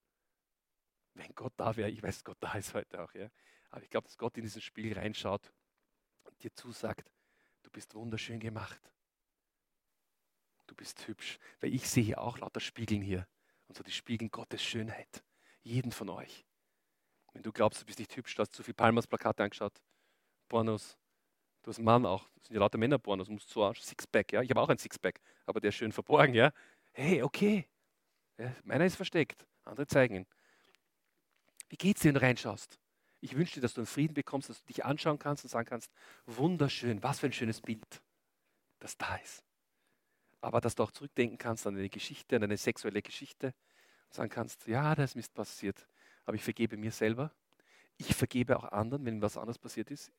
wenn 1.16 1.36
Gott 1.36 1.52
da 1.58 1.76
wäre, 1.76 1.90
ich 1.90 2.02
weiß, 2.02 2.24
Gott 2.24 2.38
da 2.40 2.54
ist 2.54 2.74
heute 2.74 3.04
auch, 3.04 3.14
ja. 3.14 3.28
Aber 3.74 3.82
ich 3.82 3.90
glaube, 3.90 4.08
dass 4.08 4.20
Gott 4.20 4.38
in 4.38 4.44
dieses 4.44 4.64
Spiel 4.64 4.94
reinschaut 4.94 5.52
und 6.26 6.44
dir 6.44 6.54
zusagt, 6.54 7.12
du 7.64 7.72
bist 7.72 7.96
wunderschön 7.96 8.40
gemacht. 8.40 8.80
Du 10.68 10.76
bist 10.76 11.08
hübsch. 11.08 11.40
Weil 11.60 11.74
ich 11.74 11.90
sehe 11.90 12.20
auch 12.20 12.38
lauter 12.38 12.60
Spiegeln 12.60 13.02
hier. 13.02 13.28
Und 13.68 13.76
so 13.76 13.84
die 13.84 13.92
spiegeln 13.92 14.30
Gottes 14.30 14.62
Schönheit. 14.62 15.24
Jeden 15.64 15.92
von 15.92 16.10
euch. 16.10 16.46
Wenn 17.34 17.42
du 17.42 17.52
glaubst, 17.52 17.82
du 17.82 17.86
bist 17.88 17.98
nicht 17.98 18.16
hübsch, 18.16 18.36
du 18.36 18.44
hast 18.44 18.54
zu 18.54 18.62
viel 18.62 18.76
Palmas-Plakate 18.76 19.42
angeschaut, 19.42 19.82
Pornos. 20.50 20.96
Du 21.64 21.70
hast 21.70 21.80
einen 21.80 21.86
Mann 21.86 22.06
auch. 22.06 22.30
Das 22.36 22.50
sind 22.50 22.54
ja 22.54 22.60
lauter 22.60 22.78
Männer-Pornos. 22.78 23.26
Du 23.26 23.34
musst 23.34 23.50
so 23.50 23.66
anschauen. 23.66 23.88
Sixpack, 23.88 24.34
ja. 24.34 24.44
Ich 24.44 24.52
habe 24.52 24.62
auch 24.62 24.70
ein 24.70 24.78
Sixpack, 24.78 25.20
aber 25.48 25.60
der 25.60 25.70
ist 25.70 25.78
schön 25.78 25.92
verborgen, 25.92 26.36
ja. 26.36 26.54
Hey, 26.92 27.24
okay. 27.24 27.68
Ja, 28.38 28.56
meiner 28.66 28.86
ist 28.86 28.98
versteckt. 28.98 29.48
Andere 29.64 29.88
zeigen 29.88 30.14
ihn. 30.18 30.28
Wie 31.70 31.78
geht's 31.78 32.02
dir, 32.02 32.10
wenn 32.10 32.16
du 32.16 32.22
reinschaust? 32.22 32.78
Ich 33.24 33.38
wünsche 33.38 33.54
dir, 33.54 33.62
dass 33.62 33.74
du 33.74 33.80
einen 33.80 33.86
Frieden 33.86 34.14
bekommst, 34.14 34.50
dass 34.50 34.60
du 34.60 34.66
dich 34.66 34.84
anschauen 34.84 35.18
kannst 35.18 35.46
und 35.46 35.50
sagen 35.50 35.66
kannst, 35.66 35.90
wunderschön, 36.26 37.02
was 37.04 37.22
für 37.22 37.28
ein 37.28 37.32
schönes 37.32 37.62
Bild, 37.62 38.02
das 38.80 38.98
da 38.98 39.16
ist. 39.16 39.46
Aber 40.42 40.60
dass 40.60 40.76
du 40.76 40.84
auch 40.84 40.92
zurückdenken 40.92 41.38
kannst 41.38 41.66
an 41.66 41.78
eine 41.78 41.88
Geschichte, 41.88 42.36
an 42.36 42.44
eine 42.44 42.58
sexuelle 42.58 43.02
Geschichte 43.02 43.54
und 44.08 44.14
sagen 44.14 44.30
kannst, 44.30 44.68
ja, 44.68 44.94
da 44.94 45.06
ist 45.06 45.16
Mist 45.16 45.34
passiert, 45.34 45.88
aber 46.26 46.36
ich 46.36 46.44
vergebe 46.44 46.76
mir 46.76 46.92
selber. 46.92 47.32
Ich 47.96 48.14
vergebe 48.14 48.58
auch 48.58 48.66
anderen, 48.66 49.06
wenn 49.06 49.22
was 49.22 49.38
anderes 49.38 49.58
passiert 49.58 49.90
ist. 49.90 50.12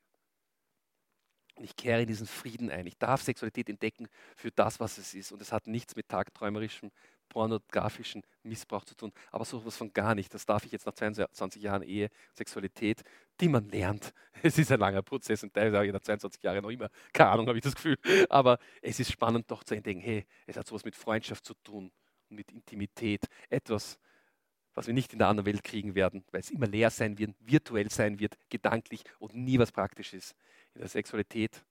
Und 1.55 1.63
ich 1.63 1.75
kehre 1.75 2.01
in 2.01 2.07
diesen 2.07 2.27
Frieden 2.27 2.69
ein. 2.69 2.85
Ich 2.85 2.97
darf 2.97 3.21
Sexualität 3.21 3.69
entdecken 3.69 4.07
für 4.35 4.51
das, 4.51 4.79
was 4.79 4.97
es 4.97 5.13
ist. 5.13 5.31
Und 5.31 5.41
es 5.41 5.51
hat 5.51 5.67
nichts 5.67 5.95
mit 5.95 6.09
tagträumerischem 6.09 6.91
pornografischen 7.29 8.23
Missbrauch 8.43 8.85
zu 8.85 8.95
tun. 8.95 9.11
Aber 9.31 9.45
sowas 9.45 9.77
von 9.77 9.91
gar 9.93 10.15
nicht. 10.15 10.33
Das 10.33 10.45
darf 10.45 10.65
ich 10.65 10.71
jetzt 10.71 10.85
nach 10.85 10.93
22 10.93 11.61
Jahren 11.61 11.83
Ehe, 11.83 12.09
Sexualität, 12.33 13.03
die 13.41 13.49
man 13.49 13.69
lernt. 13.69 14.13
Es 14.43 14.57
ist 14.57 14.71
ein 14.71 14.79
langer 14.79 15.01
Prozess 15.01 15.43
und 15.43 15.53
teilweise 15.53 15.77
habe 15.77 15.87
ich 15.87 15.93
nach 15.93 16.01
22 16.01 16.43
Jahren 16.43 16.61
noch 16.61 16.69
immer, 16.69 16.89
keine 17.13 17.31
Ahnung, 17.31 17.47
habe 17.47 17.57
ich 17.57 17.63
das 17.63 17.73
Gefühl. 17.73 17.97
Aber 18.29 18.59
es 18.81 18.99
ist 18.99 19.11
spannend 19.11 19.49
doch 19.49 19.63
zu 19.63 19.73
entdecken, 19.73 20.01
hey, 20.01 20.25
es 20.45 20.55
hat 20.55 20.67
sowas 20.67 20.85
mit 20.85 20.95
Freundschaft 20.95 21.45
zu 21.45 21.53
tun 21.55 21.91
und 22.29 22.35
mit 22.35 22.51
Intimität. 22.51 23.25
Etwas, 23.49 23.97
was 24.75 24.87
wir 24.87 24.93
nicht 24.93 25.13
in 25.13 25.19
der 25.19 25.29
anderen 25.29 25.45
Welt 25.47 25.63
kriegen 25.63 25.95
werden, 25.95 26.23
weil 26.31 26.41
es 26.41 26.51
immer 26.51 26.67
leer 26.67 26.89
sein 26.91 27.17
wird, 27.17 27.33
virtuell 27.39 27.89
sein 27.89 28.19
wird, 28.19 28.37
gedanklich 28.49 29.03
und 29.19 29.33
nie 29.33 29.57
was 29.57 29.71
praktisch 29.71 30.13
ist. 30.13 30.35
In 30.75 30.81
der 30.81 30.89
Sexualität 30.89 31.63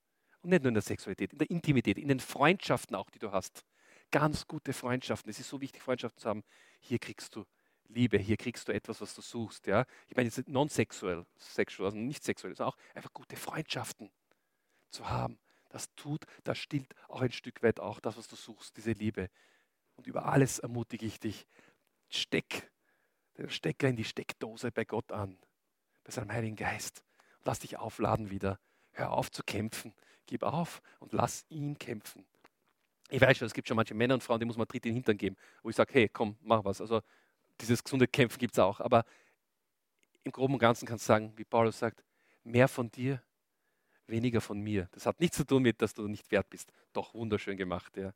und 0.42 0.50
nicht 0.50 0.62
nur 0.62 0.68
in 0.68 0.74
der 0.74 0.82
Sexualität, 0.82 1.32
in 1.32 1.38
der 1.38 1.50
Intimität, 1.50 1.98
in 1.98 2.08
den 2.08 2.20
Freundschaften 2.20 2.96
auch, 2.96 3.10
die 3.10 3.18
du 3.18 3.32
hast 3.32 3.64
ganz 4.10 4.46
gute 4.46 4.72
Freundschaften. 4.72 5.30
Es 5.30 5.40
ist 5.40 5.48
so 5.48 5.60
wichtig, 5.60 5.82
Freundschaften 5.82 6.20
zu 6.20 6.28
haben. 6.28 6.44
Hier 6.80 6.98
kriegst 6.98 7.34
du 7.34 7.44
Liebe, 7.88 8.18
hier 8.18 8.36
kriegst 8.36 8.68
du 8.68 8.72
etwas, 8.72 9.00
was 9.00 9.14
du 9.14 9.20
suchst. 9.22 9.66
Ja? 9.66 9.86
Ich 10.08 10.16
meine 10.16 10.28
jetzt 10.28 10.48
non-sexuell, 10.48 11.26
sexual, 11.36 11.86
also 11.86 11.98
nicht 11.98 12.24
sexuell, 12.24 12.54
sondern 12.54 12.74
auch 12.74 12.78
einfach 12.94 13.12
gute 13.12 13.36
Freundschaften 13.36 14.10
zu 14.90 15.08
haben. 15.08 15.38
Das 15.68 15.92
tut, 15.96 16.24
das 16.44 16.58
stillt 16.58 16.94
auch 17.08 17.20
ein 17.20 17.32
Stück 17.32 17.62
weit 17.62 17.80
auch 17.80 18.00
das, 18.00 18.16
was 18.16 18.28
du 18.28 18.36
suchst, 18.36 18.76
diese 18.76 18.92
Liebe. 18.92 19.28
Und 19.96 20.06
über 20.06 20.26
alles 20.26 20.60
ermutige 20.60 21.06
ich 21.06 21.20
dich, 21.20 21.46
steck 22.08 22.70
den 23.36 23.50
Stecker 23.50 23.88
in 23.88 23.96
die 23.96 24.04
Steckdose 24.04 24.70
bei 24.70 24.84
Gott 24.84 25.10
an, 25.10 25.36
bei 26.04 26.12
seinem 26.12 26.30
Heiligen 26.30 26.56
Geist. 26.56 27.02
Und 27.40 27.46
lass 27.46 27.58
dich 27.58 27.76
aufladen 27.76 28.30
wieder. 28.30 28.60
Hör 28.94 29.12
auf 29.12 29.30
zu 29.30 29.42
kämpfen. 29.42 29.92
Gib 30.26 30.42
auf 30.42 30.80
und 31.00 31.12
lass 31.12 31.44
ihn 31.50 31.78
kämpfen. 31.78 32.24
Ich 33.10 33.20
weiß 33.20 33.36
schon, 33.36 33.46
es 33.46 33.54
gibt 33.54 33.68
schon 33.68 33.76
manche 33.76 33.94
Männer 33.94 34.14
und 34.14 34.22
Frauen, 34.22 34.40
die 34.40 34.46
muss 34.46 34.56
man 34.56 34.66
Tritt 34.66 34.86
in 34.86 34.90
den 34.90 34.94
Hintern 34.94 35.18
geben, 35.18 35.36
wo 35.62 35.68
ich 35.68 35.76
sage, 35.76 35.92
hey, 35.92 36.08
komm, 36.08 36.36
mach 36.40 36.64
was. 36.64 36.80
Also 36.80 37.02
dieses 37.60 37.84
gesunde 37.84 38.08
Kämpfen 38.08 38.38
gibt 38.38 38.54
es 38.54 38.58
auch. 38.58 38.80
Aber 38.80 39.04
im 40.22 40.32
Groben 40.32 40.54
und 40.54 40.60
Ganzen 40.60 40.86
kannst 40.86 41.04
du 41.04 41.08
sagen, 41.08 41.32
wie 41.36 41.44
Paulus 41.44 41.78
sagt, 41.78 42.02
mehr 42.44 42.66
von 42.68 42.90
dir, 42.90 43.22
weniger 44.06 44.40
von 44.40 44.58
mir. 44.60 44.88
Das 44.92 45.06
hat 45.06 45.20
nichts 45.20 45.36
zu 45.36 45.44
tun 45.44 45.62
mit, 45.62 45.82
dass 45.82 45.94
du 45.94 46.08
nicht 46.08 46.30
wert 46.30 46.48
bist. 46.50 46.72
Doch, 46.92 47.14
wunderschön 47.14 47.56
gemacht, 47.56 47.96
ja. 47.96 48.12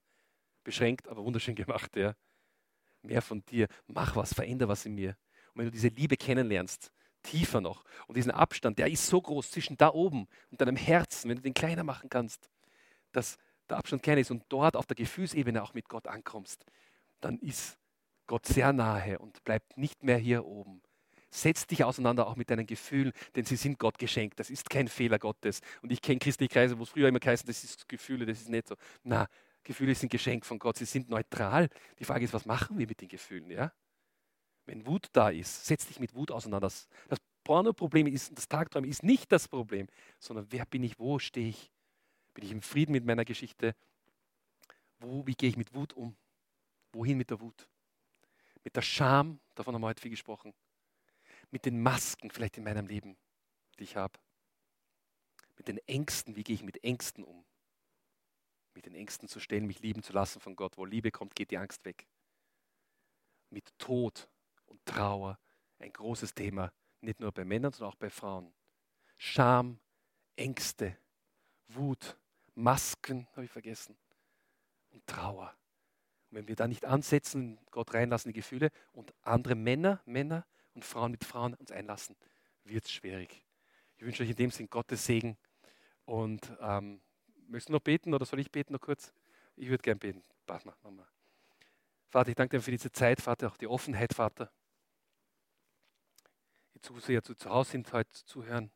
Beschränkt, 0.65 1.09
aber 1.09 1.23
wunderschön 1.25 1.55
gemacht, 1.55 1.97
ja. 1.97 2.15
Mehr 3.03 3.23
von 3.23 3.45
dir. 3.45 3.69
Mach 3.87 4.17
was, 4.17 4.35
veränder 4.35 4.69
was 4.69 4.87
in 4.87 4.95
mir. 4.95 5.17
Und 5.53 5.61
wenn 5.61 5.65
du 5.67 5.71
diese 5.71 5.89
Liebe 5.89 6.17
kennenlernst, 6.17 6.93
tiefer 7.23 7.61
noch, 7.61 7.85
und 8.07 8.17
diesen 8.17 8.31
Abstand, 8.31 8.79
der 8.79 8.91
ist 8.91 9.07
so 9.07 9.21
groß 9.21 9.51
zwischen 9.51 9.77
da 9.77 9.93
oben 9.93 10.29
und 10.51 10.61
deinem 10.61 10.77
Herzen, 10.77 11.29
wenn 11.29 11.37
du 11.37 11.43
den 11.43 11.55
kleiner 11.55 11.85
machen 11.85 12.09
kannst, 12.09 12.51
dass 13.13 13.39
der 13.69 13.77
Abstand 13.77 14.03
klein 14.03 14.19
ist 14.19 14.31
und 14.31 14.45
dort 14.49 14.77
auf 14.77 14.87
der 14.87 14.97
Gefühlsebene 14.97 15.63
auch 15.63 15.75
mit 15.75 15.89
Gott 15.89 16.07
ankommst, 16.07 16.65
dann 17.21 17.39
ist 17.39 17.79
Gott 18.27 18.47
sehr 18.47 18.73
nahe 18.73 19.19
und 19.19 19.43
bleibt 19.45 19.77
nicht 19.77 20.03
mehr 20.05 20.19
hier 20.19 20.45
oben. 20.45 20.83
Setz 21.31 21.67
dich 21.67 21.85
auseinander 21.85 22.27
auch 22.27 22.37
mit 22.37 22.49
deinen 22.49 22.67
Gefühlen, 22.67 23.13
denn 23.37 23.45
sie 23.45 23.57
sind 23.57 23.79
Gott 23.79 23.99
geschenkt. 23.99 24.41
Das 24.41 24.49
ist 24.49 24.71
kein 24.71 24.89
Fehler 24.89 25.19
Gottes. 25.19 25.61
Und 25.83 25.93
ich 25.93 26.01
kenne 26.01 26.19
christliche 26.19 26.49
Kreise, 26.49 26.79
wo 26.79 26.85
es 26.85 26.89
früher 26.89 27.09
immer 27.09 27.19
geheißen, 27.19 27.47
das 27.47 27.65
ist 27.65 27.87
Gefühle, 27.89 28.25
das 28.25 28.41
ist 28.41 28.49
nicht 28.49 28.69
so. 28.69 28.77
Na, 29.03 29.29
Gefühle 29.63 29.95
sind 29.95 30.11
Geschenk 30.11 30.47
von 30.47 30.59
Gott. 30.59 30.79
Sie 30.79 30.87
sind 30.87 31.11
neutral. 31.11 31.69
Die 31.99 32.05
Frage 32.05 32.25
ist, 32.25 32.33
was 32.33 32.47
machen 32.47 32.79
wir 32.79 32.87
mit 32.87 33.03
den 33.03 33.09
Gefühlen? 33.09 33.51
Ja? 33.51 33.73
Wenn 34.69 34.87
Wut 34.87 35.09
da 35.13 35.31
ist, 35.31 35.65
setz 35.65 35.87
dich 35.87 35.99
mit 35.99 36.15
Wut 36.15 36.31
auseinander. 36.31 36.67
Das, 36.69 36.89
Porno-Problem 37.43 38.07
ist, 38.07 38.37
das 38.37 38.47
Tagträumen 38.47 38.91
ist 38.91 39.03
nicht 39.03 39.33
das 39.33 39.49
Problem, 39.49 39.89
sondern 40.19 40.47
wer 40.51 40.67
bin 40.67 40.83
ich, 40.83 40.99
wo 40.99 41.19
stehe 41.19 41.49
ich? 41.49 41.73
Bin 42.35 42.45
ich 42.45 42.51
im 42.51 42.61
Frieden 42.61 42.93
mit 42.93 43.07
meiner 43.07 43.25
Geschichte? 43.25 43.75
Wo, 44.99 45.27
wie 45.27 45.35
gehe 45.35 45.49
ich 45.49 45.57
mit 45.57 45.73
Wut 45.73 45.95
um? 45.95 46.15
Wohin 46.93 47.17
mit 47.17 47.31
der 47.31 47.41
Wut? 47.41 47.67
Mit 48.63 48.77
der 48.77 48.83
Scham, 48.83 49.41
davon 49.55 49.75
haben 49.75 49.81
wir 49.81 49.87
heute 49.87 50.03
viel 50.03 50.11
gesprochen. 50.11 50.53
Mit 51.51 51.65
den 51.65 51.81
Masken 51.83 52.31
vielleicht 52.31 52.59
in 52.59 52.65
meinem 52.65 52.87
Leben, 52.87 53.17
die 53.79 53.85
ich 53.85 53.97
habe. 53.97 54.19
Mit 55.57 55.69
den 55.69 55.79
Ängsten, 55.89 56.37
wie 56.37 56.45
gehe 56.45 56.57
ich 56.57 56.63
mit 56.63 56.85
Ängsten 56.85 57.25
um? 57.25 57.43
Mit 58.75 58.85
den 58.85 58.95
Ängsten 58.95 59.27
zu 59.27 59.41
stellen, 59.41 59.67
mich 59.67 59.81
lieben 59.81 60.03
zu 60.03 60.13
lassen 60.13 60.41
von 60.41 60.55
Gott. 60.55 60.77
Wo 60.77 60.85
Liebe 60.85 61.11
kommt, 61.11 61.35
geht 61.35 61.51
die 61.53 61.57
Angst 61.57 61.87
weg. 61.87 62.07
Mit 63.49 63.73
Tod 63.79 64.29
und 64.69 64.85
Trauer, 64.85 65.39
ein 65.79 65.93
großes 65.93 66.35
Thema, 66.35 66.73
nicht 67.01 67.21
nur 67.21 67.33
bei 67.33 67.45
Männern, 67.45 67.73
sondern 67.73 67.93
auch 67.93 67.99
bei 67.99 68.11
Frauen. 68.11 68.53
Scham, 69.17 69.81
Ängste, 70.37 70.97
Wut, 71.69 72.17
Masken, 72.55 73.27
habe 73.33 73.45
ich 73.45 73.51
vergessen, 73.51 73.97
und 74.91 75.07
Trauer. 75.07 75.55
Und 76.31 76.39
wenn 76.39 76.49
wir 76.49 76.57
da 76.57 76.69
nicht 76.69 76.85
ansetzen, 76.85 77.59
Gott 77.71 77.95
reinlassen, 77.95 78.31
die 78.31 78.39
Gefühle, 78.39 78.71
und 78.93 79.15
andere 79.23 79.55
Männer, 79.55 80.03
Männer 80.05 80.47
und 80.75 80.85
Frauen 80.85 81.11
mit 81.11 81.25
Frauen 81.25 81.55
uns 81.55 81.71
einlassen, 81.71 82.17
wird 82.65 82.85
es 82.85 82.93
schwierig. 82.93 83.45
Ich 83.97 84.05
wünsche 84.05 84.23
euch 84.23 84.31
in 84.31 84.37
dem 84.37 84.51
Sinn 84.51 84.69
Gottes 84.69 85.05
Segen. 85.05 85.37
Und 86.05 86.53
ähm, 86.61 87.01
möchtest 87.49 87.69
du 87.69 87.73
noch 87.73 87.81
beten 87.81 88.15
oder 88.15 88.25
soll 88.25 88.41
ich 88.41 88.51
beten 88.51 88.73
noch 88.73 88.81
kurz? 88.81 89.13
Ich 89.57 89.69
würde 89.69 89.83
gern 89.83 89.99
beten. 89.99 90.23
Mama. 90.83 91.07
Vater, 92.09 92.31
ich 92.31 92.37
danke 92.37 92.57
dir 92.57 92.63
für 92.63 92.71
diese 92.71 92.91
Zeit, 92.91 93.21
Vater, 93.21 93.49
auch 93.49 93.57
die 93.57 93.67
Offenheit, 93.67 94.15
Vater. 94.15 94.51
Die 96.79 96.83
Zuseher, 96.83 97.25
zu 97.25 97.35
Hause 97.51 97.73
sind, 97.73 97.93
heute 97.93 98.09
zuhören. 98.25 98.71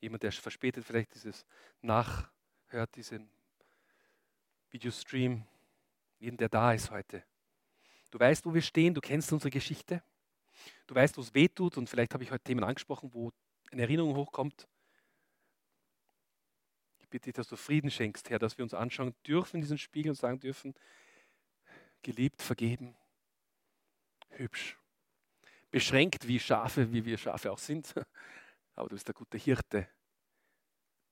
Jemand, 0.00 0.22
der 0.22 0.32
verspätet 0.32 0.82
vielleicht 0.82 1.14
dieses 1.14 1.44
nachhört, 1.82 2.96
diesen 2.96 3.28
Videostream, 4.70 5.44
jeden, 6.20 6.38
der 6.38 6.48
da 6.48 6.72
ist 6.72 6.90
heute. 6.90 7.22
Du 8.10 8.18
weißt, 8.18 8.46
wo 8.46 8.54
wir 8.54 8.62
stehen, 8.62 8.94
du 8.94 9.02
kennst 9.02 9.30
unsere 9.30 9.50
Geschichte. 9.50 10.02
Du 10.86 10.94
weißt, 10.94 11.18
wo 11.18 11.20
es 11.20 11.34
weh 11.34 11.48
tut 11.48 11.76
und 11.76 11.90
vielleicht 11.90 12.14
habe 12.14 12.24
ich 12.24 12.30
heute 12.30 12.44
Themen 12.44 12.64
angesprochen, 12.64 13.12
wo 13.12 13.30
eine 13.70 13.82
Erinnerung 13.82 14.16
hochkommt. 14.16 14.66
Ich 16.98 17.08
bitte 17.10 17.24
dich, 17.24 17.34
dass 17.34 17.48
du 17.48 17.56
Frieden 17.56 17.90
schenkst, 17.90 18.30
Herr, 18.30 18.38
dass 18.38 18.56
wir 18.56 18.62
uns 18.62 18.72
anschauen 18.72 19.14
dürfen 19.26 19.56
in 19.56 19.60
diesen 19.60 19.76
Spiegel 19.76 20.12
und 20.12 20.16
sagen 20.16 20.40
dürfen, 20.40 20.74
geliebt, 22.00 22.40
vergeben, 22.40 22.96
hübsch, 24.30 24.77
beschränkt 25.70 26.26
wie 26.26 26.40
Schafe, 26.40 26.92
wie 26.92 27.04
wir 27.04 27.18
Schafe 27.18 27.52
auch 27.52 27.58
sind, 27.58 27.94
aber 28.74 28.88
du 28.88 28.94
bist 28.94 29.08
der 29.08 29.14
gute 29.14 29.38
Hirte. 29.38 29.88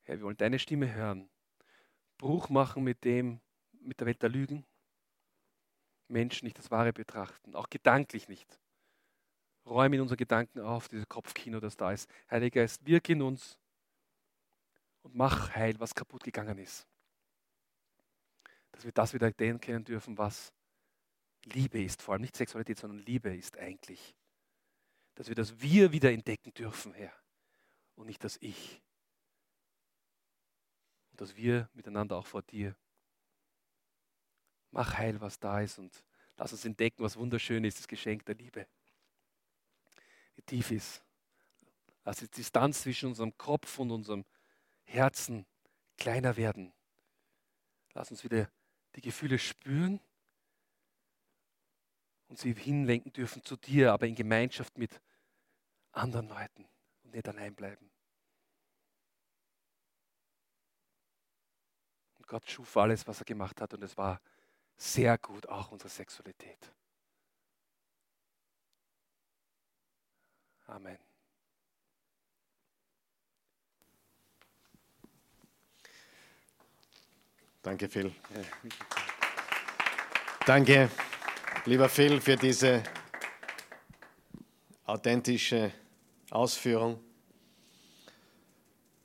Herr, 0.02 0.18
wir 0.18 0.24
wollen 0.24 0.36
deine 0.36 0.58
Stimme 0.58 0.92
hören. 0.94 1.28
Bruch 2.18 2.48
machen 2.48 2.84
mit 2.84 3.04
dem, 3.04 3.40
mit 3.72 4.00
der 4.00 4.06
Welt 4.06 4.22
der 4.22 4.30
Lügen. 4.30 4.64
Menschen 6.08 6.44
nicht 6.44 6.58
das 6.58 6.70
Wahre 6.70 6.92
betrachten, 6.92 7.54
auch 7.54 7.68
gedanklich 7.68 8.28
nicht. 8.28 8.60
Räume 9.66 9.96
in 9.96 10.02
unsere 10.02 10.16
Gedanken 10.16 10.60
auf, 10.60 10.88
dieses 10.88 11.08
Kopfkino, 11.08 11.58
das 11.58 11.76
da 11.76 11.90
ist. 11.90 12.08
Heiliger 12.30 12.60
Geist, 12.60 12.86
wirke 12.86 13.12
in 13.12 13.22
uns 13.22 13.58
und 15.02 15.16
mach 15.16 15.54
heil, 15.56 15.78
was 15.80 15.94
kaputt 15.94 16.22
gegangen 16.22 16.58
ist. 16.58 16.86
Dass 18.70 18.84
wir 18.84 18.92
das 18.92 19.12
wieder 19.12 19.32
kennen 19.32 19.84
dürfen, 19.84 20.16
was 20.16 20.52
Liebe 21.44 21.82
ist, 21.82 22.02
vor 22.02 22.14
allem 22.14 22.22
nicht 22.22 22.36
Sexualität, 22.36 22.78
sondern 22.78 22.98
Liebe 23.00 23.34
ist 23.34 23.58
eigentlich. 23.58 24.14
Dass 25.16 25.28
wir 25.28 25.34
das 25.34 25.60
Wir 25.60 25.92
wieder 25.92 26.12
entdecken 26.12 26.54
dürfen, 26.54 26.94
Herr, 26.94 27.12
und 27.96 28.06
nicht 28.06 28.22
das 28.22 28.38
Ich. 28.40 28.80
Und 31.10 31.20
dass 31.20 31.36
wir 31.36 31.68
miteinander 31.74 32.16
auch 32.16 32.26
vor 32.26 32.42
dir 32.42 32.76
Mach 34.76 34.98
heil, 34.98 35.18
was 35.22 35.38
da 35.38 35.62
ist 35.62 35.78
und 35.78 36.04
lass 36.36 36.52
uns 36.52 36.66
entdecken, 36.66 37.02
was 37.02 37.16
wunderschön 37.16 37.64
ist, 37.64 37.78
das 37.78 37.88
Geschenk 37.88 38.26
der 38.26 38.34
Liebe. 38.34 38.66
Wie 40.34 40.42
tief 40.42 40.70
ist. 40.70 41.02
Lass 42.04 42.18
die 42.18 42.28
Distanz 42.28 42.82
zwischen 42.82 43.08
unserem 43.08 43.36
Kopf 43.38 43.78
und 43.78 43.90
unserem 43.90 44.26
Herzen 44.84 45.46
kleiner 45.96 46.36
werden. 46.36 46.74
Lass 47.94 48.10
uns 48.10 48.22
wieder 48.22 48.50
die 48.96 49.00
Gefühle 49.00 49.38
spüren 49.38 49.98
und 52.28 52.38
sie 52.38 52.52
hinlenken 52.52 53.12
dürfen 53.12 53.42
zu 53.42 53.56
dir, 53.56 53.92
aber 53.92 54.06
in 54.06 54.14
Gemeinschaft 54.14 54.76
mit 54.78 55.00
anderen 55.92 56.28
Leuten 56.28 56.68
und 57.04 57.14
nicht 57.14 57.28
allein 57.28 57.54
bleiben. 57.54 57.90
Und 62.18 62.26
Gott 62.26 62.48
schuf 62.50 62.76
alles, 62.76 63.06
was 63.06 63.20
er 63.20 63.24
gemacht 63.24 63.60
hat 63.60 63.74
und 63.74 63.82
es 63.82 63.96
war 63.96 64.20
sehr 64.76 65.16
gut 65.18 65.48
auch 65.48 65.72
unsere 65.72 65.88
Sexualität. 65.88 66.72
Amen. 70.66 70.98
Danke, 77.62 77.88
Phil. 77.88 78.14
Danke, 80.46 80.88
lieber 81.66 81.88
Phil, 81.88 82.20
für 82.20 82.36
diese 82.36 82.84
authentische 84.84 85.72
Ausführung. 86.30 87.02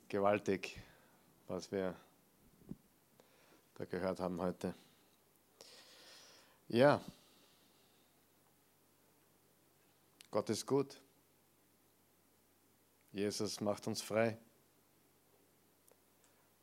Gewaltig, 0.08 0.80
was 1.48 1.72
wir 1.72 1.96
da 3.74 3.84
gehört 3.84 4.20
haben 4.20 4.40
heute. 4.40 4.74
Ja, 6.68 7.00
Gott 10.30 10.48
ist 10.48 10.64
gut. 10.64 11.00
Jesus 13.10 13.60
macht 13.60 13.88
uns 13.88 14.00
frei. 14.00 14.38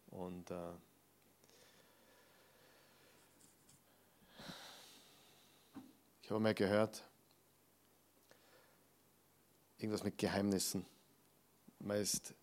Und 0.08 0.50
äh, 0.50 0.72
ich 6.30 6.32
habe 6.32 6.44
mal 6.44 6.54
gehört, 6.54 7.04
irgendwas 9.80 10.04
mit 10.04 10.16
Geheimnissen. 10.16 10.86
Man 11.80 11.98
ist 11.98 12.36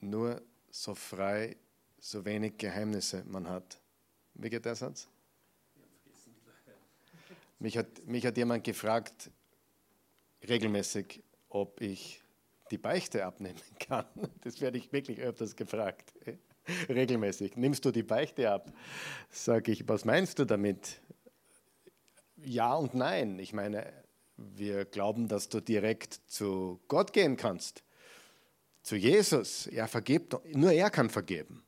nur 0.00 0.42
so 0.70 0.94
frei, 0.94 1.56
so 1.98 2.22
wenig 2.26 2.58
Geheimnisse 2.58 3.24
man 3.26 3.48
hat. 3.48 3.80
Wie 4.34 4.50
geht 4.50 4.66
der 4.66 4.74
Satz? 4.74 5.08
Mich 7.58 7.78
hat, 7.78 8.04
mich 8.04 8.26
hat 8.26 8.36
jemand 8.36 8.62
gefragt, 8.64 9.30
regelmäßig, 10.46 11.22
ob 11.48 11.80
ich 11.80 12.22
die 12.70 12.76
Beichte 12.76 13.24
abnehmen 13.24 13.62
kann. 13.78 14.04
Das 14.42 14.60
werde 14.60 14.76
ich 14.76 14.92
wirklich 14.92 15.20
öfters 15.20 15.56
gefragt. 15.56 16.12
Regelmäßig. 16.90 17.56
Nimmst 17.56 17.82
du 17.86 17.90
die 17.90 18.02
Beichte 18.02 18.50
ab? 18.50 18.70
Sage 19.30 19.72
ich, 19.72 19.88
was 19.88 20.04
meinst 20.04 20.38
du 20.38 20.44
damit? 20.44 21.00
Ja 22.44 22.74
und 22.74 22.94
nein. 22.94 23.38
Ich 23.38 23.52
meine, 23.52 23.92
wir 24.36 24.84
glauben, 24.84 25.28
dass 25.28 25.48
du 25.48 25.60
direkt 25.60 26.20
zu 26.26 26.80
Gott 26.88 27.12
gehen 27.12 27.36
kannst. 27.36 27.82
Zu 28.82 28.96
Jesus. 28.96 29.66
Er 29.66 29.88
vergibt, 29.88 30.36
nur 30.54 30.72
er 30.72 30.90
kann 30.90 31.10
vergeben. 31.10 31.64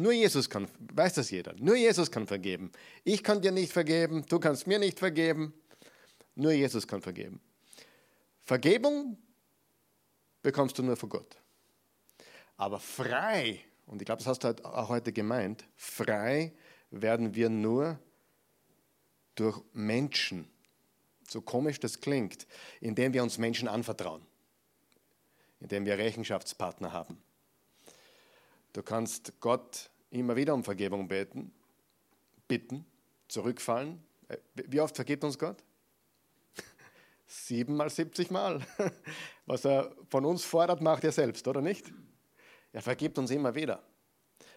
Nur 0.00 0.12
Jesus 0.12 0.48
kann, 0.48 0.68
weiß 0.94 1.14
das 1.14 1.30
jeder, 1.30 1.54
nur 1.58 1.74
Jesus 1.74 2.08
kann 2.10 2.28
vergeben. 2.28 2.70
Ich 3.02 3.24
kann 3.24 3.42
dir 3.42 3.50
nicht 3.50 3.72
vergeben, 3.72 4.24
du 4.28 4.38
kannst 4.38 4.68
mir 4.68 4.78
nicht 4.78 4.96
vergeben, 4.96 5.52
nur 6.36 6.52
Jesus 6.52 6.86
kann 6.86 7.02
vergeben. 7.02 7.40
Vergebung 8.40 9.18
bekommst 10.40 10.78
du 10.78 10.84
nur 10.84 10.96
von 10.96 11.08
Gott. 11.08 11.36
Aber 12.56 12.78
frei, 12.78 13.60
und 13.86 14.00
ich 14.00 14.06
glaube, 14.06 14.22
das 14.22 14.28
hast 14.28 14.44
du 14.44 14.64
auch 14.64 14.88
heute 14.88 15.12
gemeint, 15.12 15.64
frei 15.74 16.52
werden 16.92 17.34
wir 17.34 17.50
nur 17.50 17.98
durch 19.38 19.62
Menschen, 19.72 20.50
so 21.28 21.40
komisch 21.40 21.78
das 21.78 22.00
klingt, 22.00 22.46
indem 22.80 23.12
wir 23.12 23.22
uns 23.22 23.38
Menschen 23.38 23.68
anvertrauen, 23.68 24.26
indem 25.60 25.84
wir 25.86 25.96
Rechenschaftspartner 25.96 26.92
haben. 26.92 27.22
Du 28.72 28.82
kannst 28.82 29.38
Gott 29.40 29.90
immer 30.10 30.34
wieder 30.34 30.54
um 30.54 30.64
Vergebung 30.64 31.06
beten, 31.06 31.52
bitten, 32.48 32.84
zurückfallen. 33.28 34.02
Äh, 34.28 34.38
wie 34.54 34.80
oft 34.80 34.96
vergibt 34.96 35.22
uns 35.22 35.38
Gott? 35.38 35.62
Sieben 37.26 37.76
mal 37.76 37.90
70 37.90 38.30
Mal. 38.30 38.66
Was 39.46 39.64
er 39.64 39.94
von 40.10 40.24
uns 40.24 40.44
fordert, 40.44 40.80
macht 40.80 41.04
er 41.04 41.12
selbst, 41.12 41.46
oder 41.46 41.60
nicht? 41.60 41.92
Er 42.72 42.82
vergibt 42.82 43.18
uns 43.18 43.30
immer 43.30 43.54
wieder. 43.54 43.82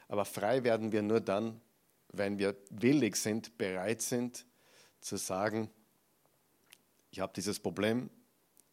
Aber 0.08 0.26
frei 0.26 0.64
werden 0.64 0.92
wir 0.92 1.02
nur 1.02 1.22
dann, 1.22 1.62
wenn 2.10 2.40
wir 2.40 2.56
willig 2.70 3.16
sind, 3.16 3.58
bereit 3.58 4.02
sind 4.02 4.46
zu 5.02 5.18
sagen, 5.18 5.70
ich 7.12 7.20
habe 7.20 7.34
dieses 7.36 7.60
Problem, 7.60 8.10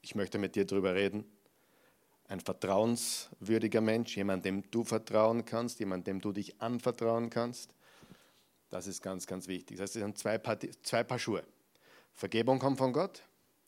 ich 0.03 0.15
möchte 0.15 0.39
mit 0.39 0.55
dir 0.55 0.65
darüber 0.65 0.95
reden 0.95 1.25
ein 2.29 2.41
vertrauenswürdiger 2.41 3.81
Mensch, 3.81 4.17
jemand, 4.17 4.45
dem 4.45 4.71
du 4.71 4.85
vertrauen 4.85 5.45
kannst, 5.45 5.81
jemand, 5.81 6.07
dem 6.07 6.21
du 6.21 6.33
dich 6.33 6.61
anvertrauen 6.61 7.31
kannst. 7.31 7.75
Das 8.71 8.87
ist 8.87 9.03
ganz, 9.03 9.27
ganz 9.27 9.49
wichtig. 9.49 9.79
Das 9.79 9.95
sind 9.95 10.19
zwei 10.19 10.37
Paar, 10.37 10.59
zwei 10.83 11.03
Paar 11.03 11.19
Schuhe. 11.19 11.43
Vergebung 12.13 12.59
kommt 12.59 12.79
von 12.79 12.93
Gott, 12.93 13.23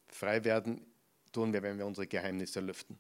frei 0.09 0.45
werden 0.45 0.85
tun 1.32 1.53
wir, 1.53 1.62
wenn 1.62 1.78
wir 1.78 1.87
unsere 1.87 2.07
Geheimnisse 2.07 2.61
lüften. 2.61 2.99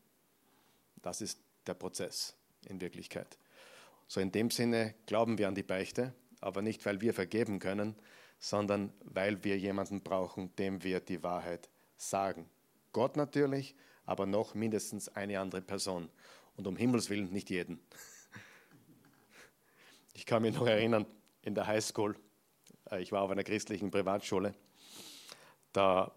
Das 1.02 1.20
ist 1.20 1.38
der 1.66 1.74
Prozess 1.74 2.34
in 2.66 2.80
Wirklichkeit. 2.80 3.38
So 4.08 4.20
in 4.20 4.32
dem 4.32 4.50
Sinne 4.50 4.94
glauben 5.06 5.36
wir 5.36 5.46
an 5.46 5.54
die 5.54 5.62
Beichte, 5.62 6.14
aber 6.40 6.62
nicht, 6.62 6.86
weil 6.86 7.00
wir 7.02 7.12
vergeben 7.12 7.58
können, 7.58 7.96
sondern 8.40 8.92
weil 9.04 9.44
wir 9.44 9.58
jemanden 9.58 10.00
brauchen, 10.00 10.54
dem 10.56 10.82
wir 10.82 10.98
die 10.98 11.22
Wahrheit 11.22 11.68
sagen. 11.96 12.48
Gott 12.92 13.16
natürlich, 13.16 13.76
aber 14.06 14.26
noch 14.26 14.54
mindestens 14.54 15.08
eine 15.08 15.38
andere 15.38 15.60
Person. 15.60 16.10
Und 16.56 16.66
um 16.66 16.74
Himmels 16.74 17.10
Willen 17.10 17.30
nicht 17.30 17.50
jeden. 17.50 17.80
Ich 20.12 20.26
kann 20.26 20.42
mich 20.42 20.54
noch 20.54 20.66
erinnern, 20.66 21.06
in 21.40 21.54
der 21.54 21.66
Highschool, 21.66 22.14
äh, 22.90 23.00
ich 23.00 23.10
war 23.10 23.22
auf 23.22 23.30
einer 23.30 23.44
christlichen 23.44 23.90
Privatschule, 23.90 24.54
da 25.72 26.12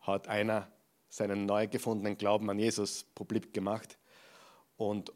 hat 0.00 0.26
einer 0.26 0.72
seinen 1.08 1.46
neu 1.46 1.68
gefundenen 1.68 2.18
Glauben 2.18 2.50
an 2.50 2.58
Jesus 2.58 3.04
publik 3.14 3.52
gemacht 3.54 3.96
und 4.76 5.12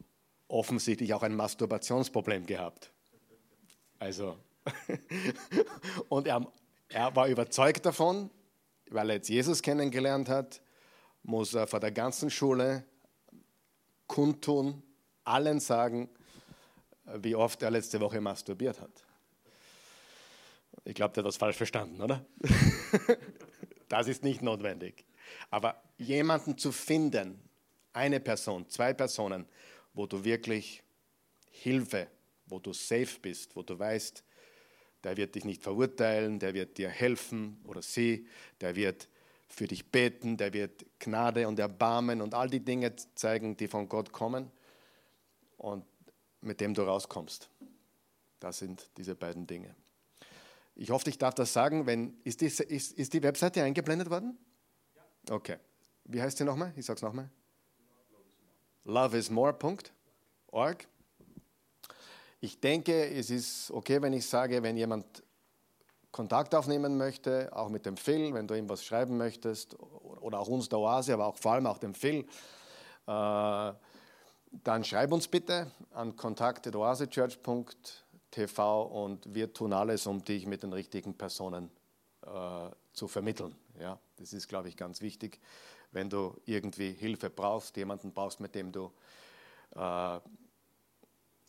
offensichtlich 0.47 1.13
auch 1.13 1.23
ein 1.23 1.35
Masturbationsproblem 1.35 2.45
gehabt. 2.45 2.93
Also, 3.97 4.37
und 6.09 6.27
er, 6.27 6.45
er 6.89 7.15
war 7.15 7.27
überzeugt 7.27 7.85
davon, 7.85 8.29
weil 8.89 9.09
er 9.09 9.15
jetzt 9.17 9.29
Jesus 9.29 9.61
kennengelernt 9.61 10.29
hat, 10.29 10.61
muss 11.23 11.53
er 11.53 11.67
vor 11.67 11.79
der 11.79 11.91
ganzen 11.91 12.29
Schule 12.29 12.83
kundtun, 14.07 14.81
allen 15.23 15.59
sagen, 15.59 16.09
wie 17.15 17.35
oft 17.35 17.61
er 17.61 17.71
letzte 17.71 17.99
Woche 17.99 18.21
masturbiert 18.21 18.79
hat. 18.81 19.03
Ich 20.85 20.95
glaube, 20.95 21.13
der 21.13 21.23
hat 21.23 21.27
das 21.27 21.37
falsch 21.37 21.57
verstanden, 21.57 22.01
oder? 22.01 22.25
das 23.89 24.07
ist 24.07 24.23
nicht 24.23 24.41
notwendig. 24.41 25.05
Aber 25.51 25.81
jemanden 25.97 26.57
zu 26.57 26.71
finden, 26.71 27.39
eine 27.93 28.19
Person, 28.19 28.67
zwei 28.69 28.93
Personen, 28.93 29.47
wo 29.93 30.05
du 30.05 30.23
wirklich 30.23 30.83
Hilfe, 31.51 32.07
wo 32.45 32.59
du 32.59 32.73
safe 32.73 33.19
bist, 33.21 33.55
wo 33.55 33.63
du 33.63 33.77
weißt, 33.77 34.23
der 35.03 35.17
wird 35.17 35.35
dich 35.35 35.45
nicht 35.45 35.63
verurteilen, 35.63 36.39
der 36.39 36.53
wird 36.53 36.77
dir 36.77 36.89
helfen 36.89 37.57
oder 37.65 37.81
sie, 37.81 38.27
der 38.61 38.75
wird 38.75 39.07
für 39.47 39.67
dich 39.67 39.91
beten, 39.91 40.37
der 40.37 40.53
wird 40.53 40.85
Gnade 40.99 41.47
und 41.47 41.59
Erbarmen 41.59 42.21
und 42.21 42.33
all 42.33 42.49
die 42.49 42.59
Dinge 42.59 42.95
zeigen, 43.15 43.57
die 43.57 43.67
von 43.67 43.89
Gott 43.89 44.11
kommen 44.11 44.51
und 45.57 45.85
mit 46.41 46.61
dem 46.61 46.73
du 46.73 46.83
rauskommst. 46.83 47.49
Das 48.39 48.59
sind 48.59 48.89
diese 48.97 49.15
beiden 49.15 49.47
Dinge. 49.47 49.75
Ich 50.75 50.91
hoffe, 50.91 51.09
ich 51.09 51.17
darf 51.17 51.33
das 51.33 51.51
sagen. 51.51 51.85
Wenn, 51.85 52.17
ist, 52.23 52.41
die, 52.41 52.45
ist, 52.45 52.93
ist 52.93 53.13
die 53.13 53.21
Webseite 53.21 53.63
eingeblendet 53.63 54.09
worden? 54.09 54.37
Okay. 55.29 55.57
Wie 56.05 56.21
heißt 56.21 56.37
sie 56.37 56.45
nochmal? 56.45 56.71
Ich 56.77 56.85
sage 56.85 56.97
es 56.97 57.01
nochmal. 57.01 57.29
Loveismore.org. 58.85 60.87
Ich 62.41 62.61
denke, 62.61 63.09
es 63.09 63.29
ist 63.29 63.69
okay, 63.71 64.01
wenn 64.01 64.13
ich 64.13 64.25
sage, 64.25 64.63
wenn 64.63 64.77
jemand 64.77 65.23
Kontakt 66.11 66.55
aufnehmen 66.55 66.97
möchte, 66.97 67.55
auch 67.55 67.69
mit 67.69 67.85
dem 67.85 67.95
Phil, 67.97 68.33
wenn 68.33 68.47
du 68.47 68.55
ihm 68.55 68.67
was 68.69 68.83
schreiben 68.83 69.17
möchtest, 69.17 69.77
oder 69.77 70.39
auch 70.39 70.47
uns 70.47 70.67
der 70.69 70.79
Oase, 70.79 71.13
aber 71.13 71.27
auch 71.27 71.37
vor 71.37 71.51
allem 71.53 71.67
auch 71.67 71.77
dem 71.77 71.93
Phil, 71.93 72.25
äh, 73.07 73.73
dann 74.51 74.83
schreib 74.83 75.11
uns 75.11 75.27
bitte 75.27 75.69
an 75.91 76.15
kontakt.oasechurch.tv 76.15 78.81
und 78.83 79.31
wir 79.33 79.53
tun 79.53 79.73
alles, 79.73 80.07
um 80.07 80.23
dich 80.23 80.47
mit 80.47 80.63
den 80.63 80.73
richtigen 80.73 81.15
Personen 81.15 81.69
äh, 82.25 82.69
zu 82.93 83.07
vermitteln. 83.07 83.55
Ja, 83.79 83.99
das 84.17 84.33
ist, 84.33 84.47
glaube 84.47 84.69
ich, 84.69 84.77
ganz 84.77 85.01
wichtig. 85.01 85.39
Wenn 85.91 86.09
du 86.09 86.35
irgendwie 86.45 86.93
Hilfe 86.93 87.29
brauchst, 87.29 87.77
jemanden 87.77 88.11
brauchst, 88.13 88.39
mit 88.39 88.55
dem 88.55 88.71
du 88.71 88.91
äh, 89.75 90.19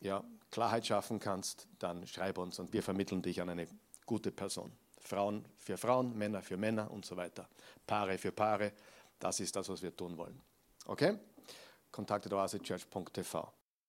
ja, 0.01 0.23
Klarheit 0.51 0.85
schaffen 0.85 1.19
kannst, 1.19 1.67
dann 1.79 2.05
schreib 2.05 2.37
uns 2.37 2.59
und 2.59 2.73
wir 2.73 2.83
vermitteln 2.83 3.21
dich 3.21 3.41
an 3.41 3.49
eine 3.49 3.67
gute 4.05 4.31
Person. 4.31 4.71
Frauen 4.99 5.45
für 5.57 5.77
Frauen, 5.77 6.17
Männer 6.17 6.41
für 6.41 6.57
Männer 6.57 6.91
und 6.91 7.05
so 7.05 7.17
weiter. 7.17 7.47
Paare 7.87 8.17
für 8.17 8.31
Paare. 8.31 8.73
Das 9.17 9.39
ist 9.39 9.55
das, 9.55 9.69
was 9.69 9.81
wir 9.81 9.95
tun 9.95 10.17
wollen. 10.17 10.39
Okay? 10.85 11.17
Kontakte 11.91 12.33
oasechurch.tv. 12.33 13.53